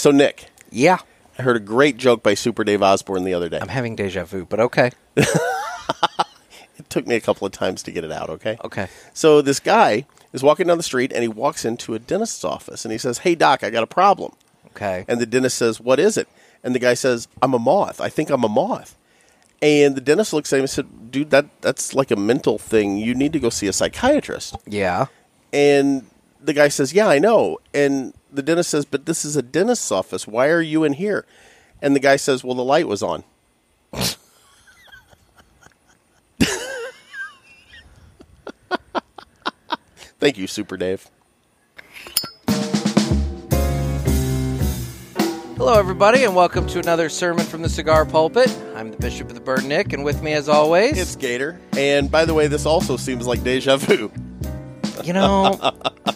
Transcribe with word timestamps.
So, 0.00 0.10
Nick, 0.10 0.46
Yeah, 0.70 1.00
I 1.38 1.42
heard 1.42 1.56
a 1.56 1.60
great 1.60 1.98
joke 1.98 2.22
by 2.22 2.32
Super 2.32 2.64
Dave 2.64 2.80
Osborne 2.80 3.24
the 3.24 3.34
other 3.34 3.50
day. 3.50 3.58
I'm 3.60 3.68
having 3.68 3.96
deja 3.96 4.24
vu, 4.24 4.46
but 4.46 4.58
okay. 4.58 4.92
It 6.78 6.88
took 6.88 7.06
me 7.06 7.16
a 7.16 7.20
couple 7.20 7.46
of 7.46 7.52
times 7.52 7.82
to 7.82 7.92
get 7.92 8.04
it 8.04 8.10
out, 8.10 8.30
okay? 8.30 8.56
Okay. 8.64 8.88
So, 9.12 9.42
this 9.42 9.60
guy 9.60 10.06
is 10.32 10.42
walking 10.42 10.68
down 10.68 10.78
the 10.78 10.82
street 10.82 11.12
and 11.12 11.20
he 11.20 11.28
walks 11.28 11.66
into 11.66 11.92
a 11.92 11.98
dentist's 11.98 12.42
office 12.44 12.86
and 12.86 12.92
he 12.92 12.96
says, 12.96 13.18
Hey, 13.18 13.34
doc, 13.34 13.62
I 13.62 13.68
got 13.68 13.82
a 13.82 13.86
problem. 13.86 14.32
Okay. 14.68 15.04
And 15.06 15.20
the 15.20 15.26
dentist 15.26 15.58
says, 15.58 15.78
What 15.78 16.00
is 16.00 16.16
it? 16.16 16.28
And 16.64 16.74
the 16.74 16.78
guy 16.78 16.94
says, 16.94 17.28
I'm 17.42 17.52
a 17.52 17.58
moth. 17.58 18.00
I 18.00 18.08
think 18.08 18.30
I'm 18.30 18.42
a 18.42 18.48
moth. 18.48 18.96
And 19.60 19.94
the 19.94 20.00
dentist 20.00 20.32
looks 20.32 20.50
at 20.54 20.56
him 20.56 20.62
and 20.62 20.70
said, 20.70 21.10
Dude, 21.10 21.28
that, 21.28 21.44
that's 21.60 21.94
like 21.94 22.10
a 22.10 22.16
mental 22.16 22.56
thing. 22.56 22.96
You 22.96 23.14
need 23.14 23.34
to 23.34 23.38
go 23.38 23.50
see 23.50 23.66
a 23.66 23.72
psychiatrist. 23.74 24.56
yeah. 24.66 25.08
And 25.52 26.06
the 26.42 26.52
guy 26.52 26.68
says, 26.68 26.92
Yeah, 26.92 27.08
I 27.08 27.18
know. 27.18 27.58
And 27.74 28.14
the 28.32 28.42
dentist 28.42 28.70
says, 28.70 28.84
But 28.84 29.06
this 29.06 29.24
is 29.24 29.36
a 29.36 29.42
dentist's 29.42 29.92
office. 29.92 30.26
Why 30.26 30.48
are 30.48 30.62
you 30.62 30.84
in 30.84 30.94
here? 30.94 31.26
And 31.82 31.94
the 31.94 32.00
guy 32.00 32.16
says, 32.16 32.42
Well, 32.44 32.54
the 32.54 32.64
light 32.64 32.88
was 32.88 33.02
on. 33.02 33.24
Thank 40.18 40.36
you, 40.36 40.46
Super 40.46 40.76
Dave. 40.76 41.08
Hello, 45.56 45.78
everybody, 45.78 46.24
and 46.24 46.34
welcome 46.34 46.66
to 46.68 46.78
another 46.78 47.08
sermon 47.08 47.44
from 47.44 47.62
the 47.62 47.68
Cigar 47.68 48.04
Pulpit. 48.06 48.50
I'm 48.74 48.90
the 48.90 48.96
Bishop 48.96 49.28
of 49.28 49.34
the 49.34 49.40
Bird, 49.40 49.64
Nick, 49.64 49.92
and 49.92 50.04
with 50.04 50.22
me, 50.22 50.32
as 50.32 50.48
always, 50.48 50.98
It's 50.98 51.16
Gator. 51.16 51.60
And 51.76 52.10
by 52.10 52.24
the 52.24 52.32
way, 52.34 52.46
this 52.48 52.64
also 52.66 52.96
seems 52.96 53.26
like 53.26 53.42
deja 53.44 53.76
vu. 53.76 54.10
you 55.04 55.12
know, 55.12 55.58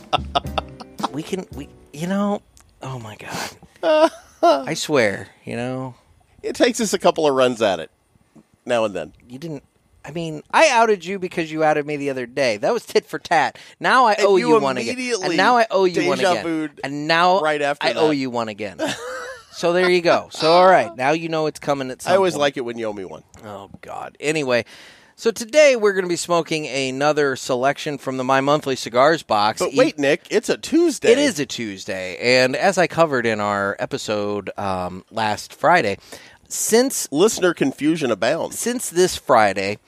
we 1.13 1.23
can, 1.23 1.47
we, 1.55 1.69
you 1.93 2.07
know, 2.07 2.43
oh 2.83 2.99
my 2.99 3.17
God. 3.17 4.11
I 4.43 4.75
swear, 4.75 5.29
you 5.45 5.57
know, 5.57 5.95
It 6.43 6.55
takes 6.55 6.81
us 6.81 6.93
a 6.93 6.99
couple 6.99 7.27
of 7.27 7.35
runs 7.35 7.63
at 7.63 7.81
it 7.81 7.91
now 8.67 8.85
and 8.85 8.95
then. 8.95 9.13
you 9.29 9.39
didn't. 9.39 9.63
I 10.07 10.11
mean, 10.11 10.43
I 10.53 10.69
outed 10.71 11.03
you 11.03 11.19
because 11.19 11.51
you 11.51 11.65
outed 11.65 11.87
me 11.87 11.97
the 11.97 12.11
other 12.11 12.27
day. 12.27 12.59
That 12.59 12.75
was 12.75 12.85
tit 12.85 13.07
for 13.07 13.19
tat. 13.19 13.59
Now 13.81 14.05
I 14.05 14.13
And 14.13 14.27
owe 14.27 14.37
you 14.37 14.49
you, 14.57 14.61
one 14.61 14.77
again. 14.77 14.99
And 15.23 15.35
now 15.39 15.57
I 15.57 15.67
owe 15.71 15.87
you 15.87 16.07
one 16.07 16.19
again. 16.19 16.71
And 16.85 17.09
now 17.09 17.41
right 17.41 17.63
after 17.63 17.87
I 17.87 17.93
owe 17.95 18.11
you 18.11 18.29
one 18.29 18.49
again. 18.49 18.81
so 19.51 19.73
there 19.73 19.89
you 19.89 20.03
go. 20.03 20.29
So 20.31 20.53
all 20.53 20.67
right, 20.67 20.95
now 20.95 21.13
you 21.13 21.31
know 21.31 21.47
it's 21.47 21.59
coming 21.59 21.91
at 21.91 22.03
some 22.03 22.13
I 22.13 22.17
always 22.17 22.35
point. 22.35 22.41
like 22.41 22.57
it 22.59 22.67
when 22.67 22.77
you 22.77 22.85
owe 22.85 22.93
me 22.93 23.07
one. 23.07 23.23
Oh 23.45 23.71
God. 23.81 24.19
Anyway, 24.21 24.67
so 25.17 25.31
today 25.31 25.77
we're 25.77 25.93
going 25.93 26.05
to 26.05 26.09
be 26.09 26.17
smoking 26.17 26.67
another 26.67 27.37
selection 27.37 27.99
from 27.99 28.17
the 28.17 28.25
My 28.25 28.41
Monthly 28.41 28.77
Cigars 28.77 29.23
box. 29.23 29.61
But 29.61 29.75
wait, 29.75 29.99
Nick, 29.99 30.27
it's 30.31 30.49
a 30.49 30.57
Tuesday. 30.57 31.13
it 31.13 31.19
is 31.19 31.39
a 31.41 31.47
Tuesday, 31.47 32.17
and 32.19 32.57
as 32.57 32.79
I 32.79 32.87
covered 32.87 33.27
in 33.27 33.41
our 33.41 33.77
episode 33.79 34.51
um, 34.57 35.05
last 35.11 35.55
Friday, 35.55 35.99
since 36.49 37.11
Listener 37.11 37.55
confusion 37.55 38.11
abounds. 38.11 38.59
since 38.59 38.91
this 38.91 39.17
Friday 39.17 39.79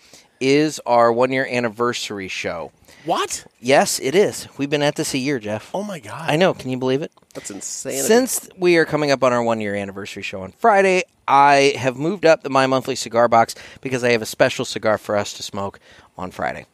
is 0.40 0.80
our 0.86 1.12
one 1.12 1.32
year 1.32 1.46
anniversary 1.50 2.28
show. 2.28 2.72
What? 3.04 3.46
Yes, 3.60 4.00
it 4.00 4.14
is. 4.16 4.48
We've 4.58 4.68
been 4.68 4.82
at 4.82 4.96
this 4.96 5.14
a 5.14 5.18
year, 5.18 5.38
Jeff. 5.38 5.70
Oh 5.72 5.84
my 5.84 6.00
god. 6.00 6.28
I 6.28 6.36
know. 6.36 6.52
Can 6.54 6.70
you 6.70 6.76
believe 6.76 7.02
it? 7.02 7.12
That's 7.34 7.50
insane. 7.52 8.02
Since 8.02 8.48
we 8.58 8.76
are 8.78 8.84
coming 8.84 9.12
up 9.12 9.22
on 9.22 9.32
our 9.32 9.42
one 9.42 9.60
year 9.60 9.74
anniversary 9.76 10.22
show 10.24 10.42
on 10.42 10.50
Friday, 10.52 11.04
I 11.28 11.74
have 11.76 11.96
moved 11.96 12.24
up 12.24 12.42
the 12.42 12.50
My 12.50 12.66
Monthly 12.66 12.94
Cigar 12.96 13.28
box 13.28 13.54
because 13.80 14.04
I 14.04 14.10
have 14.12 14.22
a 14.22 14.26
special 14.26 14.64
cigar 14.64 14.98
for 14.98 15.16
us 15.16 15.32
to 15.34 15.42
smoke 15.42 15.80
on 16.16 16.30
Friday. 16.30 16.66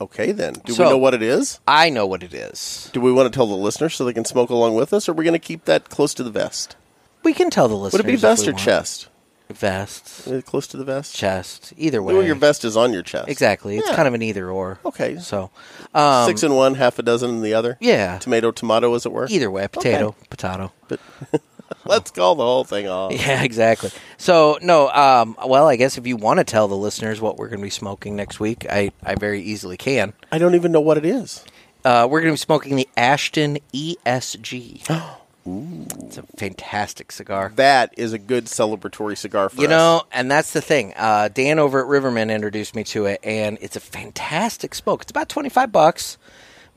Okay 0.00 0.32
then. 0.32 0.54
Do 0.64 0.72
So- 0.72 0.84
we 0.84 0.90
know 0.90 0.98
what 0.98 1.14
it 1.14 1.22
is? 1.22 1.60
I 1.68 1.90
know 1.90 2.06
what 2.06 2.22
it 2.22 2.32
is. 2.34 2.90
Do 2.92 3.00
we 3.00 3.12
want 3.12 3.32
to 3.32 3.36
tell 3.36 3.46
the 3.46 3.54
listeners 3.54 3.94
so 3.94 4.04
they 4.04 4.12
can 4.12 4.24
smoke 4.24 4.50
along 4.50 4.74
with 4.74 4.92
us, 4.92 5.08
or 5.08 5.12
are 5.12 5.14
we 5.14 5.24
going 5.24 5.34
to 5.34 5.38
keep 5.38 5.66
that 5.66 5.88
close 5.90 6.14
to 6.14 6.22
the 6.22 6.30
vest? 6.30 6.76
We 7.22 7.32
can 7.34 7.50
tell 7.50 7.68
the 7.68 7.76
listeners. 7.76 8.02
Would 8.02 8.08
it 8.08 8.12
be 8.12 8.16
vest 8.16 8.48
or 8.48 8.52
want. 8.52 8.64
chest? 8.64 9.08
Vest, 9.50 10.26
Uh, 10.26 10.40
Close 10.40 10.66
to 10.68 10.78
the 10.78 10.84
vest? 10.84 11.14
chest, 11.14 11.74
either 11.76 12.02
way. 12.02 12.14
Well, 12.14 12.22
your 12.22 12.34
vest 12.36 12.64
is 12.64 12.74
on 12.74 12.94
your 12.94 13.02
chest. 13.02 13.28
Exactly. 13.28 13.76
It's 13.76 13.86
Yeah. 13.90 13.94
kind 13.96 14.08
of 14.08 14.14
an 14.14 14.22
either 14.22 14.50
or. 14.50 14.78
Okay. 14.86 15.18
So, 15.18 15.50
um, 15.94 16.26
Six 16.26 16.42
in 16.42 16.54
one, 16.54 16.76
half 16.76 16.98
a 16.98 17.02
dozen 17.02 17.28
in 17.30 17.42
the 17.42 17.52
other. 17.52 17.76
yeah. 17.78 18.18
Tomato, 18.18 18.50
tomato, 18.50 18.94
as 18.94 19.04
it 19.04 19.12
were. 19.12 19.26
Either 19.28 19.50
way, 19.50 19.68
potato, 19.68 20.14
potato. 20.30 20.72
Let's 21.84 22.10
call 22.10 22.34
the 22.34 22.42
whole 22.44 22.64
thing 22.64 22.88
off. 22.88 23.12
Yeah, 23.12 23.42
exactly. 23.42 23.90
So, 24.18 24.58
no, 24.62 24.88
um, 24.90 25.36
well, 25.46 25.66
I 25.68 25.76
guess 25.76 25.98
if 25.98 26.06
you 26.06 26.16
want 26.16 26.38
to 26.38 26.44
tell 26.44 26.68
the 26.68 26.76
listeners 26.76 27.20
what 27.20 27.36
we're 27.36 27.48
going 27.48 27.60
to 27.60 27.64
be 27.66 27.70
smoking 27.70 28.16
next 28.16 28.40
week, 28.40 28.66
I, 28.70 28.90
I 29.02 29.14
very 29.14 29.40
easily 29.42 29.76
can. 29.76 30.12
I 30.30 30.38
don't 30.38 30.54
even 30.54 30.72
know 30.72 30.80
what 30.80 30.98
it 30.98 31.04
is. 31.04 31.44
Uh, 31.84 32.06
we're 32.10 32.20
going 32.20 32.32
to 32.32 32.34
be 32.34 32.38
smoking 32.38 32.76
the 32.76 32.88
Ashton 32.96 33.58
ESG. 33.72 34.86
Oh 34.98 35.18
it's 35.44 36.18
a 36.18 36.22
fantastic 36.36 37.10
cigar. 37.10 37.52
That 37.56 37.92
is 37.96 38.12
a 38.12 38.18
good 38.18 38.44
celebratory 38.44 39.18
cigar 39.18 39.48
for 39.48 39.60
You 39.60 39.66
us. 39.66 39.70
know, 39.70 40.02
and 40.12 40.30
that's 40.30 40.52
the 40.52 40.60
thing. 40.60 40.92
Uh, 40.96 41.28
Dan 41.28 41.58
over 41.58 41.80
at 41.80 41.86
Riverman 41.88 42.30
introduced 42.30 42.76
me 42.76 42.84
to 42.84 43.06
it, 43.06 43.18
and 43.24 43.58
it's 43.60 43.74
a 43.74 43.80
fantastic 43.80 44.72
smoke. 44.74 45.02
It's 45.02 45.10
about 45.10 45.28
twenty 45.28 45.48
five 45.48 45.72
bucks, 45.72 46.16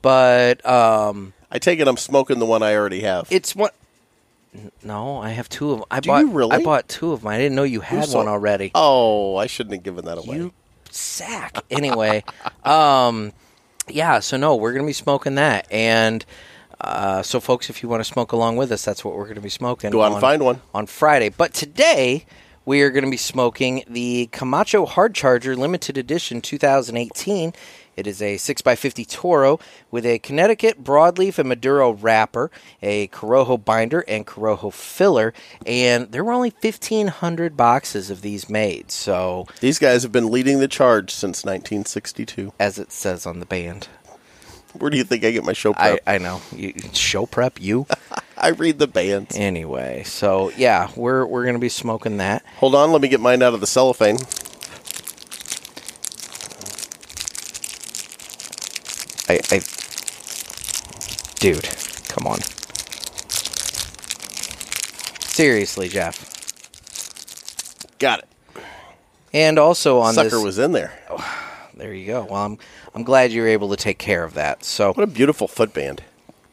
but 0.02 0.66
um, 0.66 1.34
I 1.52 1.60
take 1.60 1.80
it 1.80 1.88
I'm 1.88 1.98
smoking 1.98 2.40
the 2.40 2.46
one 2.48 2.64
I 2.64 2.76
already 2.76 3.02
have. 3.02 3.28
it's 3.30 3.56
one. 3.56 3.70
No, 4.84 5.18
I 5.18 5.30
have 5.30 5.50
two 5.50 5.72
of 5.72 5.80
them. 5.80 5.86
I 5.92 6.00
Do 6.00 6.08
bought. 6.08 6.20
you 6.20 6.32
really? 6.32 6.52
I 6.56 6.64
bought 6.64 6.88
two 6.88 7.12
of 7.14 7.22
them. 7.22 7.28
I 7.30 7.38
didn't 7.38 7.56
know 7.56 7.64
you 7.64 7.82
had 7.82 8.06
so- 8.06 8.18
one 8.20 8.28
already. 8.28 8.72
oh, 8.76 9.36
I 9.38 9.48
shouldn't 9.48 9.74
have 9.76 9.84
given 9.84 10.06
that 10.06 10.18
away. 10.18 10.38
You 10.38 10.54
sack. 10.92 11.58
Anyway, 11.70 12.24
um, 12.64 13.34
yeah. 13.88 14.20
So 14.20 14.38
no, 14.38 14.56
we're 14.56 14.74
gonna 14.74 14.86
be 14.86 14.94
smoking 14.94 15.36
that, 15.36 15.68
and 15.72 16.26
uh, 16.82 17.22
so 17.22 17.40
folks, 17.40 17.70
if 17.70 17.82
you 17.84 17.90
want 17.90 18.02
to 18.02 18.06
smoke 18.06 18.32
along 18.32 18.58
with 18.58 18.72
us, 18.72 18.84
that's 18.86 19.04
what 19.06 19.16
we're 19.16 19.28
gonna 19.28 19.42
be 19.42 19.50
smoking. 19.50 19.92
Go 19.92 20.02
out 20.02 20.08
and 20.08 20.16
on- 20.16 20.22
find 20.22 20.44
one. 20.44 20.62
on 20.74 20.86
Friday. 20.88 21.30
But 21.30 21.54
today 21.54 22.26
we 22.66 22.82
are 22.82 22.90
going 22.90 23.06
to 23.06 23.12
be 23.12 23.16
smoking 23.18 23.84
the 23.88 24.28
Camacho 24.32 24.88
Hard 24.88 25.14
Charger 25.14 25.56
Limited 25.56 26.00
Edition 26.00 26.42
2018. 26.42 27.54
It 27.96 28.08
is 28.08 28.22
a 28.22 28.36
6x50 28.36 29.08
Toro 29.10 29.60
with 29.90 30.06
a 30.06 30.20
Connecticut 30.20 30.84
broadleaf 30.84 31.40
and 31.40 31.48
Maduro 31.50 31.92
wrapper, 31.92 32.52
a 32.82 33.08
Corojo 33.08 33.64
binder, 33.64 34.02
and 34.08 34.28
Corojo 34.28 34.72
filler. 34.74 35.34
And 35.66 36.12
there 36.12 36.24
were 36.24 36.34
only 36.34 36.50
1,500 36.62 37.56
boxes 37.56 38.10
of 38.10 38.22
these 38.22 38.50
made. 38.50 38.92
So, 38.92 39.48
These 39.62 39.80
guys 39.80 40.04
have 40.04 40.12
been 40.12 40.30
leading 40.32 40.60
the 40.60 40.68
charge 40.68 41.12
since 41.12 41.44
1962. 41.46 42.54
as 42.60 42.78
it 42.80 42.92
says 42.92 43.26
on 43.26 43.40
the 43.40 43.46
band, 43.46 43.88
Where 44.74 44.90
do 44.92 44.98
you 44.98 45.06
think 45.06 45.24
I 45.24 45.32
get 45.32 45.46
my 45.46 45.54
show 45.54 45.72
I, 45.78 45.92
prep? 45.92 46.00
I 46.06 46.18
know. 46.18 46.42
You, 46.54 46.74
show 46.94 47.26
prep, 47.26 47.62
you? 47.62 47.88
I, 48.38 48.50
read 48.50 48.78
the 48.80 48.88
bands. 48.88 49.36
anyway, 49.38 50.04
so 50.04 50.52
yeah, 50.58 50.92
we're, 50.98 51.26
we're 51.26 51.44
going 51.44 51.56
to 51.56 51.60
be 51.60 51.70
smoking 51.70 52.18
that. 52.18 52.44
Hold 52.58 52.76
on, 52.76 52.92
let 52.92 53.02
me 53.02 53.08
get 53.08 53.22
mine 53.22 53.42
out 53.42 53.54
of 53.54 53.62
the 53.62 53.68
cellophane. 53.68 54.18
I, 59.28 59.40
I, 59.52 59.62
dude, 61.40 61.68
come 62.08 62.28
on. 62.28 62.40
Seriously, 65.22 65.90
Jeff. 65.90 66.32
Got 68.00 68.20
it. 68.20 68.28
And 69.34 69.60
also 69.60 70.00
on 70.00 70.16
this. 70.16 70.24
Sucker 70.26 70.38
this, 70.38 70.44
was 70.44 70.60
in 70.60 70.72
there. 70.72 70.94
there 71.76 71.94
you 71.94 72.06
go. 72.06 72.26
Well, 72.26 72.46
I'm 72.46 72.58
I'm 72.94 73.04
glad 73.04 73.32
you 73.32 73.42
were 73.42 73.48
able 73.48 73.70
to 73.70 73.76
take 73.76 73.98
care 73.98 74.24
of 74.24 74.34
that. 74.36 74.64
So, 74.64 74.94
What 74.94 75.04
a 75.04 75.08
beautiful 75.08 75.48
footband. 75.48 76.04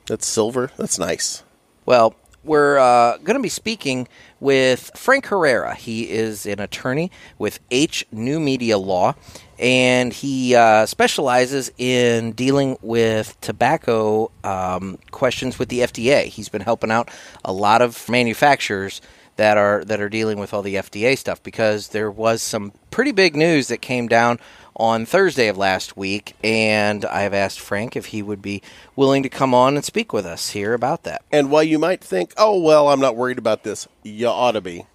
That's 0.06 0.26
silver. 0.26 0.70
That's 0.76 0.98
nice. 0.98 1.44
well, 1.86 2.14
we're 2.44 2.78
uh, 2.78 3.18
going 3.18 3.36
to 3.36 3.42
be 3.42 3.48
speaking 3.48 4.08
with 4.40 4.90
Frank 4.96 5.26
Herrera. 5.26 5.76
He 5.76 6.10
is 6.10 6.44
an 6.44 6.58
attorney 6.58 7.12
with 7.38 7.60
H 7.70 8.04
New 8.10 8.40
Media 8.40 8.78
Law, 8.78 9.14
and 9.62 10.12
he 10.12 10.54
uh, 10.56 10.84
specializes 10.86 11.70
in 11.78 12.32
dealing 12.32 12.76
with 12.82 13.40
tobacco 13.40 14.30
um, 14.44 14.98
questions 15.12 15.58
with 15.58 15.68
the 15.68 15.78
FDA. 15.80 16.24
He's 16.24 16.48
been 16.48 16.62
helping 16.62 16.90
out 16.90 17.08
a 17.44 17.52
lot 17.52 17.80
of 17.80 18.08
manufacturers 18.08 19.00
that 19.36 19.56
are 19.56 19.82
that 19.84 20.00
are 20.00 20.08
dealing 20.10 20.38
with 20.38 20.52
all 20.52 20.60
the 20.62 20.74
FDA 20.74 21.16
stuff 21.16 21.42
because 21.42 21.88
there 21.88 22.10
was 22.10 22.42
some 22.42 22.72
pretty 22.90 23.12
big 23.12 23.34
news 23.36 23.68
that 23.68 23.78
came 23.80 24.08
down 24.08 24.38
on 24.76 25.06
Thursday 25.06 25.48
of 25.48 25.56
last 25.56 25.96
week, 25.96 26.34
and 26.42 27.04
I've 27.04 27.34
asked 27.34 27.60
Frank 27.60 27.94
if 27.94 28.06
he 28.06 28.22
would 28.22 28.42
be 28.42 28.62
willing 28.96 29.22
to 29.22 29.28
come 29.28 29.54
on 29.54 29.76
and 29.76 29.84
speak 29.84 30.12
with 30.12 30.26
us 30.26 30.50
here 30.50 30.74
about 30.74 31.04
that. 31.04 31.22
And 31.30 31.50
while 31.50 31.62
you 31.62 31.78
might 31.78 32.02
think, 32.02 32.32
oh, 32.36 32.58
well, 32.60 32.88
I'm 32.88 33.00
not 33.00 33.14
worried 33.14 33.38
about 33.38 33.62
this, 33.64 33.86
you 34.02 34.26
ought 34.28 34.52
to 34.52 34.60
be. 34.62 34.86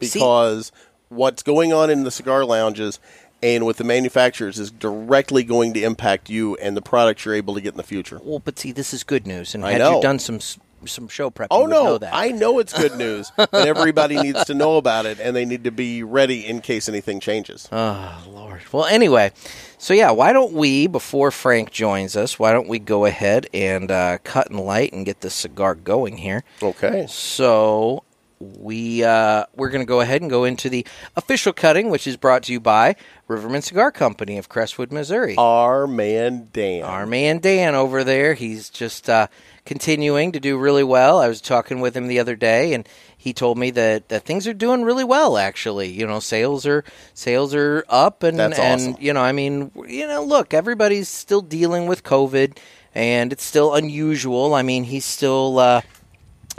See- 0.00 0.18
Because 0.18 0.72
what's 1.10 1.42
going 1.42 1.72
on 1.72 1.88
in 1.90 2.04
the 2.04 2.10
cigar 2.10 2.44
lounges 2.44 2.98
and 3.42 3.64
with 3.66 3.76
the 3.76 3.84
manufacturers 3.84 4.58
is 4.58 4.70
directly 4.70 5.44
going 5.44 5.72
to 5.74 5.82
impact 5.82 6.28
you 6.28 6.56
and 6.56 6.76
the 6.76 6.82
products 6.82 7.24
you're 7.24 7.34
able 7.34 7.54
to 7.54 7.60
get 7.60 7.74
in 7.74 7.76
the 7.76 7.82
future. 7.82 8.20
Well, 8.22 8.40
but 8.40 8.58
see, 8.58 8.72
this 8.72 8.92
is 8.92 9.04
good 9.04 9.26
news. 9.26 9.54
And 9.54 9.64
I 9.64 9.72
had 9.72 9.78
know. 9.78 9.96
you 9.96 10.02
done 10.02 10.18
some 10.18 10.40
some 10.86 11.08
show 11.08 11.30
prep. 11.30 11.48
Oh 11.50 11.66
know 11.66 11.84
no, 11.84 11.98
that. 11.98 12.14
I 12.14 12.28
know 12.28 12.58
it's 12.58 12.72
good 12.72 12.96
news, 12.96 13.32
and 13.38 13.48
everybody 13.52 14.16
needs 14.20 14.44
to 14.44 14.54
know 14.54 14.76
about 14.76 15.06
it, 15.06 15.18
and 15.18 15.34
they 15.34 15.44
need 15.44 15.64
to 15.64 15.70
be 15.70 16.02
ready 16.02 16.46
in 16.46 16.60
case 16.60 16.88
anything 16.88 17.20
changes. 17.20 17.68
Oh, 17.72 18.24
Lord. 18.28 18.62
Well, 18.72 18.84
anyway, 18.84 19.32
so 19.76 19.94
yeah, 19.94 20.10
why 20.10 20.32
don't 20.32 20.52
we, 20.52 20.86
before 20.86 21.30
Frank 21.30 21.70
joins 21.70 22.16
us, 22.16 22.38
why 22.38 22.52
don't 22.52 22.68
we 22.68 22.78
go 22.78 23.04
ahead 23.06 23.48
and 23.52 23.90
uh, 23.90 24.18
cut 24.24 24.50
and 24.50 24.60
light 24.60 24.92
and 24.92 25.04
get 25.04 25.20
this 25.20 25.34
cigar 25.34 25.74
going 25.74 26.18
here? 26.18 26.44
Okay. 26.62 27.06
So 27.08 28.04
we 28.40 29.02
uh, 29.04 29.44
we're 29.54 29.70
going 29.70 29.84
to 29.84 29.88
go 29.88 30.00
ahead 30.00 30.20
and 30.20 30.30
go 30.30 30.44
into 30.44 30.68
the 30.68 30.86
official 31.16 31.52
cutting, 31.52 31.90
which 31.90 32.06
is 32.06 32.16
brought 32.16 32.44
to 32.44 32.52
you 32.52 32.60
by 32.60 32.96
Riverman 33.26 33.62
Cigar 33.62 33.90
Company 33.90 34.38
of 34.38 34.48
Crestwood, 34.48 34.92
Missouri. 34.92 35.34
Our 35.36 35.86
man 35.86 36.48
Dan. 36.52 36.84
Our 36.84 37.06
man 37.06 37.38
Dan 37.38 37.74
over 37.74 38.04
there, 38.04 38.34
he's 38.34 38.70
just 38.70 39.10
uh, 39.10 39.26
continuing 39.64 40.32
to 40.32 40.40
do 40.40 40.56
really 40.56 40.84
well. 40.84 41.18
I 41.20 41.28
was 41.28 41.40
talking 41.40 41.80
with 41.80 41.96
him 41.96 42.06
the 42.06 42.20
other 42.20 42.36
day, 42.36 42.72
and 42.74 42.88
he 43.16 43.32
told 43.32 43.58
me 43.58 43.70
that, 43.72 44.08
that 44.08 44.24
things 44.24 44.46
are 44.46 44.54
doing 44.54 44.82
really 44.82 45.04
well. 45.04 45.36
Actually, 45.36 45.88
you 45.88 46.06
know, 46.06 46.20
sales 46.20 46.66
are 46.66 46.84
sales 47.14 47.54
are 47.54 47.84
up, 47.88 48.22
and 48.22 48.38
That's 48.38 48.58
and 48.58 48.80
awesome. 48.80 48.96
you 49.02 49.12
know, 49.12 49.20
I 49.20 49.32
mean, 49.32 49.72
you 49.86 50.06
know, 50.06 50.22
look, 50.22 50.54
everybody's 50.54 51.08
still 51.08 51.42
dealing 51.42 51.86
with 51.86 52.04
COVID, 52.04 52.56
and 52.94 53.32
it's 53.32 53.44
still 53.44 53.74
unusual. 53.74 54.54
I 54.54 54.62
mean, 54.62 54.84
he's 54.84 55.04
still 55.04 55.58
uh, 55.58 55.82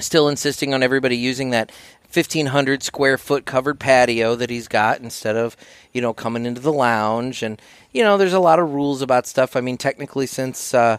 still 0.02 0.28
insisting 0.28 0.74
on 0.74 0.84
everybody 0.84 1.18
using 1.18 1.50
that 1.52 1.72
1500 2.12 2.82
square 2.82 3.20
foot 3.20 3.46
covered 3.46 3.80
patio 3.80 4.36
that 4.36 4.50
he's 4.50 4.68
got 4.68 5.00
instead 5.00 5.36
of 5.36 5.56
you 5.94 6.02
know 6.02 6.14
coming 6.14 6.46
into 6.46 6.62
the 6.62 6.74
lounge. 6.74 7.44
And 7.44 7.62
you 7.92 8.04
know 8.04 8.18
there's 8.18 8.34
a 8.34 8.40
lot 8.40 8.60
of 8.60 8.74
rules 8.74 9.02
about 9.02 9.28
stuff. 9.28 9.56
I 9.56 9.62
mean 9.62 9.78
technically 9.78 10.26
since 10.26 10.74
uh, 10.74 10.98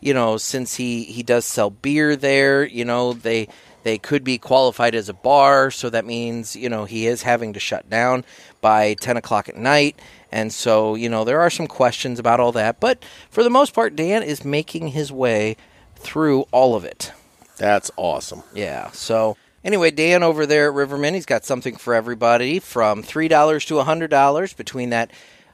you 0.00 0.14
know 0.14 0.36
since 0.36 0.76
he 0.76 1.04
he 1.04 1.22
does 1.22 1.44
sell 1.44 1.70
beer 1.70 2.14
there 2.14 2.64
you 2.64 2.84
know 2.84 3.12
they 3.12 3.48
they 3.82 3.98
could 3.98 4.22
be 4.22 4.38
qualified 4.38 4.94
as 4.94 5.08
a 5.08 5.14
bar. 5.14 5.72
So 5.72 5.90
that 5.90 6.04
means 6.04 6.54
you 6.54 6.68
know 6.68 6.84
he 6.84 7.08
is 7.08 7.22
having 7.22 7.52
to 7.54 7.60
shut 7.60 7.90
down 7.90 8.24
by 8.60 8.94
10 8.94 9.16
o'clock 9.16 9.48
at 9.48 9.56
night. 9.56 9.98
And 10.30 10.52
so 10.52 10.94
you 10.94 11.08
know 11.08 11.24
there 11.24 11.40
are 11.40 11.50
some 11.50 11.66
questions 11.66 12.20
about 12.20 12.38
all 12.38 12.52
that. 12.52 12.78
But 12.78 13.04
for 13.30 13.42
the 13.42 13.50
most 13.50 13.74
part 13.74 13.96
dan 13.96 14.22
is 14.22 14.44
making 14.44 14.88
his 14.88 15.10
way 15.10 15.56
through 15.96 16.42
all 16.52 16.76
of 16.76 16.84
it 16.84 17.12
That's 17.56 17.90
awesome. 17.96 18.42
yeah. 18.54 18.90
So 18.92 19.36
anyway, 19.64 19.90
Dan 19.90 20.22
over 20.22 20.46
there 20.46 20.68
at 20.68 20.74
Riverman, 20.74 21.14
he's 21.14 21.26
got 21.26 21.44
something 21.44 21.76
for 21.76 21.94
everybody 21.94 22.58
from 22.58 23.02
three 23.02 23.28
dollars 23.28 23.64
to 23.66 23.78
hundred 23.82 24.10
dollars 24.10 24.52
between 24.52 24.90
that 24.90 25.10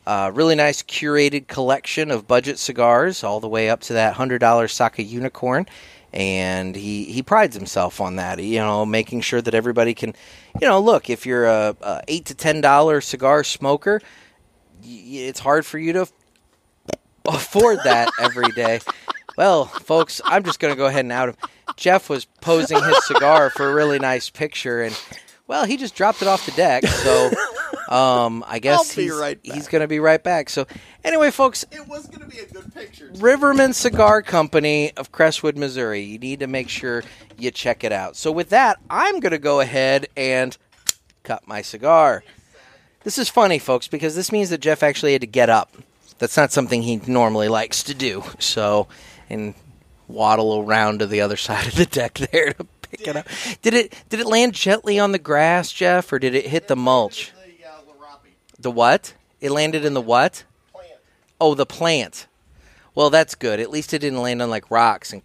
uh, 0.06 0.30
really 0.34 0.54
nice 0.54 0.82
curated 0.82 1.48
collection 1.48 2.10
of 2.10 2.26
budget 2.26 2.58
cigars, 2.58 3.22
all 3.22 3.40
the 3.40 3.48
way 3.48 3.68
up 3.68 3.80
to 3.80 3.92
that 3.92 4.14
hundred 4.14 4.38
dollar 4.38 4.68
Saka 4.68 5.02
Unicorn. 5.02 5.66
And 6.10 6.74
he, 6.74 7.04
he 7.04 7.22
prides 7.22 7.54
himself 7.54 8.00
on 8.00 8.16
that, 8.16 8.42
you 8.42 8.60
know, 8.60 8.86
making 8.86 9.20
sure 9.20 9.42
that 9.42 9.52
everybody 9.54 9.92
can, 9.92 10.14
you 10.58 10.66
know, 10.66 10.80
look 10.80 11.10
if 11.10 11.26
you're 11.26 11.44
a, 11.44 11.76
a 11.82 12.02
eight 12.08 12.24
to 12.26 12.34
ten 12.34 12.62
dollar 12.62 13.02
cigar 13.02 13.44
smoker, 13.44 14.00
it's 14.82 15.40
hard 15.40 15.66
for 15.66 15.78
you 15.78 15.92
to 15.92 16.06
afford 17.26 17.80
that 17.84 18.08
every 18.18 18.50
day. 18.52 18.80
Well, 19.38 19.66
folks, 19.66 20.20
I'm 20.24 20.42
just 20.42 20.58
going 20.58 20.74
to 20.74 20.76
go 20.76 20.86
ahead 20.86 21.04
and 21.04 21.12
out 21.12 21.28
him. 21.28 21.36
Jeff 21.76 22.10
was 22.10 22.24
posing 22.40 22.82
his 22.82 23.06
cigar 23.06 23.50
for 23.50 23.70
a 23.70 23.72
really 23.72 24.00
nice 24.00 24.30
picture, 24.30 24.82
and 24.82 25.00
well, 25.46 25.64
he 25.64 25.76
just 25.76 25.94
dropped 25.94 26.22
it 26.22 26.26
off 26.26 26.44
the 26.44 26.50
deck. 26.50 26.84
So, 26.84 27.30
um, 27.88 28.44
I 28.48 28.58
guess 28.58 28.90
he's, 28.90 29.14
right 29.14 29.38
he's 29.44 29.68
going 29.68 29.82
to 29.82 29.86
be 29.86 30.00
right 30.00 30.20
back. 30.20 30.50
So, 30.50 30.66
anyway, 31.04 31.30
folks, 31.30 31.64
It 31.70 31.86
was 31.86 32.08
going 32.08 32.22
to 32.22 32.26
be 32.26 32.40
a 32.40 32.46
good 32.46 32.74
picture. 32.74 33.12
Riverman 33.14 33.74
Cigar 33.74 34.22
Company 34.22 34.90
of 34.96 35.12
Crestwood, 35.12 35.56
Missouri. 35.56 36.00
You 36.00 36.18
need 36.18 36.40
to 36.40 36.48
make 36.48 36.68
sure 36.68 37.04
you 37.38 37.52
check 37.52 37.84
it 37.84 37.92
out. 37.92 38.16
So, 38.16 38.32
with 38.32 38.48
that, 38.48 38.80
I'm 38.90 39.20
going 39.20 39.30
to 39.30 39.38
go 39.38 39.60
ahead 39.60 40.08
and 40.16 40.58
cut 41.22 41.46
my 41.46 41.62
cigar. 41.62 42.24
This 43.04 43.18
is 43.18 43.28
funny, 43.28 43.60
folks, 43.60 43.86
because 43.86 44.16
this 44.16 44.32
means 44.32 44.50
that 44.50 44.58
Jeff 44.60 44.82
actually 44.82 45.12
had 45.12 45.20
to 45.20 45.28
get 45.28 45.48
up. 45.48 45.76
That's 46.18 46.36
not 46.36 46.50
something 46.50 46.82
he 46.82 46.96
normally 47.06 47.46
likes 47.46 47.84
to 47.84 47.94
do. 47.94 48.24
So, 48.40 48.88
and 49.28 49.54
waddle 50.06 50.60
around 50.60 51.00
to 51.00 51.06
the 51.06 51.20
other 51.20 51.36
side 51.48 51.66
of 51.66 51.76
the 51.76 51.86
deck 51.86 52.14
there 52.14 52.52
to 52.52 52.64
pick 52.82 53.06
it 53.06 53.16
up. 53.16 53.26
Did 53.62 53.74
it 53.74 54.04
did 54.08 54.20
it 54.20 54.26
land 54.26 54.54
gently 54.54 54.98
on 54.98 55.12
the 55.12 55.18
grass, 55.18 55.70
Jeff, 55.72 56.12
or 56.12 56.18
did 56.18 56.34
it 56.34 56.46
hit 56.46 56.68
the 56.68 56.76
mulch? 56.76 57.32
The 58.58 58.70
what? 58.70 59.14
It 59.40 59.50
landed 59.50 59.84
in 59.84 59.94
the 59.94 60.00
what? 60.00 60.44
Oh, 61.40 61.54
the 61.54 61.66
plant. 61.66 62.26
Well, 62.94 63.10
that's 63.10 63.36
good. 63.36 63.60
At 63.60 63.70
least 63.70 63.94
it 63.94 64.00
didn't 64.00 64.20
land 64.20 64.42
on 64.42 64.50
like 64.50 64.70
rocks 64.72 65.12
and 65.12 65.22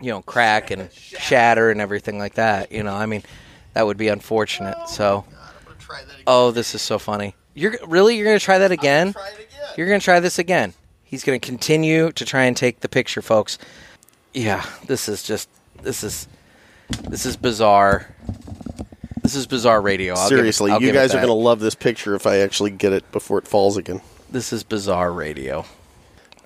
you 0.00 0.10
know 0.10 0.22
crack 0.22 0.72
and 0.72 0.92
shatter 0.92 1.70
and 1.70 1.80
everything 1.80 2.18
like 2.18 2.34
that. 2.34 2.72
You 2.72 2.82
know, 2.82 2.94
I 2.94 3.06
mean, 3.06 3.22
that 3.74 3.86
would 3.86 3.96
be 3.96 4.08
unfortunate. 4.08 4.88
So, 4.88 5.24
oh, 6.26 6.50
this 6.50 6.74
is 6.74 6.82
so 6.82 6.98
funny. 6.98 7.36
You're 7.54 7.76
really 7.86 8.16
you're 8.16 8.26
gonna 8.26 8.40
try 8.40 8.58
that 8.58 8.72
again? 8.72 9.14
You're 9.76 9.86
gonna 9.86 10.00
try 10.00 10.18
this 10.18 10.38
again. 10.40 10.74
He's 11.12 11.24
gonna 11.24 11.38
continue 11.38 12.10
to 12.10 12.24
try 12.24 12.44
and 12.44 12.56
take 12.56 12.80
the 12.80 12.88
picture, 12.88 13.20
folks. 13.20 13.58
Yeah, 14.32 14.64
this 14.86 15.10
is 15.10 15.22
just 15.22 15.46
this 15.82 16.02
is 16.02 16.26
this 17.06 17.26
is 17.26 17.36
bizarre. 17.36 18.06
This 19.22 19.34
is 19.34 19.46
bizarre 19.46 19.82
radio. 19.82 20.14
I'll 20.14 20.30
give 20.30 20.38
it- 20.38 20.40
Seriously, 20.40 20.72
you 20.80 20.90
guys 20.90 21.12
are 21.12 21.18
going 21.18 21.28
to 21.28 21.34
love 21.34 21.60
this 21.60 21.74
picture 21.74 22.14
if 22.14 22.26
I 22.26 22.38
actually 22.38 22.70
get 22.70 22.94
it 22.94 23.12
before 23.12 23.36
it 23.38 23.46
falls 23.46 23.76
again. 23.76 24.00
This 24.30 24.54
is 24.54 24.62
bizarre 24.64 25.12
radio. 25.12 25.66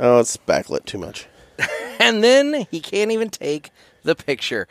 Oh, 0.01 0.19
it's 0.19 0.37
backlit 0.37 0.85
too 0.85 0.99
much. 0.99 1.27
And 2.01 2.23
then 2.25 2.67
he 2.73 2.81
can't 2.81 3.13
even 3.13 3.31
take 3.31 3.71
the 4.03 4.15
picture. 4.17 4.67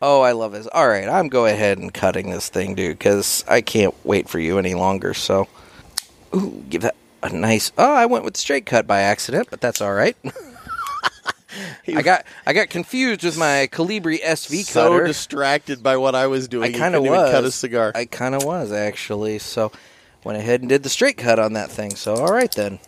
Oh, 0.00 0.20
I 0.22 0.30
love 0.32 0.52
this. 0.52 0.68
All 0.68 0.88
right, 0.88 1.08
I'm 1.08 1.28
going 1.28 1.54
ahead 1.54 1.78
and 1.78 1.92
cutting 1.92 2.30
this 2.30 2.48
thing, 2.48 2.76
dude, 2.76 2.98
because 2.98 3.44
I 3.48 3.60
can't 3.62 3.94
wait 4.04 4.28
for 4.28 4.38
you 4.38 4.58
any 4.58 4.74
longer. 4.74 5.12
So, 5.12 5.48
ooh, 6.34 6.64
give 6.70 6.82
that 6.82 6.94
a 7.22 7.30
nice. 7.30 7.72
Oh, 7.78 7.94
I 7.94 8.06
went 8.06 8.24
with 8.24 8.36
straight 8.36 8.66
cut 8.66 8.86
by 8.86 9.00
accident, 9.00 9.48
but 9.50 9.60
that's 9.60 9.80
all 9.80 9.92
right. 9.92 10.16
I 11.88 12.02
got 12.02 12.24
I 12.46 12.52
got 12.52 12.70
confused 12.70 13.24
with 13.24 13.36
my 13.36 13.68
Colibri 13.72 14.20
SV 14.22 14.62
So 14.64 14.90
cutter. 14.92 15.06
distracted 15.06 15.82
by 15.82 15.96
what 15.96 16.14
I 16.14 16.28
was 16.28 16.46
doing, 16.46 16.74
I 16.74 16.78
kind 16.78 16.94
of 16.94 17.02
was. 17.02 17.30
cut 17.30 17.44
a 17.44 17.50
cigar. 17.50 17.90
I 17.94 18.04
kind 18.04 18.34
of 18.36 18.44
was 18.44 18.70
actually. 18.70 19.38
So 19.40 19.72
went 20.22 20.38
ahead 20.38 20.60
and 20.60 20.68
did 20.68 20.84
the 20.84 20.88
straight 20.88 21.16
cut 21.16 21.38
on 21.40 21.54
that 21.54 21.70
thing. 21.70 21.96
So 21.96 22.14
all 22.14 22.32
right 22.32 22.52
then. 22.52 22.78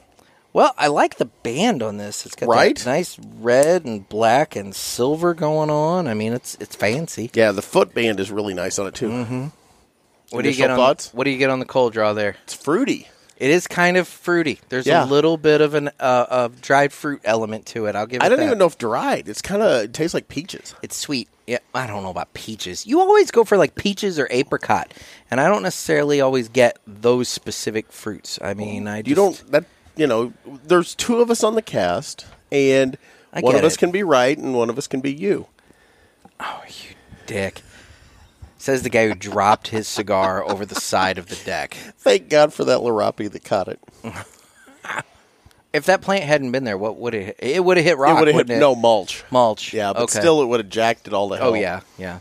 Well, 0.54 0.74
I 0.76 0.88
like 0.88 1.16
the 1.16 1.24
band 1.24 1.82
on 1.82 1.96
this. 1.96 2.26
It's 2.26 2.34
got 2.36 2.48
Right? 2.48 2.84
nice 2.86 3.18
red 3.18 3.84
and 3.86 4.06
black 4.08 4.54
and 4.54 4.74
silver 4.74 5.32
going 5.34 5.70
on. 5.70 6.06
I 6.06 6.14
mean, 6.14 6.32
it's 6.32 6.56
it's 6.60 6.76
fancy. 6.76 7.30
yeah, 7.34 7.50
the 7.52 7.62
foot 7.62 7.92
band 7.94 8.20
is 8.20 8.30
really 8.30 8.54
nice 8.54 8.78
on 8.78 8.86
it 8.86 8.94
too. 8.94 9.08
Mm-hmm. 9.08 9.46
What 10.30 10.42
do 10.42 10.50
you 10.50 10.56
get 10.56 10.70
on? 10.70 10.76
thoughts? 10.76 11.12
What 11.12 11.24
do 11.24 11.30
you 11.30 11.38
get 11.38 11.50
on 11.50 11.58
the 11.58 11.64
cold 11.66 11.92
draw 11.94 12.12
there? 12.12 12.36
It's 12.44 12.54
fruity. 12.54 13.08
It 13.42 13.50
is 13.50 13.66
kind 13.66 13.96
of 13.96 14.06
fruity. 14.06 14.60
There's 14.68 14.86
Yeah. 14.86 15.04
a 15.04 15.06
little 15.06 15.36
bit 15.36 15.60
of 15.60 15.74
an 15.74 15.88
uh, 15.98 16.26
of 16.30 16.60
dried 16.60 16.92
fruit 16.92 17.20
element 17.24 17.66
to 17.66 17.86
it. 17.86 17.96
I'll 17.96 18.06
give 18.06 18.22
it 18.22 18.24
I 18.24 18.28
don't 18.28 18.38
that. 18.38 18.46
even 18.46 18.58
know 18.58 18.66
if 18.66 18.78
dried. 18.78 19.28
It's 19.28 19.42
kind 19.42 19.62
of 19.62 19.82
it 19.82 19.92
tastes 19.92 20.14
like 20.14 20.28
peaches. 20.28 20.74
It's 20.80 20.96
sweet. 20.96 21.28
Yeah, 21.48 21.58
I 21.74 21.88
don't 21.88 22.04
know 22.04 22.10
about 22.10 22.32
peaches. 22.34 22.86
You 22.86 23.00
always 23.00 23.32
go 23.32 23.42
for 23.42 23.56
like 23.56 23.74
peaches 23.74 24.16
or 24.16 24.28
apricot, 24.30 24.94
and 25.28 25.40
I 25.40 25.48
don't 25.48 25.64
necessarily 25.64 26.20
always 26.20 26.48
get 26.48 26.78
those 26.86 27.28
specific 27.28 27.90
fruits. 27.90 28.38
I 28.40 28.54
mean, 28.54 28.86
I 28.86 29.02
just, 29.02 29.08
You 29.08 29.14
don't 29.16 29.50
that 29.50 29.64
you 29.96 30.06
know. 30.06 30.32
There's 30.64 30.94
two 30.94 31.16
of 31.20 31.28
us 31.28 31.42
on 31.42 31.56
the 31.56 31.62
cast, 31.62 32.26
and 32.52 32.96
I 33.32 33.40
one 33.40 33.56
of 33.56 33.64
us 33.64 33.74
it. 33.74 33.78
can 33.78 33.90
be 33.90 34.04
right, 34.04 34.38
and 34.38 34.54
one 34.54 34.70
of 34.70 34.78
us 34.78 34.86
can 34.86 35.00
be 35.00 35.12
you. 35.12 35.48
Oh, 36.38 36.62
you 36.68 36.94
dick. 37.26 37.62
Says 38.62 38.84
the 38.84 38.90
guy 38.90 39.08
who 39.08 39.14
dropped 39.16 39.66
his 39.68 39.88
cigar 39.88 40.48
over 40.48 40.64
the 40.64 40.76
side 40.76 41.18
of 41.18 41.26
the 41.26 41.34
deck. 41.34 41.74
Thank 41.98 42.28
God 42.28 42.54
for 42.54 42.62
that 42.66 42.78
Larapi 42.78 43.28
that 43.32 43.42
caught 43.42 43.66
it. 43.66 43.80
If 45.72 45.86
that 45.86 46.02
plant 46.02 46.24
hadn't 46.24 46.52
been 46.52 46.64
there, 46.64 46.76
what 46.76 46.98
would 46.98 47.14
it? 47.14 47.36
It 47.38 47.64
would 47.64 47.78
have 47.78 47.86
hit 47.86 47.96
rock. 47.96 48.10
it 48.10 48.20
would 48.20 48.28
have 48.28 48.34
hit 48.34 48.36
wouldn't 48.36 48.58
it? 48.58 48.60
no 48.60 48.74
mulch. 48.74 49.24
mulch. 49.30 49.72
Yeah, 49.72 49.94
but 49.94 50.02
okay. 50.02 50.20
still, 50.20 50.42
it 50.42 50.46
would 50.46 50.60
have 50.60 50.68
jacked 50.68 51.06
it 51.06 51.14
all 51.14 51.30
to 51.30 51.36
oh, 51.36 51.38
hell. 51.38 51.50
Oh 51.52 51.54
yeah, 51.54 51.80
yeah. 51.96 52.18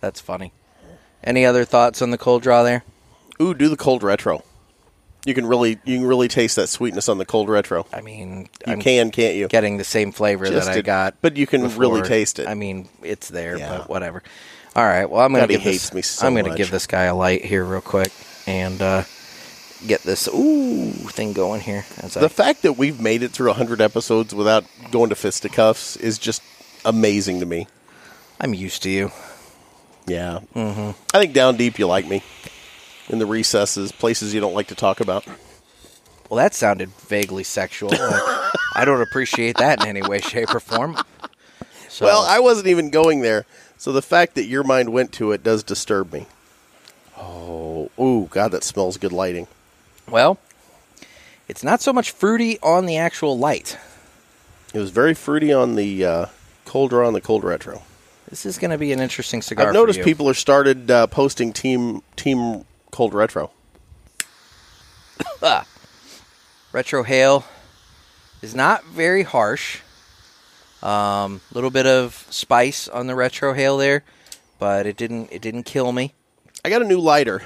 That's 0.00 0.20
funny. 0.20 0.52
Any 1.22 1.46
other 1.46 1.64
thoughts 1.64 2.02
on 2.02 2.10
the 2.10 2.18
cold 2.18 2.42
draw 2.42 2.62
there? 2.62 2.84
Ooh, 3.40 3.54
do 3.54 3.70
the 3.70 3.78
cold 3.78 4.02
retro. 4.02 4.44
You 5.24 5.32
can 5.32 5.46
really 5.46 5.78
you 5.86 5.96
can 6.00 6.06
really 6.06 6.28
taste 6.28 6.56
that 6.56 6.68
sweetness 6.68 7.08
on 7.08 7.16
the 7.16 7.24
cold 7.24 7.48
retro. 7.48 7.86
I 7.90 8.02
mean, 8.02 8.50
You 8.66 8.74
I'm 8.74 8.80
can, 8.80 9.10
can't 9.10 9.36
you? 9.36 9.48
getting 9.48 9.78
the 9.78 9.84
same 9.84 10.12
flavor 10.12 10.44
Just 10.44 10.66
that 10.66 10.76
I 10.76 10.78
it- 10.80 10.84
got, 10.84 11.14
but 11.22 11.38
you 11.38 11.46
can 11.46 11.74
really 11.78 12.02
taste 12.02 12.38
it. 12.38 12.46
I 12.46 12.52
mean, 12.52 12.90
it's 13.02 13.30
there, 13.30 13.56
Yeah. 13.56 13.78
but 13.78 13.88
whatever. 13.88 14.22
All 14.76 14.84
right. 14.84 15.08
Well, 15.08 15.20
I'm 15.20 15.32
God, 15.32 15.50
he 15.50 15.56
give 15.56 15.64
this. 15.64 15.94
me 15.94 16.02
so 16.02 16.26
I'm 16.26 16.34
gonna 16.34 16.56
give 16.56 16.70
this 16.70 16.86
guy 16.86 17.04
a 17.04 17.14
light 17.14 17.44
here 17.44 17.64
real 17.64 17.80
quick 17.80 18.12
and 18.46 18.80
uh, 18.82 19.04
get 19.86 20.02
this 20.02 20.28
ooh 20.28 20.90
thing 20.90 21.32
going 21.32 21.60
here. 21.60 21.84
The 22.00 22.24
I, 22.24 22.28
fact 22.28 22.62
that 22.62 22.74
we've 22.74 23.00
made 23.00 23.22
it 23.22 23.30
through 23.30 23.48
100 23.48 23.80
episodes 23.80 24.34
without 24.34 24.64
going 24.90 25.10
to 25.10 25.14
fisticuffs 25.14 25.96
is 25.96 26.18
just 26.18 26.42
amazing 26.84 27.40
to 27.40 27.46
me. 27.46 27.66
I'm 28.40 28.54
used 28.54 28.82
to 28.82 28.90
you. 28.90 29.12
Yeah. 30.06 30.40
Mm-hmm. 30.54 30.90
I 31.16 31.20
think 31.20 31.34
down 31.34 31.56
deep 31.56 31.78
you 31.78 31.86
like 31.86 32.06
me. 32.06 32.22
In 33.08 33.18
the 33.18 33.26
recesses, 33.26 33.92
places 33.92 34.34
you 34.34 34.40
don't 34.40 34.54
like 34.54 34.68
to 34.68 34.74
talk 34.74 35.00
about. 35.00 35.26
Well, 36.28 36.38
that 36.38 36.54
sounded 36.54 36.88
vaguely 36.90 37.44
sexual. 37.44 37.90
I 37.94 38.84
don't 38.84 39.02
appreciate 39.02 39.58
that 39.58 39.82
in 39.82 39.88
any 39.88 40.02
way, 40.02 40.20
shape, 40.20 40.54
or 40.54 40.60
form. 40.60 40.96
So, 41.88 42.06
Well, 42.06 42.22
I 42.22 42.40
wasn't 42.40 42.68
even 42.68 42.90
going 42.90 43.20
there, 43.20 43.44
so 43.84 43.92
the 43.92 44.00
fact 44.00 44.34
that 44.36 44.46
your 44.46 44.64
mind 44.64 44.94
went 44.94 45.12
to 45.12 45.32
it 45.32 45.42
does 45.42 45.62
disturb 45.62 46.10
me. 46.10 46.24
Oh, 47.18 47.90
ooh, 48.00 48.28
God, 48.30 48.50
that 48.52 48.64
smells 48.64 48.96
good 48.96 49.12
lighting. 49.12 49.46
well, 50.08 50.38
it's 51.48 51.62
not 51.62 51.82
so 51.82 51.92
much 51.92 52.10
fruity 52.10 52.58
on 52.62 52.86
the 52.86 52.96
actual 52.96 53.36
light. 53.36 53.76
It 54.72 54.78
was 54.78 54.88
very 54.88 55.12
fruity 55.12 55.52
on 55.52 55.74
the 55.74 56.02
uh, 56.02 56.26
cold 56.64 56.88
draw 56.88 57.06
and 57.06 57.14
the 57.14 57.20
cold 57.20 57.44
retro. 57.44 57.82
This 58.30 58.46
is 58.46 58.56
going 58.56 58.70
to 58.70 58.78
be 58.78 58.90
an 58.90 59.00
interesting 59.00 59.42
cigar. 59.42 59.68
I've 59.68 59.74
noticed 59.74 60.00
people 60.00 60.30
are 60.30 60.34
started 60.34 60.90
uh, 60.90 61.06
posting 61.08 61.52
team 61.52 62.00
team 62.16 62.64
cold 62.90 63.12
retro. 63.12 63.50
retrohale 66.72 67.44
is 68.40 68.54
not 68.54 68.82
very 68.86 69.24
harsh. 69.24 69.80
A 70.84 70.88
um, 70.88 71.40
little 71.52 71.70
bit 71.70 71.86
of 71.86 72.26
spice 72.30 72.88
on 72.88 73.06
the 73.06 73.14
retrohale 73.14 73.78
there, 73.78 74.04
but 74.58 74.86
it 74.86 74.96
didn't 74.96 75.30
it 75.32 75.40
didn't 75.40 75.62
kill 75.64 75.90
me. 75.92 76.12
I 76.64 76.68
got 76.70 76.82
a 76.82 76.86
new 76.86 77.00
lighter, 77.00 77.42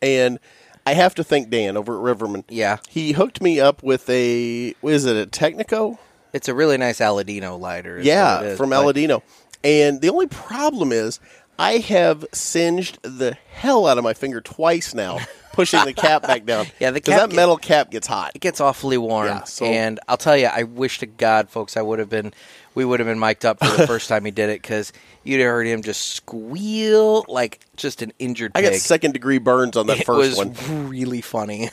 and 0.00 0.38
I 0.86 0.94
have 0.94 1.14
to 1.16 1.24
thank 1.24 1.50
Dan 1.50 1.76
over 1.76 1.96
at 1.96 2.02
Riverman. 2.02 2.44
Yeah, 2.48 2.78
He 2.88 3.12
hooked 3.12 3.42
me 3.42 3.60
up 3.60 3.82
with 3.82 4.08
a 4.08 4.74
what 4.80 4.94
is 4.94 5.04
it 5.04 5.16
a 5.16 5.28
Technico? 5.30 5.98
it's 6.32 6.48
a 6.48 6.54
really 6.54 6.78
nice 6.78 7.00
Aladino 7.00 7.58
lighter. 7.60 8.00
Yeah, 8.00 8.54
from 8.54 8.70
Aladino. 8.70 9.22
And 9.62 10.00
the 10.00 10.08
only 10.08 10.26
problem 10.28 10.90
is 10.92 11.20
I 11.58 11.78
have 11.78 12.24
singed 12.32 12.98
the 13.02 13.36
hell 13.52 13.86
out 13.86 13.98
of 13.98 14.04
my 14.04 14.14
finger 14.14 14.40
twice 14.40 14.94
now, 14.94 15.18
pushing 15.52 15.84
the 15.84 15.92
cap 15.92 16.22
back 16.22 16.46
down. 16.46 16.66
Yeah, 16.80 16.92
the 16.92 17.00
'Cause 17.02 17.12
cap 17.12 17.20
that 17.22 17.30
get- 17.30 17.36
metal 17.36 17.56
cap 17.58 17.90
gets 17.90 18.06
hot. 18.06 18.32
It 18.34 18.40
gets 18.40 18.58
awfully 18.60 18.96
warm, 18.96 19.26
Yeah, 19.26 19.44
so- 19.44 19.66
and 19.66 20.00
I'll 20.08 20.16
tell 20.16 20.36
you, 20.36 20.46
I 20.46 20.62
wish 20.62 21.00
to 21.00 21.06
God, 21.06 21.50
folks, 21.50 21.76
I 21.76 21.82
would 21.82 21.98
have 21.98 22.08
been, 22.08 22.32
we 22.80 22.84
would 22.86 22.98
have 22.98 23.06
been 23.06 23.18
mic'd 23.18 23.44
up 23.44 23.58
for 23.58 23.76
the 23.76 23.86
first 23.86 24.08
time 24.08 24.24
he 24.24 24.30
did 24.30 24.48
it 24.48 24.62
because 24.62 24.90
you'd 25.22 25.42
heard 25.42 25.66
him 25.66 25.82
just 25.82 26.00
squeal 26.12 27.26
like 27.28 27.60
just 27.76 28.00
an 28.00 28.10
injured 28.18 28.52
I 28.54 28.62
pig. 28.62 28.72
got 28.72 28.78
second 28.80 29.12
degree 29.12 29.36
burns 29.36 29.76
on 29.76 29.86
that 29.88 30.00
it 30.00 30.06
first 30.06 30.38
was 30.38 30.54
one. 30.68 30.88
really 30.88 31.20
funny, 31.20 31.68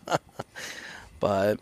but 1.20 1.60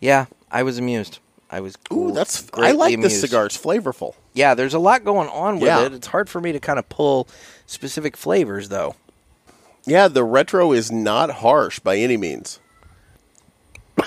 yeah, 0.00 0.26
I 0.50 0.64
was 0.64 0.78
amused. 0.78 1.20
I 1.48 1.60
was 1.60 1.76
Ooh, 1.92 2.10
that's 2.10 2.48
I 2.54 2.72
like 2.72 2.96
this 2.96 3.12
amused. 3.12 3.20
cigar. 3.20 3.46
It's 3.46 3.56
flavorful. 3.56 4.14
Yeah, 4.32 4.54
there's 4.54 4.74
a 4.74 4.80
lot 4.80 5.04
going 5.04 5.28
on 5.28 5.54
with 5.60 5.68
Yeah. 5.68 5.84
it. 5.86 5.92
It's 5.92 6.08
hard 6.08 6.28
for 6.28 6.40
me 6.40 6.50
to 6.50 6.58
kind 6.58 6.80
of 6.80 6.88
pull 6.88 7.28
specific 7.66 8.16
flavors 8.16 8.68
though. 8.70 8.96
Yeah, 9.86 10.08
the 10.08 10.24
retro 10.24 10.72
is 10.72 10.90
not 10.90 11.30
harsh 11.30 11.78
by 11.78 11.98
any 11.98 12.16
means. 12.16 12.58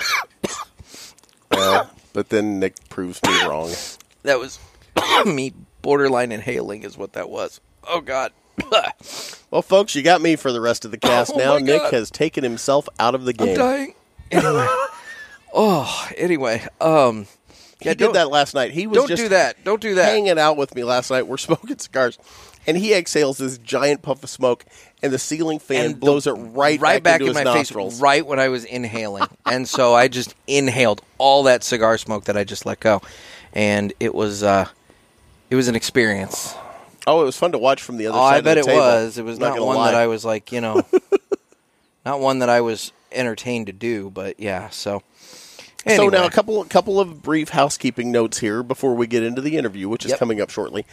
well, 1.50 1.90
but 2.18 2.30
then 2.30 2.58
Nick 2.58 2.74
proves 2.88 3.22
me 3.22 3.46
wrong. 3.46 3.70
That 4.24 4.40
was 4.40 4.58
me 5.24 5.52
borderline 5.82 6.32
inhaling, 6.32 6.82
is 6.82 6.98
what 6.98 7.12
that 7.12 7.30
was. 7.30 7.60
Oh 7.86 8.00
God. 8.00 8.32
Well, 9.52 9.62
folks, 9.62 9.94
you 9.94 10.02
got 10.02 10.20
me 10.20 10.34
for 10.36 10.50
the 10.52 10.60
rest 10.60 10.84
of 10.84 10.90
the 10.90 10.98
cast 10.98 11.30
Oh, 11.34 11.38
now. 11.38 11.56
Nick 11.58 11.80
God. 11.80 11.92
has 11.94 12.10
taken 12.10 12.42
himself 12.44 12.86
out 12.98 13.14
of 13.14 13.24
the 13.24 13.34
I'm 13.38 13.46
game. 13.46 13.56
dying. 13.56 13.94
Anyway. 14.32 14.66
oh, 15.54 16.08
anyway. 16.18 16.66
Um, 16.80 17.26
He 17.80 17.86
yeah, 17.88 17.94
did 17.94 18.12
that 18.14 18.28
last 18.30 18.54
night. 18.54 18.72
He 18.72 18.86
was 18.88 18.98
Don't 18.98 19.08
just 19.08 19.22
do 19.22 19.28
that. 19.30 19.62
Don't 19.64 19.80
do 19.80 19.94
that. 19.94 20.06
hanging 20.06 20.38
out 20.38 20.56
with 20.58 20.74
me 20.74 20.82
last 20.84 21.10
night. 21.12 21.26
We're 21.28 21.36
smoking 21.48 21.78
cigars, 21.78 22.18
and 22.68 22.76
he 22.76 22.94
exhales 22.94 23.38
this 23.38 23.58
giant 23.58 24.02
puff 24.02 24.22
of 24.22 24.30
smoke, 24.30 24.64
and 25.02 25.12
the 25.12 25.18
ceiling 25.18 25.58
fan 25.58 25.84
And 25.86 25.94
the- 25.94 25.98
blows 25.98 26.28
it 26.28 26.32
right, 26.32 26.80
right 26.80 27.02
back, 27.02 27.20
into 27.20 27.30
in 27.30 27.34
my 27.34 27.42
nostrils. 27.42 27.94
face, 27.94 28.00
right 28.00 28.24
when 28.24 28.38
I 28.38 28.48
was 28.48 28.64
inhaling, 28.64 29.24
and 29.46 29.68
so 29.68 29.94
I 29.94 30.06
just 30.06 30.34
inhaled 30.46 31.02
all 31.18 31.42
that 31.44 31.64
cigar 31.64 31.98
smoke 31.98 32.24
that 32.24 32.36
I 32.36 32.44
just 32.44 32.64
let 32.66 32.78
go, 32.78 33.02
and 33.52 33.92
it 33.98 34.14
was 34.14 34.44
uh, 34.44 34.68
it 35.50 35.56
was 35.56 35.66
an 35.66 35.74
experience. 35.74 36.54
Oh, 37.06 37.22
it 37.22 37.24
was 37.24 37.36
fun 37.38 37.52
to 37.52 37.58
watch 37.58 37.80
from 37.82 37.96
the 37.96 38.06
other 38.08 38.18
Oh, 38.18 38.20
side. 38.20 38.34
I 38.36 38.40
bet 38.42 38.54
the 38.56 38.60
it 38.60 38.64
table. 38.66 38.78
was. 38.80 39.16
It 39.18 39.24
was 39.24 39.38
not, 39.38 39.54
gonna 39.54 39.64
one 39.64 39.76
lie. 39.76 39.92
that 39.92 39.98
I 40.00 40.06
was 40.08 40.26
like, 40.26 40.52
you 40.52 40.60
know, 40.60 40.82
not 42.04 42.20
one 42.20 42.40
that 42.40 42.50
I 42.50 42.60
was 42.60 42.92
entertained 43.12 43.66
to 43.66 43.72
do. 43.72 44.10
But 44.10 44.38
yeah, 44.38 44.68
so. 44.68 45.02
So 45.86 46.08
now 46.08 46.26
a 46.26 46.30
couple 46.30 46.62
couple 46.66 47.00
of 47.00 47.22
brief 47.22 47.48
housekeeping 47.48 48.12
notes 48.12 48.38
here 48.40 48.62
before 48.62 48.94
we 48.94 49.06
get 49.06 49.22
into 49.22 49.40
the 49.40 49.56
interview, 49.56 49.88
which 49.88 50.04
is 50.04 50.10
Yep. 50.10 50.18
coming 50.18 50.40
up 50.40 50.50
shortly. 50.50 50.84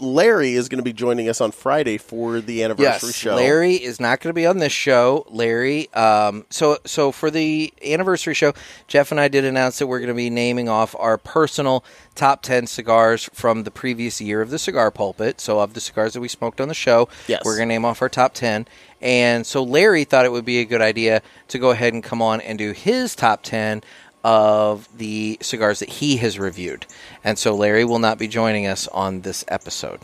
Larry 0.00 0.54
is 0.54 0.68
going 0.68 0.78
to 0.78 0.84
be 0.84 0.92
joining 0.92 1.28
us 1.28 1.40
on 1.40 1.52
Friday 1.52 1.98
for 1.98 2.40
the 2.40 2.64
anniversary 2.64 3.08
yes, 3.08 3.14
show. 3.14 3.36
Larry 3.36 3.74
is 3.74 4.00
not 4.00 4.20
going 4.20 4.30
to 4.30 4.34
be 4.34 4.44
on 4.44 4.58
this 4.58 4.72
show. 4.72 5.24
Larry, 5.30 5.92
um, 5.94 6.44
so 6.50 6.78
so 6.84 7.12
for 7.12 7.30
the 7.30 7.72
anniversary 7.84 8.34
show, 8.34 8.54
Jeff 8.88 9.12
and 9.12 9.20
I 9.20 9.28
did 9.28 9.44
announce 9.44 9.78
that 9.78 9.86
we're 9.86 10.00
going 10.00 10.08
to 10.08 10.14
be 10.14 10.30
naming 10.30 10.68
off 10.68 10.96
our 10.98 11.16
personal 11.16 11.84
top 12.16 12.42
ten 12.42 12.66
cigars 12.66 13.30
from 13.32 13.62
the 13.62 13.70
previous 13.70 14.20
year 14.20 14.42
of 14.42 14.50
the 14.50 14.58
cigar 14.58 14.90
pulpit. 14.90 15.40
So 15.40 15.60
of 15.60 15.74
the 15.74 15.80
cigars 15.80 16.14
that 16.14 16.20
we 16.20 16.28
smoked 16.28 16.60
on 16.60 16.68
the 16.68 16.74
show, 16.74 17.08
Yes. 17.28 17.42
we're 17.44 17.56
going 17.56 17.68
to 17.68 17.74
name 17.74 17.84
off 17.84 18.02
our 18.02 18.08
top 18.08 18.34
ten. 18.34 18.66
And 19.00 19.46
so 19.46 19.62
Larry 19.62 20.04
thought 20.04 20.24
it 20.24 20.32
would 20.32 20.44
be 20.46 20.58
a 20.58 20.64
good 20.64 20.82
idea 20.82 21.22
to 21.48 21.58
go 21.58 21.70
ahead 21.70 21.92
and 21.92 22.02
come 22.02 22.20
on 22.20 22.40
and 22.40 22.58
do 22.58 22.72
his 22.72 23.14
top 23.14 23.42
ten 23.44 23.82
of 24.24 24.88
the 24.96 25.38
cigars 25.40 25.78
that 25.78 25.88
he 25.88 26.16
has 26.16 26.38
reviewed. 26.38 26.86
And 27.22 27.38
so 27.38 27.54
Larry 27.54 27.84
will 27.84 28.00
not 28.00 28.18
be 28.18 28.26
joining 28.26 28.66
us 28.66 28.88
on 28.88 29.20
this 29.20 29.44
episode. 29.46 30.00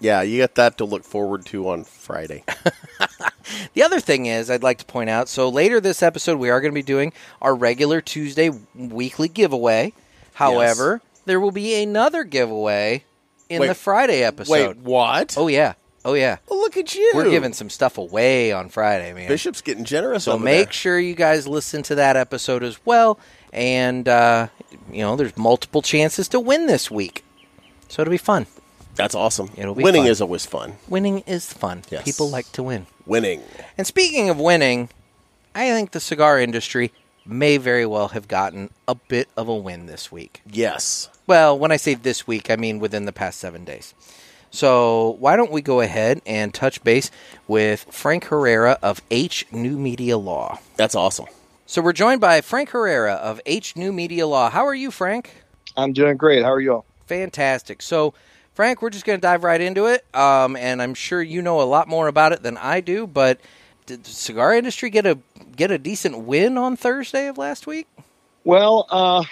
Yeah, 0.00 0.20
you 0.22 0.38
got 0.42 0.56
that 0.56 0.76
to 0.78 0.84
look 0.84 1.04
forward 1.04 1.46
to 1.46 1.70
on 1.70 1.84
Friday. 1.84 2.44
The 3.74 3.82
other 3.82 4.00
thing 4.00 4.26
is, 4.26 4.50
I'd 4.50 4.62
like 4.62 4.78
to 4.78 4.84
point 4.84 5.10
out 5.10 5.28
so 5.28 5.48
later 5.48 5.80
this 5.80 6.02
episode, 6.02 6.38
we 6.38 6.50
are 6.50 6.60
going 6.60 6.72
to 6.72 6.74
be 6.74 6.82
doing 6.82 7.12
our 7.42 7.54
regular 7.54 8.00
Tuesday 8.00 8.50
weekly 8.74 9.28
giveaway. 9.28 9.92
However, 10.34 11.02
there 11.24 11.40
will 11.40 11.50
be 11.50 11.82
another 11.82 12.24
giveaway 12.24 13.04
in 13.48 13.60
Wait, 13.60 13.68
the 13.68 13.74
Friday 13.74 14.22
episode. 14.22 14.76
Wait, 14.76 14.76
what? 14.78 15.34
Oh, 15.36 15.48
yeah. 15.48 15.74
Oh, 16.04 16.14
yeah. 16.14 16.38
Well, 16.48 16.60
look 16.60 16.76
at 16.76 16.94
you. 16.94 17.12
We're 17.14 17.30
giving 17.30 17.52
some 17.52 17.70
stuff 17.70 17.96
away 17.96 18.52
on 18.52 18.68
Friday, 18.68 19.12
man. 19.12 19.28
Bishop's 19.28 19.62
getting 19.62 19.84
generous. 19.84 20.24
so 20.24 20.38
make 20.38 20.66
there. 20.66 20.72
sure 20.72 20.98
you 20.98 21.14
guys 21.14 21.46
listen 21.46 21.82
to 21.84 21.94
that 21.94 22.16
episode 22.16 22.62
as 22.62 22.78
well. 22.84 23.18
And, 23.54 24.08
uh, 24.08 24.48
you 24.92 25.00
know, 25.02 25.16
there's 25.16 25.36
multiple 25.36 25.80
chances 25.80 26.28
to 26.28 26.40
win 26.40 26.66
this 26.66 26.90
week. 26.90 27.24
So 27.88 28.02
it'll 28.02 28.10
be 28.10 28.18
fun. 28.18 28.46
That's 28.96 29.14
awesome. 29.14 29.50
It'll 29.56 29.74
be 29.74 29.82
Winning 29.82 30.02
fun. 30.02 30.10
is 30.10 30.20
always 30.20 30.44
fun. 30.46 30.74
Winning 30.88 31.20
is 31.20 31.52
fun. 31.52 31.82
Yes. 31.90 32.04
People 32.04 32.28
like 32.30 32.50
to 32.52 32.62
win. 32.62 32.86
Winning. 33.06 33.42
And 33.78 33.86
speaking 33.86 34.28
of 34.28 34.38
winning, 34.38 34.88
I 35.54 35.70
think 35.70 35.92
the 35.92 36.00
cigar 36.00 36.38
industry 36.38 36.92
may 37.26 37.56
very 37.56 37.86
well 37.86 38.08
have 38.08 38.28
gotten 38.28 38.70
a 38.86 38.94
bit 38.94 39.28
of 39.36 39.48
a 39.48 39.56
win 39.56 39.86
this 39.86 40.12
week. 40.12 40.42
Yes. 40.46 41.08
Well, 41.26 41.58
when 41.58 41.72
I 41.72 41.76
say 41.76 41.94
this 41.94 42.26
week, 42.26 42.50
I 42.50 42.56
mean 42.56 42.78
within 42.78 43.04
the 43.04 43.12
past 43.12 43.38
seven 43.40 43.64
days. 43.64 43.94
So, 44.50 45.16
why 45.18 45.34
don't 45.34 45.50
we 45.50 45.62
go 45.62 45.80
ahead 45.80 46.22
and 46.26 46.54
touch 46.54 46.84
base 46.84 47.10
with 47.48 47.86
Frank 47.90 48.26
Herrera 48.26 48.78
of 48.82 49.02
H 49.10 49.46
New 49.50 49.76
Media 49.76 50.16
Law? 50.16 50.60
That's 50.76 50.94
awesome. 50.94 51.26
So, 51.74 51.82
we're 51.82 51.92
joined 51.92 52.20
by 52.20 52.40
Frank 52.40 52.70
Herrera 52.70 53.14
of 53.14 53.40
H 53.46 53.74
New 53.74 53.92
Media 53.92 54.28
Law. 54.28 54.48
How 54.48 54.64
are 54.64 54.76
you, 54.76 54.92
Frank? 54.92 55.42
I'm 55.76 55.92
doing 55.92 56.16
great. 56.16 56.44
How 56.44 56.52
are 56.52 56.60
you 56.60 56.72
all? 56.72 56.86
Fantastic. 57.06 57.82
So, 57.82 58.14
Frank, 58.52 58.80
we're 58.80 58.90
just 58.90 59.04
going 59.04 59.18
to 59.18 59.20
dive 59.20 59.42
right 59.42 59.60
into 59.60 59.86
it. 59.86 60.06
Um, 60.14 60.54
and 60.54 60.80
I'm 60.80 60.94
sure 60.94 61.20
you 61.20 61.42
know 61.42 61.60
a 61.60 61.66
lot 61.66 61.88
more 61.88 62.06
about 62.06 62.30
it 62.30 62.44
than 62.44 62.56
I 62.58 62.80
do. 62.80 63.08
But 63.08 63.40
did 63.86 64.04
the 64.04 64.10
cigar 64.10 64.54
industry 64.54 64.88
get 64.88 65.04
a 65.04 65.18
get 65.56 65.72
a 65.72 65.78
decent 65.78 66.20
win 66.20 66.56
on 66.56 66.76
Thursday 66.76 67.26
of 67.26 67.38
last 67.38 67.66
week? 67.66 67.88
Well, 68.44 68.86
uh, 68.88 69.24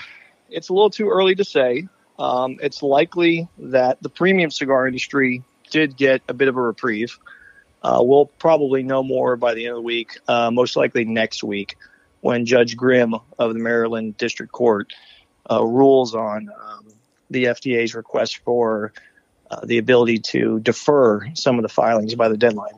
it's 0.51 0.69
a 0.69 0.73
little 0.73 0.91
too 0.91 1.11
early 1.11 1.37
to 1.37 1.45
say. 1.45 1.87
Um, 2.19 2.59
it's 2.61 2.83
likely 2.83 3.47
that 3.57 4.03
the 4.03 4.09
premium 4.09 4.51
cigar 4.51 4.89
industry 4.89 5.45
did 5.71 5.97
get 5.97 6.23
a 6.27 6.35
bit 6.35 6.49
of 6.49 6.57
a 6.57 6.61
reprieve. 6.61 7.21
Uh, 7.85 8.01
we'll 8.03 8.27
probably 8.27 8.83
know 8.83 9.05
more 9.05 9.37
by 9.37 9.55
the 9.55 9.67
end 9.67 9.77
of 9.77 9.77
the 9.77 9.83
week, 9.83 10.19
uh, 10.27 10.51
most 10.51 10.75
likely 10.75 11.05
next 11.05 11.45
week, 11.45 11.77
when 12.23 12.47
Judge 12.47 12.77
Grimm 12.77 13.15
of 13.39 13.53
the 13.53 13.61
Maryland 13.61 14.17
District 14.17 14.51
Court 14.51 14.93
uh, 15.51 15.63
rules 15.63 16.15
on 16.15 16.49
um, 16.49 16.87
the 17.31 17.45
FDA's 17.45 17.95
request 17.95 18.39
for 18.39 18.93
uh, 19.51 19.61
the 19.65 19.79
ability 19.79 20.19
to 20.19 20.61
defer 20.61 21.29
some 21.35 21.59
of 21.59 21.63
the 21.63 21.69
filings 21.69 22.15
by 22.15 22.29
the 22.29 22.37
deadline. 22.37 22.75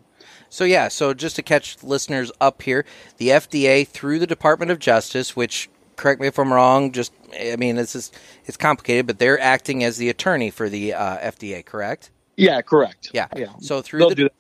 So 0.49 0.65
yeah, 0.65 0.89
so 0.89 1.15
just 1.15 1.37
to 1.37 1.43
catch 1.43 1.83
listeners 1.83 2.33
up 2.41 2.63
here, 2.63 2.85
the 3.19 3.29
FDA 3.29 3.87
through 3.87 4.19
the 4.19 4.27
Department 4.27 4.71
of 4.71 4.79
Justice, 4.79 5.37
which 5.37 5.69
correct 5.97 6.21
me 6.21 6.27
if 6.27 6.39
I'm 6.39 6.53
wrong, 6.53 6.93
just 6.93 7.13
I 7.39 7.57
mean 7.57 7.77
this 7.77 7.95
is 7.95 8.13
it's 8.47 8.57
complicated, 8.57 9.07
but 9.07 9.19
they're 9.19 9.41
acting 9.41 9.85
as 9.85 9.99
the 9.99 10.09
attorney 10.09 10.51
for 10.51 10.69
the 10.69 10.95
uh, 10.95 11.19
FDA, 11.19 11.65
correct? 11.65 12.11
Yeah, 12.37 12.63
correct. 12.63 13.11
Yeah. 13.13 13.27
Yeah. 13.37 13.53
So 13.61 13.83
through 13.83 14.01
They'll 14.01 14.11
the 14.11 14.31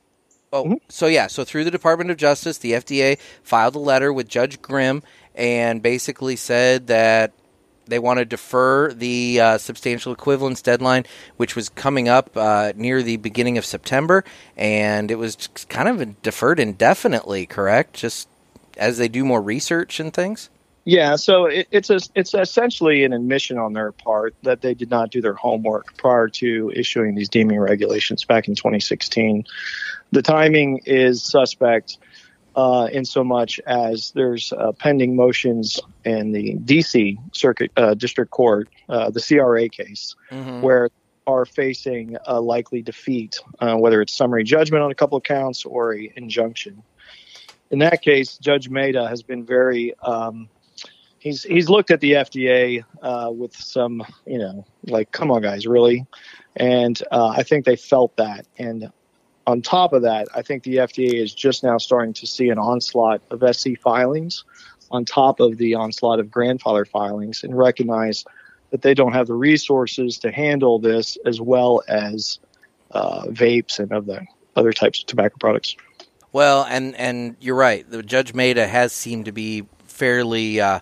Oh, 0.54 0.78
so 0.88 1.08
yeah, 1.08 1.26
so 1.26 1.42
through 1.44 1.64
the 1.64 1.70
Department 1.72 2.12
of 2.12 2.16
Justice, 2.16 2.58
the 2.58 2.72
FDA 2.72 3.18
filed 3.42 3.74
a 3.74 3.80
letter 3.80 4.12
with 4.12 4.28
Judge 4.28 4.62
Grimm 4.62 5.02
and 5.34 5.82
basically 5.82 6.36
said 6.36 6.86
that 6.86 7.32
they 7.86 7.98
want 7.98 8.20
to 8.20 8.24
defer 8.24 8.92
the 8.92 9.40
uh, 9.40 9.58
substantial 9.58 10.12
equivalence 10.12 10.62
deadline, 10.62 11.06
which 11.38 11.56
was 11.56 11.68
coming 11.68 12.08
up 12.08 12.36
uh, 12.36 12.72
near 12.76 13.02
the 13.02 13.16
beginning 13.16 13.58
of 13.58 13.64
September, 13.64 14.24
and 14.56 15.10
it 15.10 15.16
was 15.16 15.48
kind 15.68 15.88
of 15.88 16.22
deferred 16.22 16.60
indefinitely. 16.60 17.46
Correct? 17.46 17.92
Just 17.92 18.28
as 18.76 18.96
they 18.98 19.08
do 19.08 19.24
more 19.24 19.42
research 19.42 19.98
and 19.98 20.14
things. 20.14 20.50
Yeah, 20.84 21.16
so 21.16 21.46
it, 21.46 21.66
it's 21.70 21.88
a, 21.88 21.98
it's 22.14 22.34
essentially 22.34 23.04
an 23.04 23.12
admission 23.12 23.58
on 23.58 23.72
their 23.72 23.92
part 23.92 24.34
that 24.42 24.60
they 24.60 24.74
did 24.74 24.90
not 24.90 25.10
do 25.10 25.22
their 25.22 25.34
homework 25.34 25.96
prior 25.96 26.28
to 26.28 26.72
issuing 26.74 27.14
these 27.14 27.28
deeming 27.28 27.58
regulations 27.58 28.24
back 28.24 28.48
in 28.48 28.54
2016. 28.54 29.44
The 30.12 30.22
timing 30.22 30.82
is 30.84 31.22
suspect 31.22 31.96
uh, 32.54 32.88
in 32.92 33.04
so 33.04 33.24
much 33.24 33.58
as 33.66 34.12
there's 34.12 34.52
uh, 34.52 34.72
pending 34.72 35.16
motions 35.16 35.80
in 36.04 36.32
the 36.32 36.54
DC 36.56 37.16
Circuit 37.34 37.72
uh, 37.76 37.94
District 37.94 38.30
Court, 38.30 38.68
uh, 38.88 39.10
the 39.10 39.20
CRA 39.20 39.68
case, 39.68 40.14
Mhm. 40.30 40.60
where 40.60 40.90
are 41.26 41.46
facing 41.46 42.18
a 42.26 42.38
likely 42.38 42.82
defeat, 42.82 43.40
uh, 43.58 43.74
whether 43.76 44.02
it's 44.02 44.12
summary 44.12 44.44
judgment 44.44 44.82
on 44.82 44.90
a 44.90 44.94
couple 44.94 45.16
of 45.16 45.24
counts 45.24 45.64
or 45.64 45.94
a 45.94 46.12
injunction. 46.16 46.82
In 47.70 47.78
that 47.78 48.02
case, 48.02 48.36
Judge 48.36 48.68
Mehta 48.68 49.08
has 49.08 49.22
been 49.22 49.44
very 49.44 49.94
um, 50.00 50.50
he's 51.24 51.42
he's 51.42 51.68
looked 51.68 51.90
at 51.90 52.00
the 52.00 52.12
FDA 52.12 52.84
uh, 53.02 53.32
with 53.32 53.56
some 53.56 54.04
you 54.26 54.38
know 54.38 54.64
like 54.86 55.10
come 55.10 55.32
on 55.32 55.42
guys 55.42 55.66
really, 55.66 56.06
and 56.54 57.02
uh, 57.10 57.28
I 57.28 57.42
think 57.42 57.64
they 57.64 57.76
felt 57.76 58.16
that 58.16 58.46
and. 58.56 58.92
On 59.46 59.60
top 59.60 59.92
of 59.92 60.00
that, 60.04 60.26
I 60.34 60.40
think 60.40 60.62
the 60.62 60.76
FDA 60.76 61.22
is 61.22 61.34
just 61.34 61.62
now 61.62 61.76
starting 61.76 62.14
to 62.14 62.26
see 62.26 62.48
an 62.48 62.58
onslaught 62.58 63.20
of 63.30 63.44
SC 63.54 63.78
filings 63.78 64.42
on 64.90 65.04
top 65.04 65.38
of 65.38 65.58
the 65.58 65.74
onslaught 65.74 66.18
of 66.18 66.30
grandfather 66.30 66.86
filings 66.86 67.44
and 67.44 67.54
recognize 67.54 68.24
that 68.70 68.80
they 68.80 68.94
don't 68.94 69.12
have 69.12 69.26
the 69.26 69.34
resources 69.34 70.16
to 70.20 70.32
handle 70.32 70.78
this 70.78 71.18
as 71.26 71.42
well 71.42 71.82
as 71.88 72.38
uh, 72.92 73.24
vapes 73.26 73.78
and 73.78 73.92
of 73.92 74.06
the 74.06 74.24
other 74.56 74.72
types 74.72 75.00
of 75.00 75.06
tobacco 75.08 75.36
products. 75.38 75.76
Well, 76.32 76.64
and 76.64 76.94
and 76.94 77.36
you're 77.38 77.54
right. 77.54 77.88
The 77.88 78.02
Judge 78.02 78.32
Mehta 78.32 78.66
has 78.66 78.94
seemed 78.94 79.26
to 79.26 79.32
be 79.32 79.66
fairly 79.84 80.58
uh, 80.58 80.80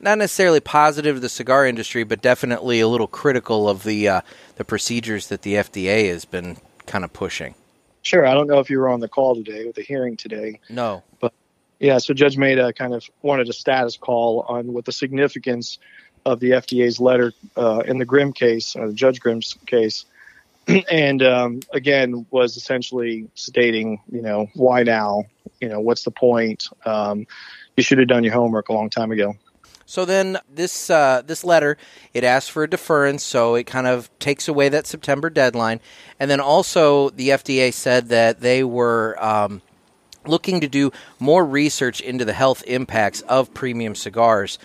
not 0.00 0.18
necessarily 0.18 0.60
positive 0.60 1.16
to 1.16 1.20
the 1.20 1.28
cigar 1.28 1.66
industry, 1.66 2.04
but 2.04 2.22
definitely 2.22 2.80
a 2.80 2.88
little 2.88 3.06
critical 3.06 3.68
of 3.68 3.84
the 3.84 4.08
uh, 4.08 4.20
the 4.56 4.64
procedures 4.64 5.28
that 5.28 5.42
the 5.42 5.54
FDA 5.54 6.08
has 6.08 6.24
been 6.24 6.56
kind 6.86 7.04
of 7.04 7.12
pushing. 7.12 7.54
Sure, 8.02 8.26
I 8.26 8.32
don't 8.32 8.46
know 8.46 8.58
if 8.58 8.70
you 8.70 8.78
were 8.78 8.88
on 8.88 9.00
the 9.00 9.08
call 9.08 9.34
today 9.34 9.66
with 9.66 9.76
the 9.76 9.82
hearing 9.82 10.16
today. 10.16 10.60
No. 10.70 11.02
but 11.20 11.34
Yeah, 11.78 11.98
so 11.98 12.14
Judge 12.14 12.38
Mehta 12.38 12.72
kind 12.72 12.94
of 12.94 13.08
wanted 13.22 13.48
a 13.48 13.52
status 13.52 13.96
call 13.96 14.40
on 14.48 14.72
what 14.72 14.86
the 14.86 14.92
significance 14.92 15.78
of 16.24 16.40
the 16.40 16.50
FDA's 16.50 17.00
letter 17.00 17.32
uh, 17.56 17.82
in 17.86 17.98
the 17.98 18.04
Grimm 18.04 18.32
case, 18.32 18.74
uh, 18.76 18.90
Judge 18.92 19.20
Grimm's 19.20 19.56
case, 19.66 20.06
and 20.90 21.22
um, 21.22 21.60
again 21.72 22.26
was 22.30 22.56
essentially 22.56 23.28
stating, 23.34 24.00
you 24.10 24.22
know, 24.22 24.48
why 24.54 24.82
now? 24.82 25.24
You 25.60 25.68
know, 25.68 25.80
what's 25.80 26.04
the 26.04 26.10
point? 26.10 26.68
Um, 26.86 27.26
you 27.76 27.82
should 27.82 27.98
have 27.98 28.08
done 28.08 28.24
your 28.24 28.32
homework 28.32 28.70
a 28.70 28.72
long 28.72 28.88
time 28.88 29.12
ago. 29.12 29.34
So 29.90 30.04
then 30.04 30.38
this 30.48 30.88
uh, 30.88 31.22
this 31.26 31.42
letter 31.42 31.76
it 32.14 32.22
asks 32.22 32.48
for 32.48 32.62
a 32.62 32.70
deference, 32.70 33.24
so 33.24 33.56
it 33.56 33.66
kind 33.66 33.88
of 33.88 34.08
takes 34.20 34.46
away 34.46 34.68
that 34.68 34.86
September 34.86 35.30
deadline, 35.30 35.80
and 36.20 36.30
then 36.30 36.38
also 36.38 37.10
the 37.10 37.30
FDA 37.30 37.74
said 37.74 38.08
that 38.10 38.38
they 38.38 38.62
were 38.62 39.16
um, 39.18 39.62
looking 40.24 40.60
to 40.60 40.68
do 40.68 40.92
more 41.18 41.44
research 41.44 42.00
into 42.00 42.24
the 42.24 42.32
health 42.32 42.62
impacts 42.68 43.22
of 43.22 43.52
premium 43.52 43.96
cigars. 43.96 44.60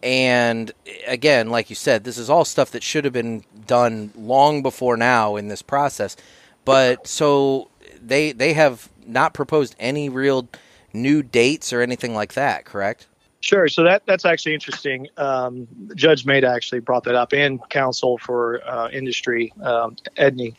And 0.00 0.70
again, 1.08 1.50
like 1.50 1.70
you 1.70 1.74
said, 1.74 2.04
this 2.04 2.16
is 2.16 2.30
all 2.30 2.44
stuff 2.44 2.70
that 2.70 2.84
should 2.84 3.02
have 3.02 3.12
been 3.12 3.42
done 3.66 4.12
long 4.14 4.62
before 4.62 4.96
now 4.96 5.34
in 5.34 5.48
this 5.48 5.60
process. 5.60 6.16
But 6.64 7.08
so 7.08 7.68
they 8.00 8.30
they 8.30 8.52
have 8.52 8.88
not 9.04 9.34
proposed 9.34 9.74
any 9.80 10.08
real 10.08 10.48
new 10.92 11.24
dates 11.24 11.72
or 11.72 11.80
anything 11.80 12.14
like 12.14 12.34
that, 12.34 12.64
correct? 12.64 13.07
Sure. 13.40 13.68
So 13.68 13.84
that 13.84 14.02
that's 14.04 14.24
actually 14.24 14.54
interesting. 14.54 15.08
Um, 15.16 15.68
Judge 15.94 16.26
Mehta 16.26 16.48
actually 16.48 16.80
brought 16.80 17.04
that 17.04 17.14
up, 17.14 17.32
and 17.32 17.60
counsel 17.70 18.18
for 18.18 18.60
uh, 18.68 18.88
industry, 18.90 19.52
um, 19.62 19.96
Edney, 20.16 20.54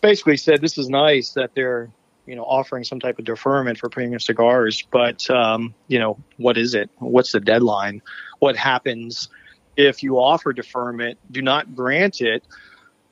basically 0.00 0.38
said 0.38 0.60
this 0.60 0.78
is 0.78 0.88
nice 0.88 1.30
that 1.32 1.54
they're 1.54 1.90
you 2.26 2.34
know 2.34 2.44
offering 2.44 2.82
some 2.84 2.98
type 2.98 3.18
of 3.18 3.26
deferment 3.26 3.78
for 3.78 3.90
premium 3.90 4.20
cigars, 4.20 4.82
but 4.90 5.28
um, 5.28 5.74
you 5.88 5.98
know 5.98 6.18
what 6.38 6.56
is 6.56 6.74
it? 6.74 6.88
What's 6.98 7.32
the 7.32 7.40
deadline? 7.40 8.00
What 8.38 8.56
happens 8.56 9.28
if 9.76 10.02
you 10.02 10.18
offer 10.18 10.54
deferment? 10.54 11.18
Do 11.30 11.42
not 11.42 11.74
grant 11.74 12.22
it, 12.22 12.42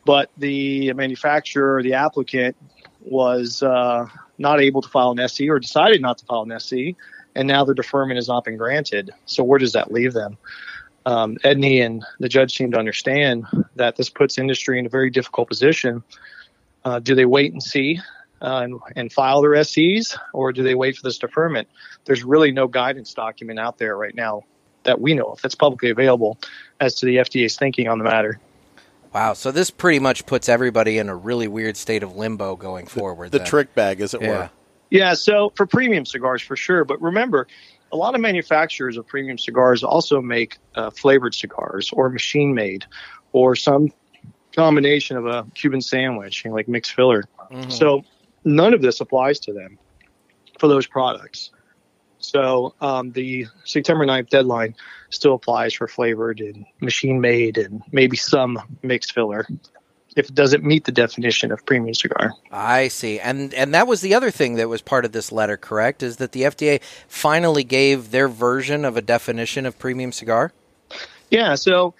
but 0.06 0.30
the 0.38 0.90
manufacturer 0.94 1.76
or 1.76 1.82
the 1.82 1.94
applicant 1.94 2.56
was 3.00 3.62
uh, 3.62 4.06
not 4.38 4.62
able 4.62 4.80
to 4.80 4.88
file 4.88 5.10
an 5.10 5.28
SC 5.28 5.42
or 5.48 5.58
decided 5.58 6.00
not 6.00 6.16
to 6.18 6.24
file 6.24 6.50
an 6.50 6.58
SC 6.58 6.96
and 7.34 7.48
now 7.48 7.64
the 7.64 7.74
deferment 7.74 8.16
has 8.16 8.28
not 8.28 8.44
been 8.44 8.56
granted. 8.56 9.10
So 9.26 9.42
where 9.44 9.58
does 9.58 9.72
that 9.72 9.92
leave 9.92 10.12
them? 10.12 10.36
Um, 11.04 11.36
Edney 11.38 11.84
and 11.84 12.04
the 12.20 12.28
judge 12.28 12.56
seem 12.56 12.70
to 12.72 12.78
understand 12.78 13.46
that 13.76 13.96
this 13.96 14.08
puts 14.08 14.38
industry 14.38 14.78
in 14.78 14.86
a 14.86 14.88
very 14.88 15.10
difficult 15.10 15.48
position. 15.48 16.02
Uh, 16.84 16.98
do 16.98 17.14
they 17.14 17.24
wait 17.24 17.52
and 17.52 17.62
see 17.62 18.00
uh, 18.40 18.60
and, 18.64 18.80
and 18.96 19.12
file 19.12 19.42
their 19.42 19.62
SEs, 19.64 20.16
or 20.32 20.52
do 20.52 20.62
they 20.62 20.74
wait 20.74 20.96
for 20.96 21.02
this 21.02 21.18
deferment? 21.18 21.68
There's 22.04 22.22
really 22.22 22.52
no 22.52 22.68
guidance 22.68 23.14
document 23.14 23.58
out 23.58 23.78
there 23.78 23.96
right 23.96 24.14
now 24.14 24.44
that 24.84 25.00
we 25.00 25.14
know 25.14 25.24
of 25.26 25.42
that's 25.42 25.54
publicly 25.54 25.90
available 25.90 26.38
as 26.80 26.96
to 26.96 27.06
the 27.06 27.16
FDA's 27.16 27.56
thinking 27.56 27.88
on 27.88 27.98
the 27.98 28.04
matter. 28.04 28.40
Wow. 29.12 29.34
So 29.34 29.52
this 29.52 29.70
pretty 29.70 29.98
much 29.98 30.26
puts 30.26 30.48
everybody 30.48 30.98
in 30.98 31.08
a 31.08 31.14
really 31.14 31.46
weird 31.46 31.76
state 31.76 32.02
of 32.02 32.16
limbo 32.16 32.56
going 32.56 32.86
forward. 32.86 33.30
The 33.30 33.38
then. 33.38 33.46
trick 33.46 33.74
bag, 33.74 34.00
as 34.00 34.14
it 34.14 34.22
Yeah. 34.22 34.28
were. 34.28 34.50
Yeah, 34.92 35.14
so 35.14 35.50
for 35.56 35.64
premium 35.64 36.04
cigars, 36.04 36.42
for 36.42 36.54
sure. 36.54 36.84
But 36.84 37.00
remember, 37.00 37.46
a 37.92 37.96
lot 37.96 38.14
of 38.14 38.20
manufacturers 38.20 38.98
of 38.98 39.06
premium 39.06 39.38
cigars 39.38 39.82
also 39.82 40.20
make 40.20 40.58
uh, 40.74 40.90
flavored 40.90 41.34
cigars 41.34 41.90
or 41.94 42.10
machine 42.10 42.54
made 42.54 42.84
or 43.32 43.56
some 43.56 43.88
combination 44.54 45.16
of 45.16 45.24
a 45.24 45.46
Cuban 45.54 45.80
sandwich, 45.80 46.44
you 46.44 46.50
know, 46.50 46.54
like 46.54 46.68
mixed 46.68 46.92
filler. 46.92 47.24
Mhm. 47.50 47.72
So 47.72 48.04
none 48.44 48.74
of 48.74 48.82
this 48.82 49.00
applies 49.00 49.40
to 49.40 49.54
them 49.54 49.78
for 50.58 50.68
those 50.68 50.86
products. 50.86 51.50
So 52.18 52.74
um, 52.82 53.12
the 53.12 53.46
September 53.64 54.04
9th 54.04 54.28
deadline 54.28 54.74
still 55.08 55.32
applies 55.32 55.72
for 55.72 55.88
flavored 55.88 56.40
and 56.40 56.66
machine 56.82 57.18
made 57.18 57.56
and 57.56 57.82
maybe 57.92 58.18
some 58.18 58.60
mixed 58.82 59.12
filler 59.14 59.46
if 60.16 60.28
it 60.28 60.34
doesn't 60.34 60.64
meet 60.64 60.84
the 60.84 60.92
definition 60.92 61.52
of 61.52 61.64
premium 61.64 61.94
cigar. 61.94 62.32
I 62.50 62.88
see. 62.88 63.18
And 63.18 63.52
and 63.54 63.74
that 63.74 63.86
was 63.86 64.00
the 64.00 64.14
other 64.14 64.30
thing 64.30 64.56
that 64.56 64.68
was 64.68 64.82
part 64.82 65.04
of 65.04 65.12
this 65.12 65.32
letter, 65.32 65.56
correct? 65.56 66.02
Is 66.02 66.16
that 66.18 66.32
the 66.32 66.42
FDA 66.42 66.80
finally 67.08 67.64
gave 67.64 68.10
their 68.10 68.28
version 68.28 68.84
of 68.84 68.96
a 68.96 69.02
definition 69.02 69.66
of 69.66 69.78
premium 69.78 70.12
cigar? 70.12 70.52
Yeah, 71.30 71.54
so 71.54 71.94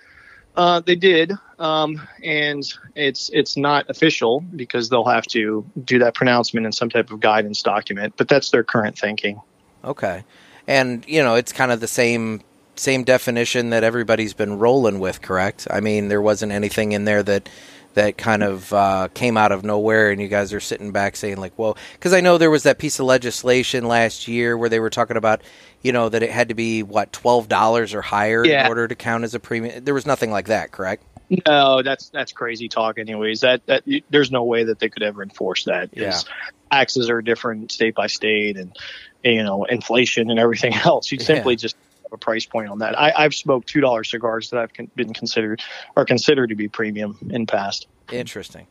uh, 0.56 0.80
they 0.80 0.96
did, 0.96 1.32
um, 1.58 2.06
and 2.22 2.62
it's 2.94 3.30
it's 3.32 3.56
not 3.56 3.88
official 3.88 4.40
because 4.40 4.90
they'll 4.90 5.04
have 5.04 5.26
to 5.28 5.64
do 5.84 5.98
that 6.00 6.14
pronouncement 6.14 6.66
in 6.66 6.72
some 6.72 6.90
type 6.90 7.10
of 7.10 7.20
guidance 7.20 7.62
document. 7.62 8.14
But 8.16 8.28
that's 8.28 8.50
their 8.50 8.64
current 8.64 8.98
thinking. 8.98 9.40
Okay. 9.84 10.24
And 10.66 11.04
you 11.08 11.22
know, 11.22 11.34
it's 11.34 11.52
kind 11.52 11.72
of 11.72 11.80
the 11.80 11.88
same 11.88 12.42
same 12.76 13.04
definition 13.04 13.70
that 13.70 13.84
everybody's 13.84 14.34
been 14.34 14.58
rolling 14.58 14.98
with, 14.98 15.22
correct? 15.22 15.66
I 15.70 15.80
mean, 15.80 16.08
there 16.08 16.22
wasn't 16.22 16.52
anything 16.52 16.92
in 16.92 17.04
there 17.04 17.22
that 17.22 17.48
that 17.94 18.16
kind 18.18 18.42
of 18.42 18.72
uh, 18.72 19.08
came 19.14 19.36
out 19.36 19.52
of 19.52 19.64
nowhere, 19.64 20.10
and 20.10 20.20
you 20.20 20.28
guys 20.28 20.52
are 20.52 20.60
sitting 20.60 20.92
back 20.92 21.16
saying 21.16 21.36
like, 21.38 21.52
"Whoa!" 21.54 21.76
Because 21.94 22.12
I 22.12 22.20
know 22.20 22.38
there 22.38 22.50
was 22.50 22.62
that 22.64 22.78
piece 22.78 22.98
of 22.98 23.06
legislation 23.06 23.86
last 23.86 24.28
year 24.28 24.56
where 24.56 24.68
they 24.68 24.80
were 24.80 24.90
talking 24.90 25.16
about, 25.16 25.42
you 25.82 25.92
know, 25.92 26.08
that 26.08 26.22
it 26.22 26.30
had 26.30 26.48
to 26.48 26.54
be 26.54 26.82
what 26.82 27.12
twelve 27.12 27.48
dollars 27.48 27.94
or 27.94 28.02
higher 28.02 28.44
Yeah. 28.44 28.62
in 28.64 28.68
order 28.68 28.88
to 28.88 28.94
count 28.94 29.24
as 29.24 29.34
a 29.34 29.40
premium. 29.40 29.84
There 29.84 29.94
was 29.94 30.06
nothing 30.06 30.30
like 30.30 30.46
that, 30.46 30.70
correct? 30.72 31.04
No, 31.46 31.82
that's 31.82 32.08
that's 32.10 32.32
crazy 32.32 32.68
talk. 32.68 32.98
Anyways, 32.98 33.40
that 33.40 33.64
that 33.66 33.82
there's 34.10 34.30
no 34.30 34.44
way 34.44 34.64
that 34.64 34.78
they 34.78 34.88
could 34.88 35.02
ever 35.02 35.22
enforce 35.22 35.64
that. 35.64 35.90
'cause 35.96 36.24
taxes 36.70 37.10
are 37.10 37.20
different 37.22 37.70
state 37.72 37.94
by 37.94 38.06
state, 38.06 38.56
and 38.56 38.76
you 39.22 39.42
know 39.42 39.64
inflation 39.64 40.30
and 40.30 40.38
everything 40.38 40.74
else. 40.84 41.10
You'd 41.10 41.20
Yeah. 41.22 41.26
simply 41.28 41.56
just 41.56 41.76
a 42.12 42.18
price 42.18 42.46
point 42.46 42.68
on 42.68 42.78
that. 42.80 42.98
I, 42.98 43.12
I've 43.16 43.34
smoked 43.34 43.68
two 43.68 43.80
dollar 43.80 44.04
cigars 44.04 44.50
that 44.50 44.60
I've 44.60 44.72
con- 44.72 44.90
been 44.96 45.12
considered 45.12 45.62
are 45.96 46.04
considered 46.04 46.48
to 46.48 46.54
be 46.54 46.68
premium 46.68 47.16
in 47.30 47.46
past. 47.46 47.86
Interesting. 48.10 48.66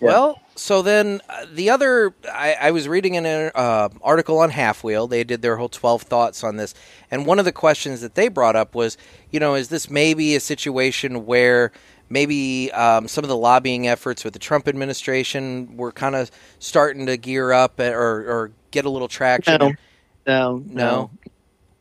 Yeah. 0.00 0.06
Well, 0.08 0.40
so 0.54 0.80
then 0.80 1.20
uh, 1.28 1.44
the 1.52 1.68
other, 1.68 2.14
I, 2.32 2.54
I 2.54 2.70
was 2.70 2.88
reading 2.88 3.18
an 3.18 3.26
uh, 3.54 3.90
article 4.02 4.38
on 4.38 4.48
Half 4.48 4.82
Wheel. 4.82 5.06
They 5.06 5.24
did 5.24 5.42
their 5.42 5.56
whole 5.56 5.68
12 5.68 6.02
thoughts 6.02 6.42
on 6.42 6.56
this. 6.56 6.72
And 7.10 7.26
one 7.26 7.38
of 7.38 7.44
the 7.44 7.52
questions 7.52 8.00
that 8.00 8.14
they 8.14 8.28
brought 8.28 8.56
up 8.56 8.74
was, 8.74 8.96
you 9.30 9.40
know, 9.40 9.54
is 9.56 9.68
this 9.68 9.90
maybe 9.90 10.34
a 10.34 10.40
situation 10.40 11.26
where 11.26 11.70
maybe 12.08 12.72
um, 12.72 13.08
some 13.08 13.24
of 13.24 13.28
the 13.28 13.36
lobbying 13.36 13.88
efforts 13.88 14.24
with 14.24 14.32
the 14.32 14.38
Trump 14.38 14.68
administration 14.68 15.76
were 15.76 15.92
kind 15.92 16.16
of 16.16 16.30
starting 16.60 17.04
to 17.04 17.18
gear 17.18 17.52
up 17.52 17.78
or, 17.78 17.92
or 17.92 18.52
get 18.70 18.86
a 18.86 18.90
little 18.90 19.06
traction? 19.08 19.58
No, 19.58 19.68
no, 20.26 20.56
No? 20.56 20.64
no, 20.64 21.10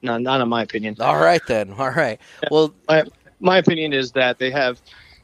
no, 0.02 0.18
not 0.18 0.42
in 0.42 0.50
my 0.50 0.64
opinion. 0.64 0.96
All 1.00 1.20
right, 1.20 1.42
then. 1.48 1.74
All 1.74 1.92
right. 1.92 2.20
Well, 2.50 2.74
my 3.40 3.58
opinion 3.58 3.94
is 3.94 4.12
that 4.14 4.40
they 4.40 4.52
have 4.52 4.82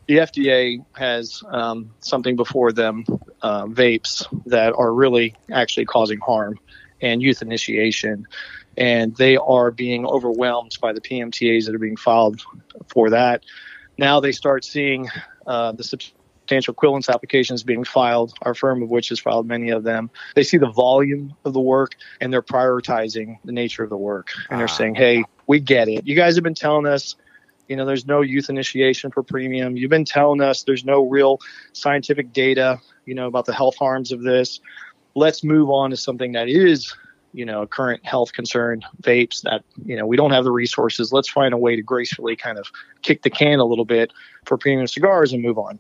the 0.07 0.17
FDA 0.17 0.85
has 0.95 1.41
um, 1.49 1.91
something 1.99 2.35
before 2.35 2.71
them, 2.71 3.05
uh, 3.41 3.65
vapes 3.65 4.25
that 4.45 4.73
are 4.77 4.93
really 4.93 5.35
actually 5.51 5.85
causing 5.85 6.19
harm 6.19 6.59
and 7.01 7.21
youth 7.21 7.41
initiation. 7.41 8.25
and 8.77 9.15
they 9.15 9.37
are 9.37 9.71
being 9.71 10.05
overwhelmed 10.05 10.77
by 10.81 10.91
the 10.91 11.01
PMTAs 11.01 11.65
that 11.65 11.73
are 11.73 11.79
being 11.79 11.95
filed 11.95 12.41
for 12.87 13.09
that. 13.09 13.43
Now 13.97 14.19
they 14.19 14.33
start 14.33 14.65
seeing 14.65 15.09
uh, 15.47 15.71
the 15.71 15.83
substantial 16.45 16.73
equivalence 16.73 17.09
applications 17.09 17.63
being 17.63 17.83
filed, 17.83 18.33
our 18.43 18.53
firm 18.53 18.83
of 18.83 18.89
which 18.89 19.09
has 19.09 19.19
filed 19.19 19.47
many 19.47 19.71
of 19.71 19.83
them. 19.83 20.11
They 20.35 20.43
see 20.43 20.57
the 20.57 20.69
volume 20.69 21.33
of 21.43 21.53
the 21.53 21.59
work 21.59 21.93
and 22.21 22.31
they're 22.31 22.43
prioritizing 22.43 23.37
the 23.43 23.51
nature 23.51 23.83
of 23.83 23.89
the 23.89 23.97
work. 23.97 24.27
And 24.51 24.59
they're 24.59 24.67
Ah. 24.67 24.77
saying, 24.77 24.93
hey, 24.93 25.23
we 25.47 25.59
get 25.59 25.87
it. 25.87 26.05
You 26.05 26.15
guys 26.15 26.35
have 26.35 26.43
been 26.43 26.53
telling 26.53 26.85
us, 26.85 27.15
you 27.67 27.75
know, 27.75 27.83
there's 27.83 28.05
no 28.05 28.21
youth 28.21 28.47
initiation 28.47 29.09
for 29.09 29.23
premium. 29.23 29.75
You've 29.75 29.89
been 29.89 30.05
telling 30.05 30.39
us 30.39 30.61
there's 30.61 30.85
no 30.85 31.07
real 31.07 31.39
scientific 31.73 32.31
data, 32.31 32.79
you 33.07 33.15
know, 33.15 33.25
about 33.25 33.45
the 33.45 33.53
health 33.53 33.75
harms 33.77 34.11
of 34.11 34.21
this. 34.21 34.59
Let's 35.15 35.43
move 35.43 35.71
on 35.71 35.89
to 35.89 35.97
something 35.97 36.33
that 36.33 36.47
is, 36.47 36.93
you 37.33 37.43
know, 37.43 37.63
a 37.63 37.67
current 37.67 38.05
health 38.05 38.33
concern, 38.33 38.81
vapes 39.01 39.41
that, 39.41 39.63
you 39.83 39.97
know, 39.97 40.05
we 40.05 40.15
don't 40.15 40.29
have 40.31 40.43
the 40.43 40.51
resources. 40.51 41.11
Let's 41.11 41.29
find 41.29 41.55
a 41.55 41.57
way 41.57 41.75
to 41.75 41.81
gracefully 41.81 42.35
kind 42.35 42.59
of 42.59 42.67
kick 43.01 43.23
the 43.23 43.31
can 43.31 43.57
a 43.57 43.65
little 43.65 43.83
bit 43.85 44.13
for 44.45 44.59
premium 44.59 44.85
cigars 44.85 45.33
and 45.33 45.41
move 45.41 45.57
on. 45.57 45.79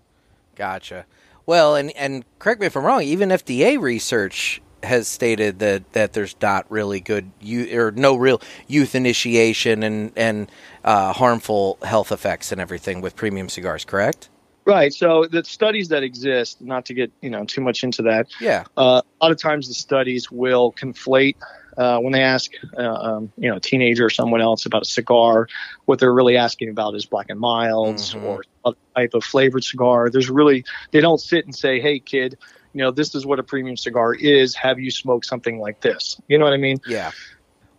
Gotcha. 0.55 1.05
Well, 1.45 1.75
and 1.75 1.91
and 1.95 2.25
correct 2.39 2.59
me 2.61 2.67
if 2.67 2.75
I'm 2.75 2.83
wrong. 2.83 3.03
Even 3.03 3.29
FDA 3.29 3.79
research 3.79 4.61
has 4.83 5.07
stated 5.07 5.59
that 5.59 5.93
that 5.93 6.13
there's 6.13 6.35
not 6.41 6.69
really 6.71 6.99
good 6.99 7.31
youth 7.41 7.73
or 7.73 7.91
no 7.91 8.15
real 8.15 8.41
youth 8.67 8.95
initiation 8.95 9.83
and 9.83 10.11
and 10.15 10.51
uh, 10.83 11.13
harmful 11.13 11.77
health 11.83 12.11
effects 12.11 12.51
and 12.51 12.59
everything 12.61 13.01
with 13.01 13.15
premium 13.15 13.49
cigars. 13.49 13.85
Correct? 13.85 14.29
Right. 14.65 14.91
So 14.91 15.25
the 15.31 15.43
studies 15.43 15.89
that 15.89 16.01
exist, 16.01 16.59
not 16.61 16.85
to 16.85 16.95
get 16.95 17.11
you 17.21 17.29
know 17.29 17.45
too 17.45 17.61
much 17.61 17.83
into 17.83 18.01
that, 18.03 18.27
Yeah. 18.41 18.63
uh, 18.77 19.01
a 19.21 19.25
lot 19.25 19.31
of 19.31 19.39
times 19.39 19.67
the 19.67 19.75
studies 19.75 20.31
will 20.31 20.71
conflate 20.73 21.35
uh, 21.77 21.99
when 21.99 22.13
they 22.13 22.21
ask 22.21 22.51
uh, 22.77 22.81
um, 22.81 23.31
you 23.37 23.49
know 23.49 23.57
a 23.57 23.59
teenager 23.59 24.05
or 24.05 24.09
someone 24.09 24.41
else 24.41 24.65
about 24.65 24.81
a 24.81 24.85
cigar. 24.85 25.47
What 25.85 25.99
they're 25.99 26.13
really 26.13 26.37
asking 26.37 26.69
about 26.69 26.95
is 26.95 27.05
black 27.05 27.29
and 27.29 27.39
milds 27.39 28.13
Mhm. 28.13 28.23
or 28.23 28.43
other 28.63 28.77
type 28.95 29.13
of 29.13 29.23
flavored 29.23 29.63
cigar. 29.63 30.09
There's 30.09 30.29
really 30.29 30.63
they 30.91 31.01
don't 31.01 31.19
sit 31.19 31.45
and 31.45 31.55
say, 31.55 31.79
"Hey, 31.79 31.99
kid." 31.99 32.37
You 32.73 32.81
know, 32.81 32.91
this 32.91 33.15
is 33.15 33.25
what 33.25 33.39
a 33.39 33.43
premium 33.43 33.77
cigar 33.77 34.13
is. 34.13 34.53
Have 34.55 34.79
you 34.79 34.91
smoked 34.91 35.25
something 35.25 35.59
like 35.59 35.79
this? 35.79 36.19
You 36.27 36.37
know 36.37 36.43
what 36.43 36.53
I 36.53 36.57
mean? 36.57 36.77
Yeah. 36.85 37.11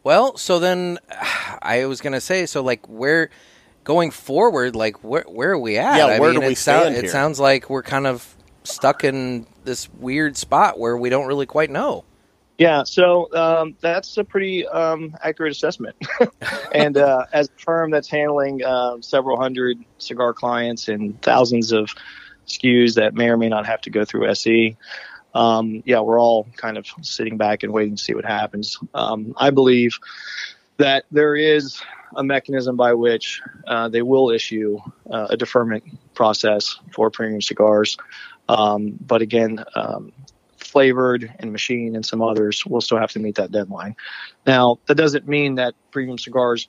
Well, 0.04 0.36
so 0.38 0.58
then 0.58 0.98
I 1.62 1.84
was 1.86 2.00
gonna 2.00 2.20
say, 2.20 2.46
so 2.46 2.62
like 2.62 2.86
where 2.88 3.28
going 3.84 4.10
forward, 4.10 4.74
like 4.76 5.02
where 5.04 5.24
where 5.28 5.50
are 5.50 5.58
we 5.58 5.76
at? 5.78 5.96
Yeah, 5.98 6.06
I 6.06 6.18
where 6.20 6.30
mean, 6.32 6.40
do 6.40 6.46
we 6.46 6.52
it 6.52 6.56
sou- 6.58 6.70
stand 6.80 6.96
It 6.96 7.10
sounds 7.10 7.38
like 7.40 7.68
we're 7.70 7.82
kind 7.82 8.06
of 8.06 8.34
stuck 8.64 9.04
in 9.04 9.46
this 9.64 9.88
weird 9.92 10.36
spot 10.36 10.78
where 10.78 10.96
we 10.96 11.08
don't 11.10 11.26
really 11.26 11.46
quite 11.46 11.70
know. 11.70 12.04
Yeah, 12.58 12.84
so 12.84 13.32
um, 13.34 13.76
that's 13.80 14.16
a 14.16 14.24
pretty 14.24 14.66
um, 14.66 15.14
accurate 15.22 15.52
assessment. 15.52 15.96
and 16.72 16.96
uh, 16.96 17.24
as 17.32 17.48
a 17.48 17.60
firm 17.60 17.90
that's 17.90 18.08
handling 18.08 18.64
uh, 18.64 18.96
several 19.00 19.38
hundred 19.38 19.78
cigar 19.98 20.32
clients 20.32 20.88
and 20.88 21.20
thousands 21.20 21.72
of 21.72 21.90
SKUs 22.46 22.94
that 22.94 23.14
may 23.14 23.28
or 23.28 23.36
may 23.36 23.50
not 23.50 23.66
have 23.66 23.82
to 23.82 23.90
go 23.90 24.06
through 24.06 24.30
SE, 24.30 24.74
um, 25.34 25.82
yeah, 25.84 26.00
we're 26.00 26.18
all 26.18 26.46
kind 26.56 26.78
of 26.78 26.86
sitting 27.02 27.36
back 27.36 27.62
and 27.62 27.74
waiting 27.74 27.96
to 27.96 28.02
see 28.02 28.14
what 28.14 28.24
happens. 28.24 28.78
Um, 28.94 29.34
I 29.36 29.50
believe 29.50 29.98
that 30.78 31.04
there 31.10 31.36
is 31.36 31.82
a 32.14 32.24
mechanism 32.24 32.76
by 32.76 32.94
which 32.94 33.42
uh, 33.66 33.88
they 33.90 34.00
will 34.00 34.30
issue 34.30 34.78
uh, 35.10 35.26
a 35.30 35.36
deferment 35.36 35.84
process 36.14 36.78
for 36.92 37.10
premium 37.10 37.42
cigars. 37.42 37.98
Um, 38.48 38.96
but 39.06 39.20
again, 39.20 39.62
flavored 40.66 41.32
and 41.38 41.52
machine 41.52 41.94
and 41.94 42.04
some 42.04 42.22
others 42.22 42.66
will 42.66 42.80
still 42.80 42.98
have 42.98 43.12
to 43.12 43.18
meet 43.18 43.36
that 43.36 43.50
deadline. 43.50 43.96
Now, 44.46 44.78
that 44.86 44.96
doesn't 44.96 45.26
mean 45.26 45.56
that 45.56 45.74
premium 45.90 46.18
cigars 46.18 46.68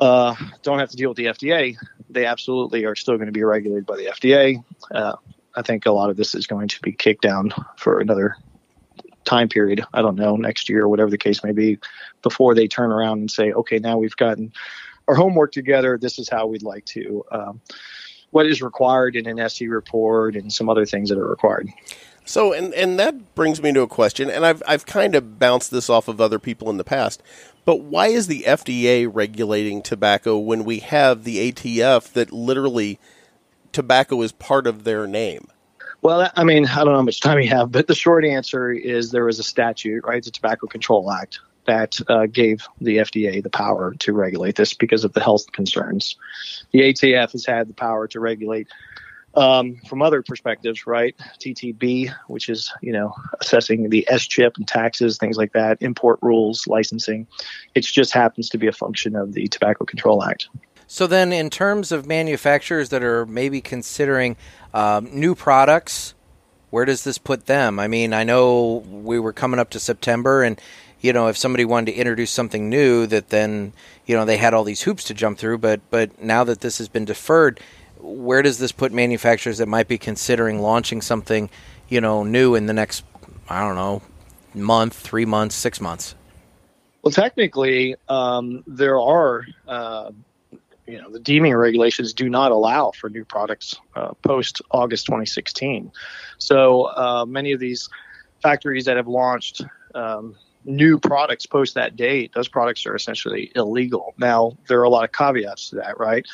uh, 0.00 0.34
don't 0.62 0.78
have 0.78 0.90
to 0.90 0.96
deal 0.96 1.08
with 1.08 1.16
the 1.16 1.26
FDA. 1.26 1.76
They 2.10 2.26
absolutely 2.26 2.84
are 2.84 2.94
still 2.94 3.16
going 3.16 3.26
to 3.26 3.32
be 3.32 3.42
regulated 3.42 3.86
by 3.86 3.96
the 3.96 4.06
FDA. 4.06 4.62
Uh, 4.90 5.16
I 5.54 5.62
think 5.62 5.86
a 5.86 5.92
lot 5.92 6.10
of 6.10 6.16
this 6.16 6.34
is 6.34 6.46
going 6.46 6.68
to 6.68 6.80
be 6.82 6.92
kicked 6.92 7.22
down 7.22 7.52
for 7.76 8.00
another 8.00 8.36
time 9.24 9.48
period. 9.48 9.84
I 9.92 10.02
don't 10.02 10.16
know, 10.16 10.36
next 10.36 10.68
year 10.68 10.84
or 10.84 10.88
whatever 10.88 11.10
the 11.10 11.18
case 11.18 11.42
may 11.42 11.52
be, 11.52 11.78
before 12.22 12.54
they 12.54 12.68
turn 12.68 12.92
around 12.92 13.20
and 13.20 13.30
say, 13.30 13.52
okay, 13.52 13.78
now 13.78 13.98
we've 13.98 14.16
gotten 14.16 14.52
our 15.08 15.14
homework 15.14 15.52
together. 15.52 15.98
This 15.98 16.18
is 16.18 16.28
how 16.28 16.46
we'd 16.46 16.62
like 16.62 16.84
to. 16.86 17.24
Um, 17.30 17.60
what 18.30 18.46
is 18.46 18.60
required 18.60 19.16
in 19.16 19.26
an 19.26 19.38
SE 19.38 19.66
report 19.68 20.36
and 20.36 20.52
some 20.52 20.68
other 20.68 20.84
things 20.84 21.08
that 21.08 21.18
are 21.18 21.28
required. 21.28 21.68
So, 22.26 22.52
and 22.52 22.74
and 22.74 22.98
that 22.98 23.36
brings 23.36 23.62
me 23.62 23.72
to 23.72 23.82
a 23.82 23.86
question, 23.86 24.28
and 24.28 24.44
I've 24.44 24.62
I've 24.66 24.84
kind 24.84 25.14
of 25.14 25.38
bounced 25.38 25.70
this 25.70 25.88
off 25.88 26.08
of 26.08 26.20
other 26.20 26.40
people 26.40 26.68
in 26.68 26.76
the 26.76 26.84
past, 26.84 27.22
but 27.64 27.80
why 27.80 28.08
is 28.08 28.26
the 28.26 28.42
FDA 28.46 29.08
regulating 29.10 29.80
tobacco 29.80 30.36
when 30.36 30.64
we 30.64 30.80
have 30.80 31.22
the 31.22 31.52
ATF 31.52 32.12
that 32.12 32.32
literally 32.32 32.98
tobacco 33.72 34.20
is 34.22 34.32
part 34.32 34.66
of 34.66 34.82
their 34.82 35.06
name? 35.06 35.46
Well, 36.02 36.30
I 36.34 36.42
mean, 36.42 36.66
I 36.66 36.76
don't 36.78 36.86
know 36.86 36.96
how 36.96 37.02
much 37.02 37.20
time 37.20 37.40
you 37.40 37.48
have, 37.48 37.70
but 37.70 37.86
the 37.86 37.94
short 37.94 38.24
answer 38.24 38.72
is 38.72 39.12
there 39.12 39.24
was 39.24 39.38
a 39.38 39.44
statute, 39.44 40.04
right, 40.04 40.22
the 40.22 40.30
Tobacco 40.30 40.66
Control 40.66 41.10
Act, 41.10 41.40
that 41.66 41.98
uh, 42.08 42.26
gave 42.26 42.66
the 42.80 42.98
FDA 42.98 43.42
the 43.42 43.50
power 43.50 43.94
to 43.94 44.12
regulate 44.12 44.56
this 44.56 44.74
because 44.74 45.04
of 45.04 45.12
the 45.12 45.20
health 45.20 45.50
concerns. 45.52 46.16
The 46.72 46.80
ATF 46.80 47.32
has 47.32 47.44
had 47.46 47.68
the 47.68 47.74
power 47.74 48.06
to 48.08 48.20
regulate 48.20 48.68
um, 49.36 49.76
from 49.88 50.02
other 50.02 50.22
perspectives, 50.22 50.86
right? 50.86 51.14
TTB, 51.40 52.12
which 52.28 52.48
is 52.48 52.72
you 52.82 52.92
know 52.92 53.14
assessing 53.40 53.90
the 53.90 54.06
SCHIP 54.10 54.56
and 54.56 54.66
taxes, 54.66 55.18
things 55.18 55.36
like 55.36 55.52
that, 55.52 55.78
import 55.80 56.18
rules, 56.22 56.66
licensing. 56.66 57.26
It 57.74 57.84
just 57.84 58.12
happens 58.12 58.48
to 58.50 58.58
be 58.58 58.66
a 58.66 58.72
function 58.72 59.14
of 59.14 59.34
the 59.34 59.46
Tobacco 59.48 59.84
Control 59.84 60.24
Act. 60.24 60.48
So 60.88 61.06
then, 61.06 61.32
in 61.32 61.50
terms 61.50 61.92
of 61.92 62.06
manufacturers 62.06 62.90
that 62.90 63.02
are 63.02 63.26
maybe 63.26 63.60
considering 63.60 64.36
um, 64.72 65.08
new 65.12 65.34
products, 65.34 66.14
where 66.70 66.84
does 66.84 67.04
this 67.04 67.18
put 67.18 67.46
them? 67.46 67.78
I 67.78 67.88
mean, 67.88 68.12
I 68.12 68.24
know 68.24 68.84
we 68.88 69.18
were 69.18 69.32
coming 69.32 69.58
up 69.58 69.70
to 69.70 69.80
September, 69.80 70.42
and 70.42 70.60
you 71.00 71.12
know, 71.12 71.26
if 71.26 71.36
somebody 71.36 71.64
wanted 71.64 71.92
to 71.92 71.98
introduce 71.98 72.30
something 72.30 72.70
new, 72.70 73.06
that 73.08 73.28
then 73.28 73.72
you 74.06 74.16
know 74.16 74.24
they 74.24 74.36
had 74.36 74.54
all 74.54 74.64
these 74.64 74.82
hoops 74.82 75.04
to 75.04 75.14
jump 75.14 75.38
through. 75.38 75.58
But 75.58 75.80
but 75.90 76.22
now 76.22 76.44
that 76.44 76.60
this 76.60 76.78
has 76.78 76.88
been 76.88 77.04
deferred, 77.04 77.60
where 78.00 78.42
does 78.42 78.58
this 78.58 78.72
put 78.72 78.92
manufacturers 78.92 79.58
that 79.58 79.66
might 79.66 79.88
be 79.88 79.98
considering 79.98 80.60
launching 80.60 81.00
something, 81.00 81.50
you 81.88 82.00
know, 82.00 82.22
new 82.22 82.54
in 82.54 82.66
the 82.66 82.72
next 82.72 83.04
I 83.48 83.60
don't 83.60 83.76
know 83.76 84.02
month, 84.54 84.94
three 84.94 85.24
months, 85.24 85.54
six 85.54 85.80
months? 85.80 86.14
Well, 87.02 87.12
technically, 87.12 87.94
um, 88.08 88.64
there 88.66 88.98
are, 88.98 89.46
uh, 89.68 90.10
you 90.86 91.00
know, 91.00 91.10
the 91.10 91.20
deeming 91.20 91.54
regulations 91.54 92.12
do 92.12 92.28
not 92.28 92.50
allow 92.50 92.90
for 92.90 93.08
new 93.08 93.24
products 93.24 93.76
uh, 93.94 94.12
post 94.22 94.62
August 94.70 95.06
2016. 95.06 95.92
So 96.38 96.84
uh, 96.84 97.24
many 97.26 97.52
of 97.52 97.60
these 97.60 97.88
factories 98.42 98.86
that 98.86 98.96
have 98.96 99.08
launched 99.08 99.64
um, 99.94 100.36
new 100.64 100.98
products 100.98 101.46
post 101.46 101.74
that 101.74 101.96
date, 101.96 102.32
those 102.34 102.48
products 102.48 102.86
are 102.86 102.94
essentially 102.94 103.52
illegal. 103.54 104.14
Now, 104.18 104.56
there 104.68 104.80
are 104.80 104.84
a 104.84 104.90
lot 104.90 105.04
of 105.04 105.12
caveats 105.12 105.70
to 105.70 105.76
that, 105.76 105.98
right? 105.98 106.26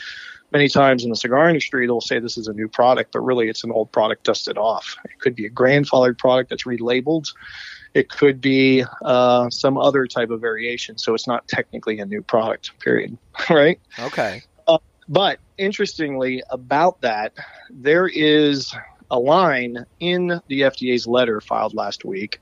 Many 0.53 0.69
times 0.69 1.03
in 1.03 1.11
the 1.11 1.17
cigar 1.17 1.49
industry, 1.49 1.87
they'll 1.87 2.01
say 2.01 2.19
this 2.19 2.37
is 2.37 2.47
a 2.47 2.53
new 2.53 2.69
product, 2.69 3.13
but 3.13 3.21
really 3.21 3.49
it's 3.49 3.65
an 3.65 3.73
old 3.73 3.91
product 3.91 4.25
dusted 4.25 4.59
off. 4.59 4.97
It 5.05 5.19
could 5.19 5.35
be 5.35 5.47
a 5.47 5.51
grandfathered 5.51 6.19
product 6.19 6.51
that's 6.51 6.65
relabeled 6.65 7.29
it 7.95 8.09
could 8.09 8.41
be 8.41 8.83
uh, 9.05 9.51
some 9.51 9.77
other 9.77 10.07
type 10.07 10.31
of 10.31 10.41
variation. 10.41 10.97
So 10.97 11.13
it's 11.13 11.27
not 11.27 11.47
technically 11.47 11.99
a 11.99 12.07
new 12.07 12.23
product, 12.23 12.71
period. 12.79 13.19
right? 13.51 13.79
Okay. 13.99 14.43
But 15.09 15.41
interestingly, 15.59 16.43
about 16.51 17.01
that, 17.03 17.35
there 17.69 18.07
is 18.07 18.75
a 19.11 19.19
line 19.19 19.85
in 20.01 20.41
the 20.49 20.63
FDA's 20.63 21.07
letter 21.07 21.41
filed 21.41 21.75
last 21.75 22.05
week 22.05 22.39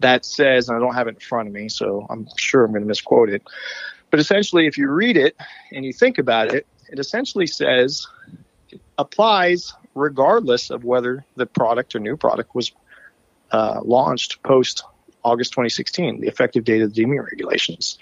that 0.00 0.24
says, 0.24 0.68
and 0.68 0.76
I 0.76 0.80
don't 0.80 0.94
have 0.94 1.08
it 1.08 1.14
in 1.14 1.20
front 1.20 1.48
of 1.48 1.54
me, 1.54 1.68
so 1.68 2.06
I'm 2.10 2.28
sure 2.36 2.64
I'm 2.64 2.70
going 2.70 2.82
to 2.82 2.86
misquote 2.86 3.30
it. 3.30 3.42
But 4.10 4.20
essentially, 4.20 4.66
if 4.66 4.76
you 4.78 4.88
read 4.88 5.16
it 5.16 5.36
and 5.72 5.84
you 5.84 5.92
think 5.92 6.18
about 6.18 6.54
it, 6.54 6.66
it 6.90 6.98
essentially 6.98 7.46
says 7.46 8.06
it 8.70 8.80
applies 8.98 9.72
regardless 9.94 10.70
of 10.70 10.84
whether 10.84 11.24
the 11.36 11.46
product 11.46 11.94
or 11.94 12.00
new 12.00 12.16
product 12.16 12.54
was 12.54 12.72
uh, 13.52 13.80
launched 13.84 14.42
post 14.42 14.82
August 15.24 15.52
2016, 15.52 16.20
the 16.20 16.28
effective 16.28 16.64
date 16.64 16.82
of 16.82 16.90
the 16.90 16.94
deeming 16.94 17.20
regulations. 17.20 17.98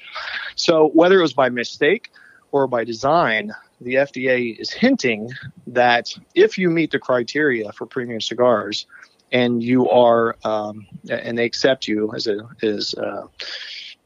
So 0.57 0.89
whether 0.93 1.19
it 1.19 1.23
was 1.23 1.33
by 1.33 1.49
mistake 1.49 2.11
or 2.53 2.67
by 2.67 2.85
design, 2.85 3.53
the 3.81 3.95
FDA 3.95 4.59
is 4.59 4.71
hinting 4.71 5.31
that 5.69 6.15
if 6.35 6.59
you 6.59 6.71
meet 6.71 6.91
the 6.91 6.99
criteria 6.99 7.73
for 7.73 7.87
premium 7.87 8.21
cigars 8.21 8.87
and 9.33 9.63
you 9.63 9.89
are 9.91 10.37
um, 10.45 10.87
and 11.11 11.37
they 11.39 11.45
accept 11.45 11.89
you 11.89 12.13
as 12.15 12.27
a 12.27 12.47
as 12.63 12.95
uh, 12.95 13.27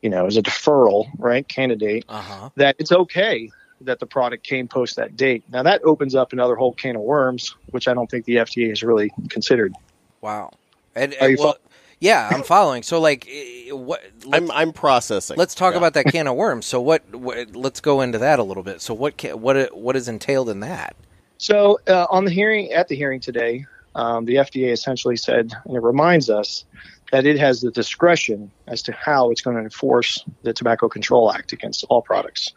you 0.01 0.09
know 0.11 0.27
as 0.27 0.37
a 0.37 0.43
deferral 0.43 1.07
right 1.19 1.47
candidate 1.49 2.05
Uh 2.09 2.23
huh. 2.23 2.51
that 2.57 2.77
it's 2.79 2.93
okay 2.93 3.51
that 3.83 3.99
the 4.01 4.07
product 4.07 4.45
came 4.45 4.69
post 4.69 4.97
that 4.97 5.17
date. 5.17 5.45
Now 5.51 5.63
that 5.63 5.83
opens 5.85 6.15
up 6.15 6.33
another 6.33 6.57
whole 6.57 6.73
can 6.73 6.97
of 6.97 7.03
worms, 7.03 7.55
which 7.71 7.89
I 7.89 7.95
don't 7.95 8.11
think 8.11 8.25
the 8.25 8.37
FDA 8.37 8.69
has 8.71 8.83
really 8.83 9.13
considered. 9.29 9.75
Wow. 10.21 10.51
And, 10.95 11.15
Are 11.21 11.29
and 11.29 11.39
you 11.39 11.45
well, 11.45 11.57
Yeah, 12.01 12.29
I'm 12.33 12.43
following. 12.43 12.83
So, 12.83 13.01
like, 13.01 13.27
eh, 13.29 13.71
what? 13.73 14.03
I'm 14.33 14.51
I'm 14.51 14.73
processing. 14.73 15.37
Let's 15.37 15.55
talk 15.55 15.73
Yeah. 15.73 15.79
about 15.79 15.95
that 15.95 16.07
can 16.13 16.27
of 16.27 16.35
worms. 16.37 16.67
So, 16.67 16.81
what, 16.81 17.03
what? 17.15 17.55
Let's 17.55 17.81
go 17.81 18.01
into 18.01 18.19
that 18.19 18.39
a 18.39 18.43
little 18.43 18.63
bit. 18.63 18.81
So, 18.81 18.95
what? 18.95 19.17
Ca- 19.21 19.37
what? 19.37 19.77
What 19.77 19.97
is 19.97 20.09
entailed 20.09 20.49
in 20.49 20.61
that? 20.61 20.97
So 21.39 21.79
uh, 21.89 22.07
on 22.11 22.25
the 22.25 22.33
hearing, 22.33 22.73
at 22.73 22.89
the 22.89 22.97
hearing 22.97 23.21
today, 23.21 23.65
um, 23.95 24.25
the 24.25 24.37
FDA 24.37 24.73
essentially 24.73 25.17
said, 25.17 25.53
and 25.65 25.77
it 25.77 25.83
reminds 25.83 26.29
us 26.31 26.65
that 27.13 27.27
it 27.27 27.39
has 27.39 27.61
the 27.61 27.71
discretion 27.71 28.51
as 28.67 28.83
to 28.83 28.93
how 28.93 29.31
it's 29.31 29.41
going 29.41 29.57
to 29.57 29.63
enforce 29.63 30.25
the 30.43 30.53
Tobacco 30.53 30.89
Control 30.89 31.33
Act 31.33 31.53
against 31.53 31.85
all 31.89 32.03
products. 32.03 32.53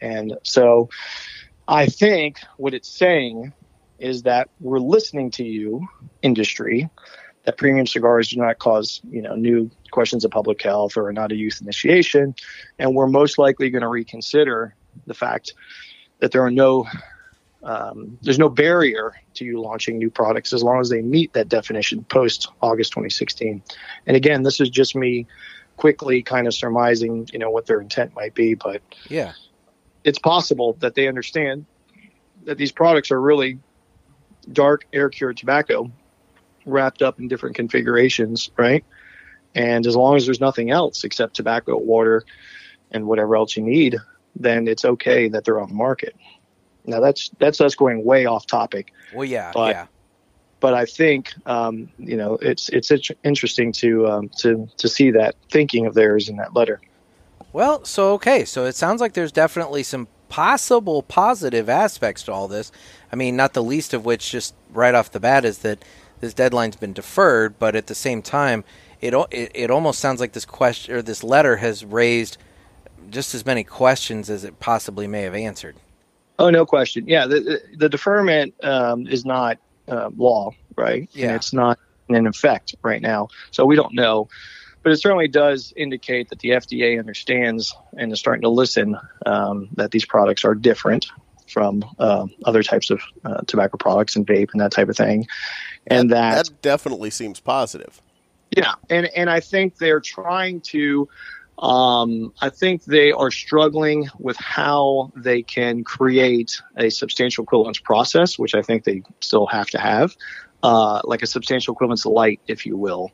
And 0.00 0.36
so, 0.42 0.88
I 1.66 1.86
think 1.86 2.38
what 2.56 2.74
it's 2.74 2.88
saying 2.88 3.52
is 3.98 4.22
that 4.22 4.48
we're 4.60 4.78
listening 4.78 5.30
to 5.32 5.44
you, 5.44 5.86
industry, 6.22 6.88
that 7.44 7.56
premium 7.56 7.86
cigars 7.86 8.28
do 8.28 8.36
not 8.36 8.58
cause 8.58 9.00
you 9.10 9.22
know 9.22 9.34
new 9.34 9.70
questions 9.90 10.24
of 10.24 10.30
public 10.30 10.62
health 10.62 10.96
or 10.96 11.08
are 11.08 11.12
not 11.12 11.32
a 11.32 11.36
youth 11.36 11.60
initiation, 11.60 12.34
and 12.78 12.94
we're 12.94 13.06
most 13.06 13.38
likely 13.38 13.70
going 13.70 13.82
to 13.82 13.88
reconsider 13.88 14.74
the 15.06 15.14
fact 15.14 15.54
that 16.20 16.32
there 16.32 16.42
are 16.42 16.50
no 16.50 16.86
um, 17.62 18.18
there's 18.22 18.38
no 18.38 18.48
barrier 18.48 19.14
to 19.34 19.44
you 19.44 19.60
launching 19.60 19.98
new 19.98 20.10
products 20.10 20.52
as 20.52 20.62
long 20.62 20.80
as 20.80 20.90
they 20.90 21.02
meet 21.02 21.32
that 21.32 21.48
definition 21.48 22.04
post 22.04 22.48
August 22.60 22.92
2016. 22.92 23.62
And 24.06 24.16
again, 24.16 24.42
this 24.42 24.60
is 24.60 24.70
just 24.70 24.94
me 24.94 25.26
quickly 25.76 26.22
kind 26.22 26.46
of 26.46 26.54
surmising, 26.54 27.28
you 27.32 27.38
know, 27.38 27.50
what 27.50 27.66
their 27.66 27.80
intent 27.80 28.14
might 28.14 28.34
be, 28.34 28.54
but 28.54 28.82
Yeah. 29.08 29.32
It's 30.08 30.18
possible 30.18 30.76
that 30.80 30.94
they 30.94 31.06
understand 31.06 31.66
that 32.44 32.56
these 32.56 32.72
products 32.72 33.10
are 33.10 33.20
really 33.20 33.58
dark 34.50 34.86
air 34.92 35.10
cured 35.10 35.36
tobacco 35.36 35.90
wrapped 36.64 37.02
up 37.02 37.18
in 37.20 37.28
different 37.28 37.56
configurations, 37.56 38.50
right? 38.56 38.84
And 39.54 39.86
as 39.86 39.94
long 39.96 40.16
as 40.16 40.24
there's 40.24 40.40
nothing 40.40 40.70
else 40.70 41.04
except 41.04 41.34
tobacco, 41.36 41.76
water, 41.76 42.24
and 42.90 43.06
whatever 43.06 43.36
else 43.36 43.56
you 43.56 43.62
need, 43.62 43.96
then 44.34 44.66
it's 44.66 44.84
okay 44.84 45.28
that 45.28 45.44
they're 45.44 45.60
on 45.60 45.68
the 45.68 45.74
market. 45.74 46.14
Now 46.86 47.00
that's 47.00 47.30
that's 47.38 47.60
us 47.60 47.74
going 47.74 48.02
way 48.04 48.24
off 48.26 48.46
topic, 48.46 48.92
Well, 49.14 49.26
yeah. 49.26 49.50
But- 49.52 49.74
yeah. 49.74 49.86
but 50.60 50.72
I 50.74 50.86
think 50.86 51.34
um, 51.44 51.90
you 51.98 52.16
know 52.16 52.38
it's 52.40 52.70
it's 52.70 52.90
interesting 53.24 53.72
to 53.72 54.08
um, 54.08 54.30
to 54.38 54.68
to 54.78 54.88
see 54.88 55.10
that 55.10 55.34
thinking 55.50 55.84
of 55.86 55.92
theirs 55.94 56.28
in 56.30 56.36
that 56.36 56.54
letter. 56.54 56.80
Well, 57.58 57.84
so 57.84 58.12
okay, 58.12 58.44
so 58.44 58.66
it 58.66 58.76
sounds 58.76 59.00
like 59.00 59.14
there's 59.14 59.32
definitely 59.32 59.82
some 59.82 60.06
possible 60.28 61.02
positive 61.02 61.68
aspects 61.68 62.22
to 62.22 62.32
all 62.32 62.46
this. 62.46 62.70
I 63.12 63.16
mean, 63.16 63.34
not 63.34 63.52
the 63.52 63.64
least 63.64 63.92
of 63.92 64.04
which, 64.04 64.30
just 64.30 64.54
right 64.72 64.94
off 64.94 65.10
the 65.10 65.18
bat, 65.18 65.44
is 65.44 65.58
that 65.58 65.84
this 66.20 66.32
deadline's 66.32 66.76
been 66.76 66.92
deferred. 66.92 67.58
But 67.58 67.74
at 67.74 67.88
the 67.88 67.96
same 67.96 68.22
time, 68.22 68.62
it 69.00 69.12
it, 69.32 69.50
it 69.56 69.70
almost 69.72 69.98
sounds 69.98 70.20
like 70.20 70.34
this 70.34 70.44
question 70.44 70.94
or 70.94 71.02
this 71.02 71.24
letter 71.24 71.56
has 71.56 71.84
raised 71.84 72.38
just 73.10 73.34
as 73.34 73.44
many 73.44 73.64
questions 73.64 74.30
as 74.30 74.44
it 74.44 74.60
possibly 74.60 75.08
may 75.08 75.22
have 75.22 75.34
answered. 75.34 75.74
Oh, 76.38 76.50
no 76.50 76.64
question. 76.64 77.08
Yeah, 77.08 77.26
the 77.26 77.60
the, 77.76 77.88
deferment 77.88 78.54
um, 78.62 79.08
is 79.08 79.24
not 79.24 79.58
uh, 79.88 80.10
law, 80.16 80.52
right? 80.76 81.10
Yeah. 81.12 81.26
and 81.26 81.34
it's 81.34 81.52
not 81.52 81.76
in 82.08 82.28
effect 82.28 82.76
right 82.82 83.02
now, 83.02 83.30
so 83.50 83.66
we 83.66 83.74
don't 83.74 83.94
know. 83.94 84.28
But 84.88 84.92
it 84.92 85.02
certainly 85.02 85.28
does 85.28 85.74
indicate 85.76 86.30
that 86.30 86.38
the 86.38 86.48
FDA 86.48 86.98
understands 86.98 87.76
and 87.98 88.10
is 88.10 88.18
starting 88.18 88.40
to 88.40 88.48
listen 88.48 88.96
um, 89.26 89.68
that 89.74 89.90
these 89.90 90.06
products 90.06 90.46
are 90.46 90.54
different 90.54 91.08
from 91.46 91.84
uh, 91.98 92.26
other 92.46 92.62
types 92.62 92.88
of 92.88 93.02
uh, 93.22 93.42
tobacco 93.46 93.76
products 93.76 94.16
and 94.16 94.26
vape 94.26 94.48
and 94.52 94.62
that 94.62 94.72
type 94.72 94.88
of 94.88 94.96
thing, 94.96 95.26
and 95.88 96.10
that 96.10 96.46
that 96.46 96.62
definitely 96.62 97.10
seems 97.10 97.38
positive. 97.38 98.00
Yeah, 98.56 98.76
and 98.88 99.10
and 99.14 99.28
I 99.28 99.40
think 99.40 99.76
they're 99.76 100.00
trying 100.00 100.62
to. 100.72 101.06
Um, 101.58 102.32
I 102.40 102.48
think 102.48 102.84
they 102.84 103.12
are 103.12 103.30
struggling 103.30 104.08
with 104.18 104.38
how 104.38 105.12
they 105.14 105.42
can 105.42 105.84
create 105.84 106.62
a 106.78 106.88
substantial 106.88 107.44
equivalence 107.44 107.78
process, 107.78 108.38
which 108.38 108.54
I 108.54 108.62
think 108.62 108.84
they 108.84 109.02
still 109.20 109.46
have 109.48 109.66
to 109.70 109.78
have, 109.78 110.16
uh, 110.62 111.00
like 111.04 111.22
a 111.22 111.26
substantial 111.26 111.74
equivalence 111.74 112.04
light, 112.04 112.40
if 112.48 112.66
you 112.66 112.76
will, 112.76 113.12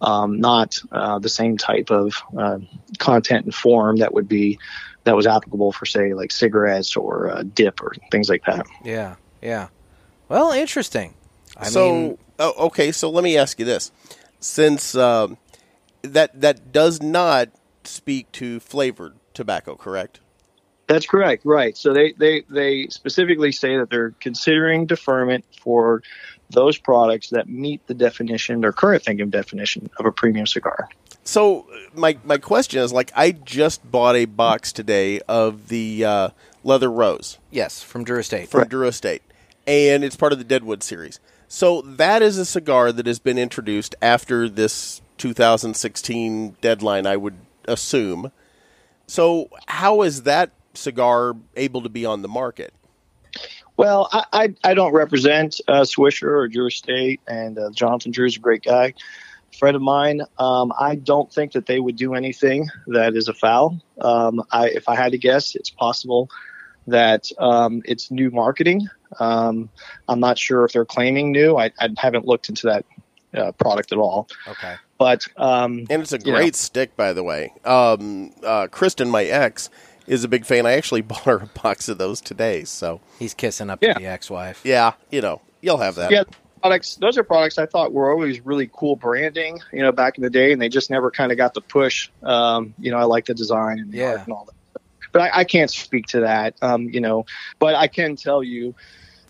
um, 0.00 0.40
not 0.40 0.80
uh, 0.92 1.18
the 1.18 1.28
same 1.28 1.56
type 1.56 1.90
of 1.90 2.22
uh, 2.36 2.58
content 2.98 3.44
and 3.46 3.54
form 3.54 3.96
that 3.96 4.14
would 4.14 4.28
be 4.28 4.58
that 5.04 5.16
was 5.16 5.26
applicable 5.26 5.72
for 5.72 5.86
say 5.86 6.14
like 6.14 6.30
cigarettes 6.30 6.96
or 6.96 7.30
uh, 7.30 7.42
dip 7.42 7.82
or 7.82 7.94
things 8.10 8.28
like 8.28 8.44
that. 8.46 8.66
Yeah, 8.84 9.16
yeah. 9.42 9.68
Well, 10.28 10.52
interesting. 10.52 11.14
I 11.56 11.68
so, 11.68 11.92
mean, 11.92 12.18
oh, 12.38 12.66
okay. 12.66 12.92
So 12.92 13.10
let 13.10 13.24
me 13.24 13.36
ask 13.36 13.58
you 13.58 13.64
this: 13.64 13.92
since 14.40 14.94
um, 14.94 15.36
that 16.02 16.40
that 16.40 16.72
does 16.72 17.02
not 17.02 17.48
speak 17.84 18.30
to 18.32 18.60
flavored 18.60 19.14
tobacco, 19.34 19.74
correct? 19.74 20.20
That's 20.86 21.06
correct, 21.06 21.46
right. 21.46 21.76
So 21.76 21.94
they, 21.94 22.12
they, 22.12 22.44
they 22.50 22.88
specifically 22.88 23.52
say 23.52 23.78
that 23.78 23.88
they're 23.88 24.10
considering 24.20 24.86
deferment 24.86 25.46
for 25.62 26.02
those 26.50 26.78
products 26.78 27.30
that 27.30 27.48
meet 27.48 27.86
the 27.86 27.94
definition, 27.94 28.60
their 28.60 28.72
current 28.72 29.02
thinking 29.02 29.30
definition 29.30 29.90
of 29.98 30.06
a 30.06 30.12
premium 30.12 30.46
cigar. 30.46 30.88
So 31.24 31.66
my 31.94 32.18
my 32.24 32.38
question 32.38 32.80
is 32.80 32.92
like 32.92 33.10
I 33.16 33.32
just 33.32 33.90
bought 33.90 34.14
a 34.14 34.26
box 34.26 34.72
today 34.72 35.20
of 35.20 35.68
the 35.68 36.04
uh, 36.04 36.28
leather 36.62 36.90
rose 36.90 37.38
yes, 37.50 37.82
from 37.82 38.04
Drew 38.04 38.18
Estate. 38.18 38.48
from 38.48 38.68
Drew 38.68 38.86
Estate, 38.86 39.22
and 39.66 40.04
it's 40.04 40.16
part 40.16 40.32
of 40.32 40.38
the 40.38 40.44
Deadwood 40.44 40.82
series. 40.82 41.20
So 41.48 41.82
that 41.82 42.20
is 42.20 42.36
a 42.36 42.44
cigar 42.44 42.92
that 42.92 43.06
has 43.06 43.18
been 43.18 43.38
introduced 43.38 43.94
after 44.02 44.48
this 44.48 45.00
2016 45.18 46.56
deadline, 46.60 47.06
I 47.06 47.16
would 47.16 47.36
assume. 47.66 48.32
So 49.06 49.48
how 49.66 50.02
is 50.02 50.22
that 50.22 50.50
cigar 50.74 51.34
able 51.56 51.82
to 51.82 51.88
be 51.88 52.04
on 52.04 52.22
the 52.22 52.28
market? 52.28 52.74
Well, 53.76 54.08
I, 54.12 54.24
I, 54.32 54.54
I 54.62 54.74
don't 54.74 54.92
represent 54.92 55.60
uh, 55.66 55.80
Swisher 55.82 56.30
or 56.30 56.48
Drew 56.48 56.68
Estate, 56.68 57.20
and 57.26 57.58
uh, 57.58 57.70
Jonathan 57.70 58.12
Drew's 58.12 58.36
a 58.36 58.40
great 58.40 58.62
guy, 58.62 58.94
friend 59.58 59.74
of 59.74 59.82
mine. 59.82 60.22
Um, 60.38 60.72
I 60.78 60.94
don't 60.94 61.32
think 61.32 61.52
that 61.52 61.66
they 61.66 61.80
would 61.80 61.96
do 61.96 62.14
anything 62.14 62.68
that 62.88 63.16
is 63.16 63.28
a 63.28 63.34
foul. 63.34 63.80
Um, 64.00 64.42
I, 64.52 64.68
if 64.70 64.88
I 64.88 64.94
had 64.94 65.12
to 65.12 65.18
guess, 65.18 65.54
it's 65.56 65.70
possible 65.70 66.30
that 66.86 67.30
um, 67.38 67.82
it's 67.84 68.10
new 68.10 68.30
marketing. 68.30 68.86
Um, 69.18 69.68
I'm 70.08 70.20
not 70.20 70.38
sure 70.38 70.64
if 70.64 70.72
they're 70.72 70.84
claiming 70.84 71.32
new. 71.32 71.56
I, 71.56 71.72
I 71.80 71.88
haven't 71.96 72.26
looked 72.26 72.48
into 72.48 72.66
that 72.68 72.84
uh, 73.34 73.52
product 73.52 73.90
at 73.90 73.98
all. 73.98 74.28
Okay. 74.46 74.74
But 74.98 75.26
um, 75.36 75.86
And 75.90 76.02
it's 76.02 76.12
a 76.12 76.18
You 76.18 76.32
know. 76.32 76.38
great 76.38 76.54
stick, 76.54 76.96
by 76.96 77.12
the 77.12 77.24
way. 77.24 77.52
Um, 77.64 78.32
uh, 78.44 78.68
Kristen, 78.70 79.10
my 79.10 79.24
ex, 79.24 79.70
is 80.06 80.24
a 80.24 80.28
big 80.28 80.44
fan. 80.46 80.66
I 80.66 80.72
actually 80.72 81.02
bought 81.12 81.24
her 81.24 81.36
a 81.38 81.46
box 81.62 81.88
of 81.88 81.98
those 81.98 82.20
today. 82.20 82.64
So 82.64 83.00
He's 83.18 83.34
kissing 83.34 83.70
up 83.70 83.80
Yeah. 83.82 83.94
to 83.94 84.00
the 84.00 84.06
ex-wife. 84.06 84.60
yeah, 84.64 84.92
you 85.10 85.20
know, 85.20 85.40
you'll 85.60 85.78
have 85.78 85.94
that. 85.96 86.10
yeah, 86.10 86.24
products. 86.62 86.96
Those 86.96 87.18
are 87.18 87.24
products 87.24 87.58
I 87.58 87.66
thought 87.66 87.92
were 87.92 88.10
always 88.10 88.40
really 88.44 88.68
cool 88.72 88.96
branding. 88.96 89.60
You 89.72 89.82
know, 89.82 89.92
back 89.92 90.16
in 90.18 90.24
the 90.24 90.30
day, 90.30 90.52
and 90.52 90.60
they 90.60 90.68
just 90.68 90.90
never 90.90 91.10
kind 91.10 91.30
of 91.32 91.38
got 91.38 91.54
the 91.54 91.60
push. 91.60 92.08
Um, 92.22 92.74
you 92.78 92.90
know, 92.90 92.98
I 92.98 93.04
like 93.04 93.26
the 93.26 93.34
design 93.34 93.78
and 93.78 93.92
the 93.92 93.98
Yeah. 93.98 94.10
art 94.10 94.20
and 94.24 94.32
all 94.32 94.44
that. 94.46 94.54
But 95.12 95.22
I, 95.22 95.40
I 95.40 95.44
can't 95.44 95.70
speak 95.70 96.06
to 96.08 96.20
that. 96.20 96.54
Um, 96.60 96.88
you 96.88 97.00
know, 97.00 97.24
but 97.60 97.74
I 97.76 97.86
can 97.86 98.16
tell 98.16 98.42
you 98.42 98.74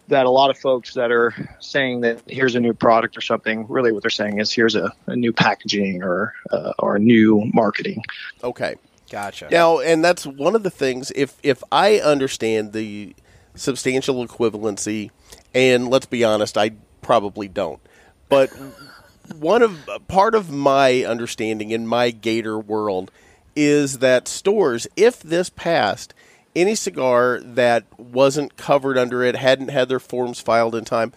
that 0.09 0.25
a 0.27 0.31
lot 0.31 0.49
of 0.51 0.59
folks 0.59 0.95
that 0.95 1.11
are 1.11 1.35
saying 1.61 2.01
that 2.03 2.23
here's 2.27 2.55
a 2.55 2.61
new 2.61 2.73
product 2.75 3.17
or 3.17 3.21
something, 3.21 3.67
really 3.69 3.91
what 3.93 4.03
they're 4.03 4.11
saying 4.11 4.39
is 4.39 4.51
here's 4.53 4.75
a, 4.77 4.93
a 5.07 5.17
new 5.17 5.33
packaging 5.33 6.03
or 6.03 6.33
uh, 6.51 6.73
or 6.79 6.99
new 6.99 7.51
marketing. 7.55 8.03
Okay. 8.43 8.77
Gotcha. 9.15 9.47
Now, 9.49 9.79
and 9.79 10.05
that's 10.05 10.27
one 10.27 10.57
of 10.57 10.65
the 10.65 10.71
things. 10.71 11.13
If 11.15 11.39
if 11.45 11.63
I 11.71 11.99
understand 12.01 12.73
the 12.73 13.15
substantial 13.55 14.27
equivalency, 14.27 15.13
and 15.55 15.89
let's 15.89 16.07
be 16.07 16.25
honest, 16.25 16.59
I 16.59 16.73
probably 17.01 17.47
don't. 17.47 17.79
But 18.29 18.49
one 19.39 19.63
of 19.63 19.89
part 20.09 20.35
of 20.35 20.51
my 20.51 21.05
understanding 21.05 21.71
in 21.71 21.87
my 21.87 22.11
Gator 22.11 22.59
world 22.59 23.13
is 23.55 24.01
that 24.01 24.27
stores, 24.27 24.89
if 24.97 25.21
this 25.21 25.49
passed, 25.49 26.13
any 26.57 26.75
cigar 26.75 27.39
that 27.41 27.85
wasn't 27.97 28.57
covered 28.57 28.99
under 28.99 29.23
it, 29.23 29.37
hadn't 29.37 29.69
had 29.69 29.89
their 29.89 30.01
forms 30.01 30.41
filed 30.41 30.75
in 30.75 30.85
time, 30.85 31.13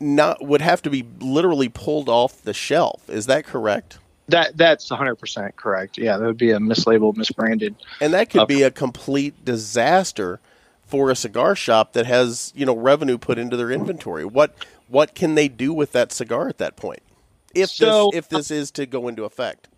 not 0.00 0.42
would 0.42 0.62
have 0.62 0.80
to 0.80 0.88
be 0.88 1.04
literally 1.20 1.68
pulled 1.68 2.08
off 2.08 2.40
the 2.40 2.54
shelf. 2.54 3.10
Is 3.10 3.26
that 3.26 3.44
correct? 3.44 3.98
That 4.28 4.56
that's 4.56 4.88
100% 4.88 5.54
correct. 5.56 5.98
Yeah, 5.98 6.16
that 6.16 6.26
would 6.26 6.36
be 6.36 6.50
a 6.50 6.58
mislabeled, 6.58 7.14
misbranded. 7.16 7.74
and 8.00 8.12
that 8.14 8.30
could 8.30 8.42
Up- 8.42 8.48
be 8.48 8.62
a 8.62 8.70
complete 8.70 9.44
disaster 9.44 10.40
for 10.86 11.10
a 11.10 11.16
cigar 11.16 11.54
shop 11.54 11.92
that 11.92 12.06
has 12.06 12.52
you 12.56 12.66
know 12.66 12.76
revenue 12.76 13.18
put 13.18 13.38
into 13.38 13.56
their 13.56 13.70
inventory. 13.70 14.24
What 14.24 14.54
what 14.88 15.14
can 15.14 15.34
they 15.34 15.48
do 15.48 15.72
with 15.72 15.92
that 15.92 16.12
cigar 16.12 16.48
at 16.48 16.58
that 16.58 16.76
point? 16.76 17.00
If 17.54 17.70
So- 17.70 18.10
this 18.12 18.18
if 18.18 18.28
this 18.28 18.50
is 18.50 18.70
to 18.72 18.86
go 18.86 19.06
into 19.08 19.24
effect, 19.24 19.68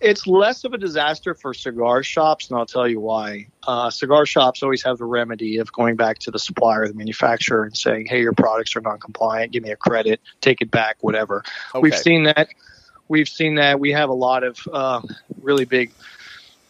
it's 0.00 0.26
less 0.26 0.64
of 0.64 0.74
a 0.74 0.78
disaster 0.78 1.34
for 1.34 1.54
cigar 1.54 2.02
shops, 2.02 2.50
and 2.50 2.58
I'll 2.58 2.66
tell 2.66 2.86
you 2.86 3.00
why. 3.00 3.46
Uh, 3.66 3.88
cigar 3.90 4.26
shops 4.26 4.62
always 4.62 4.82
have 4.82 4.98
the 4.98 5.06
remedy 5.06 5.56
of 5.56 5.72
going 5.72 5.96
back 5.96 6.18
to 6.20 6.30
the 6.30 6.38
supplier, 6.38 6.86
the 6.86 6.94
manufacturer, 6.94 7.64
and 7.64 7.74
saying, 7.76 8.06
"Hey, 8.06 8.20
your 8.20 8.34
products 8.34 8.76
are 8.76 8.82
non-compliant. 8.82 9.52
Give 9.52 9.62
me 9.62 9.70
a 9.70 9.76
credit. 9.76 10.20
Take 10.42 10.60
it 10.60 10.70
back. 10.70 10.96
Whatever." 11.00 11.44
okay. 11.74 11.80
We've 11.82 11.96
seen 11.96 12.24
that. 12.24 12.48
We've 13.08 13.28
seen 13.28 13.56
that. 13.56 13.80
We 13.80 13.92
have 13.92 14.08
a 14.08 14.14
lot 14.14 14.44
of 14.44 14.58
uh, 14.72 15.02
really 15.40 15.64
big 15.64 15.92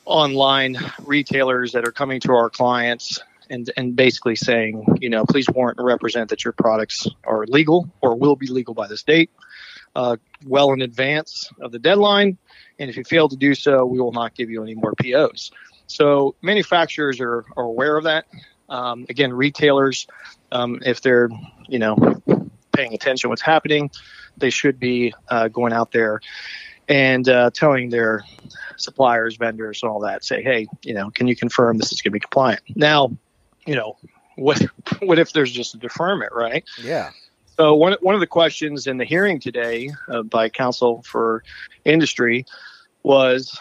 online 0.05 0.77
retailers 1.05 1.73
that 1.73 1.87
are 1.87 1.93
coming 1.93 2.21
to 2.21 2.33
our 2.33 2.51
clients 2.51 3.21
and 3.51 3.71
and 3.77 3.95
basically 3.95 4.37
saying, 4.37 4.85
you 5.01 5.11
know, 5.11 5.25
please 5.25 5.47
warrant 5.49 5.79
and 5.79 5.87
represent 5.87 6.31
that 6.31 6.45
your 6.45 6.53
products 6.53 7.07
are 7.25 7.47
legal 7.47 7.89
or 8.01 8.17
will 8.17 8.37
be 8.37 8.47
legal 8.47 8.75
by 8.75 8.87
this 8.87 9.03
date, 9.03 9.31
uh, 9.95 10.17
well 10.45 10.73
in 10.73 10.83
advance 10.83 11.51
of 11.61 11.73
the 11.73 11.79
deadline. 11.79 12.39
And 12.79 12.91
if 12.91 12.97
you 12.97 13.05
fail 13.05 13.29
to 13.29 13.37
do 13.37 13.55
so, 13.55 13.87
we 13.87 14.01
will 14.01 14.13
not 14.13 14.35
give 14.35 14.51
you 14.51 14.63
any 14.63 14.75
more 14.75 14.95
POs. 14.95 15.51
So 15.87 16.35
manufacturers 16.43 17.21
are, 17.21 17.45
are 17.57 17.65
aware 17.65 17.97
of 17.97 18.05
that. 18.05 18.27
Um, 18.69 19.07
again, 19.09 19.33
retailers, 19.33 20.09
um, 20.51 20.81
if 20.85 21.01
they're 21.01 21.29
you 21.69 21.79
know 21.79 21.97
paying 22.77 22.95
attention 22.95 23.27
to 23.27 23.29
what's 23.31 23.43
happening, 23.43 23.91
they 24.37 24.51
should 24.51 24.79
be 24.79 25.15
uh, 25.29 25.49
going 25.49 25.73
out 25.73 25.93
there 25.93 26.21
and 26.89 27.29
uh, 27.29 27.51
telling 27.51 27.91
their 27.91 28.23
suppliers, 28.77 29.37
vendors, 29.37 29.83
and 29.83 29.91
all 29.91 30.01
that. 30.01 30.25
Say, 30.25 30.43
hey, 30.43 30.67
you 30.83 30.95
know, 30.95 31.11
can 31.11 31.27
you 31.27 31.35
confirm 31.35 31.79
this 31.79 31.93
is 31.93 32.03
going 32.03 32.13
to 32.13 32.15
be 32.15 32.21
compliant? 32.21 32.61
Now, 32.75 33.17
you 33.67 33.75
know, 33.75 33.97
what 34.37 34.63
what 35.01 35.19
if 35.19 35.33
there's 35.33 35.51
just 35.51 35.75
a 35.75 35.79
deferment, 35.79 36.33
right? 36.33 36.65
Yeah. 36.81 37.11
So 37.57 37.75
one 37.75 37.97
one 38.01 38.15
of 38.15 38.21
the 38.21 38.27
questions 38.27 38.87
in 38.87 38.99
the 38.99 39.05
hearing 39.05 39.41
today 39.41 39.91
uh, 40.09 40.23
by 40.23 40.49
counsel 40.49 41.03
for 41.03 41.43
industry 41.85 42.45
was, 43.03 43.59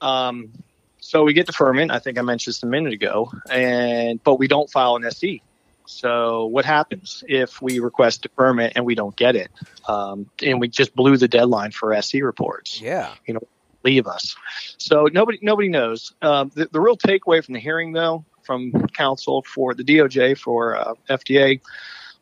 um, 0.00 0.52
so 1.00 1.24
we 1.24 1.32
get 1.32 1.46
deferment. 1.46 1.90
I 1.90 1.98
think 1.98 2.18
I 2.18 2.22
mentioned 2.22 2.52
this 2.54 2.62
a 2.62 2.66
minute 2.66 2.92
ago, 2.92 3.32
and 3.50 4.22
but 4.22 4.38
we 4.38 4.46
don't 4.46 4.70
file 4.70 4.94
an 4.94 5.04
SE. 5.06 5.42
So 5.86 6.46
what 6.46 6.64
happens 6.64 7.24
if 7.28 7.60
we 7.60 7.78
request 7.78 8.22
deferment 8.22 8.74
and 8.76 8.84
we 8.84 8.94
don't 8.94 9.16
get 9.16 9.36
it, 9.36 9.50
um, 9.88 10.30
and 10.42 10.60
we 10.60 10.68
just 10.68 10.94
blew 10.94 11.16
the 11.16 11.28
deadline 11.28 11.72
for 11.72 11.92
SE 11.94 12.22
reports? 12.22 12.80
Yeah. 12.80 13.14
You 13.26 13.34
know, 13.34 13.40
leave 13.84 14.06
us. 14.06 14.36
So 14.78 15.08
nobody 15.12 15.38
nobody 15.42 15.68
knows. 15.68 16.12
Um, 16.22 16.50
the, 16.54 16.68
the 16.70 16.80
real 16.80 16.96
takeaway 16.96 17.44
from 17.44 17.54
the 17.54 17.60
hearing, 17.60 17.92
though, 17.92 18.24
from 18.42 18.72
counsel 18.88 19.42
for 19.42 19.74
the 19.74 19.84
DOJ 19.84 20.38
for 20.38 20.76
uh, 20.76 20.94
FDA 21.08 21.60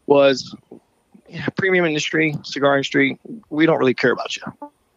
was 0.07 0.55
yeah, 1.29 1.47
premium 1.57 1.85
industry, 1.85 2.35
cigar 2.43 2.75
industry, 2.75 3.19
we 3.51 3.67
don't 3.67 3.79
really 3.79 3.95
care 3.95 4.13
about 4.13 4.37
you. 4.37 4.43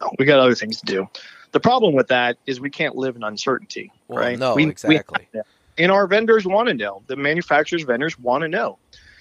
No, 0.01 0.11
we 0.17 0.25
got 0.25 0.39
other 0.39 0.55
things 0.55 0.79
to 0.79 0.85
do. 0.85 1.07
The 1.51 1.59
problem 1.59 1.93
with 1.93 2.07
that 2.07 2.37
is 2.47 2.59
we 2.59 2.71
can't 2.71 2.95
live 2.95 3.15
in 3.15 3.23
uncertainty, 3.23 3.91
Well, 4.07 4.19
right? 4.19 4.39
no, 4.39 4.55
we, 4.55 4.67
exactly. 4.67 5.27
We, 5.33 5.41
and 5.77 5.91
our 5.91 6.07
vendors 6.07 6.45
want 6.45 6.67
to 6.67 6.73
know. 6.73 7.03
The 7.07 7.15
manufacturers' 7.15 7.83
vendors 7.83 8.17
want 8.19 8.43
to 8.43 8.47
know. 8.47 8.77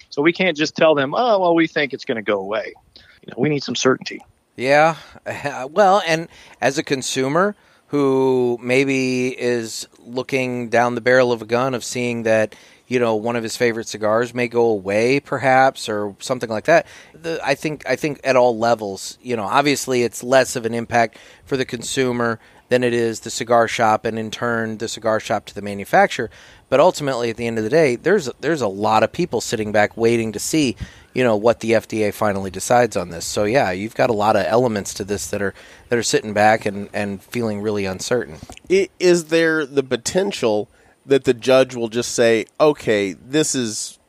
So 0.09 0.21
we 0.21 0.33
can't 0.33 0.55
just 0.55 0.75
tell 0.75 0.95
them, 0.95 1.15
oh, 1.15 1.39
well, 1.39 1.55
we 1.55 1.67
think 1.67 1.93
it's 1.93 2.05
going 2.05 2.17
to 2.17 2.21
go 2.21 2.39
away. 2.39 2.73
You 2.95 3.31
know, 3.31 3.35
we 3.37 3.49
need 3.49 3.63
some 3.63 3.75
certainty. 3.75 4.21
Yeah. 4.55 4.95
Well, 5.71 6.03
and 6.05 6.27
as 6.61 6.77
a 6.77 6.83
consumer 6.83 7.55
who 7.87 8.59
maybe 8.61 9.27
is 9.27 9.87
looking 9.99 10.69
down 10.69 10.95
the 10.95 11.01
barrel 11.01 11.31
of 11.31 11.41
a 11.41 11.45
gun 11.45 11.73
of 11.73 11.83
seeing 11.83 12.23
that 12.23 12.55
you 12.87 12.99
know 12.99 13.15
one 13.15 13.35
of 13.35 13.43
his 13.43 13.55
favorite 13.55 13.87
cigars 13.87 14.33
may 14.33 14.47
go 14.47 14.65
away 14.65 15.19
perhaps 15.19 15.87
or 15.87 16.15
something 16.19 16.49
like 16.49 16.65
that 16.65 16.85
the, 17.13 17.39
i 17.43 17.55
think 17.55 17.83
i 17.87 17.95
think 17.95 18.19
at 18.23 18.35
all 18.35 18.57
levels 18.57 19.17
you 19.21 19.35
know 19.35 19.43
obviously 19.43 20.03
it's 20.03 20.23
less 20.23 20.55
of 20.55 20.65
an 20.65 20.73
impact 20.73 21.17
for 21.45 21.55
the 21.55 21.65
consumer 21.65 22.39
than 22.69 22.83
it 22.83 22.93
is 22.93 23.21
the 23.21 23.29
cigar 23.29 23.67
shop 23.67 24.05
and 24.05 24.17
in 24.17 24.31
turn 24.31 24.77
the 24.77 24.87
cigar 24.87 25.19
shop 25.19 25.45
to 25.45 25.53
the 25.53 25.61
manufacturer 25.61 26.29
but 26.69 26.79
ultimately 26.79 27.29
at 27.29 27.37
the 27.37 27.47
end 27.47 27.57
of 27.57 27.63
the 27.63 27.69
day 27.69 27.95
there's 27.95 28.29
there's 28.41 28.61
a 28.61 28.67
lot 28.67 29.03
of 29.03 29.11
people 29.11 29.41
sitting 29.41 29.71
back 29.71 29.95
waiting 29.95 30.31
to 30.31 30.39
see 30.39 30.75
you 31.13 31.23
know 31.23 31.35
what 31.35 31.59
the 31.59 31.71
FDA 31.71 32.13
finally 32.13 32.49
decides 32.49 32.97
on 32.97 33.09
this. 33.09 33.25
So 33.25 33.43
yeah, 33.43 33.71
you've 33.71 33.95
got 33.95 34.09
a 34.09 34.13
lot 34.13 34.35
of 34.35 34.45
elements 34.45 34.93
to 34.95 35.03
this 35.03 35.27
that 35.27 35.41
are 35.41 35.53
that 35.89 35.97
are 35.97 36.03
sitting 36.03 36.33
back 36.33 36.65
and 36.65 36.89
and 36.93 37.21
feeling 37.21 37.61
really 37.61 37.85
uncertain. 37.85 38.37
Is 38.69 39.25
there 39.25 39.65
the 39.65 39.83
potential 39.83 40.69
that 41.05 41.23
the 41.25 41.33
judge 41.33 41.75
will 41.75 41.89
just 41.89 42.11
say, 42.11 42.45
"Okay, 42.59 43.13
this 43.13 43.53
is, 43.53 43.99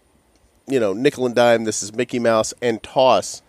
you 0.66 0.80
know, 0.80 0.92
nickel 0.92 1.26
and 1.26 1.34
dime. 1.34 1.64
This 1.64 1.82
is 1.82 1.92
Mickey 1.92 2.18
Mouse," 2.18 2.54
and 2.62 2.82
toss 2.82 3.42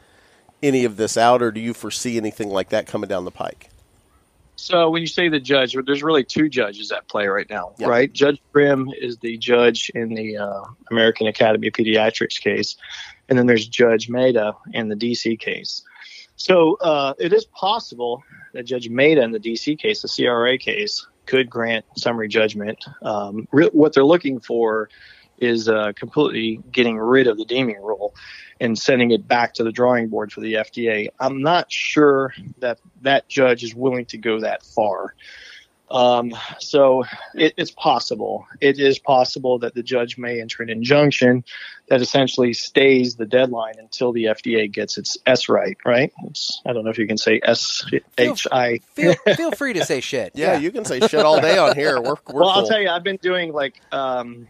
any 0.61 0.83
of 0.83 0.97
this 0.97 1.15
out, 1.15 1.41
or 1.41 1.51
do 1.51 1.61
you 1.61 1.73
foresee 1.73 2.17
anything 2.17 2.49
like 2.49 2.69
that 2.69 2.87
coming 2.87 3.07
down 3.07 3.23
the 3.23 3.31
pike? 3.31 3.69
So 4.55 4.89
when 4.89 5.01
you 5.01 5.07
say 5.07 5.27
the 5.29 5.39
judge, 5.39 5.75
there's 5.85 6.03
really 6.03 6.23
two 6.23 6.49
judges 6.49 6.91
at 6.91 7.07
play 7.07 7.27
right 7.27 7.49
now, 7.49 7.73
Yep. 7.77 7.89
right? 7.89 8.11
Judge 8.13 8.41
Grimm 8.53 8.89
is 8.99 9.17
the 9.17 9.37
judge 9.37 9.91
in 9.93 10.13
the 10.13 10.37
uh, 10.37 10.63
American 10.89 11.27
Academy 11.27 11.67
of 11.67 11.73
Pediatrics 11.73 12.39
case, 12.39 12.75
and 13.27 13.37
then 13.37 13.47
there's 13.47 13.67
Judge 13.67 14.09
Mehta 14.09 14.53
in 14.73 14.87
the 14.87 14.95
DC 14.95 15.39
case. 15.39 15.83
So 16.37 16.75
uh, 16.81 17.13
it 17.19 17.33
is 17.33 17.45
possible 17.45 18.23
that 18.53 18.63
Judge 18.63 18.89
Mehta 18.89 19.21
in 19.21 19.31
the 19.31 19.39
DC 19.39 19.77
case, 19.79 20.01
the 20.01 20.07
CRA 20.07 20.57
case, 20.57 21.05
could 21.25 21.49
grant 21.49 21.85
summary 21.97 22.27
judgment. 22.27 22.83
Um, 23.01 23.47
re- 23.51 23.69
what 23.73 23.93
they're 23.93 24.05
looking 24.05 24.39
for 24.39 24.89
is 25.39 25.69
uh, 25.69 25.91
completely 25.95 26.61
getting 26.71 26.97
rid 26.97 27.27
of 27.27 27.37
the 27.37 27.45
deeming 27.45 27.81
rule 27.81 28.15
and 28.59 28.77
sending 28.77 29.11
it 29.11 29.27
back 29.27 29.53
to 29.55 29.63
the 29.63 29.71
drawing 29.71 30.07
board 30.07 30.31
for 30.31 30.41
the 30.41 30.53
FDA. 30.53 31.09
I'm 31.19 31.41
not 31.41 31.71
sure 31.71 32.33
that 32.59 32.79
that 33.01 33.27
judge 33.27 33.63
is 33.63 33.75
willing 33.75 34.05
to 34.05 34.17
go 34.17 34.39
that 34.39 34.63
far. 34.63 35.13
Um, 35.91 36.33
so 36.59 37.03
it, 37.35 37.53
it's 37.57 37.71
possible. 37.71 38.47
It 38.59 38.79
is 38.79 38.97
possible 38.97 39.59
that 39.59 39.75
the 39.75 39.83
judge 39.83 40.17
may 40.17 40.41
enter 40.41 40.63
an 40.63 40.69
injunction 40.69 41.43
that 41.89 42.01
essentially 42.01 42.53
stays 42.53 43.15
the 43.15 43.25
deadline 43.25 43.75
until 43.77 44.11
the 44.11 44.25
FDA 44.25 44.71
gets 44.71 44.97
its 44.97 45.17
S 45.27 45.47
right. 45.47 45.77
Right? 45.85 46.11
It's, 46.23 46.61
I 46.65 46.73
don't 46.73 46.83
know 46.85 46.89
if 46.89 46.97
you 46.97 47.07
can 47.07 47.17
say 47.17 47.39
S 47.43 47.85
H 48.17 48.47
I. 48.51 48.79
Feel 48.93 49.13
feel 49.35 49.51
free 49.51 49.73
to 49.73 49.85
say 49.85 50.01
shit. 50.01 50.31
Yeah, 50.33 50.57
you 50.57 50.71
can 50.71 50.85
say 50.85 50.99
shit 51.01 51.19
all 51.19 51.39
day 51.39 51.57
on 51.57 51.75
here. 51.75 52.01
We're, 52.01 52.15
we're 52.27 52.41
Well, 52.41 52.49
I'll 52.49 52.67
tell 52.67 52.81
you, 52.81 52.89
I've 52.89 53.03
been 53.03 53.17
doing 53.17 53.53
like 53.53 53.79
um, 53.91 54.47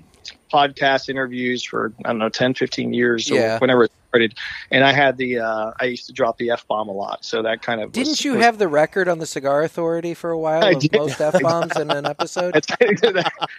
podcast 0.56 1.10
interviews 1.10 1.64
for 1.64 1.92
I 2.06 2.10
don't 2.10 2.20
know 2.20 2.30
10, 2.30 2.54
15 2.54 2.94
years. 2.94 3.26
So 3.28 3.36
Yeah. 3.36 3.60
whenever 3.60 3.84
it 3.86 3.92
started, 4.10 4.34
and 4.72 4.84
I 4.86 4.94
had 4.94 5.18
the 5.18 5.40
uh, 5.40 5.72
I 5.80 5.86
used 5.86 6.06
to 6.08 6.14
drop 6.14 6.38
the 6.38 6.52
f 6.52 6.66
bomb 6.68 6.88
a 6.88 6.92
lot. 6.94 7.26
So 7.26 7.42
that 7.42 7.62
kind 7.62 7.82
of 7.82 7.92
Didn't 7.92 8.10
was- 8.10 8.24
you 8.24 8.34
was- 8.36 8.44
have 8.44 8.58
the 8.58 8.68
record 8.68 9.08
on 9.10 9.20
the 9.20 9.26
Cigar 9.26 9.64
Authority 9.64 10.14
for 10.14 10.32
a 10.32 10.40
while 10.40 10.64
I 10.64 10.72
of 10.72 10.80
did. 10.80 10.94
most 10.94 11.20
f 11.20 11.40
bombs 11.42 11.76
in 11.80 11.92
an 11.92 12.06
episode? 12.06 12.54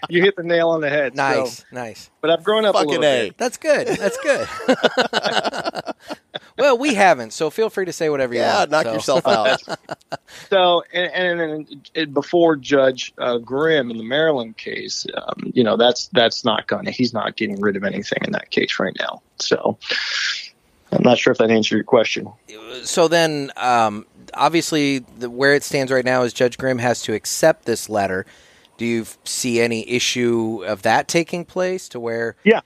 you 0.09 0.23
hit 0.23 0.37
the 0.37 0.43
nail 0.43 0.71
on 0.71 0.81
the 0.81 0.89
head. 0.91 1.15
So- 1.17 1.23
Nice, 1.23 1.65
nice. 1.71 2.11
but 2.23 2.31
I've 2.31 2.43
grown 2.45 2.65
up 2.65 2.75
a 2.75 2.79
little 2.79 3.05
A. 3.05 3.27
bit. 3.29 3.39
That's 3.39 3.57
good. 3.59 3.87
That's 3.89 4.19
good. 4.23 4.49
well, 6.59 6.79
we 6.79 6.95
haven't, 6.95 7.33
so 7.33 7.51
feel 7.51 7.71
free 7.71 7.85
to 7.87 7.93
say 7.93 8.09
whatever 8.09 8.35
you 8.35 8.41
Yeah, 8.41 8.59
want. 8.59 8.71
knock 8.71 8.85
so. 8.87 8.93
yourself 8.95 9.27
out. 9.27 9.63
So, 10.51 10.83
and, 10.93 11.13
and 11.13 11.41
then 11.41 11.83
it- 11.95 12.15
before 12.15 12.57
Judge 12.57 13.13
uh, 13.19 13.39
Grimm 13.39 13.91
in 13.91 13.97
the 13.97 14.05
Maryland 14.05 14.57
case, 14.57 15.07
um, 15.17 15.51
you 15.55 15.63
know, 15.65 15.77
that's 15.77 16.09
that's 16.09 16.45
not 16.45 16.67
gonna. 16.67 16.91
He's 16.91 17.13
not 17.13 17.37
getting 17.37 17.61
rid 17.61 17.77
of 17.77 17.85
anything 17.85 18.19
in 18.25 18.33
that 18.33 18.51
case 18.51 18.79
right 18.79 18.95
now. 18.99 19.23
So, 19.39 19.79
I'm 20.93 21.03
not 21.03 21.19
sure 21.19 21.33
if 21.33 21.39
that 21.39 21.51
answered 21.51 21.77
your 21.77 21.85
question. 21.85 22.29
so 22.85 23.09
then 23.09 23.51
um, 23.57 24.07
obviously 24.35 24.99
the, 25.19 25.29
where 25.31 25.55
it 25.55 25.63
stands 25.65 25.91
right 25.93 26.05
now 26.05 26.23
is 26.23 26.33
judge 26.33 26.59
grimm 26.59 26.79
has 26.79 27.03
to 27.03 27.13
accept 27.15 27.65
this 27.65 27.89
letter 27.89 28.27
do 28.77 28.85
you 28.85 29.07
see 29.25 29.61
any 29.61 29.89
issue 29.89 30.63
of 30.67 30.83
that 30.83 31.09
taking 31.09 31.45
place 31.45 31.89
to 31.89 32.01
where 32.01 32.37
Yeah. 32.45 32.61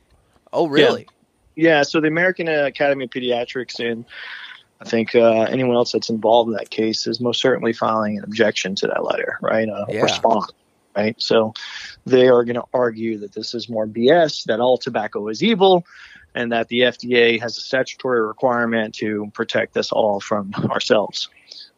oh 0.53 0.66
really 0.66 1.03
Yeah. 1.03 1.07
Yeah, 1.57 1.83
so 1.83 2.01
the 2.01 2.09
American 2.09 2.49
Academy 2.49 3.05
of 3.05 3.11
Pediatrics 3.11 3.81
and 3.81 4.05
I 4.81 4.89
think 4.89 5.15
uh, 5.15 5.43
anyone 5.43 5.77
else 5.77 5.93
that's 5.93 6.09
involved 6.09 6.49
in 6.49 6.57
that 6.57 6.71
case 6.71 7.07
is 7.07 7.21
most 7.21 7.41
certainly 7.41 7.73
filing 7.75 8.17
an 8.17 8.25
objection 8.25 8.75
to 8.77 8.87
that 8.87 9.05
letter, 9.05 9.39
right? 9.43 9.69
A 9.69 9.85
Yeah. 9.91 10.03
response, 10.03 10.51
right? 10.97 11.15
So 11.19 11.53
they 12.07 12.29
are 12.29 12.45
going 12.45 12.57
to 12.57 12.65
argue 12.73 13.19
that 13.19 13.35
this 13.35 13.55
is 13.55 13.69
more 13.69 13.87
BS, 13.87 14.45
that 14.45 14.59
all 14.61 14.79
tobacco 14.79 15.29
is 15.29 15.43
evil, 15.43 15.85
and 16.35 16.53
that 16.53 16.69
the 16.69 16.81
FDA 16.81 17.39
has 17.41 17.59
a 17.59 17.61
statutory 17.61 18.23
requirement 18.23 18.95
to 18.97 19.31
protect 19.35 19.77
us 19.77 19.93
all 19.93 20.19
from 20.19 20.55
ourselves. 20.55 21.29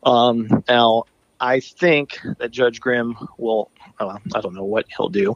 Um, 0.05 0.63
now, 0.69 1.05
I 1.41 1.59
think 1.59 2.21
that 2.39 2.53
Judge 2.53 2.79
Grimm 2.79 3.17
will, 3.37 3.71
uh, 3.99 4.19
I 4.33 4.41
don't 4.41 4.55
know 4.55 4.65
what 4.65 4.87
he'll 4.97 5.09
do, 5.09 5.35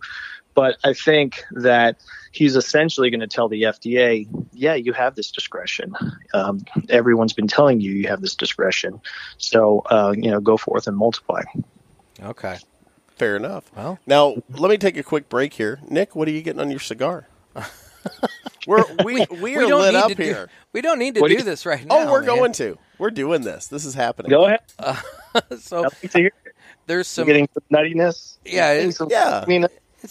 but 0.56 0.78
I 0.82 0.94
think 0.94 1.44
that 1.52 2.00
he's 2.32 2.56
essentially 2.56 3.10
going 3.10 3.20
to 3.20 3.28
tell 3.28 3.48
the 3.48 3.62
FDA, 3.62 4.26
yeah, 4.52 4.74
you 4.74 4.92
have 4.94 5.14
this 5.14 5.30
discretion. 5.30 5.94
Um, 6.34 6.64
everyone's 6.88 7.32
been 7.34 7.46
telling 7.46 7.80
you 7.80 7.92
you 7.92 8.08
have 8.08 8.20
this 8.22 8.34
discretion. 8.34 9.00
So, 9.38 9.80
uh, 9.90 10.14
you 10.16 10.30
know, 10.30 10.40
go 10.40 10.56
forth 10.56 10.88
and 10.88 10.96
multiply. 10.96 11.42
okay 12.22 12.56
Fair 13.16 13.36
enough. 13.36 13.70
well 13.76 13.98
Now, 14.06 14.34
let 14.50 14.68
me 14.70 14.76
take 14.78 14.96
a 14.96 15.02
quick 15.02 15.28
break 15.28 15.54
here. 15.54 15.78
Nick, 15.88 16.16
what 16.16 16.26
are 16.28 16.32
you 16.32 16.42
getting 16.42 16.60
on 16.60 16.70
your 16.70 16.80
cigar? 16.80 17.28
we're, 18.66 18.84
we, 19.04 19.24
we, 19.40 19.56
are 19.56 19.66
lit 19.66 19.94
need 19.94 19.98
up 20.00 20.08
to 20.08 20.14
do- 20.14 20.22
here. 20.22 20.48
we 20.72 20.80
don't 20.80 20.98
need 20.98 21.14
to 21.14 21.20
What 21.20 21.28
do 21.28 21.34
do 21.34 21.38
you- 21.38 21.44
this 21.44 21.64
right 21.64 21.84
now 21.86 21.94
Oh, 22.08 22.10
we're 22.12 22.20
man. 22.22 22.36
going 22.36 22.52
to. 22.54 22.78
We're 22.98 23.10
doing 23.10 23.42
this. 23.42 23.66
This 23.68 23.84
is 23.84 23.94
happening. 23.94 24.30
Go 24.30 24.46
ahead. 24.46 24.60
so 25.60 25.78
I'd 25.84 25.92
like 26.02 26.10
to 26.12 26.18
hear 26.18 26.32
there's 26.86 27.08
some 27.08 27.26
getting 27.26 27.48
some 27.52 27.62
nuttiness. 27.70 28.36
Yeah, 28.44 28.88
some, 28.90 29.08
yeah. 29.10 29.42
I 29.42 29.46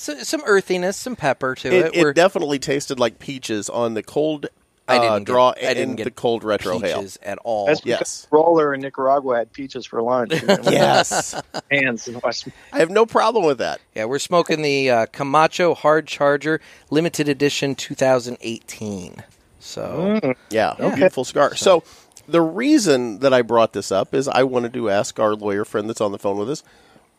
mean, 0.08 0.18
it's, 0.20 0.30
some 0.30 0.42
earthiness 0.46 0.98
some 0.98 1.16
pepper 1.16 1.56
to 1.56 1.68
It, 1.68 1.74
it, 1.74 1.96
it 1.96 2.02
We're- 2.02 2.14
definitely 2.14 2.60
tasted 2.60 3.00
like 3.00 3.20
peaches 3.20 3.70
on 3.70 3.94
the 3.94 4.04
cold 4.04 4.48
I 4.88 4.98
uh, 4.98 5.02
didn't 5.02 5.18
get- 5.26 5.34
draw 5.34 5.50
I 5.58 5.74
didn't 5.74 5.96
get 5.96 6.04
the 6.04 6.12
cold 6.12 6.44
retrohale. 6.44 7.18
at 7.24 7.40
all. 7.44 7.66
That's 7.66 7.84
Yes. 7.86 8.28
Roller 8.30 8.72
in 8.72 8.82
Nicaragua 8.82 9.38
had 9.38 9.52
peaches 9.52 9.86
for 9.88 10.00
lunch. 10.02 10.32
Yes, 10.64 11.34
hands. 11.72 12.08
And 12.08 12.22
I 12.24 12.32
I 12.72 12.78
have 12.80 12.92
no 12.92 13.08
problem 13.08 13.46
with 13.46 13.58
that. 13.58 13.82
Yeah, 13.96 14.06
we're 14.06 14.20
smoking 14.20 14.62
the 14.62 14.92
uh, 14.92 15.06
Camacho 15.08 15.74
Hard 15.74 16.06
Charger 16.06 16.62
Limited 16.92 17.28
Edition 17.28 17.74
2018. 17.74 19.24
So 19.60 20.20
Mm. 20.22 20.36
Yeah, 20.52 20.76
Yeah. 20.78 20.94
beautiful 20.94 21.26
cigar. 21.26 21.56
So 21.56 21.84
the 22.28 22.42
reason 22.42 23.20
that 23.20 23.34
I 23.34 23.42
brought 23.42 23.74
this 23.74 23.92
up 23.92 24.14
is 24.14 24.28
I 24.28 24.44
wanted 24.44 24.74
to 24.74 24.92
ask 24.92 25.20
our 25.20 25.34
lawyer 25.34 25.66
friend 25.66 25.90
that's 25.90 26.02
on 26.02 26.12
the 26.12 26.20
phone 26.20 26.38
with 26.38 26.50
us, 26.52 26.62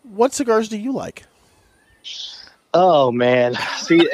what 0.04 0.32
cigars 0.32 0.68
do 0.68 0.78
you 0.78 0.92
like? 0.92 1.24
Oh 2.74 3.10
man, 3.10 3.54
see, 3.78 4.08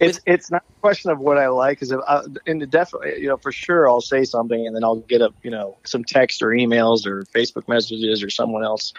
it's 0.00 0.20
it's 0.26 0.50
not 0.50 0.62
a 0.68 0.80
question 0.80 1.10
of 1.10 1.18
what 1.18 1.38
I 1.38 1.48
like. 1.48 1.82
Is 1.82 1.92
uh, 1.92 2.22
in 2.46 2.58
the 2.58 2.66
def, 2.66 2.92
you 3.18 3.28
know, 3.28 3.36
for 3.36 3.52
sure 3.52 3.88
I'll 3.88 4.00
say 4.00 4.24
something 4.24 4.66
and 4.66 4.74
then 4.74 4.84
I'll 4.84 5.00
get 5.00 5.20
a 5.20 5.32
you 5.42 5.50
know 5.50 5.76
some 5.84 6.04
text 6.04 6.42
or 6.42 6.48
emails 6.48 7.06
or 7.06 7.24
Facebook 7.24 7.68
messages 7.68 8.22
or 8.22 8.30
someone 8.30 8.64
else 8.64 8.92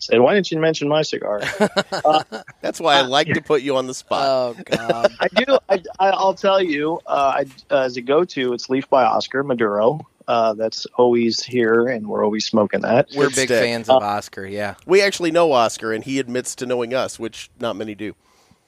say, 0.00 0.18
"Why 0.18 0.34
didn't 0.34 0.50
you 0.50 0.58
mention 0.58 0.88
my 0.88 1.02
cigar?" 1.02 1.40
That's 2.60 2.80
why 2.80 2.96
I 2.96 3.02
like 3.02 3.28
to 3.28 3.40
put 3.40 3.62
you 3.62 3.76
on 3.76 3.86
the 3.86 3.94
spot. 3.94 4.26
Oh 4.26 4.62
God. 4.64 5.14
I 5.20 5.28
do. 5.28 5.58
I, 5.68 5.82
I, 5.98 6.10
I'll 6.10 6.34
tell 6.34 6.62
you, 6.62 7.00
uh, 7.06 7.42
I, 7.42 7.46
uh, 7.72 7.82
as 7.82 7.96
a 7.96 8.02
go-to, 8.02 8.52
it's 8.52 8.68
Leaf 8.68 8.88
by 8.88 9.04
Oscar 9.04 9.42
Maduro. 9.44 10.00
Uh, 10.30 10.54
that's 10.54 10.86
always 10.96 11.42
here, 11.42 11.88
and 11.88 12.06
we're 12.06 12.24
always 12.24 12.46
smoking 12.46 12.82
that. 12.82 13.08
We're 13.16 13.24
Good 13.24 13.34
big 13.34 13.48
stick. 13.48 13.64
fans 13.64 13.88
of 13.88 14.00
Oscar. 14.00 14.46
Yeah, 14.46 14.76
we 14.86 15.02
actually 15.02 15.32
know 15.32 15.50
Oscar, 15.50 15.92
and 15.92 16.04
he 16.04 16.20
admits 16.20 16.54
to 16.56 16.66
knowing 16.66 16.94
us, 16.94 17.18
which 17.18 17.50
not 17.58 17.74
many 17.74 17.96
do. 17.96 18.14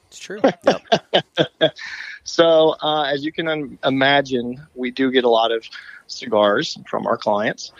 it's 0.09 0.19
true. 0.19 0.41
So, 2.25 2.75
uh, 2.81 3.03
as 3.03 3.23
you 3.23 3.31
can 3.31 3.47
un- 3.47 3.79
imagine, 3.83 4.65
we 4.75 4.91
do 4.91 5.11
get 5.11 5.23
a 5.23 5.29
lot 5.29 5.51
of 5.51 5.65
cigars 6.07 6.77
from 6.89 7.05
our 7.07 7.17
clients, 7.17 7.71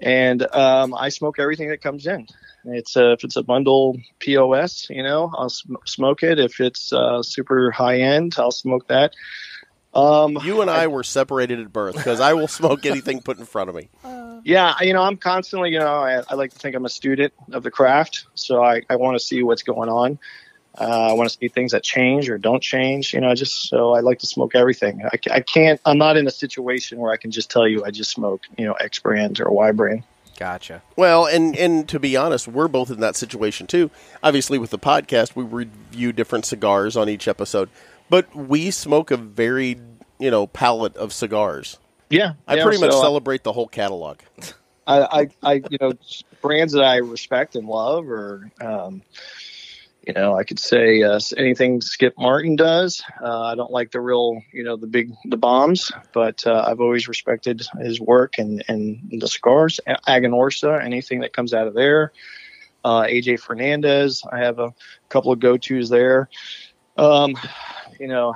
and 0.00 0.42
um, 0.54 0.92
I 0.94 1.08
smoke 1.08 1.38
everything 1.38 1.68
that 1.70 1.82
comes 1.82 2.06
in. 2.08 2.26
It's 2.64 2.96
uh, 2.96 3.12
if 3.12 3.24
it's 3.24 3.36
a 3.36 3.42
bundle 3.42 3.96
POS, 4.18 4.88
you 4.90 5.02
know, 5.04 5.32
I'll 5.36 5.50
sm- 5.50 5.74
smoke 5.86 6.24
it. 6.24 6.40
If 6.40 6.60
it's 6.60 6.92
uh, 6.92 7.22
super 7.22 7.70
high 7.70 8.00
end, 8.00 8.34
I'll 8.38 8.50
smoke 8.50 8.88
that. 8.88 9.12
Um, 9.92 10.38
You 10.44 10.60
and 10.60 10.70
I 10.70 10.86
were 10.86 11.02
separated 11.02 11.60
at 11.60 11.72
birth 11.72 11.96
because 11.96 12.20
I 12.20 12.34
will 12.34 12.48
smoke 12.48 12.86
anything 12.86 13.20
put 13.22 13.38
in 13.38 13.44
front 13.44 13.70
of 13.70 13.76
me. 13.76 13.88
yeah, 14.44 14.74
you 14.80 14.92
know, 14.92 15.02
I'm 15.02 15.16
constantly, 15.16 15.70
you 15.70 15.78
know, 15.78 15.86
I, 15.86 16.22
I 16.28 16.34
like 16.34 16.52
to 16.52 16.58
think 16.58 16.76
I'm 16.76 16.84
a 16.84 16.90
student 16.90 17.32
of 17.52 17.62
the 17.62 17.70
craft, 17.70 18.26
so 18.34 18.62
I, 18.62 18.82
I 18.88 18.96
want 18.96 19.16
to 19.16 19.20
see 19.20 19.42
what's 19.42 19.62
going 19.62 19.88
on. 19.88 20.18
Uh, 20.78 21.08
I 21.10 21.12
want 21.14 21.28
to 21.28 21.36
see 21.36 21.48
things 21.48 21.72
that 21.72 21.82
change 21.82 22.30
or 22.30 22.38
don't 22.38 22.62
change, 22.62 23.12
you 23.12 23.20
know, 23.20 23.34
just 23.34 23.68
so 23.68 23.92
I 23.92 24.00
like 24.00 24.20
to 24.20 24.26
smoke 24.26 24.54
everything. 24.54 25.02
I, 25.04 25.18
I 25.32 25.40
can't, 25.40 25.80
I'm 25.84 25.98
not 25.98 26.16
in 26.16 26.26
a 26.28 26.30
situation 26.30 26.98
where 26.98 27.12
I 27.12 27.16
can 27.16 27.32
just 27.32 27.50
tell 27.50 27.66
you 27.66 27.84
I 27.84 27.90
just 27.90 28.12
smoke, 28.12 28.42
you 28.56 28.66
know, 28.66 28.74
X 28.74 29.00
brand 29.00 29.40
or 29.40 29.50
Y 29.50 29.72
brand. 29.72 30.04
Gotcha. 30.38 30.80
Well, 30.96 31.26
and 31.26 31.54
and 31.54 31.86
to 31.90 32.00
be 32.00 32.16
honest, 32.16 32.48
we're 32.48 32.66
both 32.66 32.90
in 32.90 33.00
that 33.00 33.14
situation 33.14 33.66
too. 33.66 33.90
Obviously, 34.22 34.56
with 34.58 34.70
the 34.70 34.78
podcast, 34.78 35.36
we 35.36 35.44
review 35.44 36.14
different 36.14 36.46
cigars 36.46 36.96
on 36.96 37.10
each 37.10 37.28
episode, 37.28 37.68
but 38.10 38.34
we 38.34 38.70
smoke 38.70 39.10
a 39.10 39.16
varied, 39.16 39.80
you 40.18 40.30
know, 40.30 40.46
palette 40.46 40.96
of 40.96 41.12
cigars. 41.12 41.78
Yeah. 42.10 42.34
I 42.46 42.56
yeah, 42.56 42.64
pretty 42.64 42.80
much 42.80 42.90
so 42.90 43.00
celebrate 43.00 43.44
the 43.44 43.52
whole 43.52 43.68
catalog. 43.68 44.18
I, 44.86 45.00
I, 45.00 45.28
I, 45.42 45.52
you 45.70 45.78
know, 45.80 45.92
brands 46.42 46.72
that 46.72 46.84
I 46.84 46.96
respect 46.96 47.54
and 47.54 47.68
love, 47.68 48.10
or, 48.10 48.50
um, 48.60 49.02
you 50.04 50.12
know, 50.12 50.36
I 50.36 50.42
could 50.42 50.58
say 50.58 51.02
uh, 51.04 51.20
anything 51.36 51.80
Skip 51.80 52.14
Martin 52.18 52.56
does. 52.56 53.00
Uh, 53.22 53.42
I 53.42 53.54
don't 53.54 53.70
like 53.70 53.92
the 53.92 54.00
real, 54.00 54.42
you 54.52 54.64
know, 54.64 54.76
the 54.76 54.88
big, 54.88 55.12
the 55.26 55.36
bombs, 55.36 55.92
but 56.12 56.44
uh, 56.46 56.64
I've 56.66 56.80
always 56.80 57.06
respected 57.06 57.62
his 57.80 58.00
work 58.00 58.38
and, 58.38 58.64
and 58.66 59.20
the 59.20 59.28
cigars. 59.28 59.78
Aganorsa, 59.86 60.82
anything 60.84 61.20
that 61.20 61.32
comes 61.32 61.54
out 61.54 61.68
of 61.68 61.74
there. 61.74 62.12
Uh, 62.82 63.02
AJ 63.02 63.40
Fernandez, 63.40 64.24
I 64.32 64.38
have 64.38 64.58
a 64.58 64.74
couple 65.10 65.30
of 65.30 65.38
go 65.38 65.56
tos 65.58 65.90
there. 65.90 66.28
Um, 66.96 67.34
you 68.00 68.08
know, 68.08 68.34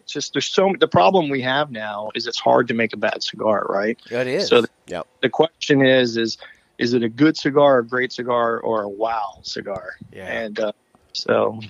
it's 0.00 0.12
just 0.12 0.32
there's 0.32 0.48
so 0.48 0.74
the 0.80 0.88
problem 0.88 1.28
we 1.28 1.42
have 1.42 1.70
now 1.70 2.10
is 2.14 2.26
it's 2.26 2.40
hard 2.40 2.68
to 2.68 2.74
make 2.74 2.92
a 2.92 2.96
bad 2.96 3.22
cigar, 3.22 3.64
right? 3.68 4.00
It 4.10 4.26
is. 4.26 4.48
So 4.48 4.64
Yep. 4.88 5.06
the 5.20 5.28
question 5.28 5.84
is 5.84 6.16
is 6.16 6.38
is 6.78 6.94
it 6.94 7.02
a 7.02 7.08
good 7.08 7.36
cigar 7.36 7.78
a 7.78 7.86
great 7.86 8.12
cigar 8.12 8.58
or 8.58 8.82
a 8.82 8.88
wow 8.88 9.38
cigar 9.42 9.94
yeah. 10.12 10.26
and 10.26 10.58
uh, 10.58 10.72
so 11.12 11.60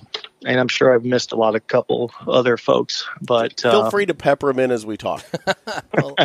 and 0.47 0.59
i'm 0.59 0.69
sure 0.69 0.95
i've 0.95 1.05
missed 1.05 1.33
a 1.33 1.37
lot 1.37 1.55
of 1.55 1.67
couple 1.67 2.11
other 2.27 2.57
folks 2.57 3.05
but 3.21 3.61
Feel 3.61 3.83
uh, 3.83 3.91
free 3.91 4.07
to 4.07 4.15
pepper 4.15 4.47
them 4.53 4.61
in 4.61 4.71
as 4.71 4.87
we 4.87 4.97
talk. 4.97 5.25
Well, 5.95 6.17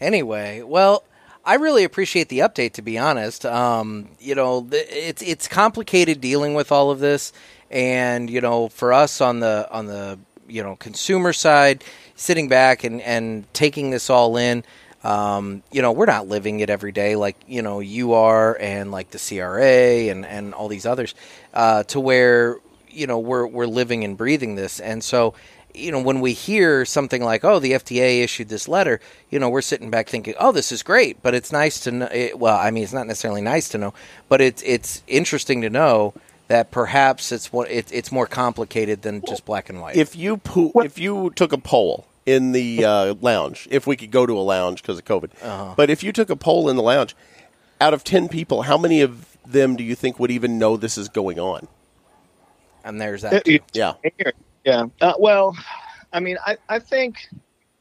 anyway, 0.00 0.62
well, 0.62 1.04
I 1.44 1.54
really 1.56 1.84
appreciate 1.84 2.28
the 2.28 2.40
update. 2.40 2.74
To 2.74 2.82
be 2.82 2.96
honest, 2.98 3.44
um, 3.44 4.08
you 4.20 4.34
know, 4.34 4.68
it's 4.70 5.20
it's 5.22 5.48
complicated 5.48 6.20
dealing 6.20 6.54
with 6.54 6.70
all 6.70 6.90
of 6.90 7.00
this, 7.00 7.32
and 7.72 8.30
you 8.30 8.40
know, 8.40 8.68
for 8.68 8.92
us 8.92 9.20
on 9.20 9.40
the 9.40 9.68
on 9.70 9.86
the 9.86 10.18
you 10.48 10.62
know 10.62 10.76
consumer 10.76 11.32
side, 11.32 11.82
sitting 12.14 12.48
back 12.48 12.84
and 12.84 13.00
and 13.00 13.52
taking 13.52 13.90
this 13.90 14.10
all 14.10 14.36
in. 14.36 14.64
Um, 15.04 15.64
you 15.72 15.82
know, 15.82 15.90
we're 15.90 16.06
not 16.06 16.28
living 16.28 16.60
it 16.60 16.70
every 16.70 16.92
day 16.92 17.16
like 17.16 17.36
you 17.48 17.62
know 17.62 17.80
you 17.80 18.12
are, 18.12 18.56
and 18.60 18.92
like 18.92 19.10
the 19.10 19.18
CRA 19.18 20.10
and 20.10 20.24
and 20.24 20.54
all 20.54 20.68
these 20.68 20.86
others, 20.86 21.14
uh, 21.54 21.82
to 21.84 21.98
where 21.98 22.58
you 22.88 23.06
know 23.08 23.18
we're 23.18 23.46
we're 23.46 23.66
living 23.66 24.04
and 24.04 24.16
breathing 24.16 24.54
this, 24.54 24.78
and 24.78 25.02
so 25.02 25.34
you 25.74 25.90
know, 25.90 26.00
when 26.00 26.20
we 26.20 26.32
hear 26.32 26.84
something 26.84 27.22
like, 27.22 27.44
"Oh, 27.44 27.58
the 27.58 27.72
FDA 27.72 28.22
issued 28.22 28.48
this 28.48 28.68
letter," 28.68 29.00
you 29.30 29.38
know, 29.38 29.48
we're 29.48 29.62
sitting 29.62 29.90
back 29.90 30.08
thinking, 30.08 30.34
"Oh, 30.38 30.52
this 30.52 30.72
is 30.72 30.82
great," 30.82 31.22
but 31.22 31.34
it's 31.34 31.52
nice 31.52 31.80
to 31.80 31.90
know. 31.90 32.08
It, 32.12 32.38
well, 32.38 32.56
I 32.56 32.70
mean, 32.70 32.84
it's 32.84 32.92
not 32.92 33.06
necessarily 33.06 33.40
nice 33.40 33.68
to 33.70 33.78
know, 33.78 33.94
but 34.28 34.40
it's 34.40 34.62
it's 34.64 35.02
interesting 35.06 35.62
to 35.62 35.70
know 35.70 36.14
that 36.48 36.70
perhaps 36.70 37.32
it's 37.32 37.52
what 37.52 37.70
it, 37.70 37.90
it's 37.92 38.12
more 38.12 38.26
complicated 38.26 39.02
than 39.02 39.22
just 39.26 39.44
black 39.44 39.68
and 39.70 39.80
white. 39.80 39.96
if 39.96 40.14
you 40.16 40.36
po- 40.38 40.72
if 40.76 40.98
you 40.98 41.30
took 41.30 41.52
a 41.52 41.58
poll 41.58 42.06
in 42.26 42.52
the 42.52 42.84
uh, 42.84 43.14
lounge, 43.20 43.66
if 43.70 43.86
we 43.86 43.96
could 43.96 44.10
go 44.10 44.26
to 44.26 44.32
a 44.34 44.40
lounge 44.42 44.82
because 44.82 44.98
of 44.98 45.04
COVID, 45.04 45.30
Uh-huh. 45.42 45.74
but 45.76 45.90
if 45.90 46.02
you 46.02 46.12
took 46.12 46.30
a 46.30 46.36
poll 46.36 46.68
in 46.68 46.76
the 46.76 46.82
lounge, 46.82 47.16
out 47.80 47.94
of 47.94 48.04
ten 48.04 48.28
people, 48.28 48.62
how 48.62 48.76
many 48.78 49.00
of 49.00 49.36
them 49.46 49.74
do 49.76 49.82
you 49.82 49.94
think 49.96 50.20
would 50.20 50.30
even 50.30 50.58
know 50.58 50.76
this 50.76 50.96
is 50.98 51.08
going 51.08 51.38
on? 51.38 51.66
and 52.84 53.00
there's 53.00 53.22
that. 53.22 53.44
Too. 53.44 53.60
Yeah, 53.72 53.92
yeah 54.64 54.86
uh, 55.00 55.12
well 55.18 55.56
i 56.12 56.18
mean 56.18 56.36
I, 56.44 56.56
I 56.68 56.78
think 56.80 57.28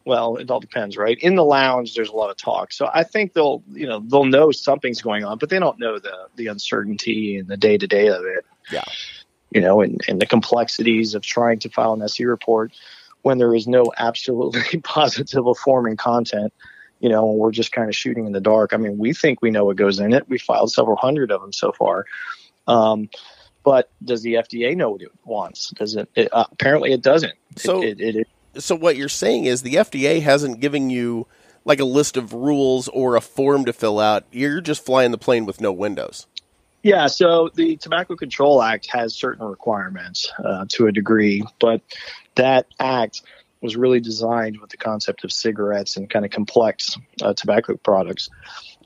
well 0.05 0.37
it 0.37 0.49
all 0.49 0.59
depends 0.59 0.97
right? 0.97 1.17
In 1.19 1.35
the 1.35 1.43
lounge 1.43 1.93
there's 1.95 2.09
a 2.09 2.15
lot 2.15 2.29
of 2.29 2.37
talk. 2.37 2.71
So 2.73 2.89
i 2.93 3.03
think 3.03 3.33
they'll 3.33 3.63
you 3.71 3.87
know 3.87 3.99
they'll 3.99 4.25
know 4.25 4.51
something's 4.51 5.01
going 5.01 5.23
on 5.23 5.37
but 5.37 5.49
they 5.49 5.59
don't 5.59 5.79
know 5.79 5.99
the 5.99 6.27
the 6.35 6.47
uncertainty 6.47 7.37
and 7.37 7.47
the 7.47 7.57
day-to-day 7.57 8.07
of 8.07 8.23
it. 8.25 8.45
Yeah. 8.71 8.83
you 9.51 9.61
know 9.61 9.81
and, 9.81 10.01
and 10.07 10.21
the 10.21 10.25
complexities 10.25 11.15
of 11.15 11.21
trying 11.23 11.59
to 11.59 11.69
file 11.69 11.93
an 11.93 12.07
se 12.07 12.23
report 12.25 12.71
when 13.23 13.37
there 13.37 13.53
is 13.53 13.67
no 13.67 13.85
absolutely 13.97 14.79
positive 14.83 15.45
forming 15.63 15.97
content 15.97 16.53
you 16.99 17.09
know 17.09 17.29
and 17.29 17.39
we're 17.39 17.51
just 17.51 17.71
kind 17.71 17.89
of 17.89 17.95
shooting 17.95 18.25
in 18.25 18.31
the 18.31 18.41
dark. 18.41 18.73
I 18.73 18.77
mean 18.77 18.97
we 18.97 19.13
think 19.13 19.41
we 19.41 19.51
know 19.51 19.65
what 19.65 19.75
goes 19.75 19.99
in 19.99 20.13
it. 20.13 20.29
We 20.29 20.37
filed 20.37 20.71
several 20.71 20.95
hundred 20.97 21.31
of 21.31 21.41
them 21.41 21.51
so 21.51 21.71
far. 21.71 22.05
Um, 22.67 23.09
but 23.63 23.89
does 24.03 24.21
the 24.21 24.35
fda 24.35 24.75
know 24.75 24.91
what 24.91 25.01
it 25.01 25.11
wants? 25.25 25.69
Does 25.71 25.95
it, 25.95 26.09
it 26.15 26.29
uh, 26.31 26.45
apparently 26.51 26.93
it 26.93 27.01
doesn't. 27.01 27.33
So- 27.57 27.83
it, 27.83 27.99
it, 27.99 28.15
it, 28.15 28.27
so 28.57 28.75
what 28.75 28.95
you're 28.97 29.09
saying 29.09 29.45
is 29.45 29.61
the 29.61 29.75
FDA 29.75 30.21
hasn't 30.21 30.59
given 30.59 30.89
you 30.89 31.27
like 31.63 31.79
a 31.79 31.85
list 31.85 32.17
of 32.17 32.33
rules 32.33 32.87
or 32.87 33.15
a 33.15 33.21
form 33.21 33.65
to 33.65 33.73
fill 33.73 33.99
out. 33.99 34.25
You're 34.31 34.61
just 34.61 34.85
flying 34.85 35.11
the 35.11 35.17
plane 35.17 35.45
with 35.45 35.61
no 35.61 35.71
windows. 35.71 36.27
Yeah, 36.83 37.07
so 37.07 37.49
the 37.53 37.77
Tobacco 37.77 38.15
Control 38.15 38.63
Act 38.63 38.87
has 38.91 39.13
certain 39.13 39.45
requirements 39.45 40.31
uh, 40.43 40.65
to 40.69 40.87
a 40.87 40.91
degree, 40.91 41.43
but 41.59 41.81
that 42.35 42.65
act 42.79 43.21
was 43.61 43.75
really 43.75 43.99
designed 43.99 44.59
with 44.59 44.71
the 44.71 44.77
concept 44.77 45.23
of 45.23 45.31
cigarettes 45.31 45.95
and 45.95 46.09
kind 46.09 46.25
of 46.25 46.31
complex 46.31 46.97
uh, 47.21 47.33
tobacco 47.35 47.77
products. 47.77 48.29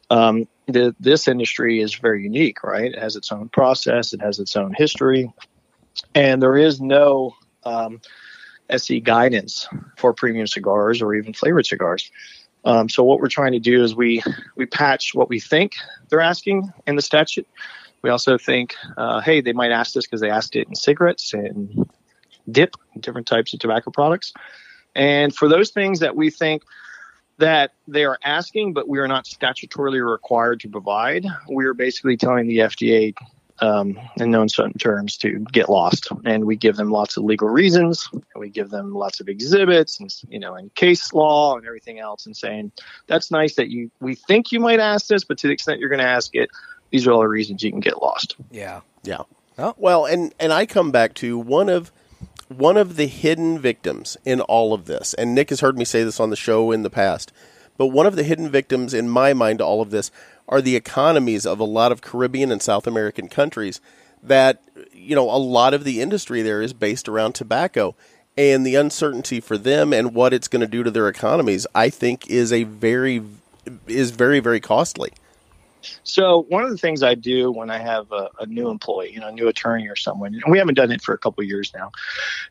Um, 0.09 0.47
the, 0.67 0.93
this 0.99 1.29
industry 1.29 1.79
is 1.79 1.95
very 1.95 2.23
unique, 2.23 2.63
right? 2.63 2.93
It 2.93 2.99
has 2.99 3.15
its 3.15 3.31
own 3.31 3.47
process, 3.47 4.11
it 4.11 4.21
has 4.21 4.39
its 4.39 4.57
own 4.57 4.73
history, 4.73 5.31
and 6.13 6.41
there 6.41 6.57
is 6.57 6.81
no 6.81 7.33
um, 7.63 8.01
SE 8.69 8.99
guidance 8.99 9.67
for 9.97 10.13
premium 10.13 10.47
cigars 10.47 11.01
or 11.01 11.13
even 11.13 11.33
flavored 11.33 11.65
cigars. 11.65 12.11
Um, 12.63 12.89
so 12.89 13.03
what 13.03 13.19
we're 13.19 13.29
trying 13.29 13.51
to 13.51 13.59
do 13.59 13.83
is 13.83 13.95
we 13.95 14.23
we 14.55 14.65
patch 14.65 15.13
what 15.13 15.29
we 15.29 15.39
think 15.39 15.75
they're 16.09 16.21
asking 16.21 16.73
in 16.87 16.95
the 16.95 17.01
statute. 17.01 17.47
We 18.01 18.09
also 18.09 18.37
think, 18.37 18.75
uh, 18.97 19.21
hey, 19.21 19.41
they 19.41 19.53
might 19.53 19.71
ask 19.71 19.93
this 19.93 20.05
because 20.05 20.21
they 20.21 20.29
asked 20.29 20.55
it 20.55 20.67
in 20.67 20.75
cigarettes 20.75 21.33
and 21.33 21.89
dip, 22.49 22.75
different 22.99 23.27
types 23.27 23.53
of 23.53 23.59
tobacco 23.59 23.91
products. 23.91 24.33
And 24.95 25.35
for 25.35 25.47
those 25.47 25.71
things 25.71 25.99
that 25.99 26.15
we 26.15 26.29
think 26.29 26.63
that 27.37 27.73
they 27.87 28.05
are 28.05 28.17
asking, 28.23 28.73
but 28.73 28.87
we 28.87 28.99
are 28.99 29.07
not 29.07 29.25
statutorily 29.25 30.07
required 30.07 30.59
to 30.61 30.69
provide, 30.69 31.25
we 31.49 31.65
are 31.65 31.73
basically 31.73 32.15
telling 32.15 32.47
the 32.47 32.59
FDA, 32.59 33.13
um, 33.59 33.97
in 34.17 34.31
no 34.31 34.41
uncertain 34.41 34.77
terms, 34.77 35.17
to 35.17 35.39
get 35.51 35.69
lost. 35.69 36.09
And 36.25 36.45
we 36.45 36.55
give 36.55 36.75
them 36.75 36.89
lots 36.89 37.17
of 37.17 37.23
legal 37.23 37.49
reasons. 37.49 38.07
And 38.11 38.23
we 38.37 38.49
give 38.49 38.69
them 38.69 38.93
lots 38.93 39.19
of 39.19 39.27
exhibits 39.29 39.99
and 39.99 40.13
you 40.29 40.39
know 40.39 40.55
and 40.55 40.73
case 40.75 41.13
law 41.13 41.55
and 41.55 41.65
everything 41.65 41.99
else, 41.99 42.25
and 42.25 42.35
saying 42.35 42.71
that's 43.07 43.31
nice 43.31 43.55
that 43.55 43.69
you 43.69 43.91
we 43.99 44.15
think 44.15 44.51
you 44.51 44.59
might 44.59 44.79
ask 44.79 45.07
this, 45.07 45.23
but 45.23 45.37
to 45.39 45.47
the 45.47 45.53
extent 45.53 45.79
you're 45.79 45.89
going 45.89 45.99
to 45.99 46.05
ask 46.05 46.35
it, 46.35 46.49
these 46.91 47.07
are 47.07 47.11
all 47.11 47.21
the 47.21 47.27
reasons 47.27 47.63
you 47.63 47.71
can 47.71 47.79
get 47.79 48.01
lost. 48.01 48.35
Yeah. 48.51 48.81
Yeah. 49.03 49.23
Oh. 49.57 49.73
Well, 49.77 50.05
and 50.05 50.33
and 50.39 50.51
I 50.51 50.65
come 50.65 50.91
back 50.91 51.13
to 51.15 51.37
one 51.37 51.69
of 51.69 51.91
one 52.47 52.77
of 52.77 52.95
the 52.95 53.07
hidden 53.07 53.59
victims 53.59 54.17
in 54.25 54.41
all 54.41 54.73
of 54.73 54.85
this. 54.85 55.13
And 55.13 55.33
Nick 55.33 55.49
has 55.49 55.61
heard 55.61 55.77
me 55.77 55.85
say 55.85 56.03
this 56.03 56.19
on 56.19 56.29
the 56.29 56.35
show 56.35 56.71
in 56.71 56.83
the 56.83 56.89
past. 56.89 57.31
But 57.77 57.87
one 57.87 58.05
of 58.05 58.15
the 58.15 58.23
hidden 58.23 58.49
victims 58.49 58.93
in 58.93 59.09
my 59.09 59.33
mind 59.33 59.59
to 59.59 59.65
all 59.65 59.81
of 59.81 59.91
this 59.91 60.11
are 60.47 60.61
the 60.61 60.75
economies 60.75 61.45
of 61.45 61.59
a 61.59 61.65
lot 61.65 61.91
of 61.91 62.01
Caribbean 62.01 62.51
and 62.51 62.61
South 62.61 62.87
American 62.87 63.27
countries 63.27 63.81
that 64.21 64.61
you 64.91 65.15
know 65.15 65.29
a 65.29 65.37
lot 65.37 65.73
of 65.73 65.83
the 65.83 66.01
industry 66.01 66.41
there 66.41 66.61
is 66.61 66.73
based 66.73 67.07
around 67.07 67.33
tobacco 67.33 67.95
and 68.37 68.65
the 68.65 68.75
uncertainty 68.75 69.39
for 69.39 69.57
them 69.57 69.93
and 69.93 70.13
what 70.13 70.33
it's 70.33 70.47
going 70.47 70.61
to 70.61 70.67
do 70.67 70.83
to 70.83 70.91
their 70.91 71.07
economies 71.07 71.67
I 71.75 71.89
think 71.89 72.29
is 72.29 72.51
a 72.51 72.63
very 72.63 73.23
is 73.87 74.11
very 74.11 74.39
very 74.39 74.59
costly. 74.59 75.11
So 76.03 76.45
one 76.49 76.63
of 76.63 76.69
the 76.69 76.77
things 76.77 77.03
I 77.03 77.15
do 77.15 77.51
when 77.51 77.69
I 77.69 77.77
have 77.77 78.11
a, 78.11 78.29
a, 78.39 78.45
new 78.45 78.69
employee, 78.69 79.11
you 79.11 79.19
know, 79.19 79.27
a 79.27 79.31
new 79.31 79.47
attorney 79.47 79.87
or 79.87 79.95
someone, 79.95 80.33
and 80.33 80.43
we 80.49 80.57
haven't 80.57 80.75
done 80.75 80.91
it 80.91 81.01
for 81.01 81.13
a 81.13 81.17
couple 81.17 81.43
years 81.43 81.71
now, 81.73 81.91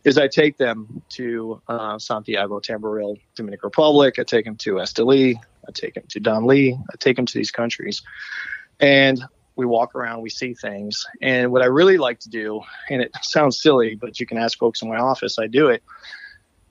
is 0.04 0.18
I 0.18 0.28
take 0.28 0.56
them 0.56 1.02
to 1.10 1.60
uh, 1.68 1.98
Santiago, 1.98 2.60
Tamboril, 2.60 3.18
Dominican 3.34 3.66
Republic. 3.66 4.18
I 4.18 4.24
take 4.24 4.44
them 4.44 4.56
to 4.56 4.74
Esteli. 4.74 5.36
I 5.66 5.72
take 5.72 5.94
them 5.94 6.04
to 6.08 6.20
Danlí. 6.20 6.78
I 6.78 6.96
take 6.98 7.16
them 7.16 7.26
to 7.26 7.38
these 7.38 7.50
countries, 7.50 8.02
and 8.80 9.22
we 9.56 9.66
walk 9.66 9.94
around, 9.94 10.20
we 10.20 10.30
see 10.30 10.54
things. 10.54 11.06
And 11.22 11.52
what 11.52 11.62
I 11.62 11.66
really 11.66 11.96
like 11.96 12.18
to 12.20 12.28
do, 12.28 12.60
and 12.90 13.00
it 13.00 13.12
sounds 13.22 13.62
silly, 13.62 13.94
but 13.94 14.18
you 14.18 14.26
can 14.26 14.36
ask 14.36 14.58
folks 14.58 14.82
in 14.82 14.88
my 14.88 14.98
office, 14.98 15.38
I 15.38 15.46
do 15.46 15.68
it 15.68 15.82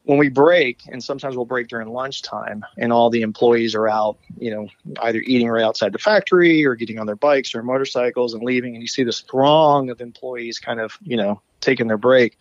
when 0.05 0.17
we 0.17 0.27
break, 0.29 0.81
and 0.87 1.01
sometimes 1.01 1.35
we'll 1.35 1.45
break 1.45 1.67
during 1.69 1.87
lunchtime, 1.87 2.65
and 2.77 2.91
all 2.91 3.09
the 3.09 3.21
employees 3.21 3.73
are 3.73 3.87
out, 3.87 4.17
you 4.37 4.51
know, 4.51 4.67
either 5.01 5.19
eating 5.19 5.47
right 5.47 5.63
outside 5.63 5.93
the 5.93 5.99
factory 5.99 6.65
or 6.65 6.75
getting 6.75 6.99
on 6.99 7.05
their 7.05 7.15
bikes 7.15 7.55
or 7.55 7.63
motorcycles 7.63 8.33
and 8.33 8.43
leaving, 8.43 8.73
and 8.73 8.81
you 8.81 8.87
see 8.87 9.03
this 9.03 9.21
throng 9.21 9.89
of 9.89 10.01
employees 10.01 10.59
kind 10.59 10.81
of, 10.81 10.97
you 11.01 11.15
know, 11.15 11.41
taking 11.61 11.87
their 11.87 11.97
break. 11.97 12.37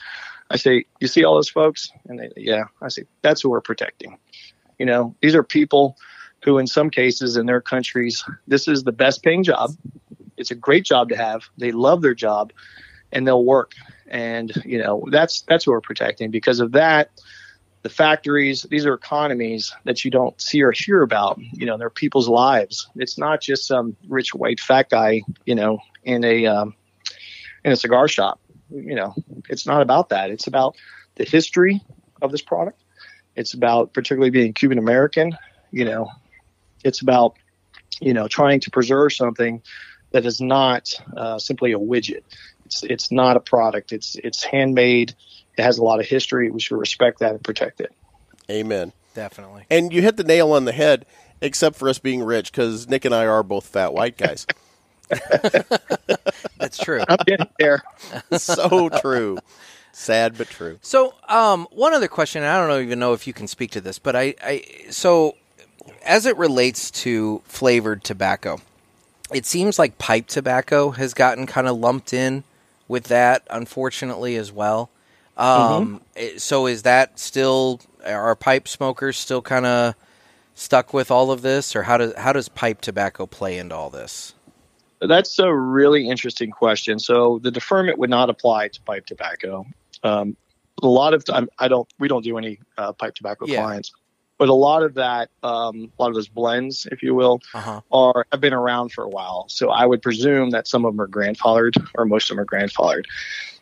I 0.50 0.56
say, 0.56 0.84
you 1.00 1.06
see 1.06 1.24
all 1.24 1.36
those 1.36 1.48
folks? 1.48 1.92
And 2.08 2.18
they, 2.18 2.30
yeah, 2.36 2.64
I 2.80 2.88
say, 2.88 3.04
that's 3.22 3.40
who 3.40 3.50
we're 3.50 3.60
protecting. 3.60 4.18
You 4.78 4.86
know, 4.86 5.14
these 5.22 5.34
are 5.34 5.44
people 5.44 5.96
who, 6.44 6.58
in 6.58 6.66
some 6.66 6.90
cases, 6.90 7.36
in 7.36 7.46
their 7.46 7.60
countries, 7.60 8.24
this 8.48 8.66
is 8.66 8.82
the 8.82 8.92
best 8.92 9.22
paying 9.22 9.44
job. 9.44 9.70
It's 10.36 10.50
a 10.50 10.56
great 10.56 10.84
job 10.84 11.10
to 11.10 11.16
have. 11.16 11.44
They 11.56 11.70
love 11.70 12.02
their 12.02 12.14
job, 12.14 12.52
and 13.12 13.24
they'll 13.24 13.44
work. 13.44 13.72
And 14.08 14.52
you 14.64 14.78
know, 14.78 15.06
that's 15.10 15.42
that's 15.42 15.64
who 15.64 15.70
we're 15.70 15.80
protecting. 15.80 16.32
Because 16.32 16.58
of 16.58 16.72
that, 16.72 17.10
the 17.82 17.88
factories 17.88 18.62
these 18.70 18.86
are 18.86 18.94
economies 18.94 19.74
that 19.84 20.04
you 20.04 20.10
don't 20.10 20.40
see 20.40 20.62
or 20.62 20.72
hear 20.72 21.02
about 21.02 21.38
you 21.38 21.66
know 21.66 21.76
they're 21.76 21.90
people's 21.90 22.28
lives. 22.28 22.88
It's 22.96 23.18
not 23.18 23.40
just 23.40 23.66
some 23.66 23.96
rich 24.08 24.34
white 24.34 24.60
fat 24.60 24.88
guy 24.88 25.22
you 25.44 25.54
know 25.54 25.78
in 26.04 26.24
a 26.24 26.46
um, 26.46 26.74
in 27.64 27.72
a 27.72 27.76
cigar 27.76 28.08
shop. 28.08 28.40
You 28.70 28.94
know 28.94 29.14
it's 29.48 29.66
not 29.66 29.82
about 29.82 30.10
that. 30.10 30.30
It's 30.30 30.46
about 30.46 30.76
the 31.16 31.24
history 31.24 31.82
of 32.20 32.30
this 32.30 32.42
product. 32.42 32.80
It's 33.34 33.54
about 33.54 33.92
particularly 33.92 34.30
being 34.30 34.52
cuban 34.52 34.78
american 34.78 35.36
you 35.72 35.84
know. 35.84 36.08
It's 36.84 37.00
about 37.00 37.36
you 38.00 38.14
know 38.14 38.28
trying 38.28 38.60
to 38.60 38.70
preserve 38.70 39.12
something 39.12 39.62
that 40.12 40.24
is 40.24 40.40
not 40.40 40.94
uh, 41.16 41.38
simply 41.38 41.72
a 41.72 41.78
widget. 41.78 42.22
It's 42.66 42.82
it's 42.84 43.10
not 43.10 43.36
a 43.36 43.40
product. 43.40 43.92
It's 43.92 44.16
it's 44.22 44.44
handmade 44.44 45.14
it 45.56 45.62
has 45.62 45.78
a 45.78 45.84
lot 45.84 46.00
of 46.00 46.06
history. 46.06 46.50
We 46.50 46.60
should 46.60 46.78
respect 46.78 47.20
that 47.20 47.32
and 47.32 47.42
protect 47.42 47.80
it. 47.80 47.92
Amen. 48.50 48.92
Definitely. 49.14 49.64
And 49.70 49.92
you 49.92 50.02
hit 50.02 50.16
the 50.16 50.24
nail 50.24 50.52
on 50.52 50.64
the 50.64 50.72
head, 50.72 51.06
except 51.40 51.76
for 51.76 51.88
us 51.88 51.98
being 51.98 52.22
rich, 52.22 52.50
because 52.50 52.88
Nick 52.88 53.04
and 53.04 53.14
I 53.14 53.26
are 53.26 53.42
both 53.42 53.66
fat 53.66 53.92
white 53.92 54.16
guys. 54.16 54.46
That's 56.58 56.78
true. 56.78 57.02
I'm 57.06 57.18
getting 57.26 57.48
there. 57.58 57.82
so 58.38 58.88
true. 58.88 59.38
Sad 59.92 60.38
but 60.38 60.48
true. 60.48 60.78
So, 60.80 61.14
um, 61.28 61.66
one 61.70 61.92
other 61.92 62.08
question. 62.08 62.42
I 62.42 62.66
don't 62.66 62.82
even 62.82 62.98
know 62.98 63.12
if 63.12 63.26
you 63.26 63.34
can 63.34 63.46
speak 63.46 63.72
to 63.72 63.80
this, 63.80 63.98
but 63.98 64.16
I, 64.16 64.34
I 64.42 64.64
so 64.90 65.36
as 66.02 66.24
it 66.24 66.36
relates 66.38 66.90
to 66.90 67.42
flavored 67.44 68.04
tobacco, 68.04 68.60
it 69.32 69.44
seems 69.44 69.78
like 69.78 69.98
pipe 69.98 70.28
tobacco 70.28 70.90
has 70.92 71.12
gotten 71.12 71.46
kind 71.46 71.68
of 71.68 71.76
lumped 71.76 72.14
in 72.14 72.44
with 72.88 73.04
that, 73.04 73.46
unfortunately, 73.50 74.36
as 74.36 74.50
well. 74.50 74.90
Um, 75.36 76.00
mm-hmm. 76.16 76.38
So 76.38 76.66
is 76.66 76.82
that 76.82 77.18
still 77.18 77.80
are 78.04 78.34
pipe 78.36 78.68
smokers 78.68 79.16
still 79.16 79.42
kind 79.42 79.66
of 79.66 79.94
stuck 80.54 80.92
with 80.92 81.10
all 81.10 81.30
of 81.30 81.42
this, 81.42 81.74
or 81.74 81.82
how 81.82 81.96
does 81.96 82.14
how 82.16 82.32
does 82.32 82.48
pipe 82.48 82.80
tobacco 82.80 83.26
play 83.26 83.58
into 83.58 83.74
all 83.74 83.90
this? 83.90 84.34
That's 85.00 85.38
a 85.38 85.52
really 85.52 86.08
interesting 86.08 86.50
question. 86.50 86.98
So 86.98 87.40
the 87.42 87.50
deferment 87.50 87.98
would 87.98 88.10
not 88.10 88.30
apply 88.30 88.68
to 88.68 88.82
pipe 88.82 89.06
tobacco. 89.06 89.66
Um, 90.04 90.36
a 90.82 90.86
lot 90.86 91.14
of 91.14 91.24
time, 91.24 91.48
I 91.58 91.68
don't. 91.68 91.88
We 91.98 92.08
don't 92.08 92.22
do 92.22 92.38
any 92.38 92.60
uh, 92.78 92.92
pipe 92.92 93.14
tobacco 93.14 93.46
yeah. 93.46 93.62
clients, 93.62 93.92
but 94.38 94.48
a 94.48 94.54
lot 94.54 94.82
of 94.82 94.94
that, 94.94 95.30
um, 95.42 95.90
a 95.98 96.02
lot 96.02 96.08
of 96.08 96.14
those 96.14 96.28
blends, 96.28 96.86
if 96.90 97.02
you 97.02 97.14
will, 97.14 97.40
uh-huh. 97.54 97.80
are 97.90 98.26
have 98.30 98.40
been 98.40 98.52
around 98.52 98.92
for 98.92 99.04
a 99.04 99.08
while. 99.08 99.46
So 99.48 99.70
I 99.70 99.86
would 99.86 100.02
presume 100.02 100.50
that 100.50 100.68
some 100.68 100.84
of 100.84 100.92
them 100.92 101.00
are 101.00 101.08
grandfathered, 101.08 101.84
or 101.94 102.04
most 102.04 102.30
of 102.30 102.36
them 102.36 102.42
are 102.42 102.46
grandfathered. 102.46 103.04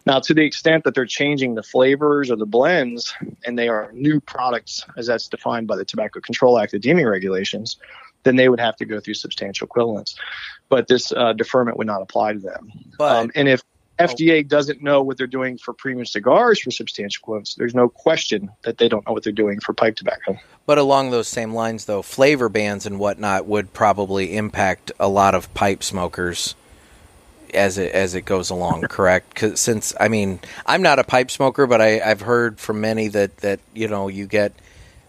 Now, 0.07 0.19
to 0.21 0.35
the 0.35 0.45
extent 0.45 0.85
that 0.85 0.95
they're 0.95 1.05
changing 1.05 1.55
the 1.55 1.63
flavors 1.63 2.31
or 2.31 2.37
the 2.37 2.47
blends, 2.47 3.15
and 3.45 3.59
they 3.59 3.69
are 3.69 3.91
new 3.93 4.21
products 4.21 4.85
as 4.97 5.07
that's 5.07 5.29
defined 5.29 5.67
by 5.67 5.77
the 5.77 5.85
Tobacco 5.85 6.21
Control 6.21 6.59
Act, 6.59 6.73
the 6.73 6.79
deeming 6.79 7.07
regulations, 7.07 7.77
then 8.23 8.37
they 8.37 8.49
would 8.49 8.61
have 8.61 8.77
to 8.77 8.85
go 8.85 9.01
through 9.01 9.15
substantial 9.15 9.67
equivalence. 9.67 10.17
But 10.69 10.89
this 10.89 11.13
uh, 11.13 11.33
deferment 11.35 11.77
would 11.79 11.87
not 11.87 12.03
apply 12.03 12.35
to 12.35 12.39
them. 12.39 12.73
But, 12.99 13.17
um, 13.17 13.31
and 13.35 13.49
if 13.49 13.63
FDA 13.99 14.47
doesn't 14.47 14.83
know 14.83 15.03
what 15.03 15.19
they're 15.19 15.27
doing 15.27 15.59
for 15.59 15.75
premium 15.75 16.07
cigars 16.07 16.61
for 16.61 16.71
substantial 16.71 17.21
equivalence, 17.23 17.55
there's 17.55 17.75
no 17.75 17.89
question 17.89 18.51
that 18.63 18.79
they 18.79 18.89
don't 18.89 19.07
know 19.07 19.13
what 19.13 19.23
they're 19.23 19.33
doing 19.33 19.61
for 19.61 19.75
pipe 19.75 19.97
tobacco. 19.97 20.39
But 20.65 20.79
along 20.79 21.11
those 21.11 21.29
same 21.29 21.53
lines, 21.53 21.85
though, 21.85 22.01
flavor 22.01 22.49
bans 22.49 22.87
and 22.87 22.99
whatnot 22.99 23.47
would 23.47 23.75
probably 23.75 24.37
impact 24.37 24.91
a 24.99 25.09
lot 25.09 25.35
of 25.35 25.53
pipe 25.53 25.83
smokers 25.83 26.55
as 27.55 27.79
it 27.79 27.93
as 27.93 28.15
it 28.15 28.23
goes 28.23 28.51
along. 28.51 28.83
Correct? 28.89 29.35
Cause 29.35 29.61
since 29.61 29.95
I 29.99 30.09
mean, 30.09 30.41
I'm 30.67 30.83
not 30.83 30.99
a 30.99 31.05
pipe 31.05 31.31
smoker, 31.31 31.67
but 31.67 31.81
I, 31.81 32.01
I've 32.01 32.23
heard 32.23 32.59
from 32.59 32.81
many 32.81 33.09
that 33.09 33.39
that 33.39 33.61
you 33.75 33.89
know 33.89 34.09
you 34.09 34.27
get 34.27 34.53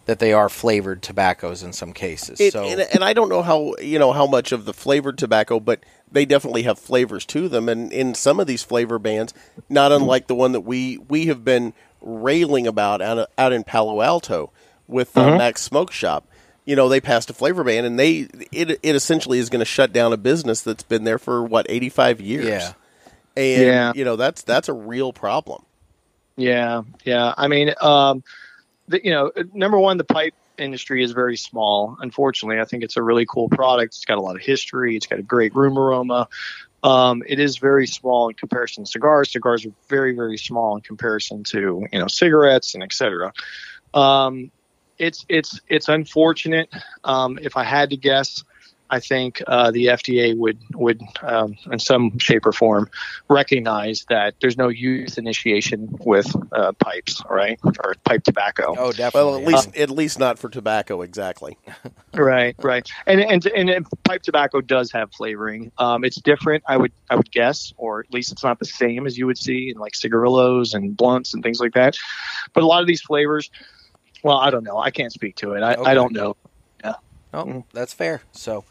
that 0.06 0.20
they 0.20 0.34
are 0.34 0.50
flavored 0.50 1.02
tobaccos 1.02 1.64
in 1.64 1.74
some 1.74 1.94
cases. 1.94 2.40
It, 2.40 2.54
so, 2.54 2.64
and, 2.64 2.82
and, 2.82 3.04
I 3.04 3.14
don't 3.14 3.30
know 3.30 3.42
how 3.42 3.76
you 3.82 4.00
know 4.00 4.12
how 4.12 4.28
much 4.28 4.52
of 4.52 4.66
the 4.66 4.74
flavored 4.74 5.18
tobacco, 5.18 5.60
but 5.60 5.80
they 6.12 6.26
definitely 6.26 6.64
have 6.64 6.80
flavors 6.80 7.26
to 7.28 7.48
them. 7.48 7.70
And 7.70 7.92
in 7.94 8.14
some 8.14 8.40
of 8.40 8.48
these 8.48 8.64
flavor 8.64 9.00
bands, 9.00 9.34
not 9.70 9.92
unlike 9.92 10.28
the 10.28 10.36
one 10.36 10.52
that 10.52 10.62
we 10.62 10.98
we 10.98 11.28
have 11.28 11.46
been 11.46 11.74
railing 12.02 12.68
about 12.68 13.02
out, 13.02 13.30
out 13.38 13.54
in 13.54 13.64
Palo 13.64 14.02
Alto 14.02 14.52
with 14.88 15.16
uh, 15.18 15.22
mm-hmm. 15.22 15.38
Max 15.38 15.62
Smoke 15.62 15.92
Shop, 15.92 16.28
you 16.66 16.76
know, 16.76 16.90
they 16.90 17.02
passed 17.02 17.30
a 17.30 17.34
flavor 17.34 17.64
ban, 17.64 17.86
and 17.86 18.00
they 18.00 18.28
it 18.52 18.80
it 18.84 18.96
essentially 18.96 19.40
is 19.40 19.50
going 19.50 19.60
to 19.60 19.66
shut 19.66 19.92
down 19.92 20.14
a 20.14 20.18
business 20.18 20.62
that's 20.62 20.84
been 20.84 21.04
there 21.04 21.20
for 21.20 21.44
what 21.44 21.66
eighty 21.70 21.90
five 21.90 22.22
years. 22.22 22.46
Yeah, 22.46 22.74
and 23.36 23.62
yeah. 23.62 23.94
you 23.96 24.06
know 24.06 24.16
that's 24.16 24.44
that's 24.44 24.70
a 24.70 24.74
real 24.74 25.14
problem. 25.14 25.64
Yeah, 26.38 26.84
yeah. 27.04 27.34
I 27.38 27.48
mean, 27.48 27.74
um, 27.82 28.24
the, 28.88 29.04
you 29.04 29.12
know, 29.12 29.32
number 29.54 29.78
one, 29.80 29.98
the 29.98 30.04
pipe 30.04 30.34
industry 30.58 31.04
is 31.04 31.12
very 31.12 31.38
small. 31.38 31.98
Unfortunately, 32.00 32.60
I 32.60 32.66
think 32.66 32.84
it's 32.84 32.98
a 32.98 33.04
really 33.04 33.26
cool 33.26 33.50
product. 33.50 33.96
It's 33.96 34.06
got 34.06 34.18
a 34.18 34.22
lot 34.22 34.36
of 34.36 34.42
history. 34.42 34.96
It's 34.96 35.08
got 35.08 35.20
a 35.20 35.24
great 35.24 35.56
room 35.56 35.78
aroma. 35.78 36.28
Um, 36.84 37.22
it 37.28 37.40
is 37.40 37.58
very 37.58 37.86
small 37.86 38.30
in 38.30 38.36
comparison 38.36 38.86
to 38.86 38.90
cigars. 38.90 39.32
Cigars 39.32 39.66
are 39.66 39.72
very, 39.88 40.16
very 40.16 40.38
small 40.38 40.76
in 40.76 40.82
comparison 40.82 41.44
to 41.46 41.86
you 41.92 42.00
know 42.00 42.08
cigarettes 42.08 42.74
and 42.76 42.84
etc. 42.84 43.34
Um, 43.94 44.52
it's 45.02 45.26
it's 45.28 45.60
it's 45.68 45.90
unfortunate. 45.90 46.70
Um, 47.04 47.40
if 47.42 47.58
I 47.58 47.64
had 47.64 47.90
to 47.90 47.98
guess, 47.98 48.44
I 48.92 49.00
think 49.00 49.42
uh, 49.48 49.72
the 49.72 49.86
FDA 49.88 50.38
would 50.38 50.60
would 50.74 51.02
um, 51.24 51.56
in 51.72 51.80
some 51.80 52.20
shape 52.20 52.46
or 52.46 52.52
form 52.52 52.90
recognize 53.30 54.06
that 54.10 54.36
there's 54.42 54.58
no 54.58 54.68
youth 54.68 55.18
initiation 55.18 55.88
with 56.02 56.32
uh, 56.52 56.74
pipes, 56.74 57.24
right, 57.30 57.58
or 57.64 57.96
pipe 58.04 58.24
tobacco. 58.24 58.76
Oh, 58.78 58.92
definitely. 58.92 59.32
Well, 59.32 59.40
at 59.40 59.48
least 59.48 59.78
at 59.78 59.90
least 59.90 60.20
not 60.20 60.38
for 60.38 60.50
tobacco, 60.50 61.02
exactly. 61.02 61.58
right, 62.14 62.54
right, 62.60 62.88
and, 63.08 63.22
and 63.22 63.46
and 63.48 63.88
pipe 64.04 64.22
tobacco 64.22 64.62
does 64.62 64.92
have 64.92 65.12
flavoring. 65.14 65.72
Um, 65.80 66.04
it's 66.04 66.22
different, 66.22 66.64
I 66.68 66.78
would 66.78 66.92
I 67.10 67.16
would 67.16 67.32
guess, 67.32 67.74
or 67.78 68.02
at 68.02 68.14
least 68.14 68.34
it's 68.34 68.44
not 68.44 68.60
the 68.60 68.66
same 68.66 69.08
as 69.08 69.18
you 69.18 69.26
would 69.26 69.38
see 69.38 69.72
in 69.72 69.80
like 69.80 69.96
cigarillos 69.96 70.76
and 70.76 70.96
blunts 70.96 71.34
and 71.34 71.42
things 71.42 71.60
like 71.60 71.74
that. 71.74 71.98
But 72.54 72.64
a 72.64 72.68
lot 72.68 72.82
of 72.82 72.88
these 72.88 73.02
flavors 73.02 73.50
well, 74.24 74.38
I 74.38 74.50
don't 74.50 74.64
know. 74.64 74.78
I 74.78 74.92
can't 74.92 75.12
speak 75.12 75.36
to 75.38 75.54
it. 75.54 75.64
I, 75.64 75.76
okay. 75.76 75.92
I 75.92 75.94
don't 75.94 76.14
know. 76.14 76.36
Yeah. 76.84 76.94
Oh, 77.34 77.46
mm-hmm. 77.46 77.60
that's 77.74 77.94
fair. 77.94 78.22
So, 78.32 78.64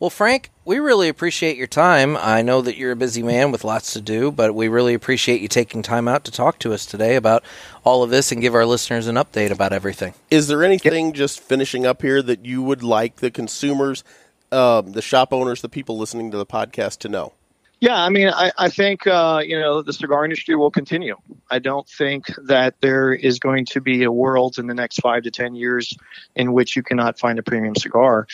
Well, 0.00 0.10
Frank, 0.10 0.50
we 0.64 0.78
really 0.78 1.08
appreciate 1.08 1.56
your 1.56 1.66
time. 1.68 2.16
I 2.16 2.42
know 2.42 2.60
that 2.62 2.76
you're 2.76 2.92
a 2.92 2.96
busy 2.96 3.22
man 3.22 3.52
with 3.52 3.62
lots 3.62 3.92
to 3.92 4.00
do, 4.00 4.32
but 4.32 4.54
we 4.54 4.68
really 4.68 4.94
appreciate 4.94 5.40
you 5.40 5.48
taking 5.48 5.82
time 5.82 6.08
out 6.08 6.24
to 6.24 6.30
talk 6.32 6.58
to 6.60 6.72
us 6.72 6.86
today 6.86 7.14
about 7.16 7.44
all 7.84 8.02
of 8.02 8.10
this 8.10 8.32
and 8.32 8.40
give 8.40 8.54
our 8.54 8.66
listeners 8.66 9.06
an 9.06 9.14
update 9.16 9.50
about 9.50 9.72
everything. 9.72 10.14
Is 10.30 10.48
there 10.48 10.64
anything 10.64 11.12
just 11.12 11.40
finishing 11.40 11.86
up 11.86 12.02
here 12.02 12.20
that 12.22 12.44
you 12.44 12.62
would 12.62 12.82
like 12.82 13.16
the 13.16 13.30
consumers, 13.30 14.02
um, 14.50 14.92
the 14.92 15.02
shop 15.02 15.32
owners, 15.32 15.62
the 15.62 15.68
people 15.68 15.96
listening 15.98 16.30
to 16.32 16.36
the 16.36 16.46
podcast 16.46 16.98
to 16.98 17.08
know? 17.08 17.32
Yeah, 17.80 18.02
I 18.02 18.08
mean, 18.08 18.28
I, 18.28 18.52
I 18.56 18.70
think 18.70 19.06
uh, 19.06 19.42
you 19.44 19.58
know 19.58 19.82
the 19.82 19.92
cigar 19.92 20.24
industry 20.24 20.56
will 20.56 20.70
continue. 20.70 21.16
I 21.50 21.58
don't 21.58 21.86
think 21.86 22.24
that 22.44 22.80
there 22.80 23.12
is 23.12 23.38
going 23.38 23.66
to 23.66 23.80
be 23.80 24.02
a 24.02 24.10
world 24.10 24.58
in 24.58 24.66
the 24.66 24.74
next 24.74 25.00
five 25.00 25.24
to 25.24 25.30
ten 25.30 25.54
years 25.54 25.94
in 26.34 26.54
which 26.54 26.74
you 26.74 26.82
cannot 26.82 27.18
find 27.18 27.38
a 27.38 27.42
premium 27.42 27.76
cigar. 27.76 28.26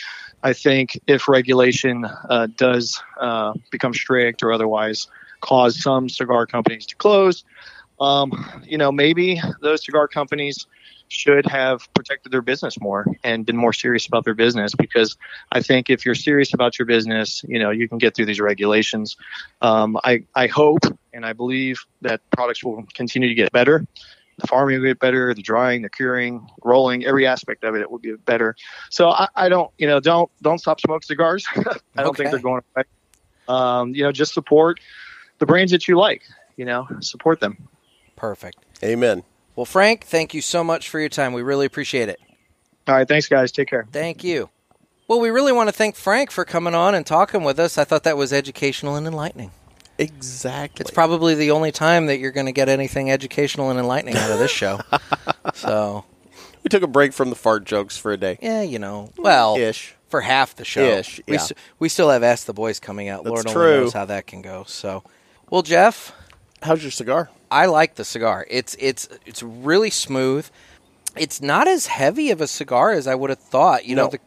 I 0.43 0.53
think 0.53 0.99
if 1.07 1.27
regulation 1.27 2.05
uh, 2.05 2.47
does 2.55 3.01
uh, 3.19 3.53
become 3.69 3.93
strict 3.93 4.43
or 4.43 4.53
otherwise 4.53 5.07
cause 5.41 5.81
some 5.81 6.07
cigar 6.07 6.45
companies 6.45 6.85
to 6.87 6.95
close, 6.95 7.43
um, 7.99 8.31
you 8.63 8.77
know, 8.77 8.91
maybe 8.91 9.41
those 9.61 9.85
cigar 9.85 10.07
companies 10.07 10.65
should 11.09 11.45
have 11.45 11.87
protected 11.93 12.31
their 12.31 12.41
business 12.41 12.79
more 12.79 13.05
and 13.23 13.45
been 13.45 13.57
more 13.57 13.73
serious 13.73 14.07
about 14.07 14.25
their 14.25 14.33
business 14.33 14.73
because 14.73 15.15
I 15.51 15.61
think 15.61 15.89
if 15.89 16.05
you're 16.05 16.15
serious 16.15 16.53
about 16.53 16.79
your 16.79 16.85
business, 16.87 17.43
you 17.47 17.59
know, 17.59 17.69
you 17.69 17.87
can 17.87 17.99
get 17.99 18.15
through 18.15 18.25
these 18.25 18.39
regulations. 18.39 19.15
Um, 19.61 19.97
I, 20.03 20.23
I 20.35 20.47
hope 20.47 20.79
and 21.13 21.25
I 21.25 21.33
believe 21.33 21.79
that 22.01 22.21
products 22.31 22.63
will 22.63 22.83
continue 22.93 23.29
to 23.29 23.35
get 23.35 23.51
better. 23.51 23.85
The 24.39 24.47
farming 24.47 24.79
will 24.79 24.87
get 24.87 24.99
better, 24.99 25.31
the 25.35 25.43
drying, 25.43 25.83
the 25.83 25.89
curing, 25.89 26.47
rolling, 26.63 27.05
every 27.05 27.27
aspect 27.27 27.63
of 27.63 27.75
it, 27.75 27.81
it 27.81 27.91
will 27.91 27.99
get 27.99 28.25
better. 28.25 28.55
So 28.89 29.09
I, 29.09 29.27
I 29.35 29.49
don't, 29.49 29.69
you 29.77 29.85
know, 29.85 29.99
don't 29.99 30.31
don't 30.41 30.57
stop 30.57 30.81
smoking 30.81 31.05
cigars. 31.05 31.45
I 31.55 31.61
don't 31.97 32.07
Okay. 32.07 32.23
think 32.23 32.31
they're 32.31 32.39
going 32.39 32.63
away. 32.75 32.85
Um, 33.47 33.93
you 33.93 34.01
know, 34.01 34.11
just 34.11 34.33
support 34.33 34.79
the 35.37 35.45
brands 35.45 35.71
that 35.71 35.87
you 35.87 35.97
like. 35.97 36.23
You 36.57 36.65
know, 36.65 36.87
support 37.01 37.39
them. 37.39 37.67
Perfect. 38.23 38.63
Amen. 38.81 39.23
Well, 39.53 39.65
Frank, 39.65 40.05
thank 40.05 40.33
you 40.33 40.41
so 40.41 40.63
much 40.63 40.87
for 40.87 40.97
your 40.97 41.09
time. 41.09 41.33
We 41.33 41.41
really 41.41 41.65
appreciate 41.65 42.07
it. 42.07 42.21
All 42.87 42.95
right, 42.95 43.05
thanks, 43.05 43.27
guys. 43.27 43.51
Take 43.51 43.67
care. 43.67 43.85
Thank 43.91 44.23
you. 44.23 44.49
Well, 45.09 45.19
we 45.19 45.29
really 45.29 45.51
want 45.51 45.67
to 45.67 45.73
thank 45.73 45.97
Frank 45.97 46.31
for 46.31 46.45
coming 46.45 46.73
on 46.73 46.95
and 46.95 47.05
talking 47.05 47.43
with 47.43 47.59
us. 47.59 47.77
I 47.77 47.83
thought 47.83 48.03
that 48.03 48.15
was 48.15 48.31
educational 48.31 48.95
and 48.95 49.05
enlightening. 49.05 49.51
Exactly. 49.97 50.83
It's 50.83 50.89
probably 50.89 51.35
the 51.35 51.51
only 51.51 51.73
time 51.73 52.05
that 52.05 52.19
you're 52.19 52.31
going 52.31 52.45
to 52.45 52.53
get 52.53 52.69
anything 52.69 53.11
educational 53.11 53.69
and 53.69 53.77
enlightening 53.77 54.15
out 54.15 54.31
of 54.31 54.39
this 54.39 54.51
show. 54.51 54.79
so, 55.53 56.05
we 56.63 56.69
took 56.69 56.83
a 56.83 56.87
break 56.87 57.11
from 57.11 57.29
the 57.29 57.35
fart 57.35 57.65
jokes 57.65 57.97
for 57.97 58.13
a 58.13 58.17
day. 58.17 58.39
yeah, 58.41 58.61
you 58.61 58.79
know, 58.79 59.11
well, 59.17 59.57
Ish. 59.57 59.95
for 60.07 60.21
half 60.21 60.55
the 60.55 60.63
show. 60.63 60.81
Ish, 60.81 61.19
we, 61.27 61.35
yeah. 61.35 61.47
we 61.77 61.89
still 61.89 62.09
have 62.09 62.23
Ask 62.23 62.45
the 62.45 62.53
Boys 62.53 62.79
coming 62.79 63.09
out. 63.09 63.25
That's 63.25 63.33
Lord 63.33 63.47
only 63.47 63.53
true. 63.53 63.81
knows 63.81 63.91
how 63.91 64.05
that 64.05 64.27
can 64.27 64.41
go. 64.41 64.63
So, 64.65 65.03
well, 65.49 65.61
Jeff, 65.61 66.13
How's 66.63 66.81
your 66.81 66.91
cigar? 66.91 67.29
I 67.53 67.67
like 67.67 67.95
the 67.95 68.03
cigar. 68.03 68.47
It's 68.49 68.75
it's 68.79 69.07
it's 69.25 69.43
really 69.43 69.91
smooth. 69.91 70.47
It's 71.15 71.39
not 71.39 71.67
as 71.67 71.85
heavy 71.85 72.31
of 72.31 72.41
a 72.41 72.47
cigar 72.47 72.91
as 72.91 73.05
I 73.05 73.13
would 73.13 73.29
have 73.29 73.39
thought. 73.39 73.85
You 73.85 73.95
know, 73.95 74.07
the 74.07 74.19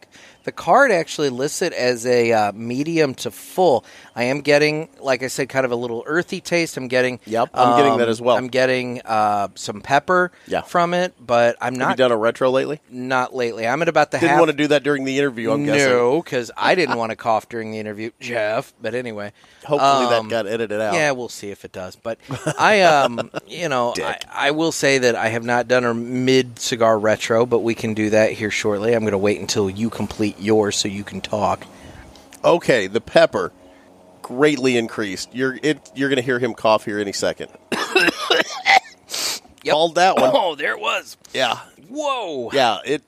the 0.47 0.53
card 0.53 0.91
actually 0.91 1.29
lists 1.29 1.61
it 1.61 1.73
as 1.73 2.05
a 2.05 2.31
uh, 2.31 2.51
medium 2.53 3.13
to 3.15 3.29
full. 3.31 3.83
I 4.15 4.23
am 4.23 4.39
getting, 4.39 4.87
like 5.01 5.21
I 5.21 5.27
said, 5.27 5.49
kind 5.49 5.65
of 5.65 5.73
a 5.73 5.75
little 5.75 6.03
earthy 6.07 6.39
taste. 6.39 6.77
I'm 6.77 6.87
getting. 6.87 7.19
Yep, 7.25 7.49
I'm 7.53 7.77
getting 7.77 7.97
that 7.97 8.07
as 8.07 8.21
well. 8.21 8.37
I'm 8.37 8.47
getting 8.47 9.01
uh, 9.03 9.49
some 9.55 9.81
pepper 9.81 10.31
Yeah. 10.47 10.61
from 10.61 10.93
it, 10.93 11.13
but 11.19 11.57
I'm 11.59 11.73
Have 11.73 11.81
you 11.81 11.87
not 11.89 11.97
done 11.97 12.11
a 12.13 12.17
retro 12.17 12.49
lately? 12.49 12.79
not 12.89 13.35
lately. 13.35 13.67
I'm 13.67 13.81
at 13.81 13.89
about 13.89 14.11
the 14.11 14.19
Didn't 14.19 14.31
half. 14.31 14.39
want 14.39 14.51
to 14.51 14.57
do 14.57 14.67
that 14.67 14.83
during 14.83 15.03
the 15.03 15.17
interview. 15.19 15.51
I'm 15.51 15.65
guessing. 15.65 15.89
no, 15.91 16.21
because 16.23 16.49
I 16.55 16.75
didn't 16.75 16.97
want 16.97 17.09
to 17.09 17.17
cough 17.17 17.49
during 17.49 17.71
the 17.71 17.79
interview, 17.79 18.11
Jeff. 18.21 18.73
But 18.81 18.95
anyway, 18.95 19.33
Hopefully 19.65 20.15
um, 20.15 20.29
that 20.29 20.31
got 20.45 20.47
edited 20.47 20.79
out. 20.79 20.93
yeah, 20.93 21.11
we'll 21.11 21.27
see 21.29 21.51
if 21.51 21.65
it 21.65 21.73
does. 21.73 21.97
But 21.97 22.19
I, 22.57 22.83
um, 22.83 23.29
you 23.47 23.67
know, 23.67 23.93
I, 23.97 24.17
I 24.31 24.51
will 24.51 24.71
say 24.71 24.99
that 24.99 25.15
I 25.15 25.27
have 25.27 25.43
not 25.43 25.67
done 25.67 25.83
a 25.83 25.93
mid 25.93 26.57
cigar 26.57 26.97
retro, 26.97 27.45
but 27.45 27.59
we 27.59 27.75
can 27.75 27.93
do 27.93 28.11
that 28.11 28.31
here 28.31 28.49
shortly. 28.49 28.93
I'm 28.93 29.01
going 29.01 29.11
to 29.11 29.17
wait 29.17 29.41
until 29.41 29.69
you 29.69 29.89
complete 29.89 30.36
yours 30.39 30.75
so 30.77 30.87
you 30.87 31.03
can 31.03 31.21
talk. 31.21 31.65
Okay, 32.43 32.87
the 32.87 33.01
pepper 33.01 33.51
greatly 34.21 34.77
increased. 34.77 35.33
You're 35.33 35.57
it. 35.63 35.91
You're 35.95 36.09
going 36.09 36.17
to 36.17 36.21
hear 36.23 36.39
him 36.39 36.53
cough 36.53 36.85
here 36.85 36.99
any 36.99 37.13
second. 37.13 37.49
Yep. 39.63 39.73
Called 39.73 39.95
that 39.95 40.15
one. 40.15 40.31
Oh, 40.33 40.55
there 40.55 40.71
it 40.73 40.79
was. 40.79 41.17
Yeah, 41.33 41.59
Whoa. 41.89 42.51
yeah. 42.53 42.77
It 42.85 43.03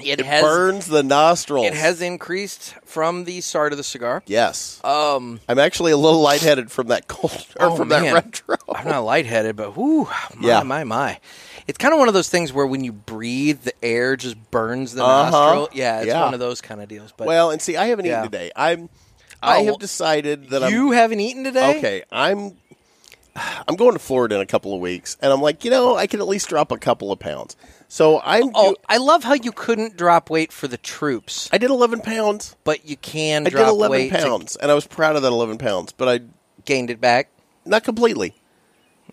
It, 0.00 0.18
it 0.18 0.26
has 0.26 0.42
burns 0.42 0.86
the 0.86 1.04
nostrils. 1.04 1.66
it 1.66 1.74
has 1.74 2.00
increased 2.02 2.74
from 2.84 3.24
the 3.24 3.40
start 3.42 3.72
of 3.72 3.76
the 3.76 3.84
cigar. 3.84 4.22
Yes. 4.26 4.80
Um, 4.82 5.38
I'm 5.48 5.60
actually 5.60 5.92
a 5.92 5.96
little 5.96 6.20
lightheaded 6.20 6.72
from 6.72 6.88
that 6.88 7.06
cold 7.06 7.46
or 7.60 7.66
Oh, 7.66 7.76
from 7.76 7.88
man. 7.88 8.02
that 8.04 8.12
retro. 8.14 8.56
I'm 8.74 8.88
not 8.88 9.00
lightheaded, 9.04 9.54
but 9.54 9.76
whoo, 9.76 10.08
my, 10.34 10.48
Yeah. 10.48 10.62
my, 10.64 10.82
my. 10.82 11.20
It's 11.66 11.78
kind 11.78 11.92
of 11.92 11.98
one 11.98 12.08
of 12.08 12.14
those 12.14 12.28
things 12.28 12.52
where 12.52 12.66
when 12.66 12.82
you 12.84 12.92
breathe, 12.92 13.60
the 13.62 13.72
air 13.84 14.16
just 14.16 14.50
burns 14.50 14.92
the 14.94 15.04
Uh-huh. 15.04 15.30
nostril. 15.30 15.68
Yeah, 15.72 15.98
it's 15.98 16.06
Yeah. 16.08 16.24
one 16.24 16.34
of 16.34 16.40
those 16.40 16.60
kind 16.60 16.80
of 16.82 16.88
deals. 16.88 17.12
But 17.16 17.26
well, 17.26 17.50
and 17.50 17.60
see, 17.62 17.76
I 17.76 17.86
haven't 17.86 18.06
Yeah. 18.06 18.20
eaten 18.20 18.30
today. 18.32 18.50
I'm. 18.56 18.88
I 19.42 19.60
Oh, 19.60 19.64
have 19.66 19.78
decided 19.78 20.50
that 20.50 20.62
I 20.64 20.68
you 20.68 20.90
haven't 20.90 21.20
eaten 21.20 21.44
today. 21.44 21.78
okay. 21.78 22.02
I'm. 22.12 22.56
I'm 23.66 23.76
going 23.76 23.92
to 23.92 23.98
Florida 24.00 24.34
in 24.34 24.40
a 24.40 24.46
couple 24.46 24.74
of 24.74 24.80
weeks, 24.80 25.16
and 25.22 25.32
I'm 25.32 25.40
like, 25.40 25.64
you 25.64 25.70
know, 25.70 25.96
I 25.96 26.06
can 26.08 26.20
at 26.20 26.26
least 26.26 26.48
drop 26.48 26.72
a 26.72 26.76
couple 26.76 27.12
of 27.12 27.20
pounds. 27.20 27.56
So 27.88 28.20
I'm. 28.24 28.50
Oh, 28.54 28.70
do- 28.72 28.76
I 28.88 28.96
love 28.98 29.24
how 29.24 29.34
you 29.34 29.52
couldn't 29.52 29.96
drop 29.96 30.28
weight 30.30 30.52
for 30.52 30.66
the 30.68 30.76
troops, 30.76 31.48
I 31.52 31.58
did 31.58 31.70
11 31.70 32.00
pounds. 32.00 32.56
but 32.64 32.86
you 32.86 32.96
can 32.96 33.46
I 33.46 33.50
did 33.50 33.58
11 33.60 33.90
weight. 33.90 34.12
to- 34.12 34.18
pounds, 34.18 34.56
and 34.56 34.70
I 34.70 34.74
was 34.74 34.86
proud 34.86 35.16
of 35.16 35.22
that 35.22 35.28
11 35.28 35.58
pounds, 35.58 35.92
but 35.92 36.08
I 36.08 36.20
gained 36.64 36.90
it 36.90 37.00
back. 37.00 37.28
not 37.64 37.84
completely 37.84 38.34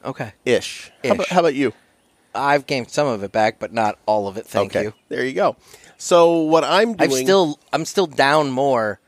Okay, 0.06 0.32
ish. 0.46 0.92
How, 1.04 1.12
about, 1.12 1.28
how 1.30 1.40
about 1.42 1.54
you? 1.56 1.74
I've 2.34 2.66
gained 2.66 2.90
some 2.90 3.08
of 3.08 3.24
it 3.24 3.32
back, 3.32 3.60
but 3.60 3.74
not 3.74 3.98
all 4.06 4.28
of 4.28 4.38
it. 4.38 4.46
Thank 4.46 4.76
okay, 4.76 4.86
you. 4.86 4.94
there 5.10 5.26
you 5.26 5.34
go. 5.34 5.56
So 5.98 6.42
what 6.42 6.64
I'm 6.64 6.94
doing, 6.94 7.12
I've 7.12 7.18
still, 7.18 7.60
I'm 7.74 7.86
still 7.86 8.08
down 8.08 8.52
more 8.52 9.00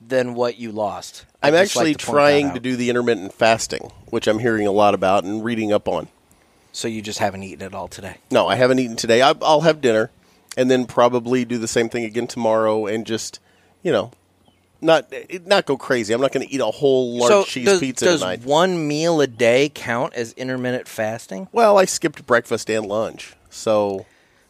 than 0.00 0.34
what 0.34 0.58
you 0.58 0.72
lost. 0.72 1.26
I'd 1.42 1.54
I'm 1.54 1.62
just 1.62 1.76
like 1.76 1.82
actually 1.82 1.94
to 1.94 1.98
trying 1.98 2.54
to 2.54 2.60
do 2.60 2.76
the 2.76 2.88
intermittent 2.90 3.32
fasting, 3.32 3.90
which 4.08 4.26
I'm 4.26 4.38
hearing 4.38 4.66
a 4.66 4.72
lot 4.72 4.94
about 4.94 5.24
and 5.24 5.44
reading 5.44 5.72
up 5.72 5.88
on. 5.88 6.08
So 6.72 6.88
you 6.88 7.02
just 7.02 7.18
haven't 7.18 7.42
eaten 7.42 7.62
at 7.64 7.74
all 7.74 7.88
today. 7.88 8.18
No, 8.30 8.46
I 8.46 8.54
haven't 8.54 8.78
eaten 8.78 8.96
today. 8.96 9.22
I, 9.22 9.34
I'll 9.42 9.62
have 9.62 9.80
dinner, 9.80 10.10
and 10.56 10.70
then 10.70 10.86
probably 10.86 11.44
do 11.44 11.58
the 11.58 11.68
same 11.68 11.88
thing 11.88 12.04
again 12.04 12.26
tomorrow, 12.26 12.86
and 12.86 13.06
just 13.06 13.40
you 13.82 13.92
know, 13.92 14.12
not 14.80 15.12
not 15.46 15.66
go 15.66 15.76
crazy. 15.76 16.12
I'm 16.14 16.20
not 16.20 16.32
going 16.32 16.46
to 16.46 16.52
eat 16.52 16.60
a 16.60 16.66
whole 16.66 17.16
large 17.18 17.28
so 17.30 17.44
cheese 17.44 17.66
does, 17.66 17.80
pizza 17.80 18.04
does 18.06 18.20
tonight. 18.20 18.44
one 18.44 18.86
meal 18.88 19.20
a 19.20 19.26
day 19.26 19.70
count 19.72 20.14
as 20.14 20.32
intermittent 20.34 20.88
fasting? 20.88 21.48
Well, 21.52 21.78
I 21.78 21.84
skipped 21.84 22.26
breakfast 22.26 22.70
and 22.70 22.86
lunch, 22.86 23.34
so 23.50 24.06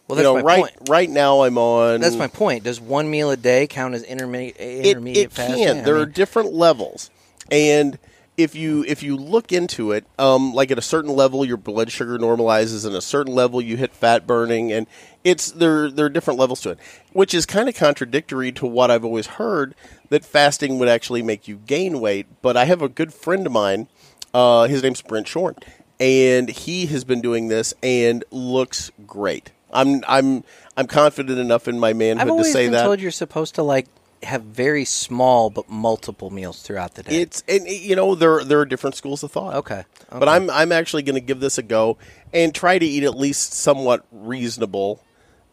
Well, 0.08 0.18
you 0.18 0.22
that's 0.22 0.24
know, 0.24 0.34
my 0.34 0.40
right 0.42 0.60
point. 0.60 0.88
right 0.88 1.10
now 1.10 1.42
I'm 1.42 1.58
on. 1.58 2.00
That's 2.00 2.16
my 2.16 2.28
point. 2.28 2.64
Does 2.64 2.80
one 2.80 3.10
meal 3.10 3.30
a 3.30 3.36
day 3.36 3.66
count 3.66 3.94
as 3.94 4.02
intermediate 4.02 4.56
it, 4.58 4.86
intermediate 4.86 5.26
it 5.26 5.32
fasting? 5.32 5.64
can. 5.64 5.76
I 5.78 5.82
There 5.82 5.96
are 5.96 6.06
different 6.06 6.52
levels, 6.52 7.10
and 7.50 7.98
if 8.42 8.54
you 8.54 8.84
if 8.86 9.02
you 9.02 9.16
look 9.16 9.52
into 9.52 9.92
it, 9.92 10.04
um, 10.18 10.52
like 10.52 10.70
at 10.70 10.78
a 10.78 10.82
certain 10.82 11.14
level, 11.14 11.44
your 11.44 11.56
blood 11.56 11.90
sugar 11.90 12.18
normalizes, 12.18 12.86
and 12.86 12.94
a 12.94 13.00
certain 13.00 13.34
level, 13.34 13.60
you 13.60 13.76
hit 13.76 13.92
fat 13.94 14.26
burning, 14.26 14.72
and 14.72 14.86
it's 15.24 15.50
there. 15.52 15.90
There 15.90 16.06
are 16.06 16.10
different 16.10 16.38
levels 16.40 16.60
to 16.62 16.70
it, 16.70 16.78
which 17.12 17.34
is 17.34 17.46
kind 17.46 17.68
of 17.68 17.74
contradictory 17.74 18.52
to 18.52 18.66
what 18.66 18.90
I've 18.90 19.04
always 19.04 19.26
heard 19.26 19.74
that 20.08 20.24
fasting 20.24 20.78
would 20.78 20.88
actually 20.88 21.22
make 21.22 21.46
you 21.48 21.56
gain 21.56 22.00
weight. 22.00 22.26
But 22.42 22.56
I 22.56 22.64
have 22.64 22.82
a 22.82 22.88
good 22.88 23.12
friend 23.14 23.46
of 23.46 23.52
mine. 23.52 23.88
Uh, 24.32 24.66
his 24.68 24.82
name's 24.82 25.02
Brent 25.02 25.26
Shorn, 25.28 25.56
and 25.98 26.48
he 26.48 26.86
has 26.86 27.04
been 27.04 27.20
doing 27.20 27.48
this 27.48 27.74
and 27.82 28.24
looks 28.30 28.90
great. 29.06 29.50
I'm 29.72 30.02
I'm 30.08 30.44
I'm 30.76 30.86
confident 30.86 31.38
enough 31.38 31.68
in 31.68 31.78
my 31.78 31.90
I've 31.90 31.96
manhood 31.96 32.38
to 32.38 32.44
say 32.44 32.66
been 32.66 32.72
that. 32.72 32.84
told 32.84 33.00
you're 33.00 33.10
supposed 33.10 33.54
to 33.56 33.62
like 33.62 33.86
have 34.22 34.42
very 34.42 34.84
small 34.84 35.48
but 35.50 35.68
multiple 35.70 36.30
meals 36.30 36.62
throughout 36.62 36.94
the 36.94 37.02
day. 37.02 37.22
It's 37.22 37.42
and 37.48 37.66
you 37.66 37.96
know 37.96 38.14
there 38.14 38.44
there 38.44 38.60
are 38.60 38.64
different 38.66 38.96
schools 38.96 39.22
of 39.22 39.32
thought. 39.32 39.54
okay. 39.56 39.84
But 40.10 40.28
I'm 40.28 40.50
I'm 40.50 40.72
actually 40.72 41.02
going 41.02 41.14
to 41.14 41.20
give 41.20 41.40
this 41.40 41.56
a 41.58 41.62
go 41.62 41.96
and 42.32 42.54
try 42.54 42.78
to 42.78 42.84
eat 42.86 43.04
at 43.04 43.16
least 43.16 43.52
somewhat 43.54 44.04
reasonable, 44.12 45.02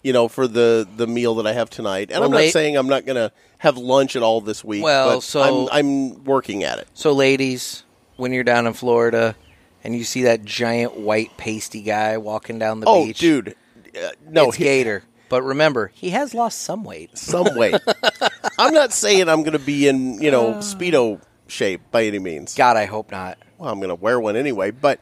you 0.03 0.13
know, 0.13 0.27
for 0.27 0.47
the 0.47 0.87
the 0.97 1.07
meal 1.07 1.35
that 1.35 1.47
I 1.47 1.53
have 1.53 1.69
tonight. 1.69 2.09
And 2.11 2.19
Well, 2.19 2.25
I'm 2.25 2.31
not 2.31 2.37
late- 2.37 2.53
saying 2.53 2.75
I'm 2.75 2.87
not 2.89 3.05
going 3.05 3.15
to 3.15 3.31
have 3.59 3.77
lunch 3.77 4.15
at 4.15 4.23
all 4.23 4.41
this 4.41 4.63
week. 4.63 4.83
Well, 4.83 5.15
but 5.17 5.23
so- 5.23 5.67
I'm 5.69 5.69
I'm 5.71 6.23
working 6.23 6.63
at 6.63 6.79
it. 6.79 6.87
So, 6.93 7.11
ladies, 7.13 7.83
when 8.17 8.33
you're 8.33 8.43
down 8.43 8.67
in 8.67 8.73
Florida 8.73 9.35
and 9.83 9.95
you 9.95 10.03
see 10.03 10.23
that 10.23 10.43
giant 10.43 10.97
white 10.97 11.37
pasty 11.37 11.81
guy 11.81 12.17
walking 12.17 12.59
down 12.59 12.79
the 12.81 12.87
Oh, 12.87 13.05
beach, 13.05 13.19
dude, 13.19 13.55
uh, 13.95 14.09
no, 14.27 14.47
it's 14.47 14.57
he- 14.57 14.63
Gator. 14.65 15.03
But 15.29 15.43
remember, 15.43 15.91
he 15.93 16.11
has 16.11 16.33
lost 16.33 16.61
some 16.61 16.83
weight. 16.83 17.17
some 17.17 17.55
weight. 17.55 17.75
I'm 18.59 18.73
not 18.73 18.93
saying 18.93 19.27
I'm 19.29 19.41
going 19.41 19.53
to 19.53 19.59
be 19.59 19.87
in 19.87 20.21
you 20.21 20.29
Uh. 20.29 20.31
know 20.31 20.53
speedo 20.59 21.21
shape 21.47 21.81
by 21.91 22.03
any 22.05 22.19
means. 22.19 22.55
God, 22.55 22.77
I 22.77 22.85
hope 22.85 23.11
not. 23.11 23.37
Well, 23.57 23.69
I'm 23.71 23.79
going 23.79 23.89
to 23.89 23.95
wear 23.95 24.19
one 24.19 24.35
anyway, 24.35 24.71
but. 24.71 24.99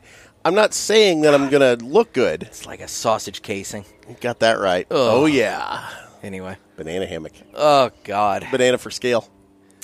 I'm 0.47 0.53
not 0.53 0.75
saying 0.75 1.21
that 1.21 1.33
I'm 1.33 1.49
going 1.49 1.79
to 1.79 1.83
look 1.83 2.13
good. 2.13 2.43
It's 2.43 2.67
like 2.67 2.79
a 2.79 2.87
sausage 2.87 3.41
casing. 3.41 3.83
You 4.07 4.15
got 4.21 4.41
that 4.41 4.59
right. 4.59 4.85
Oh 4.91 5.25
yeah, 5.25 5.89
Anyway. 6.21 6.55
banana 6.77 7.07
hammock, 7.07 7.31
Oh 7.55 7.89
God. 8.03 8.45
banana 8.51 8.77
for 8.77 8.91
scale. 8.91 9.27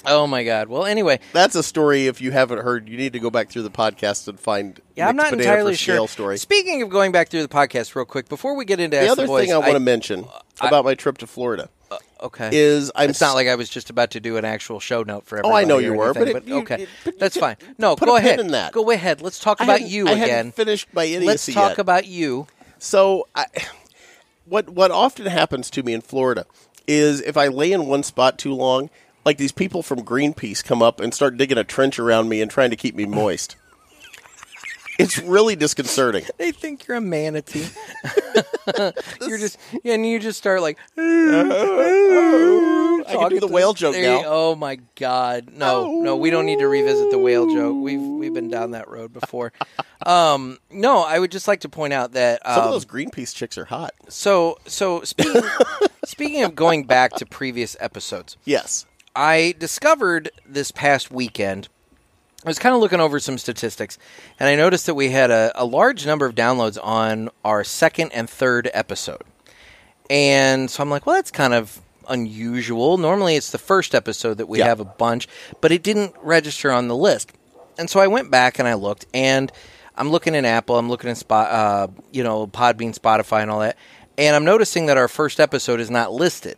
Oh 0.05 0.25
my 0.27 0.43
God. 0.43 0.67
Well, 0.67 0.85
anyway, 0.85 1.19
That's 1.33 1.55
a 1.55 1.63
story. 1.63 2.07
If 2.07 2.21
you 2.21 2.31
haven't 2.31 2.59
heard, 2.59 2.89
you 2.89 2.97
need 2.97 3.13
to 3.13 3.19
go 3.19 3.29
back 3.29 3.49
through 3.49 3.63
the 3.63 3.69
podcast 3.69 4.27
and 4.27 4.39
find. 4.39 4.79
yeah, 4.95 5.07
I'm 5.07 5.15
not 5.15 5.31
entirely 5.33 5.75
sure. 5.75 6.07
Story. 6.07 6.37
Speaking 6.37 6.81
of 6.81 6.89
going 6.89 7.11
back 7.11 7.29
through 7.29 7.43
the 7.43 7.47
podcast 7.49 7.93
real 7.95 8.05
quick, 8.05 8.27
before 8.29 8.55
we 8.55 8.65
get 8.65 8.79
into 8.79 8.97
The 8.97 9.03
Ask 9.03 9.11
other 9.11 9.27
Boys, 9.27 9.45
thing 9.45 9.53
I 9.53 9.57
want 9.57 9.73
to 9.73 9.79
mention 9.79 10.25
I- 10.59 10.67
about 10.67 10.85
my 10.85 10.95
trip 10.95 11.17
to 11.19 11.27
Florida 11.27 11.69
uh, 11.91 11.97
okay, 12.23 12.49
is 12.53 12.91
I'm 12.95 13.09
it's 13.11 13.21
not 13.21 13.33
like 13.35 13.47
I 13.47 13.55
was 13.55 13.69
just 13.69 13.89
about 13.89 14.11
to 14.11 14.19
do 14.19 14.37
an 14.37 14.45
actual 14.45 14.79
show 14.79 15.03
note 15.03 15.25
for 15.25 15.45
Oh. 15.45 15.53
I 15.53 15.65
know 15.65 15.77
you 15.77 15.93
were, 15.93 16.11
anything, 16.15 16.33
but 16.33 16.43
it- 16.43 16.47
you- 16.47 16.57
okay, 16.59 16.83
it- 16.83 16.89
but 17.03 17.19
that's 17.19 17.37
fine. 17.37 17.57
No, 17.77 17.95
go 17.95 18.15
ahead. 18.15 18.39
in 18.39 18.47
that. 18.51 18.71
Go 18.73 18.89
ahead. 18.91 19.21
Let's 19.21 19.39
talk 19.39 19.61
I 19.61 19.65
about 19.65 19.81
you 19.81 20.07
I 20.07 20.11
again. 20.13 20.51
finished 20.51 20.87
my 20.93 21.03
idiocy 21.03 21.25
Let's 21.25 21.45
talk 21.53 21.69
yet. 21.71 21.79
about 21.79 22.07
you. 22.07 22.47
So, 22.79 23.27
I, 23.35 23.45
what 24.45 24.69
what 24.69 24.91
often 24.91 25.25
happens 25.27 25.69
to 25.71 25.83
me 25.83 25.93
in 25.93 26.01
Florida 26.01 26.45
is 26.87 27.21
if 27.21 27.37
I 27.37 27.47
lay 27.47 27.71
in 27.71 27.85
one 27.87 28.03
spot 28.03 28.37
too 28.39 28.53
long, 28.53 28.89
like 29.25 29.37
these 29.37 29.51
people 29.51 29.83
from 29.83 30.01
Greenpeace 30.03 30.63
come 30.63 30.81
up 30.81 30.99
and 30.99 31.13
start 31.13 31.37
digging 31.37 31.57
a 31.57 31.63
trench 31.63 31.99
around 31.99 32.29
me 32.29 32.41
and 32.41 32.49
trying 32.49 32.69
to 32.71 32.75
keep 32.75 32.95
me 32.95 33.05
moist. 33.05 33.55
it's 34.99 35.17
really 35.19 35.55
disconcerting. 35.55 36.25
They 36.37 36.51
think 36.51 36.87
you're 36.87 36.97
a 36.97 37.01
manatee. 37.01 37.67
you're 39.21 39.37
just, 39.37 39.57
yeah, 39.83 39.93
and 39.95 40.05
you 40.05 40.19
just 40.19 40.37
start 40.37 40.61
like. 40.61 40.77
I 43.03 43.15
can 43.15 43.29
do 43.29 43.39
the 43.39 43.47
whale 43.47 43.73
joke 43.73 43.95
you- 43.95 44.03
now. 44.03 44.21
oh 44.25 44.55
my 44.55 44.77
god, 44.95 45.49
no, 45.51 46.01
no, 46.01 46.15
we 46.17 46.29
don't 46.29 46.45
need 46.45 46.59
to 46.59 46.67
revisit 46.67 47.09
the 47.11 47.17
whale 47.17 47.51
joke. 47.53 47.75
We've 47.81 47.99
we've 47.99 48.33
been 48.33 48.49
down 48.49 48.71
that 48.71 48.87
road 48.89 49.11
before. 49.11 49.51
um, 50.05 50.59
no, 50.69 51.01
I 51.03 51.19
would 51.19 51.31
just 51.31 51.47
like 51.47 51.61
to 51.61 51.69
point 51.69 51.93
out 51.93 52.13
that 52.13 52.41
um, 52.45 52.55
Some 52.55 52.65
of 52.65 52.71
those 52.71 52.85
Greenpeace 52.85 53.35
chicks 53.35 53.57
are 53.57 53.65
hot. 53.65 53.93
so 54.07 54.57
so 54.67 55.01
speaking 55.03 55.41
speaking 56.05 56.43
of 56.43 56.55
going 56.55 56.85
back 56.85 57.13
to 57.13 57.25
previous 57.25 57.75
episodes, 57.79 58.37
Yes. 58.45 58.85
I 59.15 59.55
discovered 59.59 60.29
this 60.45 60.71
past 60.71 61.11
weekend. 61.11 61.67
I 62.45 62.49
was 62.49 62.59
kind 62.59 62.73
of 62.73 62.81
looking 62.81 62.99
over 62.99 63.19
some 63.19 63.37
statistics, 63.37 63.97
and 64.39 64.49
I 64.49 64.55
noticed 64.55 64.85
that 64.87 64.95
we 64.95 65.11
had 65.11 65.29
a, 65.29 65.51
a 65.55 65.65
large 65.65 66.05
number 66.05 66.25
of 66.25 66.33
downloads 66.33 66.77
on 66.81 67.29
our 67.45 67.63
second 67.63 68.11
and 68.13 68.29
third 68.29 68.69
episode. 68.73 69.21
And 70.09 70.69
so 70.71 70.81
I'm 70.81 70.89
like, 70.89 71.05
well, 71.05 71.15
that's 71.15 71.29
kind 71.31 71.53
of 71.53 71.81
unusual. 72.09 72.97
Normally 72.97 73.35
it's 73.35 73.51
the 73.51 73.57
first 73.59 73.93
episode 73.93 74.37
that 74.39 74.47
we 74.49 74.59
Yeah. 74.59 74.65
have 74.67 74.79
a 74.79 74.85
bunch, 74.85 75.27
but 75.61 75.71
it 75.71 75.83
didn't 75.83 76.15
register 76.21 76.71
on 76.71 76.87
the 76.87 76.95
list. 76.95 77.31
And 77.77 77.89
so 77.89 77.99
I 77.99 78.07
went 78.07 78.31
back 78.31 78.59
and 78.59 78.67
I 78.67 78.73
looked, 78.73 79.05
and 79.13 79.51
I'm 79.95 80.09
looking 80.09 80.33
in 80.33 80.43
Apple, 80.45 80.77
I'm 80.79 80.89
looking 80.89 81.09
in 81.09 81.15
Spot, 81.15 81.47
uh, 81.51 81.87
you 82.11 82.23
know, 82.23 82.47
Podbean, 82.47 82.97
Spotify, 82.97 83.41
and 83.43 83.51
all 83.51 83.59
that, 83.59 83.77
and 84.17 84.35
I'm 84.35 84.45
noticing 84.45 84.87
that 84.87 84.97
our 84.97 85.07
first 85.07 85.39
episode 85.39 85.79
is 85.79 85.91
not 85.91 86.11
listed. 86.11 86.57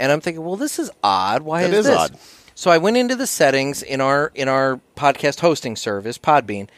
And 0.00 0.10
I'm 0.10 0.20
thinking, 0.20 0.44
well, 0.44 0.56
this 0.56 0.78
is 0.80 0.90
odd. 1.04 1.42
Why 1.42 1.62
It 1.62 1.72
is 1.72 1.80
is 1.80 1.86
this? 1.86 1.96
odd. 1.96 2.18
So 2.54 2.70
I 2.70 2.78
went 2.78 2.96
into 2.96 3.14
the 3.14 3.26
settings 3.26 3.82
in 3.82 4.00
our 4.00 4.32
in 4.34 4.48
our 4.48 4.80
podcast 4.96 5.40
hosting 5.40 5.76
service, 5.76 6.18
Podbean, 6.18 6.68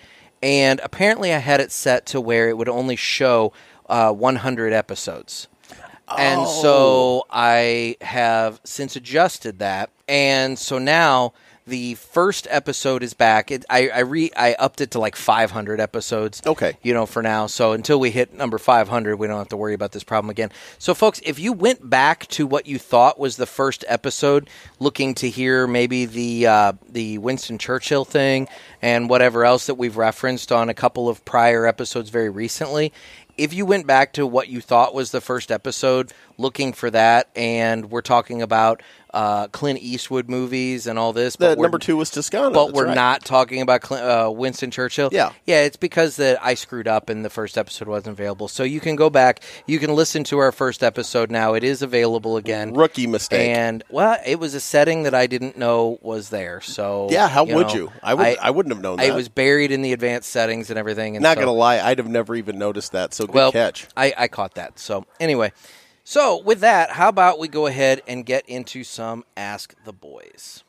and 0.43 0.81
apparently 0.81 1.33
I 1.33 1.39
had 1.39 1.61
it 1.61 1.73
set 1.73 2.05
to 2.07 2.21
where 2.21 2.49
it 2.49 2.57
would 2.59 2.69
only 2.69 2.97
show 2.97 3.53
uh, 3.89 4.13
100 4.13 4.73
episodes. 4.73 5.49
And 6.19 6.41
Oh. 6.43 6.63
so 6.63 7.25
I 7.31 7.97
have 8.03 8.61
since 8.65 8.97
adjusted 8.97 9.61
that, 9.61 9.91
and 10.09 10.59
so 10.59 10.79
now 10.79 11.33
the 11.67 11.95
first 11.95 12.47
episode 12.51 13.03
is 13.03 13.15
back. 13.15 13.51
It, 13.51 13.65
I 13.71 13.89
I 13.89 14.01
re 14.01 14.31
I 14.37 14.55
upped 14.59 14.81
it 14.81 14.93
to 14.93 14.99
like 14.99 15.17
500 15.17 15.81
episodes. 15.81 16.43
Okay. 16.45 16.77
you 16.83 16.93
know 16.95 17.07
for 17.07 17.23
now. 17.23 17.47
So 17.47 17.73
until 17.73 18.01
we 18.01 18.11
hit 18.11 18.35
number 18.35 18.59
500, 18.59 19.17
we 19.17 19.27
don't 19.27 19.39
have 19.39 19.49
to 19.49 19.57
worry 19.57 19.75
about 19.75 19.93
this 19.93 20.05
problem 20.05 20.31
again. 20.31 20.51
So 20.79 20.95
folks, 20.95 21.21
if 21.25 21.39
you 21.39 21.53
went 21.53 21.89
back 21.89 22.27
to 22.29 22.47
what 22.47 22.67
you 22.67 22.79
thought 22.79 23.19
was 23.19 23.37
the 23.37 23.47
first 23.47 23.85
episode, 23.89 24.49
looking 24.81 25.15
to 25.17 25.31
hear 25.31 25.67
maybe 25.67 26.07
the 26.07 26.47
uh, 26.47 26.73
the 26.89 27.19
Winston 27.19 27.59
Churchill 27.59 28.05
thing 28.05 28.49
and 28.81 29.09
whatever 29.09 29.45
else 29.45 29.67
that 29.67 29.77
we've 29.77 29.97
referenced 29.97 30.51
on 30.51 30.69
a 30.69 30.75
couple 30.75 31.09
of 31.09 31.25
prior 31.25 31.67
episodes 31.67 32.11
very 32.11 32.31
recently 32.31 32.93
if 33.39 33.55
you 33.55 33.65
went 33.65 33.87
back 33.87 34.13
to 34.15 34.27
what 34.27 34.49
you 34.49 34.61
thought 34.61 34.95
was 34.95 35.11
the 35.11 35.21
first 35.21 35.51
episode, 35.51 36.13
looking 36.37 36.73
for 36.73 36.91
that, 36.91 37.29
and 37.35 37.91
we're 37.91 38.03
talking 38.03 38.43
about 38.43 38.83
uh, 39.13 39.49
Clint 39.49 39.81
Eastwood 39.81 40.29
movies 40.29 40.87
and 40.87 40.99
all 40.99 41.13
this, 41.13 41.37
but 41.37 41.59
number 41.59 41.79
two 41.79 41.97
was 41.97 42.11
Toscana. 42.11 42.51
but 42.51 42.73
we're 42.73 42.87
right. 42.87 42.95
not 42.95 43.25
talking 43.25 43.61
about 43.61 43.83
Clint, 43.83 44.05
uh, 44.05 44.31
Winston 44.31 44.71
Churchill. 44.71 45.11
Yeah. 45.13 45.33
yeah, 45.47 45.63
it's 45.63 45.77
because 45.77 46.17
that 46.17 46.43
I 46.43 46.55
screwed 46.55 46.89
up 46.89 47.09
and 47.09 47.25
the 47.25 47.31
first 47.31 47.59
episode 47.59 47.89
wasn't 47.89 48.19
available. 48.19 48.49
So 48.49 48.63
you 48.63 48.81
can 48.81 48.97
go 48.97 49.11
back, 49.11 49.43
you 49.67 49.79
can 49.79 49.95
listen 49.95 50.25
to 50.25 50.39
our 50.39 50.53
first 50.53 50.83
episode 50.83 51.31
now. 51.31 51.55
It 51.55 51.65
is 51.65 51.83
available 51.83 52.37
again. 52.37 52.75
Rookie 52.75 53.07
mistake. 53.07 53.49
And 53.49 53.85
well, 53.91 54.19
it 54.25 54.39
was 54.39 54.55
a 54.55 54.61
setting 54.61 55.03
that 55.03 55.15
I 55.15 55.27
didn't 55.27 55.59
know 55.59 55.99
was 56.01 56.31
there. 56.31 56.61
So 56.61 57.09
yeah, 57.11 57.29
how 57.29 57.45
would 57.45 57.69
know, 57.69 57.75
you? 57.75 57.93
I 58.03 58.15
would. 58.15 58.39
I, 58.39 58.51
wouldn't 58.51 58.75
have 58.75 58.83
known 58.83 58.97
that. 58.97 59.07
It 59.07 59.15
was 59.15 59.29
buried 59.29 59.73
in 59.73 59.83
the 59.83 59.93
advanced 59.93 60.31
settings 60.31 60.71
and 60.71 60.79
everything. 60.79 61.17
And 61.17 61.23
not 61.23 61.37
so- 61.37 61.43
gonna 61.43 61.53
lie, 61.53 61.81
I'd 61.81 61.99
have 61.99 62.09
never 62.09 62.35
even 62.35 62.59
noticed 62.59 62.93
that. 62.93 63.13
So 63.13 63.27
good 63.27 63.35
well, 63.35 63.53
catch. 63.53 63.87
I, 63.97 64.15
I 64.17 64.29
caught 64.29 64.55
that. 64.55 64.79
So 64.79 65.05
anyway, 65.21 65.53
so 66.05 66.43
with 66.43 66.61
that, 66.61 66.91
how 66.91 67.09
about 67.09 67.39
we 67.39 67.49
go 67.49 67.67
ahead 67.67 68.03
and 68.07 68.27
get 68.27 68.49
into 68.49 68.85
some 68.85 69.25
Ask 69.37 69.75
the 69.85 69.93
Boys. 69.93 70.65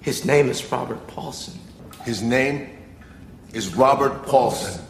His 0.00 0.24
name 0.24 0.48
is 0.48 0.70
Robert 0.70 1.06
Paulson. 1.06 1.58
His 2.04 2.22
name 2.22 2.70
is 3.52 3.74
Robert 3.74 4.26
Paulson. 4.26 4.84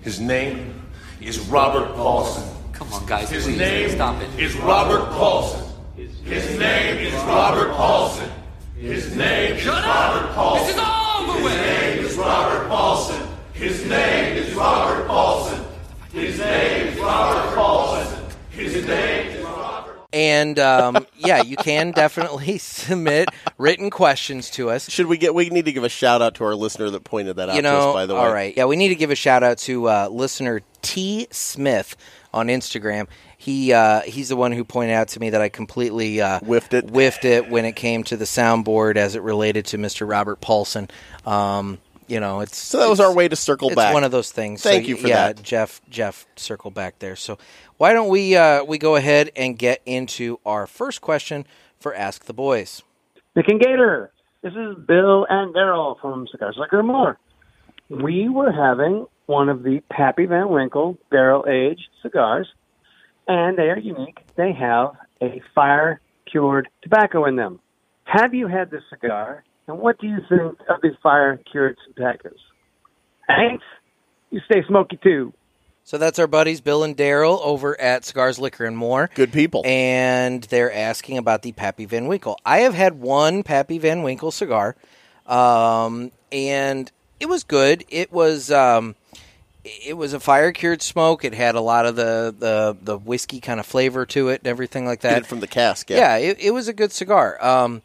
His 0.00 0.18
name 0.18 0.77
is 1.20 1.38
Robert 1.48 1.94
Paulson. 1.94 2.44
Come 2.72 2.92
on, 2.92 3.06
guys, 3.06 3.30
His 3.30 3.44
please 3.44 3.58
name 3.58 3.90
stop 3.90 4.20
it. 4.22 4.28
is 4.38 4.56
Robert 4.58 5.10
Paulson. 5.12 5.64
His 6.24 6.58
name 6.58 6.98
is 6.98 7.14
Robert 7.24 7.72
Paulson. 7.72 8.30
His 8.76 9.14
name 9.16 9.56
is 9.56 9.66
Robert 9.66 10.32
Paulson. 10.34 10.66
This 10.66 10.76
is 10.76 10.80
over 10.80 11.42
with. 11.42 11.52
His 11.52 11.66
name 11.66 12.04
is 12.04 12.16
Robert 12.16 12.68
Paulson. 12.68 13.28
His 13.52 13.86
name 13.86 14.36
is 14.36 14.54
Robert 14.54 15.06
Paulson. 15.08 15.64
His 16.12 16.38
name 16.38 16.86
is 16.88 16.98
Robert 17.00 17.54
Paulson. 17.54 18.24
His 18.50 18.86
name. 18.86 19.37
And 20.12 20.58
um, 20.58 21.06
yeah, 21.16 21.42
you 21.42 21.56
can 21.56 21.90
definitely 21.94 22.56
submit 22.58 23.28
written 23.58 23.90
questions 23.90 24.50
to 24.52 24.70
us. 24.70 24.88
Should 24.90 25.06
we 25.06 25.18
get? 25.18 25.34
We 25.34 25.50
need 25.50 25.66
to 25.66 25.72
give 25.72 25.84
a 25.84 25.88
shout 25.90 26.22
out 26.22 26.34
to 26.36 26.44
our 26.44 26.54
listener 26.54 26.88
that 26.90 27.04
pointed 27.04 27.36
that 27.36 27.50
out 27.50 27.56
you 27.56 27.62
to 27.62 27.68
us. 27.70 27.92
By 27.94 28.06
the 28.06 28.14
way, 28.14 28.20
all 28.20 28.32
right. 28.32 28.56
Yeah, 28.56 28.64
we 28.64 28.76
need 28.76 28.88
to 28.88 28.94
give 28.94 29.10
a 29.10 29.14
shout 29.14 29.42
out 29.42 29.58
to 29.58 29.88
uh, 29.88 30.08
listener 30.10 30.62
T 30.80 31.26
Smith 31.30 31.94
on 32.32 32.46
Instagram. 32.48 33.06
He 33.36 33.72
uh, 33.74 34.00
he's 34.00 34.30
the 34.30 34.36
one 34.36 34.52
who 34.52 34.64
pointed 34.64 34.94
out 34.94 35.08
to 35.08 35.20
me 35.20 35.28
that 35.30 35.42
I 35.42 35.50
completely 35.50 36.20
uh, 36.22 36.40
Whiffed 36.40 36.72
it. 36.72 36.90
whiffed 36.90 37.24
it 37.26 37.50
when 37.50 37.66
it 37.66 37.76
came 37.76 38.02
to 38.04 38.16
the 38.16 38.24
soundboard 38.24 38.96
as 38.96 39.14
it 39.14 39.22
related 39.22 39.66
to 39.66 39.78
Mr. 39.78 40.08
Robert 40.08 40.40
Paulson. 40.40 40.88
Um, 41.26 41.78
you 42.08 42.18
know, 42.20 42.40
it's 42.40 42.56
So 42.56 42.78
that 42.78 42.88
was 42.88 43.00
our 43.00 43.12
way 43.14 43.28
to 43.28 43.36
circle 43.36 43.68
it's 43.68 43.76
back. 43.76 43.92
one 43.92 44.02
of 44.02 44.10
those 44.10 44.30
things. 44.32 44.62
Thank 44.62 44.84
So, 44.86 44.88
you 44.88 44.96
for 44.96 45.08
yeah, 45.08 45.26
that. 45.34 45.42
Jeff. 45.42 45.82
Jeff, 45.90 46.26
circle 46.36 46.70
back 46.70 46.98
there. 47.00 47.14
So 47.16 47.36
why 47.78 47.92
don't 47.92 48.08
we 48.08 48.36
uh, 48.36 48.64
we 48.64 48.76
go 48.76 48.96
ahead 48.96 49.30
and 49.34 49.58
get 49.58 49.80
into 49.86 50.38
our 50.44 50.66
first 50.66 51.00
question 51.00 51.46
for 51.78 51.94
Ask 51.94 52.24
the 52.26 52.34
Boys. 52.34 52.82
Nick 53.34 53.48
and 53.48 53.60
Gator. 53.60 54.12
This 54.42 54.52
is 54.52 54.76
Bill 54.86 55.26
and 55.28 55.54
Daryl 55.54 55.98
from 56.00 56.26
Cigars 56.30 56.58
and 56.58 56.86
More. 56.86 57.18
We 57.88 58.28
were 58.28 58.52
having 58.52 59.06
one 59.26 59.48
of 59.48 59.62
the 59.62 59.80
Pappy 59.90 60.26
Van 60.26 60.48
Winkle 60.48 60.98
barrel 61.10 61.44
aged 61.48 61.88
cigars, 62.02 62.48
and 63.26 63.56
they 63.56 63.70
are 63.70 63.78
unique. 63.78 64.18
They 64.36 64.52
have 64.52 64.90
a 65.22 65.40
fire 65.54 66.00
cured 66.30 66.68
tobacco 66.82 67.24
in 67.26 67.36
them. 67.36 67.60
Have 68.04 68.34
you 68.34 68.48
had 68.48 68.70
this 68.70 68.82
cigar, 68.90 69.44
and 69.66 69.78
what 69.78 69.98
do 70.00 70.06
you 70.06 70.18
think 70.28 70.58
of 70.68 70.80
the 70.82 70.90
fire 71.02 71.38
cured 71.50 71.76
tobaccos? 71.86 72.38
Thanks. 73.26 73.64
You 74.30 74.40
stay 74.50 74.62
smoky 74.66 74.98
too. 75.02 75.32
So 75.88 75.96
that's 75.96 76.18
our 76.18 76.26
buddies 76.26 76.60
Bill 76.60 76.84
and 76.84 76.94
Daryl 76.94 77.40
over 77.42 77.80
at 77.80 78.04
Cigars, 78.04 78.38
Liquor, 78.38 78.66
and 78.66 78.76
More. 78.76 79.08
Good 79.14 79.32
people. 79.32 79.62
And 79.64 80.42
they're 80.42 80.70
asking 80.70 81.16
about 81.16 81.40
the 81.40 81.52
Pappy 81.52 81.86
Van 81.86 82.06
Winkle. 82.08 82.38
I 82.44 82.58
have 82.58 82.74
had 82.74 83.00
one 83.00 83.42
Pappy 83.42 83.78
Van 83.78 84.02
Winkle 84.02 84.30
cigar, 84.30 84.76
um, 85.24 86.12
and 86.30 86.92
it 87.18 87.26
was 87.30 87.42
good. 87.42 87.86
It 87.88 88.12
was 88.12 88.50
um, 88.50 88.96
it 89.64 89.96
was 89.96 90.12
a 90.12 90.20
fire 90.20 90.52
cured 90.52 90.82
smoke. 90.82 91.24
It 91.24 91.32
had 91.32 91.54
a 91.54 91.62
lot 91.62 91.86
of 91.86 91.96
the 91.96 92.34
the 92.38 92.76
the 92.82 92.98
whiskey 92.98 93.40
kind 93.40 93.58
of 93.58 93.64
flavor 93.64 94.04
to 94.04 94.28
it 94.28 94.42
and 94.42 94.46
everything 94.46 94.84
like 94.84 95.00
that. 95.00 95.16
it 95.16 95.26
from 95.26 95.40
the 95.40 95.46
cask. 95.46 95.88
yeah, 95.88 96.18
it, 96.18 96.38
it 96.38 96.50
was 96.50 96.68
a 96.68 96.74
good 96.74 96.92
cigar. 96.92 97.42
Um, 97.42 97.80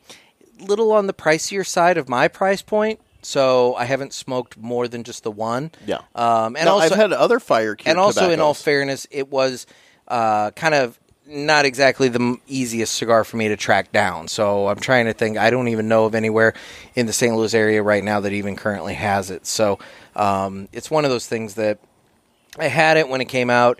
little 0.60 0.92
on 0.92 1.08
the 1.08 1.14
pricier 1.14 1.66
side 1.66 1.98
of 1.98 2.10
my 2.10 2.28
price 2.28 2.62
point, 2.62 3.00
so 3.26 3.76
I 3.76 3.86
haven't 3.86 4.14
smoked 4.14 4.58
more 4.58 4.88
than 4.88 5.04
just 5.04 5.24
the 5.24 5.32
one. 5.32 5.72
Yeah. 5.86 6.00
um, 6.16 6.56
and 6.56 6.66
Now, 6.66 6.74
also 6.74 6.94
I've 6.94 7.00
had 7.00 7.14
other 7.14 7.40
fire 7.40 7.76
and 7.86 7.98
also 7.98 8.30
in 8.30 8.40
all 8.40 8.54
fairness, 8.54 9.08
it 9.12 9.30
was 9.30 9.66
uh, 10.08 10.52
kind 10.52 10.74
of 10.74 11.00
not 11.26 11.66
exactly 11.66 12.10
the 12.10 12.38
easiest 12.48 12.96
cigar 12.96 13.24
for 13.24 13.38
me 13.38 13.48
to 13.48 13.56
track 13.56 13.92
down. 13.92 14.28
So 14.28 14.68
I'm 14.68 14.80
trying 14.80 15.06
to 15.06 15.14
think. 15.14 15.38
I 15.38 15.50
don't 15.50 15.70
even 15.70 15.88
know 15.88 16.06
of 16.06 16.16
anywhere 16.16 16.54
in 16.96 17.06
the 17.06 17.14
St. 17.14 17.36
Louis 17.36 17.54
area 17.54 17.82
right 17.82 18.04
now 18.04 18.20
that 18.20 18.34
even 18.34 18.56
currently 18.56 18.94
has 18.94 19.32
it. 19.32 19.46
So 19.46 19.80
um, 20.16 20.68
it's 20.74 20.92
one 20.92 21.06
of 21.06 21.12
those 21.12 21.28
things 21.28 21.56
that 21.56 21.80
I 22.60 22.68
had 22.68 22.98
it 22.98 23.08
when 23.08 23.22
it 23.22 23.26
came 23.26 23.50
out. 23.50 23.80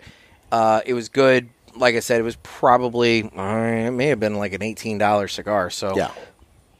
Uh, 0.50 0.80
it 0.86 0.94
was 0.94 1.08
good. 1.08 1.50
Like 1.76 1.96
I 1.96 2.00
said, 2.00 2.20
it 2.20 2.24
was 2.24 2.36
probably 2.36 3.24
uh, 3.24 3.88
it 3.88 3.90
may 3.90 4.06
have 4.06 4.20
been 4.20 4.36
like 4.36 4.52
an 4.52 4.62
eighteen 4.62 4.96
dollar 4.96 5.28
cigar. 5.28 5.70
So 5.70 5.96
Yeah. 5.96 6.12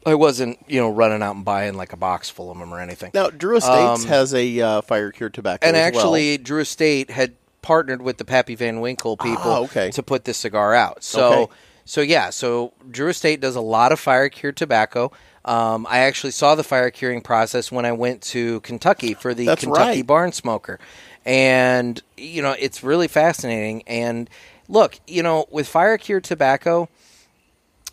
I 0.05 0.15
wasn't 0.15 0.59
you 0.67 0.79
know 0.79 0.89
running 0.89 1.21
out 1.23 1.35
and 1.35 1.43
buying 1.45 1.75
like 1.75 1.93
a 1.93 1.97
box 1.97 2.29
full 2.29 2.51
of 2.51 2.57
them 2.59 2.73
or 2.73 2.79
anything. 2.79 3.11
Now, 3.13 3.29
Drew 3.29 3.57
Estates 3.57 4.03
Um, 4.03 4.07
has 4.09 4.33
a 4.33 4.61
uh, 4.61 4.81
fire 4.81 5.11
cured 5.11 5.33
tobacco. 5.33 5.65
and 5.67 5.75
as 5.75 5.93
well. 5.93 6.01
actually, 6.03 6.37
Drew 6.37 6.59
Estate 6.61 7.09
had 7.09 7.33
partnered 7.61 8.01
with 8.01 8.17
the 8.17 8.25
Pappy 8.25 8.53
Van 8.55 8.79
Winkle 8.81 9.17
people 9.17 9.41
Ah, 9.51 9.59
okay. 9.61 9.89
to 9.91 10.03
put 10.03 10.25
this 10.25 10.37
cigar 10.37 10.75
out. 10.75 11.03
So, 11.03 11.31
Okay. 11.43 11.53
so 11.85 12.01
yeah, 12.01 12.29
so 12.29 12.73
Drew 12.91 13.07
Estate 13.09 13.41
does 13.41 13.55
a 13.55 13.61
lot 13.61 13.91
of 13.91 13.99
fire 13.99 14.29
cured 14.29 14.55
tobacco. 14.57 15.11
Um, 15.45 15.87
I 15.89 15.99
actually 15.99 16.31
saw 16.31 16.53
the 16.55 16.63
fire 16.63 16.91
curing 16.91 17.21
process 17.21 17.71
when 17.71 17.85
I 17.85 17.91
went 17.91 18.21
to 18.23 18.59
Kentucky 18.61 19.13
for 19.15 19.33
the 19.33 19.45
That's 19.47 19.63
Kentucky 19.63 19.97
right. 19.99 20.07
Barn 20.07 20.31
Smoker, 20.31 20.79
and 21.25 22.01
you 22.17 22.41
know 22.41 22.55
it's 22.57 22.83
really 22.83 23.07
fascinating. 23.07 23.83
And 23.87 24.29
look, 24.67 24.99
you 25.07 25.21
know, 25.23 25.45
with 25.51 25.67
fire 25.67 25.97
cured 25.99 26.23
tobacco, 26.23 26.89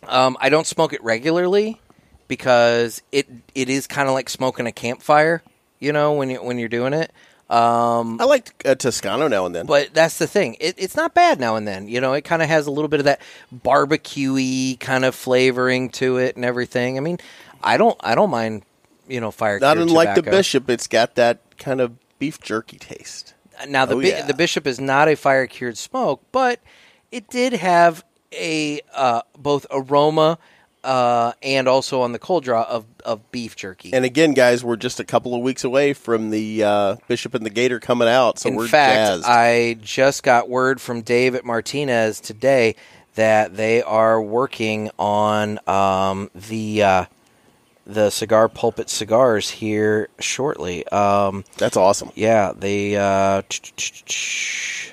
um, 0.07 0.35
I 0.39 0.49
don't 0.49 0.67
smoke 0.67 0.93
it 0.93 1.03
regularly 1.03 1.79
because 2.27 3.01
it 3.11 3.27
it 3.55 3.69
is 3.69 3.87
kind 3.87 4.07
of 4.07 4.13
like 4.13 4.29
smoking 4.29 4.67
a 4.67 4.71
campfire. 4.71 5.41
You 5.79 5.91
know, 5.93 6.13
when 6.13 6.29
you 6.29 6.41
when 6.43 6.57
you're 6.59 6.69
doing 6.69 6.93
it. 6.93 7.11
Um, 7.49 8.19
I 8.19 8.23
like 8.23 8.63
uh, 8.65 8.73
Toscano 8.73 9.27
now 9.27 9.45
and 9.45 9.53
then. 9.53 9.65
but 9.67 9.93
that's 9.93 10.17
the 10.17 10.25
thing. 10.25 10.55
It, 10.59 10.75
it's 10.77 10.95
not 10.95 11.13
bad 11.13 11.39
now 11.39 11.55
and 11.55 11.67
then. 11.67 11.87
You 11.87 12.01
know, 12.01 12.13
it 12.13 12.23
kind 12.23 12.41
of 12.41 12.47
has 12.47 12.65
a 12.65 12.71
little 12.71 12.87
bit 12.87 12.99
of 13.01 13.03
that 13.03 13.21
barbecue-y 13.51 14.77
kind 14.79 15.03
of 15.05 15.13
flavoring 15.13 15.89
to 15.91 16.17
it 16.17 16.35
and 16.35 16.45
everything. 16.45 16.97
I 16.97 17.01
mean, 17.01 17.17
I 17.61 17.77
don't 17.77 17.97
I 17.99 18.15
don't 18.15 18.29
mind, 18.29 18.63
you 19.07 19.19
know, 19.19 19.29
fire 19.31 19.59
Not 19.59 19.77
unlike 19.77 20.15
the. 20.15 20.23
Bishop, 20.23 20.69
it's 20.69 20.87
got 20.87 21.15
that 21.15 21.41
kind 21.57 21.81
of 21.81 21.93
beef 22.19 22.39
jerky 22.39 22.77
taste. 22.77 23.33
Now 23.67 23.85
the 23.85 23.95
Oh, 23.95 24.01
bi- 24.01 24.07
yeah. 24.07 24.25
the 24.25 24.33
bishop 24.33 24.65
is 24.65 24.79
not 24.79 25.07
a 25.07 25.15
fire 25.15 25.45
cured 25.47 25.77
smoke, 25.77 26.21
but 26.31 26.59
it 27.11 27.29
did 27.29 27.53
have 27.53 28.03
a 28.31 28.81
uh, 28.93 29.21
both 29.37 29.65
aroma 29.69 30.39
uh, 30.83 31.33
and 31.41 31.67
also 31.67 32.01
on 32.01 32.11
the 32.11 32.19
cold 32.19 32.43
draw 32.43 32.63
of, 32.63 32.85
of 33.05 33.31
beef 33.31 33.55
jerky. 33.55 33.93
And 33.93 34.05
again, 34.05 34.33
guys, 34.33 34.63
we're 34.63 34.75
just 34.75 34.99
a 34.99 35.03
couple 35.03 35.33
of 35.35 35.41
weeks 35.41 35.63
away 35.63 35.93
from 35.93 36.29
the 36.29 36.63
uh, 36.63 36.95
Bishop 37.07 37.33
and 37.33 37.45
the 37.45 37.49
Gator 37.49 37.79
coming 37.79 38.07
out, 38.07 38.39
so 38.39 38.49
In 38.49 38.55
we're 38.55 38.67
fact, 38.67 38.95
jazzed. 38.95 39.25
I 39.25 39.75
just 39.81 40.23
got 40.23 40.49
word 40.49 40.81
from 40.81 41.01
Dave 41.01 41.35
at 41.35 41.45
Martinez 41.45 42.19
today 42.19 42.75
that 43.15 43.55
they 43.55 43.81
are 43.83 44.21
working 44.21 44.89
on 44.97 45.59
um, 45.67 46.31
the 46.33 46.83
uh, 46.83 47.05
the 47.85 48.09
cigar 48.09 48.49
pulpit 48.49 48.89
cigars 48.89 49.49
here 49.51 50.09
shortly. 50.19 50.87
Um, 50.87 51.43
That's 51.57 51.77
awesome. 51.77 52.11
yeah, 52.15 52.53
they. 52.55 52.95
Uh, 52.95 53.41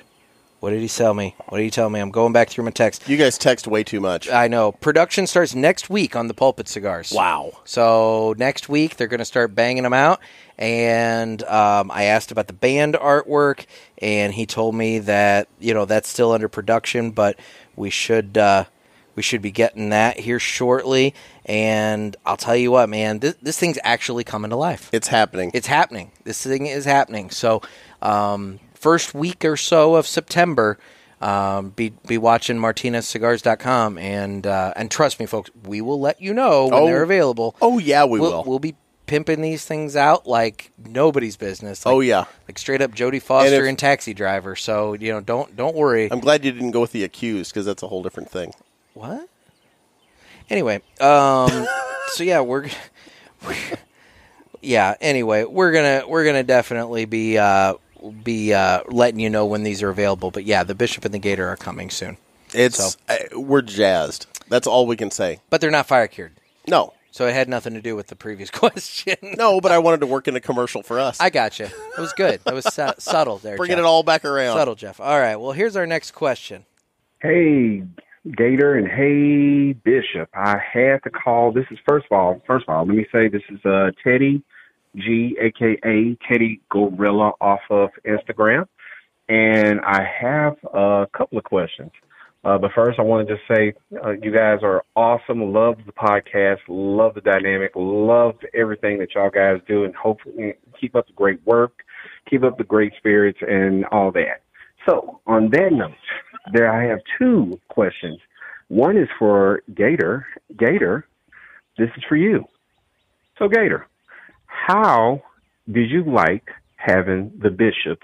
what 0.61 0.69
did 0.69 0.81
he 0.81 0.87
tell 0.87 1.15
me? 1.15 1.35
What 1.49 1.57
did 1.57 1.63
he 1.63 1.71
tell 1.71 1.89
me? 1.89 1.99
I'm 1.99 2.11
going 2.11 2.33
back 2.33 2.49
through 2.49 2.65
my 2.65 2.71
text. 2.71 3.09
You 3.09 3.17
guys 3.17 3.39
text 3.39 3.65
way 3.65 3.83
too 3.83 3.99
much. 3.99 4.29
I 4.29 4.47
know. 4.47 4.71
Production 4.71 5.25
starts 5.25 5.55
next 5.55 5.89
week 5.89 6.15
on 6.15 6.27
the 6.27 6.35
pulpit 6.35 6.67
cigars. 6.67 7.11
Wow. 7.11 7.53
So 7.65 8.35
next 8.37 8.69
week 8.69 8.95
they're 8.95 9.07
going 9.07 9.17
to 9.19 9.25
start 9.25 9.55
banging 9.55 9.81
them 9.81 9.93
out. 9.93 10.19
And 10.59 11.41
um, 11.45 11.89
I 11.89 12.03
asked 12.03 12.31
about 12.31 12.45
the 12.45 12.53
band 12.53 12.93
artwork, 12.93 13.65
and 13.97 14.31
he 14.35 14.45
told 14.45 14.75
me 14.75 14.99
that 14.99 15.47
you 15.59 15.73
know 15.73 15.85
that's 15.85 16.07
still 16.07 16.31
under 16.31 16.47
production, 16.47 17.09
but 17.09 17.39
we 17.75 17.89
should 17.89 18.37
uh, 18.37 18.65
we 19.15 19.23
should 19.23 19.41
be 19.41 19.49
getting 19.49 19.89
that 19.89 20.19
here 20.19 20.37
shortly. 20.37 21.15
And 21.43 22.15
I'll 22.23 22.37
tell 22.37 22.55
you 22.55 22.69
what, 22.69 22.87
man, 22.87 23.17
this, 23.17 23.33
this 23.41 23.57
thing's 23.57 23.79
actually 23.83 24.23
coming 24.23 24.51
to 24.51 24.55
life. 24.55 24.91
It's 24.93 25.07
happening. 25.07 25.49
It's 25.55 25.65
happening. 25.65 26.11
This 26.23 26.43
thing 26.43 26.67
is 26.67 26.85
happening. 26.85 27.31
So, 27.31 27.63
um, 28.03 28.59
first 28.81 29.13
week 29.13 29.45
or 29.45 29.55
so 29.55 29.95
of 29.95 30.07
September, 30.07 30.77
um, 31.21 31.69
be 31.69 31.93
be 32.07 32.17
watching 32.17 32.57
MartinezCigars.com 32.57 33.97
and 33.99 34.47
uh, 34.47 34.73
and 34.75 34.89
trust 34.89 35.19
me, 35.19 35.25
folks, 35.27 35.51
we 35.65 35.79
will 35.79 35.99
let 35.99 36.19
you 36.21 36.33
know 36.33 36.65
when 36.65 36.73
Oh. 36.73 36.85
they're 36.87 37.03
available. 37.03 37.55
oh, 37.61 37.77
yeah, 37.77 38.03
we 38.05 38.19
we'll, 38.19 38.31
will. 38.31 38.43
We'll 38.43 38.59
be 38.59 38.75
pimping 39.05 39.41
these 39.41 39.65
things 39.65 39.95
out 39.95 40.25
like 40.25 40.71
nobody's 40.77 41.35
business. 41.37 41.85
Like, 41.85 41.93
oh, 41.93 41.99
yeah. 41.99 42.25
like 42.47 42.57
straight 42.57 42.81
up 42.81 42.91
Jodie 42.91 43.21
Foster 43.21 43.63
if- 43.65 43.69
and, 43.69 43.77
Taxi 43.77 44.13
Driver. 44.13 44.55
So 44.55 44.93
you 44.93 45.11
know, 45.11 45.21
don't 45.21 45.55
don't 45.55 45.75
worry. 45.75 46.11
I'm 46.11 46.19
glad 46.19 46.43
you 46.43 46.51
didn't 46.51 46.71
go 46.71 46.81
with 46.81 46.91
the 46.91 47.03
accused 47.03 47.53
because 47.53 47.65
that's 47.65 47.83
a 47.83 47.87
whole 47.87 48.01
different 48.01 48.31
thing. 48.31 48.53
What? 48.95 49.27
Anyway, 50.49 50.81
um, 50.99 51.67
so 52.07 52.23
yeah, 52.23 52.41
we're, 52.41 52.67
we're, 53.45 53.55
yeah. 54.61 54.95
Anyway, 54.99 55.43
we're 55.43 55.71
gonna 55.71 56.03
we're 56.07 56.25
gonna 56.25 56.43
definitely 56.43 57.05
be 57.05 57.37
uh, 57.37 57.75
be 58.23 58.53
uh, 58.53 58.81
letting 58.87 59.19
you 59.19 59.29
know 59.29 59.45
when 59.45 59.63
these 59.63 59.81
are 59.83 59.89
available. 59.89 60.31
But 60.31 60.45
yeah, 60.45 60.63
the 60.63 60.75
Bishop 60.75 61.05
and 61.05 61.13
the 61.13 61.19
Gator 61.19 61.47
are 61.47 61.57
coming 61.57 61.89
soon. 61.89 62.17
It's 62.53 62.77
So- 62.93 62.99
uh, 63.09 63.39
we're 63.39 63.61
jazzed. 63.61 64.25
That's 64.49 64.67
all 64.67 64.85
we 64.85 64.97
can 64.97 65.11
say. 65.11 65.39
But 65.49 65.61
they're 65.61 65.71
not 65.71 65.87
fire 65.87 66.07
cured, 66.07 66.33
No, 66.67 66.93
so 67.11 67.25
it 67.25 67.33
had 67.33 67.47
nothing 67.47 67.73
to 67.73 67.81
do 67.81 67.95
with 67.95 68.07
the 68.07 68.15
previous 68.15 68.49
question. 68.51 69.15
no, 69.37 69.61
but 69.61 69.71
I 69.71 69.77
wanted 69.79 70.01
to 70.01 70.07
work 70.07 70.27
in 70.27 70.35
a 70.35 70.41
commercial 70.41 70.83
for 70.83 70.99
us. 70.99 71.19
I 71.21 71.29
got 71.29 71.57
you. 71.59 71.65
It 71.65 71.97
was 71.99 72.11
good. 72.13 72.41
That 72.43 72.53
was 72.53 72.65
su- 72.65 72.91
subtle 72.97 73.37
there. 73.37 73.55
Bringing 73.55 73.77
Jeff. 73.77 73.83
it 73.85 73.87
all 73.87 74.03
back 74.03 74.25
around. 74.25 74.57
subtle, 74.57 74.75
Jeff. 74.75 74.99
All 74.99 75.19
right. 75.19 75.37
Well, 75.37 75.53
here's 75.53 75.75
our 75.77 75.85
next 75.87 76.11
question. 76.11 76.65
Hey, 77.21 77.83
Gator, 78.35 78.75
and 78.75 78.87
hey, 78.87 79.73
Bishop. 79.73 80.29
I 80.33 80.57
had 80.57 81.01
to 81.03 81.09
call. 81.09 81.51
This 81.53 81.65
is 81.71 81.77
first 81.87 82.05
of 82.09 82.11
all, 82.17 82.41
first 82.45 82.65
of 82.67 82.75
all, 82.75 82.85
let 82.85 82.95
me 82.95 83.05
say 83.11 83.27
this 83.29 83.43
is 83.49 83.63
uh, 83.65 83.91
Teddy 84.03 84.41
G, 84.95 85.37
aka 85.39 86.17
Teddy 86.27 86.61
Gorilla, 86.69 87.31
off 87.39 87.61
of 87.69 87.89
Instagram, 88.05 88.67
and 89.29 89.79
I 89.81 90.03
have 90.21 90.57
a 90.73 91.07
couple 91.15 91.37
of 91.37 91.43
questions. 91.43 91.91
Uh, 92.43 92.57
but 92.57 92.71
first, 92.73 92.97
I 92.97 93.03
want 93.03 93.27
to 93.27 93.35
just 93.35 93.47
say 93.47 93.73
uh, 94.03 94.11
you 94.11 94.31
guys 94.31 94.59
are 94.63 94.83
awesome. 94.95 95.53
Love 95.53 95.75
the 95.85 95.91
podcast. 95.91 96.57
Love 96.67 97.13
the 97.13 97.21
dynamic. 97.21 97.71
Love 97.75 98.35
everything 98.55 98.97
that 98.97 99.13
y'all 99.13 99.29
guys 99.29 99.61
do, 99.67 99.83
and 99.83 99.95
hopefully 99.95 100.55
keep 100.79 100.95
up 100.95 101.05
the 101.05 101.13
great 101.13 101.39
work, 101.45 101.83
keep 102.29 102.43
up 102.43 102.57
the 102.57 102.63
great 102.63 102.93
spirits, 102.97 103.37
and 103.41 103.85
all 103.85 104.11
that. 104.13 104.41
So, 104.87 105.21
on 105.27 105.51
that 105.51 105.69
note, 105.71 105.93
there 106.53 106.71
I 106.71 106.85
have 106.89 106.99
two 107.19 107.59
questions. 107.69 108.17
One 108.69 108.97
is 108.97 109.07
for 109.19 109.61
Gator. 109.75 110.25
Gator, 110.57 111.05
this 111.77 111.89
is 111.95 112.03
for 112.09 112.15
you. 112.15 112.45
So, 113.37 113.47
Gator, 113.47 113.85
how 114.51 115.23
did 115.71 115.89
you 115.89 116.03
like 116.03 116.49
having 116.75 117.31
the 117.39 117.49
bishop 117.49 117.99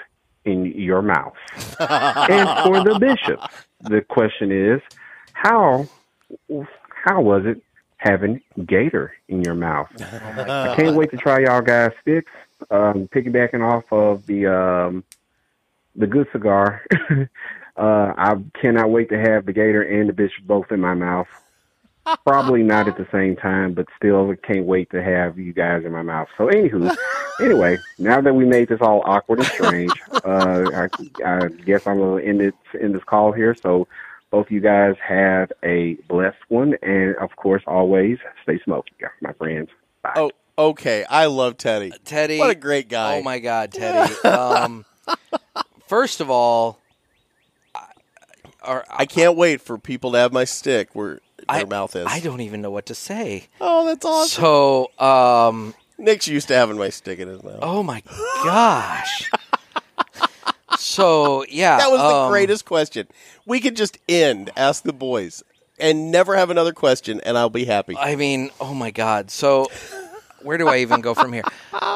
in 0.45 0.65
your 0.65 1.01
mouth? 1.01 1.35
and 1.79 2.49
for 2.63 2.83
the 2.83 2.97
bishop, 2.99 3.39
the 3.81 4.01
question 4.01 4.51
is, 4.51 4.81
how 5.33 5.87
how 6.89 7.21
was 7.21 7.45
it 7.45 7.61
having 7.97 8.41
Gator 8.65 9.13
in 9.27 9.43
your 9.43 9.55
mouth? 9.55 9.89
I 9.99 10.73
can't 10.75 10.95
wait 10.95 11.11
to 11.11 11.17
try 11.17 11.39
y'all 11.39 11.61
guys 11.61 11.91
sticks. 12.01 12.31
Um, 12.71 13.07
piggybacking 13.13 13.61
off 13.61 13.91
of 13.91 14.25
the 14.25 14.47
um, 14.47 15.03
the 15.95 16.07
good 16.07 16.27
cigar. 16.31 16.81
uh, 17.77 18.13
I 18.17 18.35
cannot 18.59 18.89
wait 18.89 19.09
to 19.09 19.19
have 19.19 19.45
the 19.45 19.53
Gator 19.53 19.83
and 19.83 20.09
the 20.09 20.13
Bishop 20.13 20.45
both 20.45 20.71
in 20.71 20.79
my 20.79 20.93
mouth. 20.93 21.27
Probably 22.25 22.63
not 22.63 22.87
at 22.87 22.97
the 22.97 23.07
same 23.11 23.35
time, 23.35 23.73
but 23.73 23.87
still 23.97 24.33
can't 24.43 24.65
wait 24.65 24.89
to 24.91 25.03
have 25.03 25.37
you 25.37 25.53
guys 25.53 25.83
in 25.85 25.91
my 25.91 26.01
mouth. 26.01 26.27
So, 26.37 26.47
anywho, 26.47 26.95
anyway, 27.41 27.77
now 27.99 28.21
that 28.21 28.33
we 28.33 28.45
made 28.45 28.69
this 28.69 28.79
all 28.81 29.01
awkward 29.05 29.39
and 29.39 29.47
strange, 29.47 29.91
uh, 30.23 30.65
I, 30.73 30.89
I 31.25 31.47
guess 31.47 31.85
I'm 31.87 31.99
gonna 31.99 32.21
end 32.21 32.41
it 32.41 32.55
in 32.79 32.93
this 32.93 33.03
call 33.03 33.31
here. 33.31 33.55
So, 33.55 33.87
both 34.29 34.51
you 34.51 34.59
guys 34.59 34.95
have 35.05 35.51
a 35.63 35.95
blessed 36.07 36.37
one, 36.49 36.75
and 36.81 37.15
of 37.17 37.35
course, 37.35 37.63
always 37.65 38.17
stay 38.43 38.59
smoky, 38.63 38.91
my 39.21 39.33
friends. 39.33 39.69
Bye. 40.01 40.13
Oh, 40.15 40.31
okay. 40.57 41.05
I 41.09 41.25
love 41.27 41.57
Teddy. 41.57 41.91
Teddy. 42.03 42.39
What 42.39 42.49
a 42.49 42.55
great 42.55 42.89
guy. 42.89 43.17
Oh 43.17 43.23
my 43.23 43.39
God, 43.39 43.71
Teddy. 43.71 44.13
um, 44.27 44.85
first 45.87 46.21
of 46.21 46.29
all, 46.29 46.79
I, 48.61 48.81
I 48.89 49.05
can't 49.05 49.37
wait 49.37 49.61
for 49.61 49.77
people 49.77 50.11
to 50.11 50.17
have 50.17 50.33
my 50.33 50.43
stick 50.43 50.93
their 51.47 51.61
I- 51.61 51.65
mouth 51.65 51.95
is. 51.95 52.05
I 52.07 52.19
don't 52.19 52.41
even 52.41 52.61
know 52.61 52.71
what 52.71 52.85
to 52.87 52.95
say. 52.95 53.47
oh, 53.61 53.85
that's 53.85 54.05
awesome. 54.05 54.41
So, 54.43 54.91
um, 54.99 55.73
Nick's 55.97 56.27
used 56.27 56.47
to 56.49 56.55
having 56.55 56.77
my 56.77 56.89
stick 56.89 57.19
in 57.19 57.27
his 57.27 57.43
mouth. 57.43 57.59
Oh 57.61 57.83
my 57.83 58.03
gosh. 58.43 59.29
so 60.77 61.43
yeah, 61.49 61.77
that 61.77 61.89
was 61.89 61.99
the 61.99 62.15
um, 62.15 62.31
greatest 62.31 62.65
question. 62.65 63.07
We 63.45 63.59
could 63.59 63.75
just 63.75 63.97
end, 64.07 64.51
ask 64.55 64.83
the 64.83 64.93
boys, 64.93 65.43
and 65.79 66.11
never 66.11 66.35
have 66.35 66.49
another 66.49 66.73
question, 66.73 67.21
and 67.21 67.37
I'll 67.37 67.49
be 67.49 67.65
happy. 67.65 67.95
I 67.97 68.15
mean, 68.15 68.51
oh 68.59 68.73
my 68.73 68.91
god. 68.91 69.31
So 69.31 69.67
where 70.41 70.57
do 70.57 70.67
I 70.67 70.77
even 70.77 71.01
go 71.01 71.13
from 71.13 71.33
here? 71.33 71.43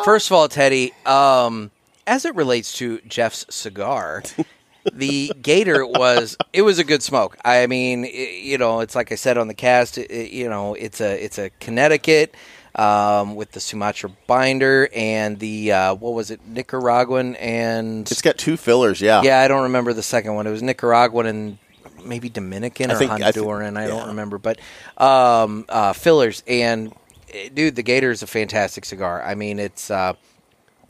First 0.04 0.30
of 0.30 0.34
all, 0.34 0.48
Teddy, 0.48 0.94
um, 1.06 1.72
as 2.08 2.26
it 2.26 2.36
relates 2.36 2.74
to 2.74 3.00
Jeff's 3.08 3.46
cigar, 3.50 4.24
the 4.94 5.32
Gator 5.42 5.86
was 5.86 6.38
it 6.54 6.62
was 6.64 6.80
a 6.80 6.84
good 6.84 7.04
smoke. 7.04 7.38
I 7.46 7.68
mean, 7.68 8.06
i 8.06 8.08
you 8.42 8.58
know, 8.58 8.80
it's 8.80 8.96
like 8.96 9.12
I 9.12 9.16
said 9.16 9.38
on 9.38 9.48
the 9.48 9.54
cast. 9.54 9.98
i 10.00 10.02
you 10.04 10.50
know, 10.50 10.74
it's 10.74 11.02
a 11.02 11.24
it's 11.24 11.38
a 11.38 11.50
Connecticut 11.60 12.36
um, 12.76 13.36
with 13.36 13.52
the 13.52 13.60
Sumatra 13.60 14.12
binder 14.28 14.90
and 14.96 15.40
the 15.40 15.72
uh, 15.72 15.94
what 15.96 16.14
was 16.14 16.32
it, 16.32 16.40
Nicaraguan 16.48 17.36
and 17.36 18.10
It's 18.10 18.22
got 18.22 18.38
two 18.38 18.58
fillers, 18.58 19.02
yeah. 19.02 19.22
yeah, 19.24 19.42
I 19.42 19.48
don't 19.48 19.64
remember 19.64 19.94
the 19.94 20.04
second 20.04 20.36
one. 20.36 20.48
It 20.48 20.52
was 20.52 20.64
Nicaraguan 20.64 21.26
and 21.26 21.58
maybe 22.06 22.30
Dominican 22.30 22.92
or 22.92 22.96
I 22.96 23.00
thi- 23.00 23.06
Honduran. 23.08 23.78
I, 23.78 23.84
yeah. 23.84 23.88
don't 23.88 24.08
remember, 24.08 24.38
but 24.38 24.60
um, 24.98 25.66
uh, 25.70 25.94
fillers 25.94 26.44
and 26.48 26.94
eh, 27.34 27.50
dude, 27.54 27.76
the 27.76 27.84
Gator 27.84 28.10
is 28.12 28.24
a 28.24 28.28
fantastic 28.28 28.86
cigar. 28.86 29.22
I 29.22 29.36
mean, 29.36 29.60
it's 29.60 29.92
uh, 29.92 30.14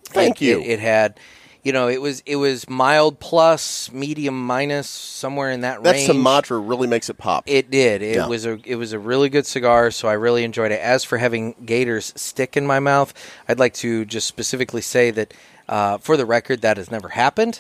Thank 0.06 0.42
it- 0.42 0.46
you. 0.46 0.60
It, 0.60 0.68
it 0.68 0.80
had. 0.80 1.20
You 1.64 1.74
know, 1.74 1.88
it 1.88 2.02
was 2.02 2.24
it 2.26 2.38
was 2.38 2.68
mild 2.68 3.20
plus, 3.20 3.92
medium 3.92 4.46
minus, 4.48 4.90
somewhere 4.90 5.52
in 5.52 5.62
that 5.62 5.84
That 5.84 5.92
range. 5.94 6.08
That 6.08 6.14
Sumatra 6.14 6.58
really 6.58 6.88
makes 6.88 7.08
it 7.10 7.18
pop. 7.20 7.44
It 7.46 7.70
did. 7.70 8.02
It 8.02 8.16
Yeah. 8.16 8.28
was 8.28 8.46
a 8.48 8.60
it 8.66 8.76
was 8.76 8.94
a 8.94 9.00
really 9.00 9.30
good 9.30 9.46
cigar, 9.46 9.92
so 9.92 10.08
I 10.08 10.14
really 10.14 10.44
enjoyed 10.44 10.72
it. 10.72 10.82
As 10.82 11.04
for 11.04 11.20
having 11.20 11.54
Gators 11.64 12.14
stick 12.16 12.58
in 12.58 12.66
my 12.66 12.80
mouth, 12.80 13.14
I'd 13.48 13.60
like 13.60 13.74
to 13.76 14.06
just 14.06 14.26
specifically 14.28 14.82
say 14.82 15.12
that 15.12 15.34
uh, 15.70 15.98
for 16.00 16.18
the 16.18 16.26
record, 16.26 16.62
that 16.62 16.78
has 16.78 16.90
never 16.90 17.10
happened. 17.10 17.60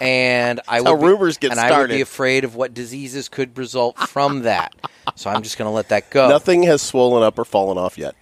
And 0.00 0.60
I 0.66 0.80
would 0.80 0.98
be- 0.98 1.04
rumors 1.06 1.36
get 1.36 1.50
and 1.50 1.60
I 1.60 1.78
would 1.78 1.90
be 1.90 2.00
afraid 2.00 2.44
of 2.44 2.54
what 2.54 2.72
diseases 2.72 3.28
could 3.28 3.58
result 3.58 3.98
from 3.98 4.42
that. 4.42 4.74
so 5.16 5.28
I'm 5.28 5.42
just 5.42 5.58
going 5.58 5.66
to 5.68 5.74
let 5.74 5.88
that 5.90 6.08
go. 6.08 6.28
Nothing 6.28 6.62
has 6.62 6.80
swollen 6.80 7.22
up 7.22 7.38
or 7.38 7.44
fallen 7.44 7.76
off 7.76 7.98
yet. 7.98 8.14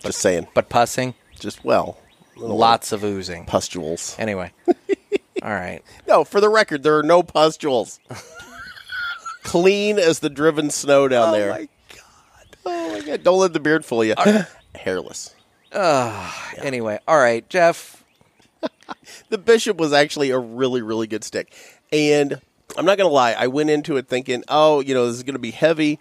Just 0.00 0.20
saying. 0.20 0.46
But 0.54 0.68
pussing, 0.70 1.14
Just 1.38 1.62
well, 1.64 1.98
lots 2.36 2.92
of 2.92 3.04
oozing. 3.04 3.46
pustules. 3.46 4.16
Anyway, 4.18 4.52
all 5.42 5.50
right. 5.50 5.82
No, 6.06 6.24
for 6.24 6.40
the 6.40 6.48
record, 6.48 6.82
there 6.82 6.98
are 6.98 7.02
no 7.02 7.22
pustules. 7.22 8.00
Clean 9.42 9.98
as 9.98 10.20
the 10.20 10.30
driven 10.30 10.70
snow 10.70 11.06
down 11.08 11.28
oh 11.28 11.32
there. 11.32 11.52
Oh 11.52 11.54
my 11.54 11.68
god. 11.88 12.56
Oh 12.66 12.92
my 12.92 13.00
god! 13.02 13.22
Don't 13.22 13.38
let 13.38 13.52
the 13.52 13.60
beard 13.60 13.84
fool 13.84 14.04
you. 14.04 14.14
Hairless. 14.74 15.34
Ah, 15.72 16.52
anyway, 16.58 16.98
all 17.06 17.18
right, 17.18 17.48
Jeff. 17.48 18.04
The 19.28 19.38
bishop 19.38 19.76
was 19.76 19.92
actually 19.92 20.30
a 20.30 20.38
really, 20.38 20.82
really 20.82 21.06
good 21.06 21.24
stick, 21.24 21.52
and 21.92 22.40
I'm 22.76 22.84
not 22.84 22.96
gonna 22.98 23.10
lie. 23.10 23.32
I 23.32 23.46
went 23.48 23.70
into 23.70 23.96
it 23.96 24.08
thinking, 24.08 24.44
oh, 24.48 24.80
you 24.80 24.94
know, 24.94 25.06
this 25.06 25.16
is 25.16 25.22
gonna 25.22 25.38
be 25.38 25.50
heavy, 25.50 25.98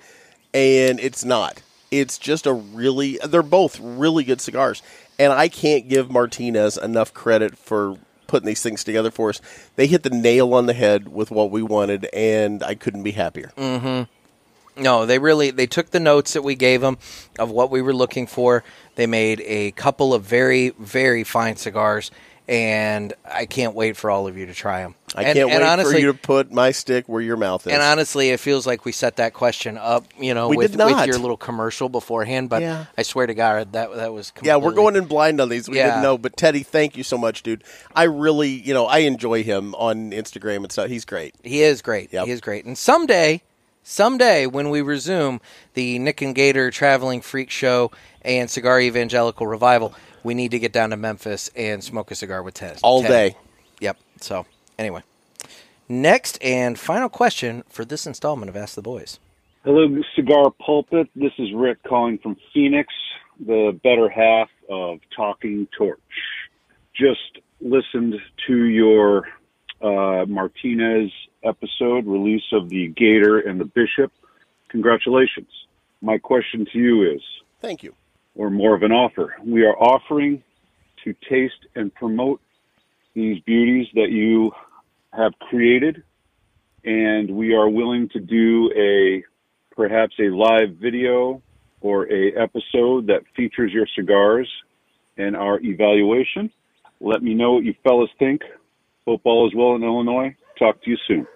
and 0.53 0.99
it's 0.99 1.25
not. 1.25 1.61
It's 1.91 2.17
just 2.17 2.45
a 2.45 2.53
really. 2.53 3.19
They're 3.25 3.43
both 3.43 3.79
really 3.79 4.23
good 4.23 4.41
cigars, 4.41 4.81
and 5.23 5.31
I 5.31 5.47
can't 5.47 5.87
give 5.87 6.11
Martinez 6.11 6.77
enough 6.77 7.13
credit 7.13 7.57
for 7.57 7.97
putting 8.27 8.47
these 8.47 8.61
things 8.61 8.83
together 8.83 9.09
for 9.09 9.29
us. 9.29 9.39
They 9.77 9.87
hit 9.87 10.03
the 10.03 10.09
nail 10.09 10.53
on 10.53 10.65
the 10.65 10.73
head 10.73 11.07
with 11.07 11.31
what 11.31 11.49
we 11.49 11.63
wanted, 11.63 12.09
and 12.13 12.61
I 12.61 12.75
couldn't 12.75 13.03
be 13.03 13.11
happier. 13.11 13.51
Mm-hmm. 13.57 14.81
No, 14.81 15.05
they 15.05 15.19
really 15.19 15.51
they 15.51 15.67
took 15.67 15.91
the 15.91 15.99
notes 15.99 16.33
that 16.33 16.41
we 16.41 16.55
gave 16.55 16.81
them 16.81 16.97
of 17.39 17.51
what 17.51 17.69
we 17.69 17.81
were 17.81 17.93
looking 17.93 18.27
for. 18.27 18.63
They 18.95 19.05
made 19.05 19.41
a 19.41 19.71
couple 19.71 20.13
of 20.13 20.23
very 20.23 20.69
very 20.79 21.23
fine 21.23 21.55
cigars, 21.55 22.11
and 22.47 23.13
I 23.25 23.45
can't 23.45 23.73
wait 23.73 23.95
for 23.95 24.09
all 24.09 24.27
of 24.27 24.37
you 24.37 24.45
to 24.47 24.53
try 24.53 24.81
them. 24.81 24.95
I 25.15 25.23
and, 25.23 25.35
can't 25.35 25.49
and 25.51 25.61
wait 25.61 25.67
honestly, 25.67 25.93
for 25.93 25.99
you 25.99 26.07
to 26.07 26.17
put 26.17 26.51
my 26.51 26.71
stick 26.71 27.07
where 27.07 27.21
your 27.21 27.37
mouth 27.37 27.65
is. 27.67 27.73
And 27.73 27.81
honestly, 27.81 28.31
it 28.31 28.39
feels 28.39 28.67
like 28.67 28.83
we 28.83 28.91
set 28.91 29.17
that 29.17 29.33
question 29.33 29.77
up, 29.77 30.05
you 30.19 30.33
know, 30.33 30.49
We 30.49 30.57
with, 30.57 30.75
with 30.75 31.07
your 31.07 31.19
little 31.19 31.37
commercial 31.37 31.87
beforehand. 31.87 32.49
But 32.49 32.61
Yeah. 32.61 32.85
I 32.97 33.03
swear 33.03 33.27
to 33.27 33.33
God, 33.33 33.73
that 33.73 33.95
that 33.95 34.11
was 34.11 34.33
yeah, 34.41 34.57
we're 34.57 34.73
going 34.73 34.95
in 34.95 35.05
blind 35.05 35.39
on 35.39 35.49
these. 35.49 35.69
We 35.69 35.77
Yeah. 35.77 35.87
didn't 35.91 36.03
know, 36.03 36.17
but 36.17 36.35
Teddy, 36.35 36.63
thank 36.63 36.97
you 36.97 37.03
so 37.03 37.17
much, 37.17 37.43
dude. 37.43 37.63
I 37.95 38.03
really, 38.03 38.49
you 38.49 38.73
know, 38.73 38.87
I 38.87 38.99
enjoy 38.99 39.43
him 39.43 39.73
on 39.75 40.11
Instagram 40.11 40.63
and 40.63 40.71
stuff. 40.71 40.89
He's 40.89 41.05
great. 41.05 41.35
He 41.43 41.61
is 41.61 41.81
great. 41.81 42.11
Yep. 42.11 42.25
He 42.25 42.31
is 42.31 42.41
great. 42.41 42.65
And 42.65 42.77
someday, 42.77 43.41
someday 43.83 44.47
when 44.47 44.69
we 44.69 44.81
resume 44.81 45.39
the 45.75 45.99
Nick 45.99 46.21
and 46.21 46.35
Gator 46.35 46.71
Traveling 46.71 47.21
Freak 47.21 47.49
Show 47.49 47.91
and 48.23 48.49
Cigar 48.49 48.79
Evangelical 48.81 49.47
Revival, 49.47 49.93
we 50.23 50.33
need 50.33 50.51
to 50.51 50.59
get 50.59 50.71
down 50.71 50.89
to 50.91 50.97
Memphis 50.97 51.49
and 51.55 51.83
smoke 51.83 52.11
a 52.11 52.15
cigar 52.15 52.43
with 52.43 52.55
Ted. 52.55 52.79
All 52.83 53.01
Teddy. 53.01 53.31
day. 53.31 53.37
Yep. 53.79 53.97
So 54.21 54.45
anyway, 54.77 55.03
next 55.89 56.41
and 56.43 56.77
final 56.77 57.09
question 57.09 57.63
for 57.69 57.85
this 57.85 58.05
installment 58.07 58.49
of 58.49 58.55
Ask 58.55 58.75
the 58.75 58.81
Boys. 58.81 59.19
Hello, 59.63 59.87
Cigar 60.15 60.51
Pulpit. 60.51 61.09
This 61.15 61.31
is 61.37 61.53
Rick 61.53 61.83
calling 61.83 62.17
from 62.17 62.35
Phoenix, 62.53 62.93
the 63.39 63.79
better 63.83 64.09
half 64.09 64.49
of 64.69 64.99
Talking 65.15 65.67
Torch. 65.77 65.99
Just 66.93 67.39
listened 67.61 68.15
to 68.47 68.63
your 68.65 69.27
uh, 69.81 70.25
Martinez 70.27 71.11
episode, 71.43 72.05
release 72.05 72.43
of 72.51 72.69
the 72.69 72.87
Gator 72.89 73.39
and 73.39 73.59
the 73.59 73.65
Bishop. 73.65 74.11
Congratulations. 74.69 75.49
My 76.01 76.17
question 76.17 76.65
to 76.73 76.77
you 76.77 77.09
is, 77.13 77.21
Thank 77.61 77.83
you. 77.83 77.95
Or 78.35 78.49
more 78.49 78.75
of 78.75 78.83
an 78.83 78.91
offer, 78.91 79.35
we 79.43 79.63
are 79.63 79.77
offering 79.77 80.43
to 81.03 81.13
taste 81.29 81.67
and 81.75 81.93
promote 81.93 82.41
these 83.13 83.39
beauties 83.41 83.87
that 83.93 84.09
you 84.09 84.51
have 85.11 85.33
created, 85.49 86.03
and 86.83 87.29
we 87.29 87.53
are 87.53 87.69
willing 87.69 88.09
to 88.09 88.19
do 88.19 88.71
a 88.75 89.23
perhaps 89.75 90.15
a 90.19 90.29
live 90.29 90.75
video 90.81 91.41
or 91.81 92.11
a 92.11 92.33
episode 92.35 93.07
that 93.07 93.21
features 93.35 93.71
your 93.71 93.87
cigars 93.95 94.49
and 95.17 95.35
our 95.35 95.59
evaluation. 95.59 96.49
Let 96.99 97.21
me 97.21 97.33
know 97.33 97.53
what 97.53 97.63
you 97.63 97.75
fellas 97.83 98.09
think. 98.17 98.41
Hope 99.05 99.21
all 99.25 99.47
is 99.47 99.53
well 99.53 99.75
in 99.75 99.83
Illinois. 99.83 100.35
Talk 100.57 100.81
to 100.83 100.89
you 100.89 100.97
soon. 101.07 101.27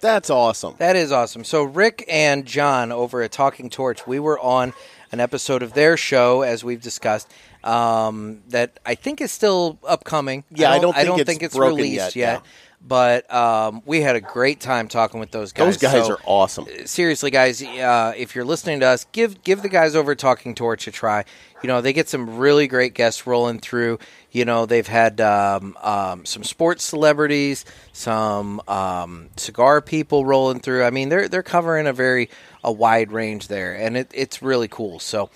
That's 0.00 0.30
awesome. 0.30 0.76
That 0.78 0.96
is 0.96 1.12
awesome. 1.12 1.44
So 1.44 1.62
Rick 1.62 2.04
and 2.08 2.46
John 2.46 2.90
over 2.90 3.20
at 3.20 3.32
Talking 3.32 3.68
Torch, 3.68 4.06
we 4.06 4.18
were 4.18 4.38
on 4.38 4.72
an 5.12 5.20
episode 5.20 5.62
of 5.62 5.74
their 5.74 5.96
show, 5.96 6.42
as 6.42 6.62
we've 6.64 6.80
discussed, 6.80 7.28
um, 7.64 8.42
that 8.48 8.78
I 8.86 8.94
think 8.94 9.20
is 9.20 9.32
still 9.32 9.78
upcoming. 9.86 10.44
Yeah, 10.50 10.70
I 10.72 10.78
don't 10.78 10.94
I 10.94 10.98
think 10.98 11.08
don't 11.08 11.20
it's 11.20 11.28
think 11.30 11.42
it's 11.42 11.56
released 11.56 12.16
yet, 12.16 12.16
yet. 12.16 12.42
But 12.82 13.32
um, 13.32 13.82
we 13.84 14.00
had 14.00 14.16
a 14.16 14.22
great 14.22 14.58
time 14.58 14.88
talking 14.88 15.20
with 15.20 15.30
those 15.30 15.52
guys. 15.52 15.78
Those 15.78 15.92
guys 15.92 16.06
So, 16.06 16.14
are 16.14 16.18
awesome. 16.24 16.66
seriously, 16.86 17.30
guys, 17.30 17.62
uh, 17.62 18.14
if 18.16 18.34
you're 18.34 18.44
listening 18.44 18.80
to 18.80 18.86
us, 18.86 19.04
give 19.12 19.42
give 19.42 19.60
the 19.60 19.68
guys 19.68 19.94
over 19.94 20.14
Talking 20.14 20.54
Torch 20.54 20.88
a 20.88 20.90
try. 20.90 21.24
You 21.62 21.66
know, 21.68 21.82
they 21.82 21.92
get 21.92 22.08
some 22.08 22.38
really 22.38 22.66
great 22.66 22.94
guests 22.94 23.26
rolling 23.26 23.60
through. 23.60 23.98
You 24.30 24.46
know, 24.46 24.64
they've 24.64 24.86
had 24.86 25.20
um, 25.20 25.76
um, 25.82 26.24
some 26.24 26.42
sports 26.42 26.82
celebrities, 26.82 27.66
some 27.92 28.62
um, 28.66 29.28
cigar 29.36 29.82
people 29.82 30.24
rolling 30.24 30.60
through. 30.60 30.84
I 30.84 30.90
mean, 30.90 31.10
they're 31.10 31.28
they're 31.28 31.42
covering 31.42 31.86
a 31.86 31.92
very 31.92 32.30
a 32.64 32.72
wide 32.72 33.12
range 33.12 33.48
there, 33.48 33.74
and 33.74 33.94
it, 33.98 34.10
it's 34.14 34.40
really 34.42 34.68
cool. 34.68 34.98
So. 35.00 35.28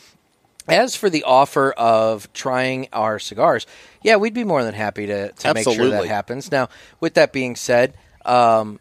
As 0.69 0.97
for 0.97 1.11
the 1.11 1.25
offer 1.25 1.73
of 1.73 2.33
trying 2.33 2.89
our 2.93 3.19
cigars, 3.19 3.67
yeah, 4.03 4.17
we'd 4.17 4.35
be 4.35 4.45
more 4.45 4.65
than 4.65 4.75
happy 4.75 5.07
to, 5.07 5.33
to 5.33 5.55
make 5.55 5.65
sure 5.69 5.91
that 5.91 6.07
happens. 6.07 6.51
Now, 6.51 6.69
with 7.01 7.15
that 7.15 7.33
being 7.33 7.55
said, 7.57 7.95
um, 8.25 8.81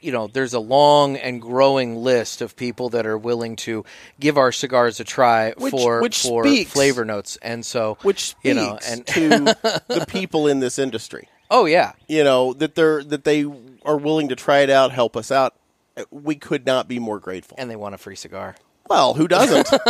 you 0.00 0.12
know, 0.12 0.28
there's 0.28 0.54
a 0.54 0.60
long 0.60 1.16
and 1.16 1.42
growing 1.42 1.96
list 1.96 2.40
of 2.40 2.56
people 2.56 2.88
that 2.90 3.04
are 3.06 3.18
willing 3.18 3.56
to 3.56 3.84
give 4.18 4.38
our 4.38 4.50
cigars 4.52 4.98
a 5.00 5.04
try 5.04 5.52
Which- 5.58 5.70
for 5.72 6.00
which 6.00 6.22
for 6.22 6.44
speaks- 6.46 6.70
flavor 6.72 7.04
notes, 7.04 7.36
and 7.42 7.66
so 7.66 7.98
Which 8.02 8.34
you 8.42 8.54
know, 8.54 8.78
and 8.88 9.06
to 9.08 9.28
the 9.88 10.06
people 10.08 10.46
in 10.46 10.60
this 10.60 10.78
industry. 10.78 11.28
oh 11.50 11.66
yeah, 11.66 11.92
You 12.08 12.24
know 12.24 12.52
that 12.54 12.74
they're 12.76 13.02
that 13.04 13.24
they 13.24 13.44
are 13.84 13.96
willing 13.98 14.28
to 14.28 14.36
try 14.36 14.60
it 14.60 14.70
out, 14.70 14.92
help 14.92 15.16
us 15.16 15.30
out. 15.30 15.54
We 16.10 16.36
could 16.36 16.64
not 16.64 16.88
be 16.88 16.98
more 16.98 17.18
grateful. 17.18 17.56
and 17.60 17.68
they 17.70 17.76
want 17.76 17.94
a 17.94 17.98
free 17.98 18.16
cigar. 18.16 18.54
Well, 18.90 19.14
who 19.14 19.26
doesn't? 19.28 19.68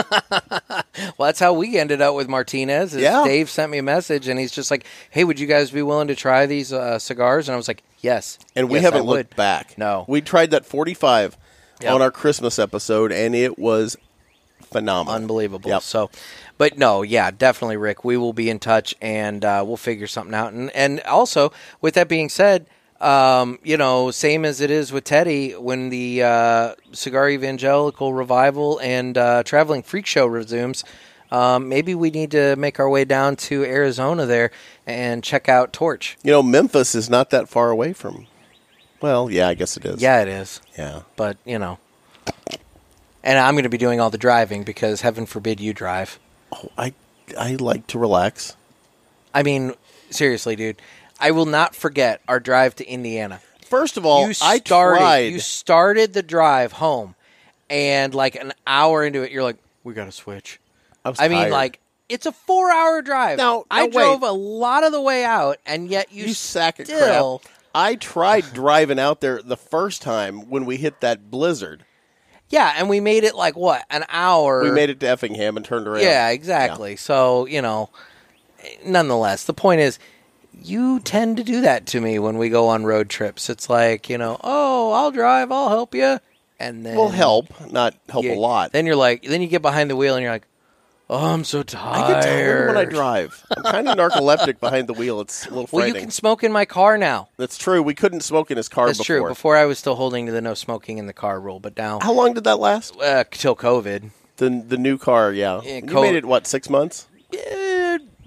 Well, 1.17 1.27
that's 1.29 1.41
how 1.41 1.53
we 1.55 1.79
ended 1.79 2.03
up 2.03 2.15
with 2.15 2.29
Martinez. 2.29 2.95
Yeah. 2.95 3.25
Dave 3.25 3.49
sent 3.49 3.71
me 3.73 3.79
a 3.79 3.83
message, 3.83 4.29
and 4.29 4.39
he's 4.39 4.51
just 4.53 4.71
like, 4.71 4.85
"Hey, 5.11 5.25
would 5.25 5.41
you 5.41 5.47
guys 5.47 5.71
be 5.71 5.83
willing 5.83 6.09
to 6.09 6.15
try 6.15 6.45
these 6.47 6.73
uh, 6.73 6.99
cigars?" 6.99 7.49
And 7.49 7.55
I 7.55 7.57
was 7.57 7.69
like, 7.69 7.83
"Yes." 8.01 8.39
and 8.55 8.69
we 8.69 8.75
Yes, 8.77 8.85
haven't 8.85 8.99
I 9.01 9.05
would. 9.05 9.17
looked 9.17 9.37
back. 9.37 9.79
No. 9.79 10.05
we 10.09 10.21
tried 10.21 10.51
that 10.51 10.67
45 10.67 11.37
Yep. 11.81 11.93
on 11.95 12.03
our 12.03 12.11
Christmas 12.11 12.59
episode, 12.59 13.13
and 13.13 13.35
it 13.35 13.59
was 13.59 13.97
phenomenal, 14.71 15.15
unbelievable. 15.15 15.71
Yep. 15.71 15.83
So, 15.83 16.11
but 16.59 16.77
no, 16.77 17.01
yeah, 17.03 17.31
definitely, 17.31 17.77
Rick. 17.79 18.05
We 18.05 18.17
will 18.19 18.33
be 18.35 18.51
in 18.51 18.59
touch 18.59 18.95
and 19.01 19.43
uh, 19.45 19.65
we'll 19.67 19.77
figure 19.79 20.07
something 20.07 20.35
out. 20.35 20.53
And 20.53 20.71
and 20.73 21.01
also, 21.03 21.53
with 21.81 21.95
that 21.95 22.09
being 22.09 22.29
said, 22.29 22.67
um, 23.01 23.59
you 23.63 23.77
know, 23.77 24.11
same 24.11 24.45
as 24.45 24.61
it 24.61 24.71
is 24.71 24.93
with 24.93 25.05
Teddy 25.05 25.53
when 25.53 25.89
the 25.91 26.23
uh, 26.23 26.75
Cigar 26.93 27.29
Evangelical 27.31 28.13
Revival 28.13 28.79
and 28.81 29.17
uh, 29.17 29.43
Traveling 29.43 29.83
Freak 29.83 30.07
Show 30.07 30.27
resumes. 30.27 30.85
um, 31.31 31.69
maybe 31.69 31.95
we 31.95 32.11
need 32.11 32.33
to 32.33 32.57
make 32.57 32.79
our 32.81 32.89
way 32.91 33.05
down 33.05 33.37
to 33.37 33.65
Arizona 33.65 34.27
there 34.27 34.51
and 34.87 35.23
check 35.25 35.49
out 35.49 35.73
Torch. 35.73 36.19
You 36.23 36.33
know, 36.33 36.43
Memphis 36.43 36.95
is 36.95 37.09
not 37.09 37.31
that 37.31 37.49
far 37.49 37.71
away 37.71 37.93
from. 37.93 38.27
Well, 39.01 39.31
yeah, 39.31 39.49
I 39.49 39.55
guess 39.55 39.77
it 39.77 39.85
is. 39.87 40.03
Yeah, 40.03 40.21
it 40.21 40.29
is. 40.29 40.61
Yeah. 40.77 41.03
But 41.17 41.39
you 41.47 41.59
know, 41.59 41.79
and 43.23 43.39
I'm 43.39 43.55
going 43.55 43.63
to 43.65 43.71
be 43.71 43.79
doing 43.79 44.01
all 44.01 44.11
the 44.11 44.19
driving 44.19 44.63
because 44.65 45.01
heaven 45.01 45.25
forbid 45.25 45.59
you 45.61 45.73
drive. 45.73 46.19
Oh, 46.53 46.69
I 46.77 46.93
I 47.39 47.55
like 47.55 47.87
to 47.89 47.99
relax. 47.99 48.57
I 49.33 49.43
mean, 49.43 49.73
seriously, 50.11 50.57
dude, 50.57 50.83
I 51.21 51.31
will 51.33 51.47
not 51.47 51.75
forget 51.75 52.21
our 52.27 52.41
drive 52.41 52.75
to 52.77 52.87
Indiana. 52.87 53.41
First 53.67 53.97
of 53.97 54.05
all, 54.05 54.23
you 54.23 54.35
I 54.43 54.59
started, 54.59 54.99
tried. 54.99 55.19
You 55.33 55.41
started 55.41 56.13
the 56.13 56.23
drive 56.23 56.73
home, 56.73 57.15
and 57.69 58.15
like 58.15 58.35
an 58.35 58.53
hour 58.67 59.05
into 59.05 59.23
it, 59.23 59.31
you're 59.31 59.43
like, 59.45 59.59
"We 59.85 59.95
got 59.95 60.07
to 60.07 60.13
switch." 60.13 60.59
I, 61.05 61.15
I 61.19 61.29
mean, 61.29 61.51
like 61.51 61.79
it's 62.09 62.27
a 62.27 62.33
four-hour 62.33 63.03
drive. 63.03 63.39
No, 63.39 63.67
I 63.71 63.89
drove 63.89 64.23
wait. 64.23 64.29
a 64.29 64.33
lot 64.33 64.83
of 64.83 64.93
the 64.93 65.01
way 65.01 65.25
out, 65.25 65.59
and 65.65 65.89
yet 65.89 66.13
you, 66.13 66.27
you 66.27 66.35
sack 66.35 66.81
still. 66.83 67.39
crap. 67.39 67.55
I 67.75 67.95
tried 67.95 68.45
driving 68.53 68.99
out 68.99 69.21
there 69.21 69.41
the 69.43 69.57
first 69.57 70.03
time 70.03 70.51
when 70.51 70.67
we 70.67 70.77
hit 70.77 71.01
that 71.01 71.31
blizzard. 71.31 71.85
Yeah, 72.49 72.75
and 72.77 72.89
we 72.89 72.99
made 72.99 73.23
it 73.23 73.37
like 73.37 73.57
what 73.57 73.85
an 73.91 74.05
hour. 74.09 74.65
We 74.65 74.73
made 74.73 74.91
it 74.91 74.99
to 75.01 75.09
Effingham 75.09 75.57
and 75.57 75.65
turned 75.65 75.87
around. 75.87 76.03
Yeah, 76.03 76.31
exactly. 76.31 76.97
So 76.97 77.47
you 77.47 77.63
know, 77.63 77.91
nonetheless, 78.85 79.45
the 79.45 79.55
point 79.55 79.81
is, 79.81 80.01
you 80.63 81.01
tend 81.01 81.37
to 81.39 81.45
do 81.45 81.61
that 81.63 81.87
to 81.87 82.01
me 82.01 82.19
when 82.19 82.39
we 82.39 82.49
go 82.49 82.69
on 82.69 82.85
road 82.85 83.09
trips. 83.09 83.49
It's 83.51 83.69
like 83.71 84.09
you 84.09 84.19
know, 84.19 84.39
oh, 84.43 84.93
I'll 84.93 85.11
drive, 85.11 85.51
I'll 85.53 85.69
help 85.69 85.95
you, 85.95 86.19
and 86.59 86.85
then 86.85 86.97
Will 86.97 87.09
help, 87.11 87.47
not 87.71 87.95
help 88.09 88.25
you- 88.25 88.35
a 88.35 88.39
lot. 88.39 88.73
Then 88.73 88.87
you're 88.87 88.97
like, 88.97 89.23
then 89.23 89.41
you 89.43 89.49
get 89.49 89.63
behind 89.63 89.91
the 89.91 89.97
wheel 89.97 90.15
and 90.17 90.23
you're 90.23 90.33
like, 90.33 90.47
oh, 91.09 91.33
I'm 91.33 91.43
so 91.45 91.63
tired. 91.63 92.05
I 92.05 92.09
get 92.13 92.23
tired 92.23 92.67
when 92.69 92.77
I 92.77 92.85
drive. 92.85 93.45
I'm 93.57 93.63
kind 93.65 93.89
of 93.89 93.97
narcoleptic 93.97 94.61
behind 94.61 94.87
the 94.89 94.93
wheel. 94.93 95.21
It's 95.21 95.47
a 95.47 95.51
little 95.51 95.69
Well, 95.73 95.87
you 95.89 95.95
can 95.95 96.11
smoke 96.11 96.45
in 96.45 96.53
my 96.53 96.65
car 96.65 96.97
now. 96.99 97.29
That's 97.37 97.59
true. 97.59 97.83
We 97.83 97.95
couldn't 97.95 98.21
smoke 98.21 98.51
in 98.51 98.57
his 98.57 98.69
car 98.69 98.87
That's 98.87 98.99
before. 98.99 99.17
true. 99.19 99.29
Before 99.29 99.57
I 99.57 99.65
was 99.65 99.79
still 99.79 99.97
holding 99.97 100.27
to 100.27 100.33
the 100.33 100.41
no 100.41 100.55
smoking 100.55 100.99
in 100.99 101.07
the 101.07 101.13
car 101.13 101.41
rule, 101.41 101.59
but 101.61 101.77
now 101.77 101.99
How 102.01 102.13
long 102.13 102.35
did 102.35 102.45
that 102.45 102.61
last? 102.61 102.95
uh, 103.01 103.25
till 103.31 103.57
COVID. 103.57 104.11
The 104.37 104.65
the 104.67 104.77
new 104.79 104.97
car, 104.99 105.33
yeah. 105.33 105.61
Yeah, 105.65 105.77
you 105.77 105.83
co- 105.83 106.01
made 106.03 106.15
it 106.15 106.25
what 106.25 106.47
six 106.47 106.71
months? 106.71 107.09
Eh, 107.33 107.37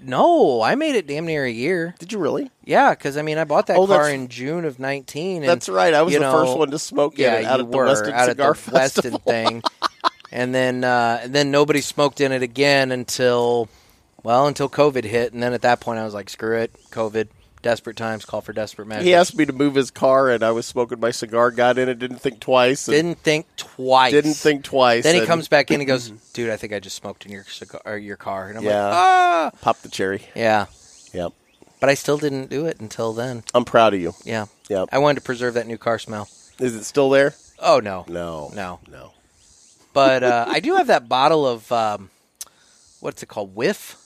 no, 0.06 0.62
I 0.62 0.74
made 0.74 0.94
it 0.94 1.06
damn 1.06 1.26
near 1.26 1.44
a 1.44 1.50
year. 1.50 1.94
Did 1.98 2.12
you 2.12 2.18
really? 2.18 2.50
Yeah, 2.64 2.90
because 2.90 3.16
I 3.16 3.22
mean, 3.22 3.38
I 3.38 3.44
bought 3.44 3.66
that 3.66 3.76
Oh, 3.76 3.86
car 3.86 3.98
that's- 4.04 4.14
in 4.14 4.28
June 4.28 4.64
of 4.64 4.78
nineteen. 4.78 5.42
And, 5.42 5.48
That's 5.50 5.68
right. 5.68 5.92
I 5.94 6.02
was 6.02 6.12
you 6.14 6.20
the 6.20 6.26
know, 6.26 6.32
first 6.44 6.56
one 6.58 6.70
to 6.70 6.78
smoke 6.78 7.18
yeah, 7.18 7.36
in 7.38 7.44
it 7.44 7.46
out 7.46 7.58
you 7.60 7.64
at 7.66 7.70
the 7.70 7.76
were 7.76 7.84
Weston 7.86 8.12
out 8.14 8.28
Cigar 8.28 8.50
at 8.52 8.56
the 8.58 8.70
Weston 8.72 9.02
Festival. 9.02 9.18
thing, 9.26 9.62
and 10.32 10.54
then 10.54 10.84
uh, 10.84 11.20
and 11.22 11.32
then 11.34 11.50
nobody 11.50 11.80
smoked 11.80 12.20
in 12.20 12.32
it 12.32 12.42
again 12.42 12.92
until 12.92 13.68
well 14.22 14.46
until 14.46 14.68
COVID 14.68 15.04
hit, 15.04 15.32
and 15.32 15.42
then 15.42 15.52
at 15.52 15.62
that 15.62 15.80
point 15.80 15.98
I 15.98 16.04
was 16.04 16.14
like, 16.14 16.28
screw 16.30 16.58
it, 16.58 16.72
COVID, 16.90 17.28
desperate 17.64 17.96
times 17.96 18.24
call 18.24 18.40
for 18.40 18.52
desperate 18.52 18.86
measures. 18.86 19.04
He 19.04 19.14
asked 19.14 19.36
me 19.36 19.44
to 19.46 19.52
move 19.52 19.74
his 19.74 19.90
car, 19.90 20.30
and 20.30 20.44
I 20.44 20.52
was 20.52 20.66
smoking 20.66 21.00
my 21.00 21.10
cigar. 21.10 21.50
Got 21.50 21.78
in 21.78 21.88
it, 21.88 21.98
didn't 21.98 22.18
think 22.18 22.38
twice. 22.38 22.86
Didn't 22.86 23.18
think 23.18 23.46
twice. 23.56 24.12
didn't 24.12 24.34
think 24.34 24.62
twice. 24.62 25.02
Then 25.02 25.14
he 25.14 25.20
and 25.20 25.26
comes 25.28 25.48
back 25.48 25.72
in 25.72 25.80
and 25.80 25.88
goes, 25.88 26.10
"Dude, 26.32 26.50
I 26.50 26.56
think 26.56 26.72
I 26.72 26.78
just 26.78 26.94
smoked 26.94 27.26
in 27.26 27.32
your 27.32 27.42
cigar, 27.44 27.80
or 27.84 27.96
your 27.98 28.16
car." 28.16 28.48
And 28.48 28.58
I'm 28.58 28.64
Yeah. 28.64 28.84
like, 28.84 28.94
"Ah, 28.94 29.50
Pop 29.60 29.80
the 29.80 29.88
cherry. 29.88 30.28
yeah." 30.36 30.66
Yep. 31.12 31.32
But 31.80 31.88
I 31.90 31.94
still 31.94 32.18
didn't 32.18 32.48
do 32.50 32.66
it 32.66 32.78
until 32.80 33.12
then. 33.12 33.42
I'm 33.52 33.64
proud 33.64 33.92
of 33.94 34.00
you. 34.00 34.14
Yeah, 34.24 34.46
Yep. 34.68 34.88
I 34.92 34.98
wanted 34.98 35.16
to 35.16 35.20
preserve 35.24 35.54
that 35.54 35.66
new 35.66 35.76
car 35.78 35.98
smell. 35.98 36.28
Is 36.58 36.74
it 36.76 36.84
still 36.84 37.10
there? 37.10 37.34
Oh 37.58 37.80
no, 37.80 38.04
No. 38.08 38.50
no. 38.54 38.80
No. 38.90 39.12
But 39.92 40.22
uh, 40.22 40.46
I 40.48 40.60
do 40.60 40.76
have 40.76 40.86
that 40.88 41.08
bottle 41.08 41.46
of 41.46 41.70
um, 41.72 42.10
what's 43.00 43.22
it 43.22 43.26
called? 43.26 43.54
Whiff. 43.54 43.96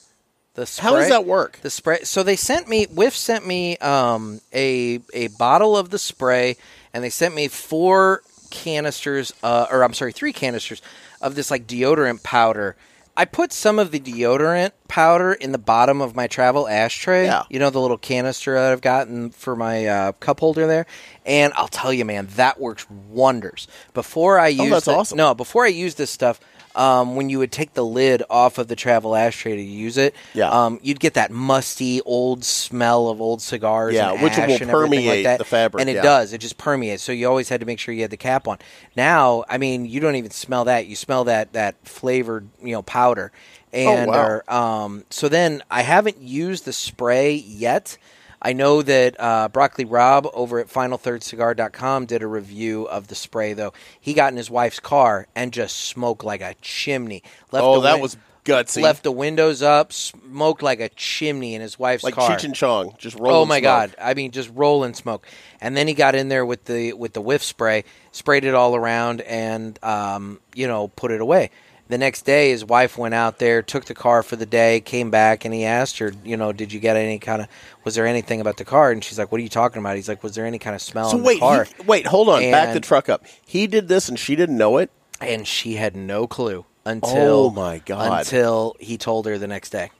The 0.58 0.66
spray. 0.66 0.82
How 0.90 0.96
does 0.96 1.08
that 1.08 1.24
work? 1.24 1.60
The 1.62 1.70
spray. 1.70 2.00
So 2.02 2.24
they 2.24 2.34
sent 2.34 2.68
me. 2.68 2.86
Whiff 2.86 3.16
sent 3.16 3.46
me 3.46 3.76
um, 3.76 4.40
a 4.52 4.98
a 5.14 5.28
bottle 5.38 5.76
of 5.76 5.90
the 5.90 6.00
spray, 6.00 6.56
and 6.92 7.04
they 7.04 7.10
sent 7.10 7.32
me 7.32 7.46
four 7.46 8.22
canisters, 8.50 9.32
uh, 9.44 9.66
or 9.70 9.84
I'm 9.84 9.94
sorry, 9.94 10.10
three 10.10 10.32
canisters 10.32 10.82
of 11.20 11.36
this 11.36 11.52
like 11.52 11.68
deodorant 11.68 12.24
powder. 12.24 12.74
I 13.16 13.24
put 13.24 13.52
some 13.52 13.78
of 13.78 13.92
the 13.92 14.00
deodorant 14.00 14.72
powder 14.88 15.32
in 15.32 15.52
the 15.52 15.58
bottom 15.58 16.00
of 16.00 16.16
my 16.16 16.26
travel 16.26 16.66
ashtray. 16.66 17.26
Yeah. 17.26 17.44
You 17.50 17.60
know 17.60 17.70
the 17.70 17.80
little 17.80 17.98
canister 17.98 18.54
that 18.54 18.72
I've 18.72 18.80
gotten 18.80 19.30
for 19.30 19.54
my 19.54 19.86
uh, 19.86 20.12
cup 20.12 20.40
holder 20.40 20.66
there, 20.66 20.86
and 21.24 21.52
I'll 21.54 21.68
tell 21.68 21.92
you, 21.92 22.04
man, 22.04 22.26
that 22.34 22.58
works 22.58 22.84
wonders. 22.90 23.68
Before 23.94 24.40
I 24.40 24.48
use 24.48 24.60
Oh, 24.60 24.70
that's 24.70 24.88
awesome. 24.88 25.18
no, 25.18 25.34
before 25.36 25.64
I 25.64 25.68
use 25.68 25.94
this 25.94 26.10
stuff, 26.10 26.40
um, 26.74 27.16
when 27.16 27.28
you 27.30 27.38
would 27.38 27.50
take 27.52 27.74
the 27.74 27.84
lid 27.84 28.22
off 28.30 28.58
of 28.58 28.68
the 28.68 28.76
travel 28.76 29.14
ashtray 29.16 29.56
to 29.56 29.62
use 29.62 29.96
it, 29.96 30.14
Yeah. 30.34 30.50
um, 30.50 30.78
you'd 30.82 31.00
get 31.00 31.14
that 31.14 31.30
musty 31.30 32.00
old 32.02 32.44
smell 32.44 33.08
of 33.08 33.20
old 33.20 33.42
cigars, 33.42 33.94
Yeah, 33.94 34.12
and 34.12 34.22
which 34.22 34.36
will 34.36 34.42
everything 34.44 34.68
like 34.68 34.74
permeate 34.74 35.24
that. 35.24 35.38
the 35.38 35.44
fabric, 35.44 35.80
and 35.80 35.90
it 35.90 35.96
yeah. 35.96 36.02
does. 36.02 36.32
It 36.32 36.38
just 36.38 36.58
permeates. 36.58 37.02
So 37.02 37.12
you 37.12 37.28
always 37.28 37.48
had 37.48 37.60
to 37.60 37.66
make 37.66 37.78
sure 37.78 37.94
you 37.94 38.02
had 38.02 38.10
the 38.10 38.16
cap 38.16 38.46
on. 38.48 38.58
Now, 38.96 39.44
I 39.48 39.58
mean, 39.58 39.86
you 39.86 40.00
don't 40.00 40.16
even 40.16 40.30
smell 40.30 40.64
that. 40.66 40.86
You 40.86 40.96
smell 40.96 41.24
that 41.24 41.52
that 41.54 41.76
flavored, 41.84 42.48
you 42.62 42.72
know, 42.72 42.82
powder. 42.82 43.32
And 43.72 44.08
Oh, 44.08 44.12
wow. 44.12 44.26
or, 44.26 44.50
um, 44.52 45.04
so 45.10 45.28
then 45.28 45.62
I 45.70 45.82
haven't 45.82 46.22
used 46.22 46.64
the 46.64 46.72
spray 46.72 47.34
yet. 47.34 47.98
I 48.40 48.52
know 48.52 48.82
that 48.82 49.16
uh, 49.18 49.48
Broccoli 49.48 49.84
Rob 49.84 50.28
over 50.32 50.58
at 50.60 50.68
FinalThirdCigar.com 50.68 52.06
did 52.06 52.22
a 52.22 52.26
review 52.26 52.84
of 52.84 53.08
the 53.08 53.14
spray, 53.14 53.52
though. 53.52 53.72
He 54.00 54.14
got 54.14 54.32
in 54.32 54.36
his 54.36 54.50
wife's 54.50 54.80
car 54.80 55.26
and 55.34 55.52
just 55.52 55.76
smoked 55.76 56.24
like 56.24 56.40
a 56.40 56.54
chimney. 56.60 57.22
Left 57.52 57.64
Oh, 57.64 57.76
the 57.76 57.80
that 57.82 57.92
win- 57.94 58.02
was 58.02 58.16
gutsy. 58.44 58.80
Left 58.82 59.02
the 59.02 59.12
windows 59.12 59.60
up, 59.62 59.92
smoked 59.92 60.62
like 60.62 60.80
a 60.80 60.88
chimney 60.90 61.54
in 61.54 61.60
his 61.60 61.78
wife's 61.78 62.04
like 62.04 62.14
car. 62.14 62.30
Cheech 62.30 62.44
and 62.44 62.54
Chong, 62.54 62.94
just 62.96 63.18
rolling 63.18 63.34
Oh 63.36 63.44
my 63.44 63.56
smoke. 63.58 63.62
god! 63.64 63.94
I 64.00 64.14
mean, 64.14 64.30
just 64.30 64.50
rolling 64.54 64.94
smoke. 64.94 65.26
And 65.60 65.76
then 65.76 65.86
he 65.88 65.94
got 65.94 66.14
in 66.14 66.28
there 66.28 66.46
with 66.46 66.64
the 66.64 66.92
with 66.94 67.12
the 67.12 67.20
whiff 67.20 67.42
spray, 67.42 67.84
sprayed 68.12 68.44
it 68.44 68.54
all 68.54 68.74
around, 68.74 69.20
and 69.22 69.78
um, 69.84 70.40
you 70.54 70.66
know, 70.66 70.88
put 70.88 71.10
it 71.10 71.20
away. 71.20 71.50
The 71.88 71.96
next 71.98 72.26
day, 72.26 72.50
his 72.50 72.64
wife 72.66 72.98
went 72.98 73.14
out 73.14 73.38
there, 73.38 73.62
took 73.62 73.86
the 73.86 73.94
car 73.94 74.22
for 74.22 74.36
the 74.36 74.44
day, 74.44 74.80
came 74.80 75.10
back, 75.10 75.46
and 75.46 75.54
he 75.54 75.64
asked 75.64 75.96
her, 75.98 76.12
you 76.22 76.36
know, 76.36 76.52
did 76.52 76.70
you 76.70 76.80
get 76.80 76.96
any 76.96 77.18
kind 77.18 77.40
of, 77.40 77.48
was 77.82 77.94
there 77.94 78.06
anything 78.06 78.42
about 78.42 78.58
the 78.58 78.64
car? 78.66 78.90
And 78.90 79.02
she's 79.02 79.18
like, 79.18 79.32
what 79.32 79.38
are 79.40 79.42
you 79.42 79.48
talking 79.48 79.80
about? 79.80 79.96
He's 79.96 80.08
like, 80.08 80.22
was 80.22 80.34
there 80.34 80.44
any 80.44 80.58
kind 80.58 80.76
of 80.76 80.82
smell 80.82 81.08
So 81.08 81.16
in 81.16 81.24
wait, 81.24 81.34
the 81.36 81.40
car? 81.40 81.64
he- 81.64 81.82
wait, 81.86 82.06
hold 82.06 82.28
on. 82.28 82.42
Back 82.50 82.74
the 82.74 82.80
truck 82.80 83.08
up. 83.08 83.24
He 83.46 83.66
did 83.66 83.88
this, 83.88 84.08
and 84.10 84.18
she 84.18 84.36
didn't 84.36 84.58
know 84.58 84.76
it. 84.76 84.90
and 85.20 85.48
she 85.48 85.76
had 85.76 85.96
no 85.96 86.26
clue 86.26 86.66
until 86.84 87.46
Oh, 87.46 87.50
my 87.50 87.78
God. 87.78 88.20
until 88.20 88.76
he 88.78 88.98
told 88.98 89.24
her 89.26 89.36
the 89.38 89.46
next 89.48 89.70
day 89.70 89.90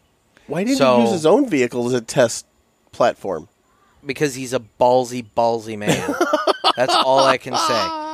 Why 0.46 0.64
didn't 0.64 0.76
So- 0.78 0.96
he 0.98 1.02
use 1.04 1.12
his 1.12 1.26
own 1.26 1.48
vehicle 1.48 1.86
as 1.86 1.94
a 1.94 2.00
test 2.02 2.44
platform? 2.92 3.48
because 4.06 4.34
he's 4.36 4.52
a 4.52 4.60
ballsy, 4.80 5.24
ballsy 5.36 5.76
man. 5.78 6.14
That's 6.76 6.94
all 6.94 7.18
I 7.20 7.36
can 7.38 7.56
say. 7.56 8.07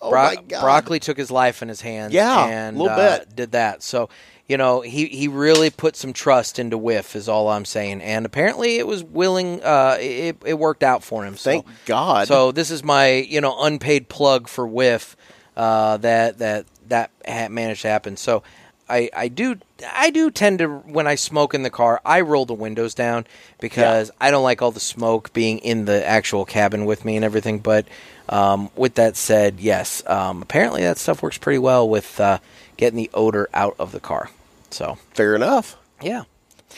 Oh 0.00 0.10
Bro- 0.10 0.22
my 0.22 0.36
god! 0.36 0.60
Broccoli 0.60 1.00
took 1.00 1.16
his 1.16 1.30
life 1.30 1.62
in 1.62 1.68
his 1.68 1.80
hands. 1.80 2.12
Yeah, 2.12 2.46
and 2.46 2.78
little 2.78 2.92
uh, 2.92 3.18
bit. 3.18 3.36
did 3.36 3.52
that. 3.52 3.82
So 3.82 4.08
you 4.48 4.56
know, 4.56 4.80
he 4.80 5.06
he 5.06 5.28
really 5.28 5.68
put 5.68 5.94
some 5.94 6.14
trust 6.14 6.58
into 6.58 6.78
Whiff. 6.78 7.14
Is 7.14 7.28
all 7.28 7.48
I'm 7.48 7.66
saying. 7.66 8.00
And 8.00 8.24
apparently, 8.24 8.78
it 8.78 8.86
was 8.86 9.04
willing. 9.04 9.62
Uh, 9.62 9.98
it 10.00 10.38
it 10.44 10.58
worked 10.58 10.82
out 10.82 11.04
for 11.04 11.24
him. 11.24 11.36
So, 11.36 11.50
Thank 11.50 11.66
God. 11.84 12.28
So 12.28 12.50
this 12.50 12.70
is 12.70 12.82
my 12.82 13.10
you 13.12 13.42
know 13.42 13.62
unpaid 13.62 14.08
plug 14.08 14.48
for 14.48 14.66
Whiff. 14.66 15.16
Uh, 15.54 15.98
that 15.98 16.38
that 16.38 16.66
that 16.88 17.10
ha- 17.26 17.48
managed 17.48 17.82
to 17.82 17.88
happen. 17.88 18.16
So. 18.16 18.42
I, 18.88 19.10
I 19.14 19.28
do 19.28 19.56
I 19.94 20.10
do 20.10 20.30
tend 20.30 20.58
to 20.60 20.68
when 20.68 21.06
I 21.06 21.14
smoke 21.14 21.54
in 21.54 21.62
the 21.62 21.70
car 21.70 22.00
I 22.04 22.20
roll 22.22 22.46
the 22.46 22.54
windows 22.54 22.94
down 22.94 23.26
because 23.60 24.10
I 24.20 24.30
don't 24.30 24.42
like 24.42 24.62
all 24.62 24.70
the 24.70 24.80
smoke 24.80 25.32
being 25.32 25.58
in 25.58 25.84
the 25.84 26.06
actual 26.06 26.44
cabin 26.44 26.84
with 26.84 27.04
me 27.04 27.16
and 27.16 27.24
everything. 27.24 27.58
But 27.58 27.86
um, 28.28 28.70
with 28.76 28.94
that 28.94 29.16
said, 29.16 29.60
yes, 29.60 30.02
um, 30.06 30.42
apparently 30.42 30.82
that 30.82 30.98
stuff 30.98 31.22
works 31.22 31.38
pretty 31.38 31.58
well 31.58 31.88
with 31.88 32.18
uh, 32.20 32.38
getting 32.76 32.96
the 32.96 33.10
odor 33.14 33.48
out 33.54 33.76
of 33.78 33.92
the 33.92 34.00
car. 34.00 34.30
So 34.70 34.98
Fair 35.14 35.34
enough. 35.34 35.76
yeah, 36.00 36.24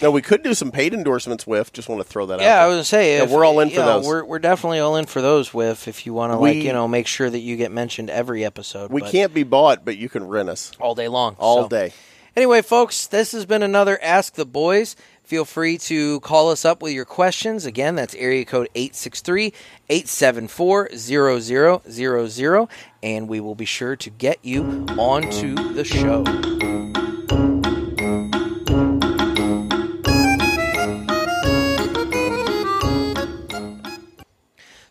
No, 0.01 0.11
we 0.11 0.23
could 0.23 0.43
do 0.43 0.55
some 0.55 0.71
paid 0.71 0.95
endorsements 0.95 1.47
with. 1.47 1.73
Just 1.73 1.89
want 1.89 2.01
to 2.01 2.09
throw 2.09 2.27
that 2.27 2.35
out. 2.35 2.43
yeah. 2.43 2.63
I 2.63 2.67
was 2.67 2.75
gonna 2.75 2.85
say 2.85 3.17
Yeah, 3.19 3.25
if- 3.25 3.31
we're 3.31 3.45
all 3.45 3.61
in 3.61 3.71
for 3.71 3.77
know, 3.77 3.87
those. 3.87 4.07
We're 4.07 4.25
we're 4.25 4.39
definitely 4.39 4.79
all 4.79 4.97
in 4.97 5.07
for 5.07 5.21
those. 5.21 5.53
With 5.53 5.89
if 5.89 6.07
you 6.07 6.15
want 6.15 6.33
to 6.33 6.39
like 6.39 6.57
you 6.57 6.73
know 6.73 6.87
make 6.89 7.07
sure 7.07 7.29
that 7.29 7.41
you 7.41 7.57
get 7.57 7.73
mentioned 7.73 8.09
every 8.11 8.45
episode. 8.45 8.91
we 8.91 9.03
can't 9.03 9.35
be 9.35 9.43
bought, 9.43 9.85
but 9.85 9.97
you 9.97 10.09
can 10.09 10.27
rent 10.27 10.49
us 10.49 10.73
all 10.81 10.95
day 10.95 11.09
long, 11.09 11.37
all 11.39 11.63
so. 11.65 11.69
day. 11.69 11.93
Anyway, 12.37 12.63
folks, 12.63 13.09
this 13.09 13.33
has 13.33 13.45
been 13.45 13.63
another 13.63 13.99
Ask 14.03 14.35
the 14.35 14.47
Boys. 14.47 14.95
Feel 15.25 15.45
free 15.45 15.79
to 15.79 16.21
call 16.21 16.51
us 16.51 16.65
up 16.65 16.81
with 16.83 16.93
your 16.93 17.05
questions. 17.05 17.67
Again, 17.67 17.95
that's 17.97 18.15
area 18.15 18.45
code 18.45 18.69
863 18.75 19.53
874 19.89 20.91
0000, 20.97 22.69
and 23.03 23.29
we 23.29 23.41
will 23.41 23.55
be 23.55 23.65
sure 23.65 23.97
to 23.97 24.11
get 24.11 24.39
you 24.43 24.87
onto 24.99 25.55
the 25.75 25.85
show. 25.85 26.25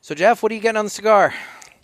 So, 0.09 0.15
Jeff, 0.15 0.41
what 0.41 0.51
are 0.51 0.55
you 0.55 0.61
getting 0.61 0.79
on 0.79 0.85
the 0.85 0.89
cigar? 0.89 1.35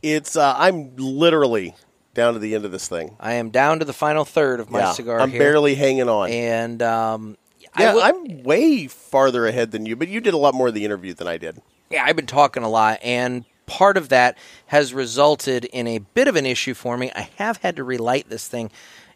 It's 0.02 0.36
uh, 0.36 0.56
I'm 0.58 0.96
literally 0.96 1.76
down 2.16 2.34
to 2.34 2.40
the 2.40 2.56
end 2.56 2.66
of 2.66 2.72
this 2.72 2.88
thing. 2.88 3.16
I 3.20 3.34
am 3.34 3.52
down 3.52 3.78
to 3.78 3.86
the 3.86 3.94
final 3.94 4.26
third 4.26 4.60
of 4.60 4.72
my 4.72 4.80
yeah, 4.80 4.94
cigar 4.94 5.20
I'm 5.20 5.30
here, 5.30 5.38
barely 5.38 5.76
hanging 5.76 6.10
on. 6.10 6.32
and 6.32 6.82
um, 6.82 7.38
yeah, 7.60 7.92
I 7.92 7.94
will- 7.94 8.02
I'm 8.02 8.42
way 8.42 8.88
farther 8.88 9.46
ahead 9.46 9.70
than 9.70 9.86
you, 9.86 9.96
but 9.96 10.08
you 10.08 10.22
did 10.22 10.34
a 10.34 10.38
lot 10.38 10.56
more 10.56 10.70
of 10.70 10.74
the 10.74 10.84
interview 10.86 11.14
than 11.14 11.28
I 11.28 11.38
did. 11.38 11.62
yeah, 11.92 12.04
I've 12.04 12.16
been 12.16 12.26
talking 12.26 12.64
a 12.64 12.68
lot, 12.68 12.98
and 13.04 13.46
part 13.68 13.96
of 13.96 14.10
that 14.10 14.40
has 14.66 14.92
resulted 14.92 15.66
in 15.66 15.86
a 15.86 16.00
bit 16.00 16.28
of 16.28 16.36
an 16.36 16.48
issue 16.48 16.74
for 16.74 16.98
me. 16.98 17.12
I 17.16 17.30
have 17.36 17.58
had 17.58 17.76
to 17.76 17.84
relight 17.84 18.28
this 18.30 18.48
thing 18.48 18.72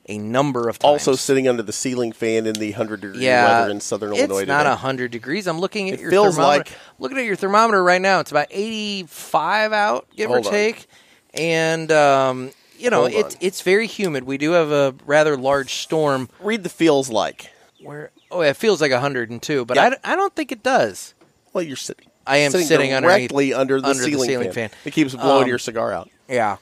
a 0.07 0.17
number 0.17 0.69
of 0.69 0.79
times. 0.79 0.89
Also, 0.91 1.15
sitting 1.15 1.47
under 1.47 1.61
the 1.61 1.71
ceiling 1.73 2.11
fan 2.11 2.47
in 2.47 2.53
the 2.55 2.71
hundred 2.71 3.01
degree 3.01 3.25
yeah, 3.25 3.59
weather 3.61 3.71
in 3.71 3.79
southern 3.79 4.13
it's 4.13 4.21
Illinois 4.21 4.45
not 4.45 4.63
today. 4.63 4.75
hundred 4.75 5.11
degrees. 5.11 5.47
I'm 5.47 5.59
looking 5.59 5.89
at 5.89 5.95
It 5.95 6.01
your 6.01 6.09
feels 6.11 6.35
thermometer. 6.35 6.59
like- 6.71 6.71
looking 6.99 7.17
at 7.19 7.25
your 7.25 7.35
thermometer 7.35 7.83
right 7.83 8.01
now. 8.01 8.19
It's 8.19 8.31
about 8.31 8.47
85 8.49 9.73
out, 9.73 10.07
give 10.15 10.29
or 10.31 10.37
on. 10.37 10.43
take, 10.43 10.87
and 11.33 11.91
um, 11.91 12.51
you 12.77 12.89
know 12.89 13.01
Hold 13.01 13.13
it's 13.13 13.35
on. 13.35 13.41
it's 13.41 13.61
very 13.61 13.87
humid. 13.87 14.23
We 14.23 14.37
do 14.37 14.51
have 14.51 14.71
a 14.71 14.95
rather 15.05 15.37
large 15.37 15.73
storm 15.75 16.29
Read 16.39 16.63
the 16.63 16.69
feels 16.69 17.09
like. 17.09 17.51
where 17.81 18.11
oh, 18.31 18.41
it 18.41 18.57
feels 18.57 18.81
like 18.81 18.91
102, 18.91 19.65
but 19.65 19.77
I 19.77 19.87
I, 19.89 19.95
I 20.03 20.15
don't 20.15 20.35
think 20.35 20.51
it 20.51 20.63
does. 20.63 21.13
Well, 21.53 21.63
you're 21.63 21.75
sitting. 21.75 22.07
I 22.27 22.37
am 22.37 22.51
sitting 22.51 22.93
underneath- 22.93 23.29
directly 23.29 23.53
under 23.53 23.79
the 23.81 23.87
under 23.87 24.03
the 24.03 24.09
ceiling, 24.09 24.27
ceiling 24.29 24.51
fan. 24.51 24.69
fan. 24.69 24.79
It 24.85 24.91
keeps 24.93 25.15
blowing 25.15 25.43
Um, 25.43 25.49
your 25.49 25.57
cigar 25.59 25.91
out. 25.91 26.09
Yeah, 26.27 26.57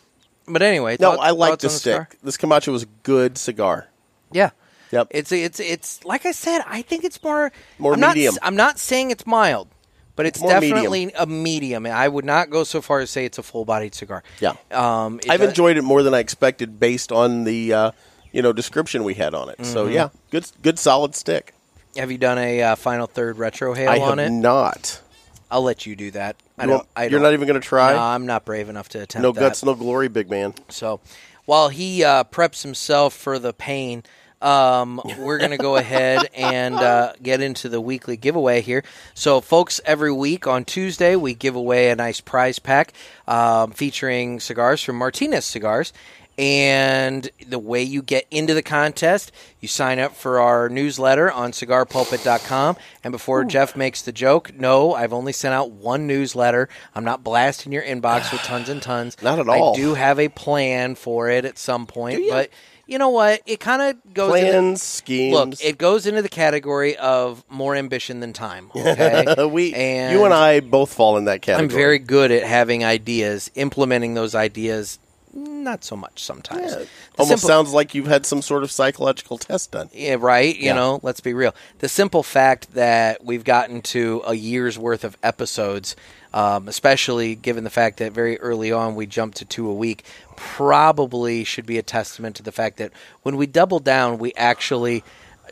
but 0.47 0.61
anyway, 0.61 0.97
No, 0.99 1.11
thought- 1.11 1.19
I 1.25 1.31
like 1.31 1.59
the 1.59 1.69
stick. 1.69 1.93
cigar? 1.93 2.09
This 2.23 2.37
Camacho 2.37 2.71
was 2.71 2.83
a 2.83 2.87
good 3.03 3.37
cigar. 3.37 3.87
Yeah. 4.31 4.51
Yep. 4.91 5.07
It's 5.11 5.31
it's 5.31 5.59
it's 5.59 6.03
like 6.05 6.25
I 6.25 6.31
said. 6.31 6.61
I 6.65 6.81
think 6.81 7.03
it's 7.03 7.21
more 7.21 7.51
More 7.77 7.93
I'm 7.93 7.99
not 7.99 8.15
medium. 8.15 8.33
s- 8.35 8.39
I'm 8.41 8.55
not 8.55 8.79
saying 8.79 9.11
it's 9.11 9.25
mild, 9.27 9.67
but 10.15 10.25
it's 10.25 10.41
medium. 10.41 10.61
definitely 10.61 11.11
a 11.17 11.25
medium. 11.25 11.85
I 11.85 12.07
would 12.07 12.23
not 12.23 12.49
go 12.49 12.63
so 12.63 12.81
far 12.81 12.99
as 13.01 13.09
to 13.09 13.11
say 13.11 13.25
it's 13.25 13.37
a 13.37 13.43
full 13.43 13.65
bodied 13.65 13.93
cigar. 13.93 14.23
Yeah. 14.39 14.53
Um, 14.71 15.19
I've 15.29 15.39
does- 15.41 15.49
enjoyed 15.49 15.75
it 15.77 15.81
more 15.83 16.03
than 16.03 16.13
I 16.13 16.19
expected 16.19 16.79
based 16.79 17.11
on 17.11 17.43
the 17.43 17.73
uh, 17.73 17.91
you 18.31 18.41
know 18.41 18.53
description 18.53 19.03
we 19.03 19.15
had 19.15 19.33
on 19.33 19.49
it. 19.49 19.65
So 19.65 19.85
Mm-hmm. 19.85 19.93
yeah, 19.93 20.09
good 20.31 20.49
good 20.61 20.79
solid 20.79 21.15
stick. 21.15 21.53
Have 21.97 22.09
you 22.11 22.17
done 22.17 22.37
a 22.37 22.61
uh, 22.61 22.75
final 22.75 23.07
third 23.07 23.37
retrohale 23.37 23.87
I 23.89 23.99
on 23.99 24.19
have 24.19 24.27
it? 24.27 24.31
not. 24.31 25.01
I'll 25.49 25.61
let 25.63 25.85
you 25.85 25.95
do 25.95 26.11
that. 26.11 26.35
I 26.57 26.63
You 26.63 26.67
don't. 26.67 26.77
won't- 26.77 26.87
I 26.95 27.01
you're 27.03 27.11
don't- 27.11 27.21
not 27.23 27.33
even 27.33 27.47
going 27.47 27.59
to 27.61 27.65
try. 27.67 27.93
No, 27.93 27.99
I'm 27.99 28.25
not 28.25 28.45
brave 28.45 28.69
enough 28.69 28.89
to 28.89 29.01
attempt 29.01 29.23
no 29.23 29.31
that. 29.31 29.39
guts, 29.39 29.63
no 29.63 29.73
glory, 29.75 30.07
big 30.07 30.29
man. 30.29 30.53
So 30.69 30.99
while 31.45 31.69
he 31.69 32.03
uh, 32.03 32.23
preps 32.25 32.63
himself 32.63 33.13
for 33.13 33.39
the 33.39 33.53
pain, 33.53 34.03
um, 34.41 35.01
we're 35.19 35.37
going 35.37 35.51
to 35.51 35.57
go 35.57 35.77
ahead 35.77 36.29
and 36.35 36.75
uh, 36.75 37.13
get 37.23 37.41
into 37.41 37.69
the 37.69 37.79
weekly 37.81 38.17
giveaway 38.17 38.61
here. 38.61 38.83
So, 39.13 39.41
folks, 39.41 39.79
every 39.85 40.11
week 40.11 40.45
on 40.47 40.65
Tuesday, 40.65 41.15
we 41.15 41.33
give 41.33 41.55
away 41.55 41.89
a 41.89 41.95
nice 41.95 42.19
prize 42.21 42.59
pack 42.59 42.93
um, 43.27 43.71
featuring 43.71 44.39
cigars 44.39 44.83
from 44.83 44.97
Martinez 44.97 45.45
Cigars. 45.45 45.91
And 46.37 47.29
the 47.47 47.57
way 47.57 47.81
you 47.81 48.01
get 48.03 48.27
into 48.29 48.53
the 48.53 48.61
contest, 48.61 49.31
you 49.59 49.67
sign 49.67 49.97
up 49.97 50.15
for 50.15 50.39
our 50.39 50.69
newsletter 50.69 51.31
on 51.31 51.51
cigarpulpit.com. 51.51 52.77
And 53.03 53.11
before 53.11 53.43
Jeff 53.43 53.75
makes 53.75 54.03
the 54.03 54.11
joke, 54.11 54.53
no, 54.53 54.93
I've 54.93 55.13
only 55.13 55.33
sent 55.33 55.55
out 55.55 55.71
one 55.71 56.05
newsletter. 56.05 56.69
I'm 56.93 57.03
not 57.03 57.23
blasting 57.23 57.71
your 57.71 57.81
inbox 57.83 58.31
with 58.31 58.41
tons 58.43 58.69
and 58.69 58.81
tons. 58.81 59.17
Not 59.23 59.39
at 59.39 59.49
all. 59.49 59.73
I 59.73 59.77
do 59.77 59.95
have 59.95 60.19
a 60.19 60.29
plan 60.29 60.93
for 60.95 61.29
it 61.29 61.43
at 61.43 61.57
some 61.57 61.87
point, 61.87 62.21
but 62.29 62.49
you 62.85 62.97
know 62.99 63.09
what? 63.09 63.41
It 63.47 63.59
kind 63.59 63.81
of 63.81 64.13
goes 64.13 64.35
into- 64.35 64.51
Plans, 64.51 64.81
schemes. 64.83 65.33
Look, 65.33 65.63
it 65.65 65.77
goes 65.79 66.05
into 66.05 66.21
the 66.21 66.29
category 66.29 66.95
of 66.97 67.43
more 67.49 67.75
ambition 67.75 68.19
than 68.19 68.31
time. 68.33 68.69
Okay, 68.77 69.45
we, 69.45 69.73
and 69.73 70.13
you 70.13 70.23
and 70.23 70.33
I 70.33 70.59
both 70.61 70.93
fall 70.93 71.17
in 71.17 71.25
that 71.25 71.41
category. 71.41 71.65
I'm 71.65 71.69
very 71.75 71.99
good 71.99 72.31
at 72.31 72.43
having 72.43 72.85
ideas, 72.85 73.49
implementing 73.55 74.13
those 74.13 74.35
ideas. 74.35 74.99
Not 75.39 75.83
so 75.83 75.95
much 75.95 76.23
sometimes. 76.23 76.71
Yeah, 76.71 76.83
almost 77.19 77.41
simple- 77.41 77.47
sounds 77.47 77.71
like 77.71 77.93
you've 77.93 78.07
had 78.07 78.25
some 78.25 78.41
sort 78.41 78.63
of 78.63 78.71
psychological 78.71 79.37
test 79.37 79.69
done. 79.71 79.89
Yeah, 79.93 80.15
right. 80.19 80.55
You 80.55 80.67
Yeah. 80.67 80.73
know, 80.73 80.99
let's 81.03 81.19
be 81.19 81.33
real. 81.35 81.53
The 81.77 81.87
simple 81.89 82.23
fact 82.23 82.73
that 82.73 83.23
we've 83.23 83.43
gotten 83.43 83.81
to 83.83 84.23
a 84.25 84.33
year's 84.33 84.79
worth 84.79 85.03
of 85.03 85.15
episodes, 85.21 85.95
um, 86.33 86.67
especially 86.67 87.35
given 87.35 87.63
the 87.63 87.69
fact 87.69 87.97
that 87.97 88.13
very 88.13 88.39
early 88.39 88.71
on 88.71 88.95
we 88.95 89.05
jumped 89.05 89.37
to 89.37 89.45
two 89.45 89.69
a 89.69 89.73
week, 89.75 90.03
probably 90.35 91.43
should 91.43 91.65
be 91.67 91.77
a 91.77 91.83
testament 91.83 92.35
to 92.37 92.43
the 92.43 92.51
fact 92.51 92.77
that 92.77 92.91
when 93.21 93.37
we 93.37 93.45
doubled 93.45 93.83
down, 93.83 94.17
we 94.17 94.33
actually. 94.35 95.03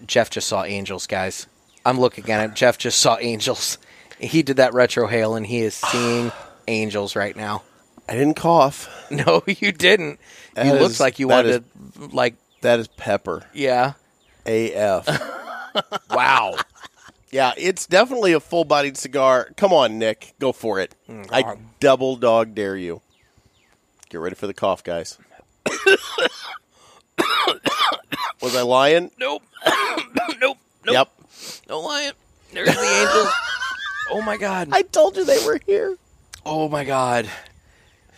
Jeff 0.05 0.29
just 0.31 0.47
saw 0.47 0.63
angels, 0.63 1.05
guys. 1.07 1.45
I'm 1.85 1.99
looking 1.99 2.29
at 2.31 2.43
it. 2.49 2.53
Jeff 2.55 2.77
just 2.79 2.99
saw 2.99 3.17
angels. 3.21 3.77
He 4.19 4.41
did 4.41 4.57
that 4.57 4.71
retrohale, 4.73 5.37
and 5.37 5.45
he 5.45 5.59
is 5.59 5.75
seeing 5.75 6.31
angels 6.67 7.15
right 7.15 7.35
now. 7.35 7.61
I 8.07 8.13
didn't 8.13 8.35
cough. 8.35 8.89
No, 9.11 9.43
you 9.45 9.71
didn't. 9.71 10.19
That 10.55 10.65
you 10.65 10.73
is- 10.73 10.81
looked 10.81 10.99
like 10.99 11.19
you 11.19 11.27
that 11.27 11.45
wanted 11.45 11.63
to, 11.95 12.05
like, 12.15 12.35
That 12.61 12.79
is 12.79 12.87
pepper. 12.87 13.43
yeah. 13.53 13.93
AF. 14.47 15.07
wow. 16.09 16.55
Yeah, 17.31 17.53
it's 17.57 17.85
definitely 17.85 18.33
a 18.33 18.39
full 18.39 18.63
bodied 18.65 18.97
cigar. 18.97 19.49
Come 19.57 19.73
on, 19.73 19.97
Nick. 19.99 20.33
Go 20.39 20.51
for 20.51 20.79
it. 20.79 20.95
Mm, 21.09 21.27
I 21.31 21.57
double 21.79 22.15
dog 22.15 22.55
dare 22.55 22.75
you. 22.77 23.01
Get 24.09 24.19
ready 24.21 24.35
for 24.35 24.47
the 24.47 24.53
cough, 24.53 24.83
guys. 24.83 25.17
Was 28.41 28.55
I 28.55 28.61
lying? 28.61 29.11
Nope. 29.19 29.41
nope. 30.41 30.57
Nope. 30.85 30.93
Yep. 30.93 31.09
No 31.69 31.79
lying. 31.81 32.11
There's 32.53 32.67
the 32.67 32.79
angels. 32.81 33.33
oh 34.11 34.21
my 34.21 34.37
god. 34.37 34.69
I 34.71 34.83
told 34.83 35.17
you 35.17 35.25
they 35.25 35.43
were 35.45 35.59
here. 35.65 35.97
oh 36.45 36.69
my 36.69 36.83
god. 36.83 37.29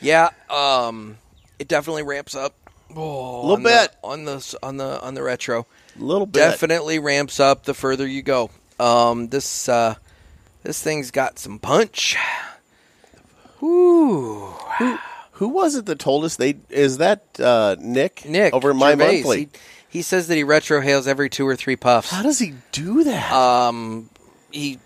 Yeah. 0.01 0.29
Um. 0.49 1.17
It 1.59 1.67
definitely 1.67 2.03
ramps 2.03 2.35
up. 2.35 2.55
Oh, 2.95 3.41
Little 3.41 3.55
on 3.57 3.63
the- 3.63 3.69
bit. 3.69 3.95
on 4.03 4.25
the 4.25 4.57
on 4.63 4.77
the 4.77 5.01
on 5.01 5.13
the 5.15 5.23
retro. 5.23 5.65
A 5.99 6.03
little 6.03 6.25
bit. 6.27 6.39
Definitely 6.39 6.99
ramps 6.99 7.39
up 7.39 7.63
the 7.63 7.73
further 7.73 8.07
you 8.07 8.21
go. 8.21 8.49
Um. 8.79 9.27
This 9.29 9.67
uh. 9.69 9.95
This 10.63 10.81
thing's 10.81 11.11
got 11.11 11.39
some 11.39 11.59
punch. 11.59 12.15
Whoo. 13.59 14.45
Who 14.79 14.97
who 15.33 15.47
was 15.49 15.75
it 15.75 15.85
that 15.85 15.99
told 15.99 16.23
us 16.25 16.35
they? 16.35 16.55
Is 16.69 16.97
that 16.97 17.23
uh, 17.39 17.75
Nick? 17.79 18.25
Nick 18.25 18.53
over 18.53 18.73
my 18.73 18.91
Gervais, 18.91 19.13
monthly. 19.17 19.37
He, 19.39 19.49
he 19.89 20.01
says 20.01 20.27
that 20.27 20.35
he 20.35 20.43
retrohales 20.43 21.07
every 21.07 21.29
two 21.29 21.47
or 21.47 21.55
three 21.55 21.75
puffs. 21.75 22.11
How 22.11 22.21
does 22.23 22.39
he 22.39 22.53
do 22.71 23.03
that? 23.05 23.31
Um, 23.31 24.09
he 24.51 24.73
s- 24.73 24.79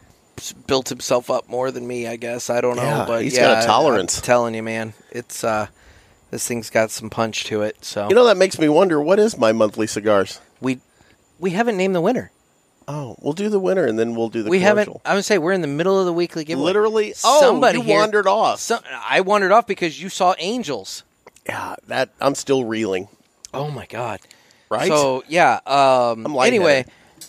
built 0.68 0.90
himself 0.90 1.30
up 1.30 1.48
more 1.50 1.72
than 1.72 1.88
me, 1.88 2.08
I 2.08 2.16
guess. 2.16 2.50
I 2.50 2.62
don't 2.62 2.76
know, 2.76 2.84
Yeah, 2.84 3.06
but 3.08 3.24
he's 3.24 3.36
yeah, 3.36 3.54
got 3.56 3.64
a 3.64 3.66
tolerance. 3.68 4.18
I'm 4.20 4.24
telling 4.24 4.54
you, 4.56 4.64
man, 4.64 4.94
it's 5.12 5.44
uh, 5.44 5.68
this 6.32 6.48
thing's 6.48 6.70
got 6.70 6.92
some 6.92 7.10
punch 7.10 7.44
to 7.46 7.62
it. 7.62 7.84
So 7.84 8.08
you 8.10 8.16
know 8.16 8.26
that 8.26 8.38
makes 8.38 8.58
me 8.60 8.70
wonder. 8.70 9.02
What 9.02 9.20
is 9.20 9.38
my 9.38 9.52
monthly 9.52 9.88
cigars? 9.88 10.40
we 10.60 10.80
we 11.40 11.52
haven't 11.52 11.78
named 11.78 11.96
the 11.96 12.02
winner. 12.02 12.32
Oh, 12.88 13.16
we'll 13.22 13.34
do 13.34 13.48
the 13.50 13.60
winner 13.60 13.86
and 13.86 13.98
then 13.98 14.16
we'll 14.16 14.30
do 14.30 14.44
the 14.44 14.50
we 14.50 14.60
haven't. 14.60 14.86
commercial. 14.86 15.02
I 15.06 15.14
would 15.16 15.24
say 15.24 15.38
we're 15.38 15.54
in 15.54 15.62
the 15.62 15.68
middle 15.68 16.00
of 16.00 16.06
the 16.06 16.14
weekly 16.14 16.44
giveaway. 16.44 16.66
Literally, 16.66 17.14
oh, 17.24 17.40
Somebody 17.40 17.78
you 17.78 17.84
here- 17.86 18.00
wandered 18.00 18.28
off. 18.28 18.60
Some, 18.60 18.82
I 19.08 19.22
wandered 19.22 19.52
off 19.52 19.66
because 19.68 20.02
you 20.02 20.10
saw 20.10 20.34
angels. 20.40 21.04
yeah, 21.48 21.76
that 21.88 22.10
I'm 22.20 22.36
still 22.36 22.66
reeling. 22.66 23.08
Oh 23.54 23.70
my 23.70 23.86
god! 23.86 24.20
Right? 24.70 24.88
So 24.88 25.24
yeah. 25.28 25.60
Um, 25.66 26.26
I'm 26.26 26.38
anyway, 26.48 26.86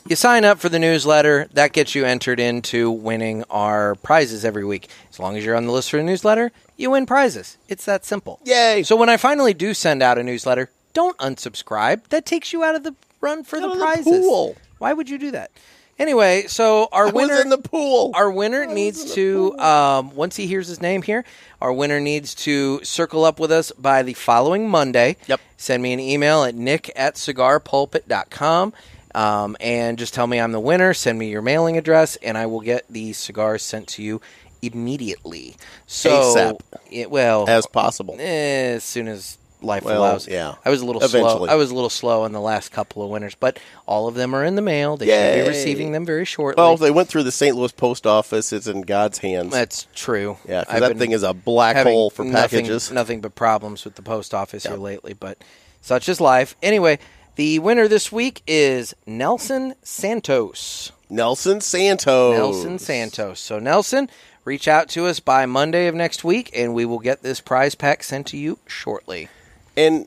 you 0.06 0.16
sign 0.16 0.44
up 0.44 0.58
for 0.58 0.68
the 0.68 0.78
newsletter. 0.78 1.48
That 1.52 1.72
gets 1.72 1.94
you 1.94 2.04
entered 2.04 2.40
into 2.40 2.90
winning 2.90 3.44
our 3.50 3.94
prizes 3.96 4.44
every 4.44 4.64
week. 4.64 4.88
As 5.10 5.18
long 5.20 5.36
as 5.36 5.44
you're 5.44 5.56
on 5.56 5.66
the 5.66 5.72
list 5.72 5.90
for 5.90 5.96
the 5.98 6.02
newsletter, 6.02 6.52
you 6.76 6.90
win 6.90 7.06
prizes. 7.06 7.56
It's 7.68 7.84
that 7.84 8.04
simple. 8.04 8.40
Yay! 8.44 8.82
So 8.82 8.96
when 8.96 9.08
I 9.08 9.16
finally 9.16 9.54
do 9.54 9.74
send 9.74 10.02
out 10.02 10.18
a 10.18 10.22
newsletter, 10.22 10.70
don't 10.92 11.16
unsubscribe. 11.18 12.08
That 12.08 12.26
takes 12.26 12.52
you 12.52 12.62
out 12.64 12.74
of 12.74 12.82
the 12.82 12.94
run 13.20 13.44
for 13.44 13.56
Out 13.60 13.72
the 13.72 13.78
prizes. 13.78 14.04
pool. 14.04 14.56
Why 14.78 14.92
would 14.92 15.08
you 15.08 15.18
do 15.18 15.30
that? 15.30 15.50
Anyway, 15.98 16.46
so 16.48 16.88
our 16.90 17.08
I 17.08 17.10
winner 17.10 17.40
in 17.40 17.50
the 17.50 17.58
pool. 17.58 18.10
our 18.14 18.30
winner 18.30 18.66
needs 18.66 19.14
to 19.14 19.56
um, 19.58 20.14
once 20.16 20.34
he 20.36 20.46
hears 20.46 20.66
his 20.66 20.80
name 20.80 21.02
here 21.02 21.22
our 21.60 21.72
winner 21.72 22.00
needs 22.00 22.34
to 22.34 22.82
circle 22.82 23.24
up 23.24 23.38
with 23.38 23.52
us 23.52 23.70
by 23.72 24.02
the 24.02 24.14
following 24.14 24.68
monday 24.68 25.16
Yep. 25.28 25.40
send 25.58 25.82
me 25.82 25.92
an 25.92 26.00
email 26.00 26.42
at 26.44 26.54
nick 26.56 26.90
at 26.96 27.14
cigarpulpit.com 27.16 28.72
um, 29.14 29.56
and 29.60 29.98
just 29.98 30.14
tell 30.14 30.26
me 30.26 30.38
i'm 30.40 30.52
the 30.52 30.60
winner 30.60 30.94
send 30.94 31.18
me 31.18 31.28
your 31.30 31.42
mailing 31.42 31.76
address 31.76 32.16
and 32.16 32.36
i 32.38 32.46
will 32.46 32.60
get 32.60 32.84
the 32.88 33.12
cigars 33.12 33.62
sent 33.62 33.86
to 33.88 34.02
you 34.02 34.20
immediately 34.62 35.56
so 35.86 36.10
ASAP. 36.10 36.60
it, 36.90 37.10
well 37.10 37.48
as 37.48 37.66
possible. 37.66 38.16
eh, 38.18 38.74
as 38.74 38.84
soon 38.84 39.08
as 39.08 39.38
life 39.60 39.84
Well, 39.84 40.00
allows 40.00 40.26
yeah. 40.26 40.54
i 40.64 40.70
was 40.70 40.80
a 40.80 40.84
little 40.84 41.00
slow 41.00 41.46
i 41.46 41.54
was 41.54 41.70
a 41.70 41.74
little 41.74 41.90
slow 41.90 42.24
in 42.24 42.32
the 42.32 42.40
last 42.40 42.72
couple 42.72 43.02
of 43.04 43.10
winners 43.10 43.36
but 43.36 43.60
all 43.86 44.08
of 44.08 44.14
them 44.16 44.34
are 44.34 44.44
in 44.44 44.56
the 44.56 44.62
mail 44.62 44.96
they 44.96 45.06
should 45.06 45.12
Yay. 45.12 45.42
be 45.42 45.48
receiving 45.48 45.92
them 45.92 46.04
very 46.04 46.24
shortly 46.24 46.60
Well, 46.60 46.76
they 46.76 46.90
went 46.90 47.08
through 47.08 47.22
the 47.24 47.30
St. 47.32 47.54
Louis 47.54 47.70
post 47.70 48.04
office, 48.06 48.52
it's 48.52 48.66
in 48.66 48.82
God's 48.82 49.18
hands. 49.18 49.52
that's 49.52 49.86
true. 49.94 50.36
Yeah, 50.48 50.64
that 50.64 50.96
thing 50.98 51.12
is 51.12 51.22
a 51.22 51.32
black 51.34 51.76
hole 51.76 52.10
for 52.10 52.24
nothing- 52.24 52.32
packages. 52.64 52.90
Nothing, 52.90 53.20
but 53.20 53.34
problems 53.36 53.84
with 53.84 53.94
the 53.94 54.02
post 54.02 54.34
office 54.34 54.64
here 54.64 54.76
lately, 54.76 55.12
but 55.12 55.38
such 55.80 56.08
is 56.08 56.20
life. 56.20 56.56
Anyway, 56.62 56.98
the 57.36 57.58
winner 57.58 57.88
this 57.88 58.12
week 58.12 58.42
is 58.46 58.94
Nelson 59.06 59.74
Santos. 59.82 60.92
Nelson 61.08 61.60
Santos. 61.60 62.36
Nelson 62.36 62.78
Santos. 62.78 63.40
So 63.40 63.58
Nelson, 63.58 64.10
reach 64.44 64.68
out 64.68 64.88
to 64.90 65.06
us 65.06 65.20
by 65.20 65.46
Monday 65.46 65.86
of 65.86 65.94
next 65.94 66.24
week, 66.24 66.50
and 66.54 66.74
we 66.74 66.84
will 66.84 66.98
get 66.98 67.22
this 67.22 67.40
prize 67.40 67.74
pack 67.74 68.02
sent 68.02 68.26
to 68.28 68.36
you 68.36 68.58
shortly. 68.66 69.28
And 69.76 70.06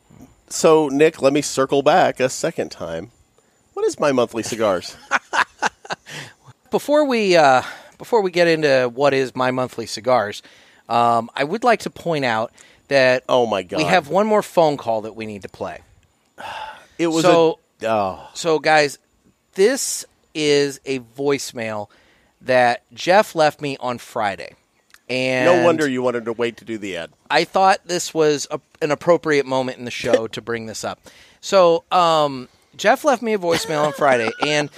So, 0.49 0.89
Nick, 0.89 1.21
let 1.21 1.33
me 1.33 1.41
circle 1.41 1.81
back 1.81 2.19
a 2.19 2.29
second 2.29 2.69
time. 2.69 3.09
What 3.73 3.85
is 3.85 3.99
my 3.99 4.11
monthly 4.11 4.43
cigars? 4.43 4.95
Before 6.71 7.05
we 7.05 7.35
uh, 7.35 7.61
before 7.97 8.21
we 8.21 8.31
get 8.31 8.47
into 8.47 8.91
what 8.93 9.13
is 9.13 9.33
my 9.33 9.51
monthly 9.51 9.85
cigars, 9.85 10.43
um, 10.89 11.29
I 11.33 11.45
would 11.45 11.63
like 11.63 11.81
to 11.81 11.89
point 11.89 12.25
out 12.25 12.51
that 12.89 13.23
Oh 13.29 13.45
my 13.45 13.63
god! 13.63 13.77
we 13.77 13.85
have 13.85 14.09
one 14.09 14.27
more 14.27 14.41
phone 14.41 14.75
call 14.75 15.01
that 15.01 15.15
we 15.15 15.25
need 15.25 15.43
to 15.43 15.49
play. 15.49 15.79
it 16.97 17.07
was 17.07 17.23
so- 17.23 17.59
a, 17.81 17.87
oh, 17.87 18.27
So, 18.33 18.59
guys, 18.59 18.97
this 19.53 20.05
is 20.33 20.79
a 20.85 20.99
voicemail 20.99 21.89
that 22.41 22.83
Jeff 22.93 23.35
left 23.35 23.61
me 23.61 23.77
on 23.79 23.97
Friday. 23.97 24.53
And 25.07 25.45
no 25.45 25.63
wonder 25.63 25.87
you 25.87 26.01
wanted 26.01 26.25
to 26.25 26.33
wait 26.33 26.57
to 26.57 26.65
do 26.65 26.77
the 26.77 26.97
ad. 26.97 27.11
I 27.29 27.43
thought 27.43 27.79
this 27.85 28.13
was 28.13 28.47
a, 28.49 28.59
an 28.81 28.91
appropriate 28.91 29.45
moment 29.45 29.77
in 29.77 29.85
the 29.85 29.91
show 29.91 30.27
to 30.29 30.41
bring 30.41 30.65
this 30.65 30.83
up. 30.83 30.99
So, 31.41 31.83
um, 31.91 32.49
Jeff 32.77 33.03
left 33.05 33.21
me 33.21 33.33
a 33.33 33.37
voicemail 33.37 33.85
on 33.85 33.93
Friday, 33.93 34.29
and 34.45 34.69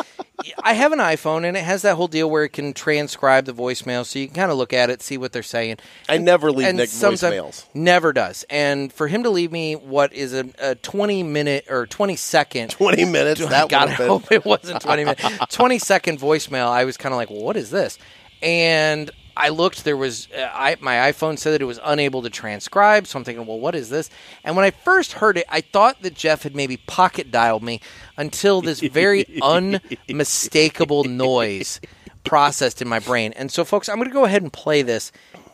I 0.61 0.73
have 0.73 0.91
an 0.91 0.99
iPhone, 0.99 1.45
and 1.45 1.57
it 1.57 1.63
has 1.63 1.81
that 1.81 1.95
whole 1.95 2.07
deal 2.07 2.29
where 2.29 2.43
it 2.43 2.49
can 2.49 2.73
transcribe 2.73 3.45
the 3.45 3.53
voicemail, 3.53 4.05
so 4.05 4.19
you 4.19 4.27
can 4.27 4.35
kind 4.35 4.51
of 4.51 4.57
look 4.57 4.71
at 4.71 4.89
it, 4.89 5.01
see 5.01 5.17
what 5.17 5.31
they're 5.31 5.43
saying. 5.43 5.77
I 6.07 6.17
never 6.17 6.51
leave 6.51 6.75
Nick 6.75 6.89
voicemails. 6.89 7.65
Never 7.73 8.13
does. 8.13 8.45
And 8.49 8.93
for 8.93 9.07
him 9.07 9.23
to 9.23 9.29
leave 9.29 9.51
me 9.51 9.75
what 9.75 10.13
is 10.13 10.33
a, 10.33 10.49
a 10.59 10.75
twenty 10.75 11.23
minute 11.23 11.65
or 11.69 11.87
twenty 11.87 12.15
second 12.15 12.69
Twenty 12.71 13.05
minutes. 13.05 13.41
That 13.45 13.69
God, 13.69 13.89
I 13.89 13.93
hope 13.93 14.31
it 14.31 14.45
wasn't 14.45 14.81
20 14.81 15.05
minutes. 15.05 15.23
20 15.49 15.79
second 15.79 16.19
voicemail. 16.19 16.67
I 16.67 16.85
was 16.85 16.97
kind 16.97 17.13
of 17.13 17.17
like, 17.17 17.29
well, 17.29 17.41
what 17.41 17.57
is 17.57 17.71
this? 17.71 17.97
And 18.41 19.09
I 19.38 19.49
looked, 19.49 19.84
there 19.84 19.95
was, 19.95 20.27
uh, 20.35 20.49
I, 20.51 20.77
my 20.80 20.95
iPhone 21.11 21.38
said 21.38 21.53
that 21.53 21.61
it 21.61 21.65
was 21.65 21.80
unable 21.84 22.23
to 22.23 22.30
transcribe. 22.30 23.05
So 23.05 23.19
I'm 23.19 23.23
thinking, 23.23 23.45
well, 23.45 23.59
what 23.59 23.76
is 23.76 23.89
this? 23.89 24.09
And 24.43 24.55
when 24.55 24.65
I 24.65 24.72
first 24.72 25.14
heard 25.14 25.38
it, 25.38 25.45
I 25.47 25.61
thought 25.61 26.01
that 26.01 26.15
Jeff 26.15 26.41
had 26.41 26.55
maybe 26.55 26.77
pocket 26.77 27.30
dialed 27.30 27.61
me 27.61 27.80
until 28.18 28.61
this 28.61 28.80
very 28.80 29.26
unmistakable 29.41 31.03
noise 31.03 31.80
processed 32.23 32.81
in 32.81 32.88
my 32.88 32.99
brain. 32.99 33.31
And 33.34 33.51
so, 33.51 33.64
folks, 33.64 33.88
I'm 33.88 33.97
going 33.97 34.09
to 34.09 34.14
go 34.14 34.26
ahead 34.26 34.41
and 34.41 34.51
play 34.51 34.81
this. 34.81 35.11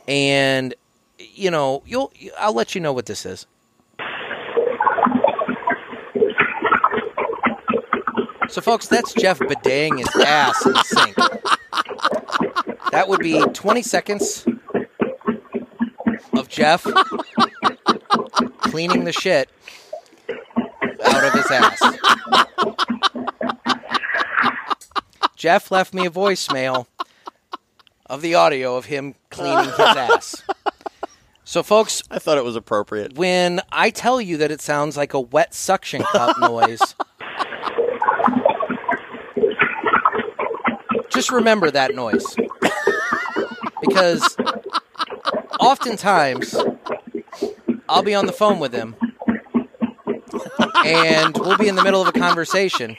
And, 0.08 0.74
you 1.20 1.52
know, 1.52 1.84
you'll, 1.86 2.14
I'll 2.40 2.54
let 2.54 2.76
you 2.76 2.82
know 2.82 2.94
what 2.94 3.06
this 3.06 3.26
is. 3.26 3.46
So, 8.54 8.62
folks, 8.62 8.86
that's 8.88 9.16
Jeff 9.16 9.40
bidetting 9.40 9.98
his 9.98 10.24
ass 10.24 10.64
in 10.64 10.74
the 10.74 10.84
sink. 10.84 11.16
That 12.92 13.08
would 13.08 13.20
be 13.20 13.42
20 13.42 13.82
seconds 13.82 14.46
of 16.34 16.50
Jeff 16.50 16.84
cleaning 18.60 19.06
the 19.06 19.12
shit 19.12 19.50
out 21.04 21.24
of 21.24 21.34
his 21.34 21.50
ass. 21.50 21.82
Jeff 25.36 25.72
left 25.72 25.96
me 25.96 26.06
a 26.06 26.12
voicemail 26.12 26.86
of 28.06 28.22
the 28.22 28.36
audio 28.36 28.76
of 28.78 28.86
him 28.86 29.16
cleaning 29.32 29.66
his 29.66 29.80
ass. 29.80 30.44
So, 31.44 31.64
folks, 31.64 32.04
I 32.12 32.20
thought 32.20 32.38
it 32.38 32.44
was 32.44 32.56
appropriate. 32.56 33.18
when 33.18 33.62
I 33.72 33.90
tell 33.90 34.22
you 34.22 34.38
that 34.38 34.52
it 34.52 34.62
sounds 34.62 34.96
like 34.96 35.16
a 35.16 35.20
wet 35.20 35.56
suction 35.56 36.04
cup 36.04 36.40
noise, 36.40 36.96
just 41.14 41.32
remember 41.32 41.70
that 41.72 41.96
noise. 41.96 42.36
Because 43.82 44.38
oftentimes 45.60 46.56
I'll 47.88 48.04
be 48.04 48.16
on 48.16 48.26
the 48.26 48.34
phone 48.34 48.60
with 48.60 48.74
him 48.74 48.96
and 50.84 51.38
we'll 51.38 51.58
be 51.58 51.68
in 51.68 51.76
the 51.76 51.84
middle 51.84 52.02
of 52.02 52.08
a 52.08 52.12
conversation. 52.12 52.96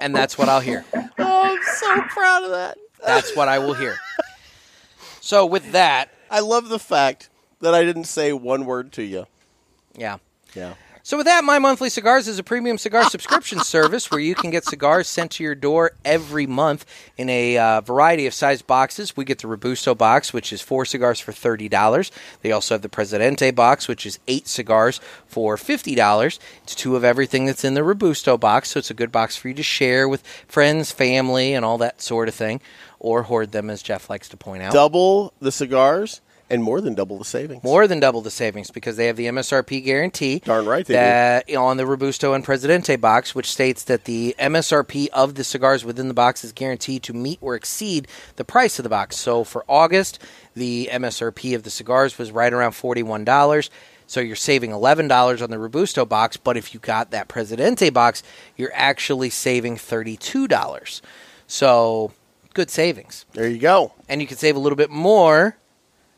And 0.00 0.14
that's 0.14 0.36
what 0.36 0.48
I'll 0.48 0.60
hear. 0.60 0.84
Oh, 1.18 1.42
I'm 1.42 1.62
so 1.78 2.02
proud 2.08 2.44
of 2.44 2.50
that. 2.50 2.78
That's 3.04 3.34
what 3.36 3.48
I 3.48 3.58
will 3.58 3.74
hear. 3.74 3.96
So, 5.20 5.46
with 5.46 5.72
that, 5.72 6.10
I 6.30 6.40
love 6.40 6.68
the 6.68 6.78
fact 6.78 7.30
that 7.60 7.74
I 7.74 7.82
didn't 7.84 8.04
say 8.04 8.32
one 8.32 8.66
word 8.66 8.92
to 8.92 9.02
you. 9.02 9.26
yeah. 9.96 10.18
Yeah. 10.54 10.74
So 11.06 11.18
with 11.18 11.26
that, 11.26 11.44
My 11.44 11.58
Monthly 11.58 11.90
Cigars 11.90 12.28
is 12.28 12.38
a 12.38 12.42
premium 12.42 12.78
cigar 12.78 13.04
subscription 13.10 13.58
service 13.58 14.10
where 14.10 14.20
you 14.20 14.34
can 14.34 14.48
get 14.48 14.64
cigars 14.64 15.06
sent 15.06 15.32
to 15.32 15.44
your 15.44 15.54
door 15.54 15.92
every 16.02 16.46
month 16.46 16.86
in 17.18 17.28
a 17.28 17.58
uh, 17.58 17.82
variety 17.82 18.26
of 18.26 18.32
sized 18.32 18.66
boxes. 18.66 19.14
We 19.14 19.26
get 19.26 19.40
the 19.40 19.46
Robusto 19.46 19.94
box, 19.94 20.32
which 20.32 20.50
is 20.50 20.62
four 20.62 20.86
cigars 20.86 21.20
for 21.20 21.30
thirty 21.32 21.68
dollars. 21.68 22.10
They 22.40 22.52
also 22.52 22.74
have 22.74 22.80
the 22.80 22.88
Presidente 22.88 23.50
box, 23.50 23.86
which 23.86 24.06
is 24.06 24.18
eight 24.28 24.48
cigars 24.48 24.98
for 25.26 25.58
fifty 25.58 25.94
dollars. 25.94 26.40
It's 26.62 26.74
two 26.74 26.96
of 26.96 27.04
everything 27.04 27.44
that's 27.44 27.64
in 27.64 27.74
the 27.74 27.84
Robusto 27.84 28.38
box, 28.38 28.70
so 28.70 28.78
it's 28.78 28.90
a 28.90 28.94
good 28.94 29.12
box 29.12 29.36
for 29.36 29.48
you 29.48 29.54
to 29.54 29.62
share 29.62 30.08
with 30.08 30.26
friends, 30.48 30.90
family, 30.90 31.52
and 31.52 31.66
all 31.66 31.76
that 31.76 32.00
sort 32.00 32.28
of 32.28 32.34
thing, 32.34 32.62
or 32.98 33.24
hoard 33.24 33.52
them, 33.52 33.68
as 33.68 33.82
Jeff 33.82 34.08
likes 34.08 34.30
to 34.30 34.38
point 34.38 34.62
out. 34.62 34.72
Double 34.72 35.34
the 35.38 35.52
cigars 35.52 36.22
and 36.50 36.62
more 36.62 36.80
than 36.80 36.94
double 36.94 37.18
the 37.18 37.24
savings. 37.24 37.64
More 37.64 37.86
than 37.88 38.00
double 38.00 38.20
the 38.20 38.30
savings 38.30 38.70
because 38.70 38.96
they 38.96 39.06
have 39.06 39.16
the 39.16 39.26
MSRP 39.26 39.84
guarantee. 39.84 40.40
Darn 40.40 40.66
right 40.66 40.84
they 40.86 40.94
do. 40.94 40.98
that 40.98 41.54
on 41.54 41.76
the 41.78 41.86
Robusto 41.86 42.32
and 42.34 42.44
Presidente 42.44 42.96
box, 42.96 43.34
which 43.34 43.50
states 43.50 43.84
that 43.84 44.04
the 44.04 44.34
MSRP 44.38 45.08
of 45.08 45.34
the 45.36 45.44
cigars 45.44 45.84
within 45.84 46.08
the 46.08 46.14
box 46.14 46.44
is 46.44 46.52
guaranteed 46.52 47.02
to 47.04 47.12
meet 47.12 47.38
or 47.40 47.54
exceed 47.54 48.06
the 48.36 48.44
price 48.44 48.78
of 48.78 48.82
the 48.82 48.88
box. 48.88 49.16
So 49.16 49.42
for 49.44 49.64
August, 49.68 50.18
the 50.54 50.88
MSRP 50.92 51.54
of 51.54 51.62
the 51.62 51.70
cigars 51.70 52.18
was 52.18 52.30
right 52.30 52.52
around 52.52 52.72
forty-one 52.72 53.24
dollars. 53.24 53.70
So 54.06 54.20
you're 54.20 54.36
saving 54.36 54.70
eleven 54.70 55.08
dollars 55.08 55.40
on 55.40 55.48
the 55.50 55.58
Robusto 55.58 56.04
box, 56.04 56.36
but 56.36 56.58
if 56.58 56.74
you 56.74 56.80
got 56.80 57.10
that 57.12 57.26
Presidente 57.26 57.88
box, 57.88 58.22
you're 58.56 58.70
actually 58.74 59.30
saving 59.30 59.78
thirty-two 59.78 60.46
dollars. 60.46 61.00
So 61.46 62.12
good 62.52 62.70
savings, 62.70 63.24
There 63.32 63.48
you 63.48 63.58
go. 63.58 63.92
and 64.08 64.20
you 64.20 64.26
can 64.26 64.36
save 64.36 64.56
a 64.56 64.58
little 64.58 64.76
bit 64.76 64.90
more 64.90 65.56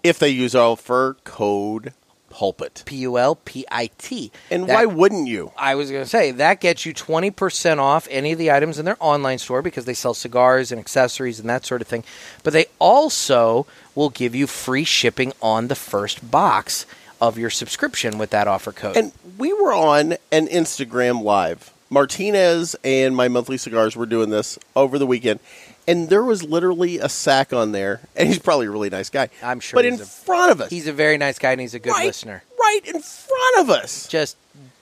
If 0.09 0.19
they 0.19 0.29
use 0.31 0.55
offer 0.55 1.17
code 1.25 1.93
pulpit. 2.31 2.83
P 2.85 2.97
U 2.97 3.17
L 3.17 3.37
P 3.37 3.65
I 3.71 3.89
T. 3.99 4.31
And 4.51 4.69
That- 4.69 4.75
why 4.75 4.85
wouldn't 4.85 5.27
you? 5.27 5.53
I 5.57 5.75
was 5.75 5.91
going 5.91 6.03
to 6.05 6.09
say 6.09 6.33
that 6.33 6.61
gets 6.61 6.85
you 6.85 6.93
20% 6.93 7.79
off 7.79 8.07
any 8.11 8.33
of 8.33 8.39
the 8.39 8.51
items 8.53 8.79
in 8.79 8.85
their 8.85 8.99
online 9.01 9.39
store 9.39 9.63
because 9.63 9.87
they 9.87 9.95
sell 9.95 10.13
cigars 10.13 10.71
and 10.71 10.79
accessories 10.79 11.41
and 11.41 11.49
that 11.49 11.65
sort 11.65 11.81
of 11.81 11.87
thing. 11.89 12.05
But 12.43 12.53
they 12.53 12.67
also 12.79 13.67
will 13.95 14.11
give 14.11 14.35
you 14.35 14.47
free 14.47 14.85
shipping 14.85 15.33
on 15.41 15.69
the 15.69 15.75
first 15.75 16.31
box 16.31 16.85
of 17.23 17.39
your 17.39 17.49
subscription 17.49 18.19
with 18.19 18.29
that 18.31 18.47
offer 18.47 18.73
code. 18.73 18.97
And 18.99 19.13
we 19.39 19.55
were 19.55 19.73
on 19.73 20.17
an 20.31 20.47
Instagram 20.49 21.23
live. 21.23 21.73
Martinez 21.89 22.77
and 22.85 23.17
my 23.17 23.29
monthly 23.29 23.57
cigars 23.57 23.97
were 23.97 24.07
doing 24.07 24.29
this 24.29 24.59
over 24.75 24.99
the 24.99 25.07
weekend, 25.07 25.41
and 25.87 26.09
there 26.09 26.23
was 26.23 26.43
literally 26.43 26.99
a 26.99 27.09
sack 27.09 27.53
on 27.53 27.73
there. 27.73 28.01
And 28.17 28.29
he's 28.29 28.39
probably 28.39 28.67
a 28.67 28.71
really 28.71 28.91
nice 28.91 29.11
guy. 29.11 29.29
I'm 29.43 29.61
sure 29.61 29.77
But 29.79 29.87
in 29.87 29.95
a- 29.95 30.05
front 30.05 30.53
of 30.53 30.61
us, 30.61 30.71
he's 30.71 30.87
a 30.87 30.93
very 30.93 31.19
nice 31.19 31.39
guy 31.39 31.53
and 31.53 31.61
he's 31.61 31.75
a 31.75 31.79
good 31.79 31.91
right, 31.93 32.07
listener. 32.07 32.43
right 32.59 32.81
in 32.85 33.01
front 33.01 33.59
of 33.59 33.71
us, 33.71 34.07
Just 34.09 34.37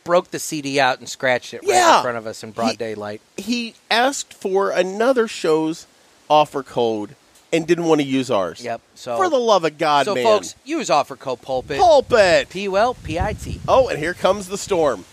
broke 0.04 0.30
the 0.30 0.38
CD 0.38 0.78
out 0.78 0.98
and 0.98 1.08
scratched 1.08 1.54
it 1.54 1.58
right 1.62 1.68
Yeah. 1.68 1.96
in 1.96 2.02
front 2.02 2.18
of 2.18 2.26
us 2.26 2.42
in 2.42 2.50
broad 2.50 2.72
He- 2.72 2.76
daylight. 2.76 3.20
he 3.36 3.74
asked 3.90 4.34
for 4.34 4.70
another 4.70 5.26
show's 5.28 5.86
offer 6.28 6.62
code 6.62 7.16
and 7.52 7.66
didn't 7.66 7.84
want 7.84 8.00
to 8.00 8.06
use 8.06 8.30
ours. 8.30 8.60
Yep. 8.62 8.80
So 8.94 9.16
For 9.16 9.28
the 9.30 9.38
love 9.38 9.64
of 9.64 9.78
God, 9.78 10.04
so 10.06 10.14
man. 10.14 10.24
folks, 10.24 10.54
use 10.64 10.90
offer 10.90 11.16
code 11.16 11.40
pulpit. 11.40 11.78
pulpit. 11.78 12.48
P 12.50 12.62
U 12.62 12.76
L 12.76 12.94
P 12.94 13.18
I 13.20 13.32
T. 13.32 13.60
Oh, 13.68 13.88
and 13.88 13.98
here 13.98 14.12
comes 14.14 14.48
the 14.48 14.58
storm. 14.58 15.04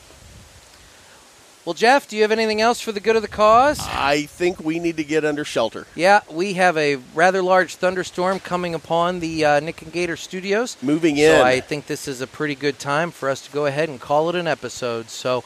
Well, 1.63 1.75
Jeff, 1.75 2.07
do 2.07 2.15
you 2.15 2.23
have 2.23 2.31
anything 2.31 2.59
else 2.59 2.81
for 2.81 2.91
the 2.91 2.99
good 2.99 3.15
of 3.15 3.21
the 3.21 3.27
cause? 3.27 3.79
I 3.81 4.23
think 4.23 4.59
we 4.59 4.79
need 4.79 4.97
to 4.97 5.03
get 5.03 5.23
under 5.23 5.45
shelter. 5.45 5.85
Yeah, 5.93 6.21
we 6.31 6.53
have 6.53 6.75
a 6.75 6.95
rather 7.13 7.43
large 7.43 7.75
thunderstorm 7.75 8.39
coming 8.39 8.73
upon 8.73 9.19
the 9.19 9.45
uh, 9.45 9.59
Nick 9.59 9.83
and 9.83 9.91
Gator 9.91 10.17
studios. 10.17 10.75
Moving 10.81 11.17
in. 11.17 11.29
So 11.29 11.43
I 11.43 11.59
think 11.59 11.85
this 11.85 12.07
is 12.07 12.19
a 12.19 12.25
pretty 12.25 12.55
good 12.55 12.79
time 12.79 13.11
for 13.11 13.29
us 13.29 13.45
to 13.45 13.51
go 13.51 13.67
ahead 13.67 13.89
and 13.89 14.01
call 14.01 14.27
it 14.29 14.35
an 14.35 14.47
episode. 14.47 15.11
So 15.11 15.43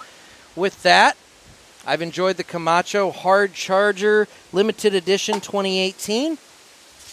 with 0.56 0.82
that, 0.84 1.18
I've 1.86 2.02
enjoyed 2.02 2.38
the 2.38 2.46
Camacho 2.46 3.12
Hard 3.12 3.54
Charger 3.54 4.30
Limited 4.54 4.96
Edition 4.96 5.42
2018. 5.42 6.38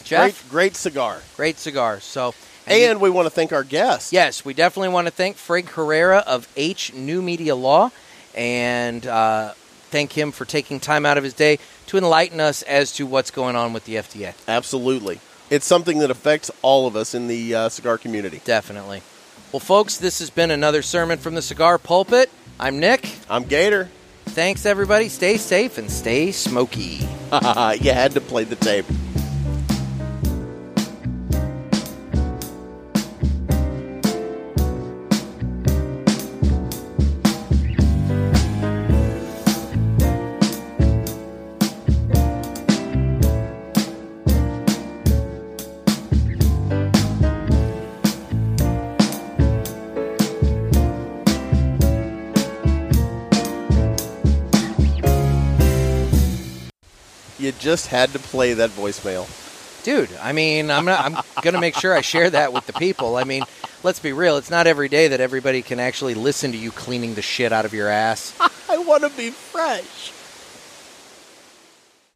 Jeff, 0.04 0.42
great, 0.42 0.50
great 0.50 0.76
cigar. 0.76 1.22
great, 1.36 1.58
cigar. 1.58 1.98
So 1.98 2.34
And 2.68 3.00
we 3.00 3.10
want 3.10 3.26
to 3.26 3.30
thank 3.30 3.52
our 3.52 3.64
guest. 3.64 4.12
Yes, 4.12 4.44
we 4.44 4.54
definitely 4.54 4.90
want 4.90 5.08
to 5.08 5.12
thank 5.12 5.36
Frank 5.36 5.70
Herrera 5.70 6.18
of 6.18 6.46
H 6.56 6.94
New 6.94 7.20
Media 7.20 7.56
Law 7.56 7.90
and 8.34 9.06
uh, 9.06 9.52
thank 9.90 10.16
him 10.16 10.32
for 10.32 10.44
taking 10.44 10.80
time 10.80 11.04
out 11.04 11.18
of 11.18 11.24
his 11.24 11.34
day 11.34 11.58
to 11.86 11.98
enlighten 11.98 12.40
us 12.40 12.62
as 12.62 12.92
to 12.92 13.06
what's 13.06 13.30
going 13.30 13.56
on 13.56 13.72
with 13.72 13.84
the 13.84 13.96
FDA. 13.96 14.34
Absolutely. 14.48 15.20
It's 15.50 15.66
something 15.66 15.98
that 15.98 16.10
affects 16.10 16.50
all 16.62 16.86
of 16.86 16.96
us 16.96 17.14
in 17.14 17.26
the 17.28 17.54
uh, 17.54 17.68
cigar 17.68 17.98
community. 17.98 18.40
Definitely. 18.44 19.02
Well, 19.52 19.60
folks, 19.60 19.98
this 19.98 20.20
has 20.20 20.30
been 20.30 20.50
another 20.50 20.80
sermon 20.80 21.18
from 21.18 21.34
the 21.34 21.42
Cigar 21.42 21.76
Pulpit. 21.76 22.30
I'm 22.58 22.80
Nick. 22.80 23.06
I'm 23.28 23.44
Gator. 23.44 23.90
Thanks, 24.26 24.64
everybody. 24.64 25.10
Stay 25.10 25.36
safe 25.36 25.76
and 25.76 25.90
stay 25.90 26.32
smoky. 26.32 26.80
you 27.80 27.92
had 27.92 28.12
to 28.12 28.20
play 28.22 28.44
the 28.44 28.56
tape. 28.56 28.86
Just 57.72 57.86
had 57.86 58.12
to 58.12 58.18
play 58.18 58.52
that 58.52 58.68
voicemail. 58.68 59.24
dude. 59.82 60.10
I 60.20 60.32
mean, 60.32 60.70
I'm 60.70 60.84
not, 60.84 61.06
I'm 61.06 61.16
gonna 61.40 61.58
make 61.58 61.74
sure 61.74 61.94
I 61.96 62.02
share 62.02 62.28
that 62.28 62.52
with 62.52 62.66
the 62.66 62.74
people. 62.74 63.16
I 63.16 63.24
mean, 63.24 63.44
let's 63.82 63.98
be 63.98 64.12
real. 64.12 64.36
It's 64.36 64.50
not 64.50 64.66
every 64.66 64.90
day 64.90 65.08
that 65.08 65.22
everybody 65.22 65.62
can 65.62 65.80
actually 65.80 66.12
listen 66.12 66.52
to 66.52 66.58
you 66.58 66.70
cleaning 66.70 67.14
the 67.14 67.22
shit 67.22 67.50
out 67.50 67.64
of 67.64 67.72
your 67.72 67.88
ass. 67.88 68.34
I 68.68 68.76
want 68.76 69.04
to 69.04 69.08
be 69.16 69.30
fresh. 69.30 70.12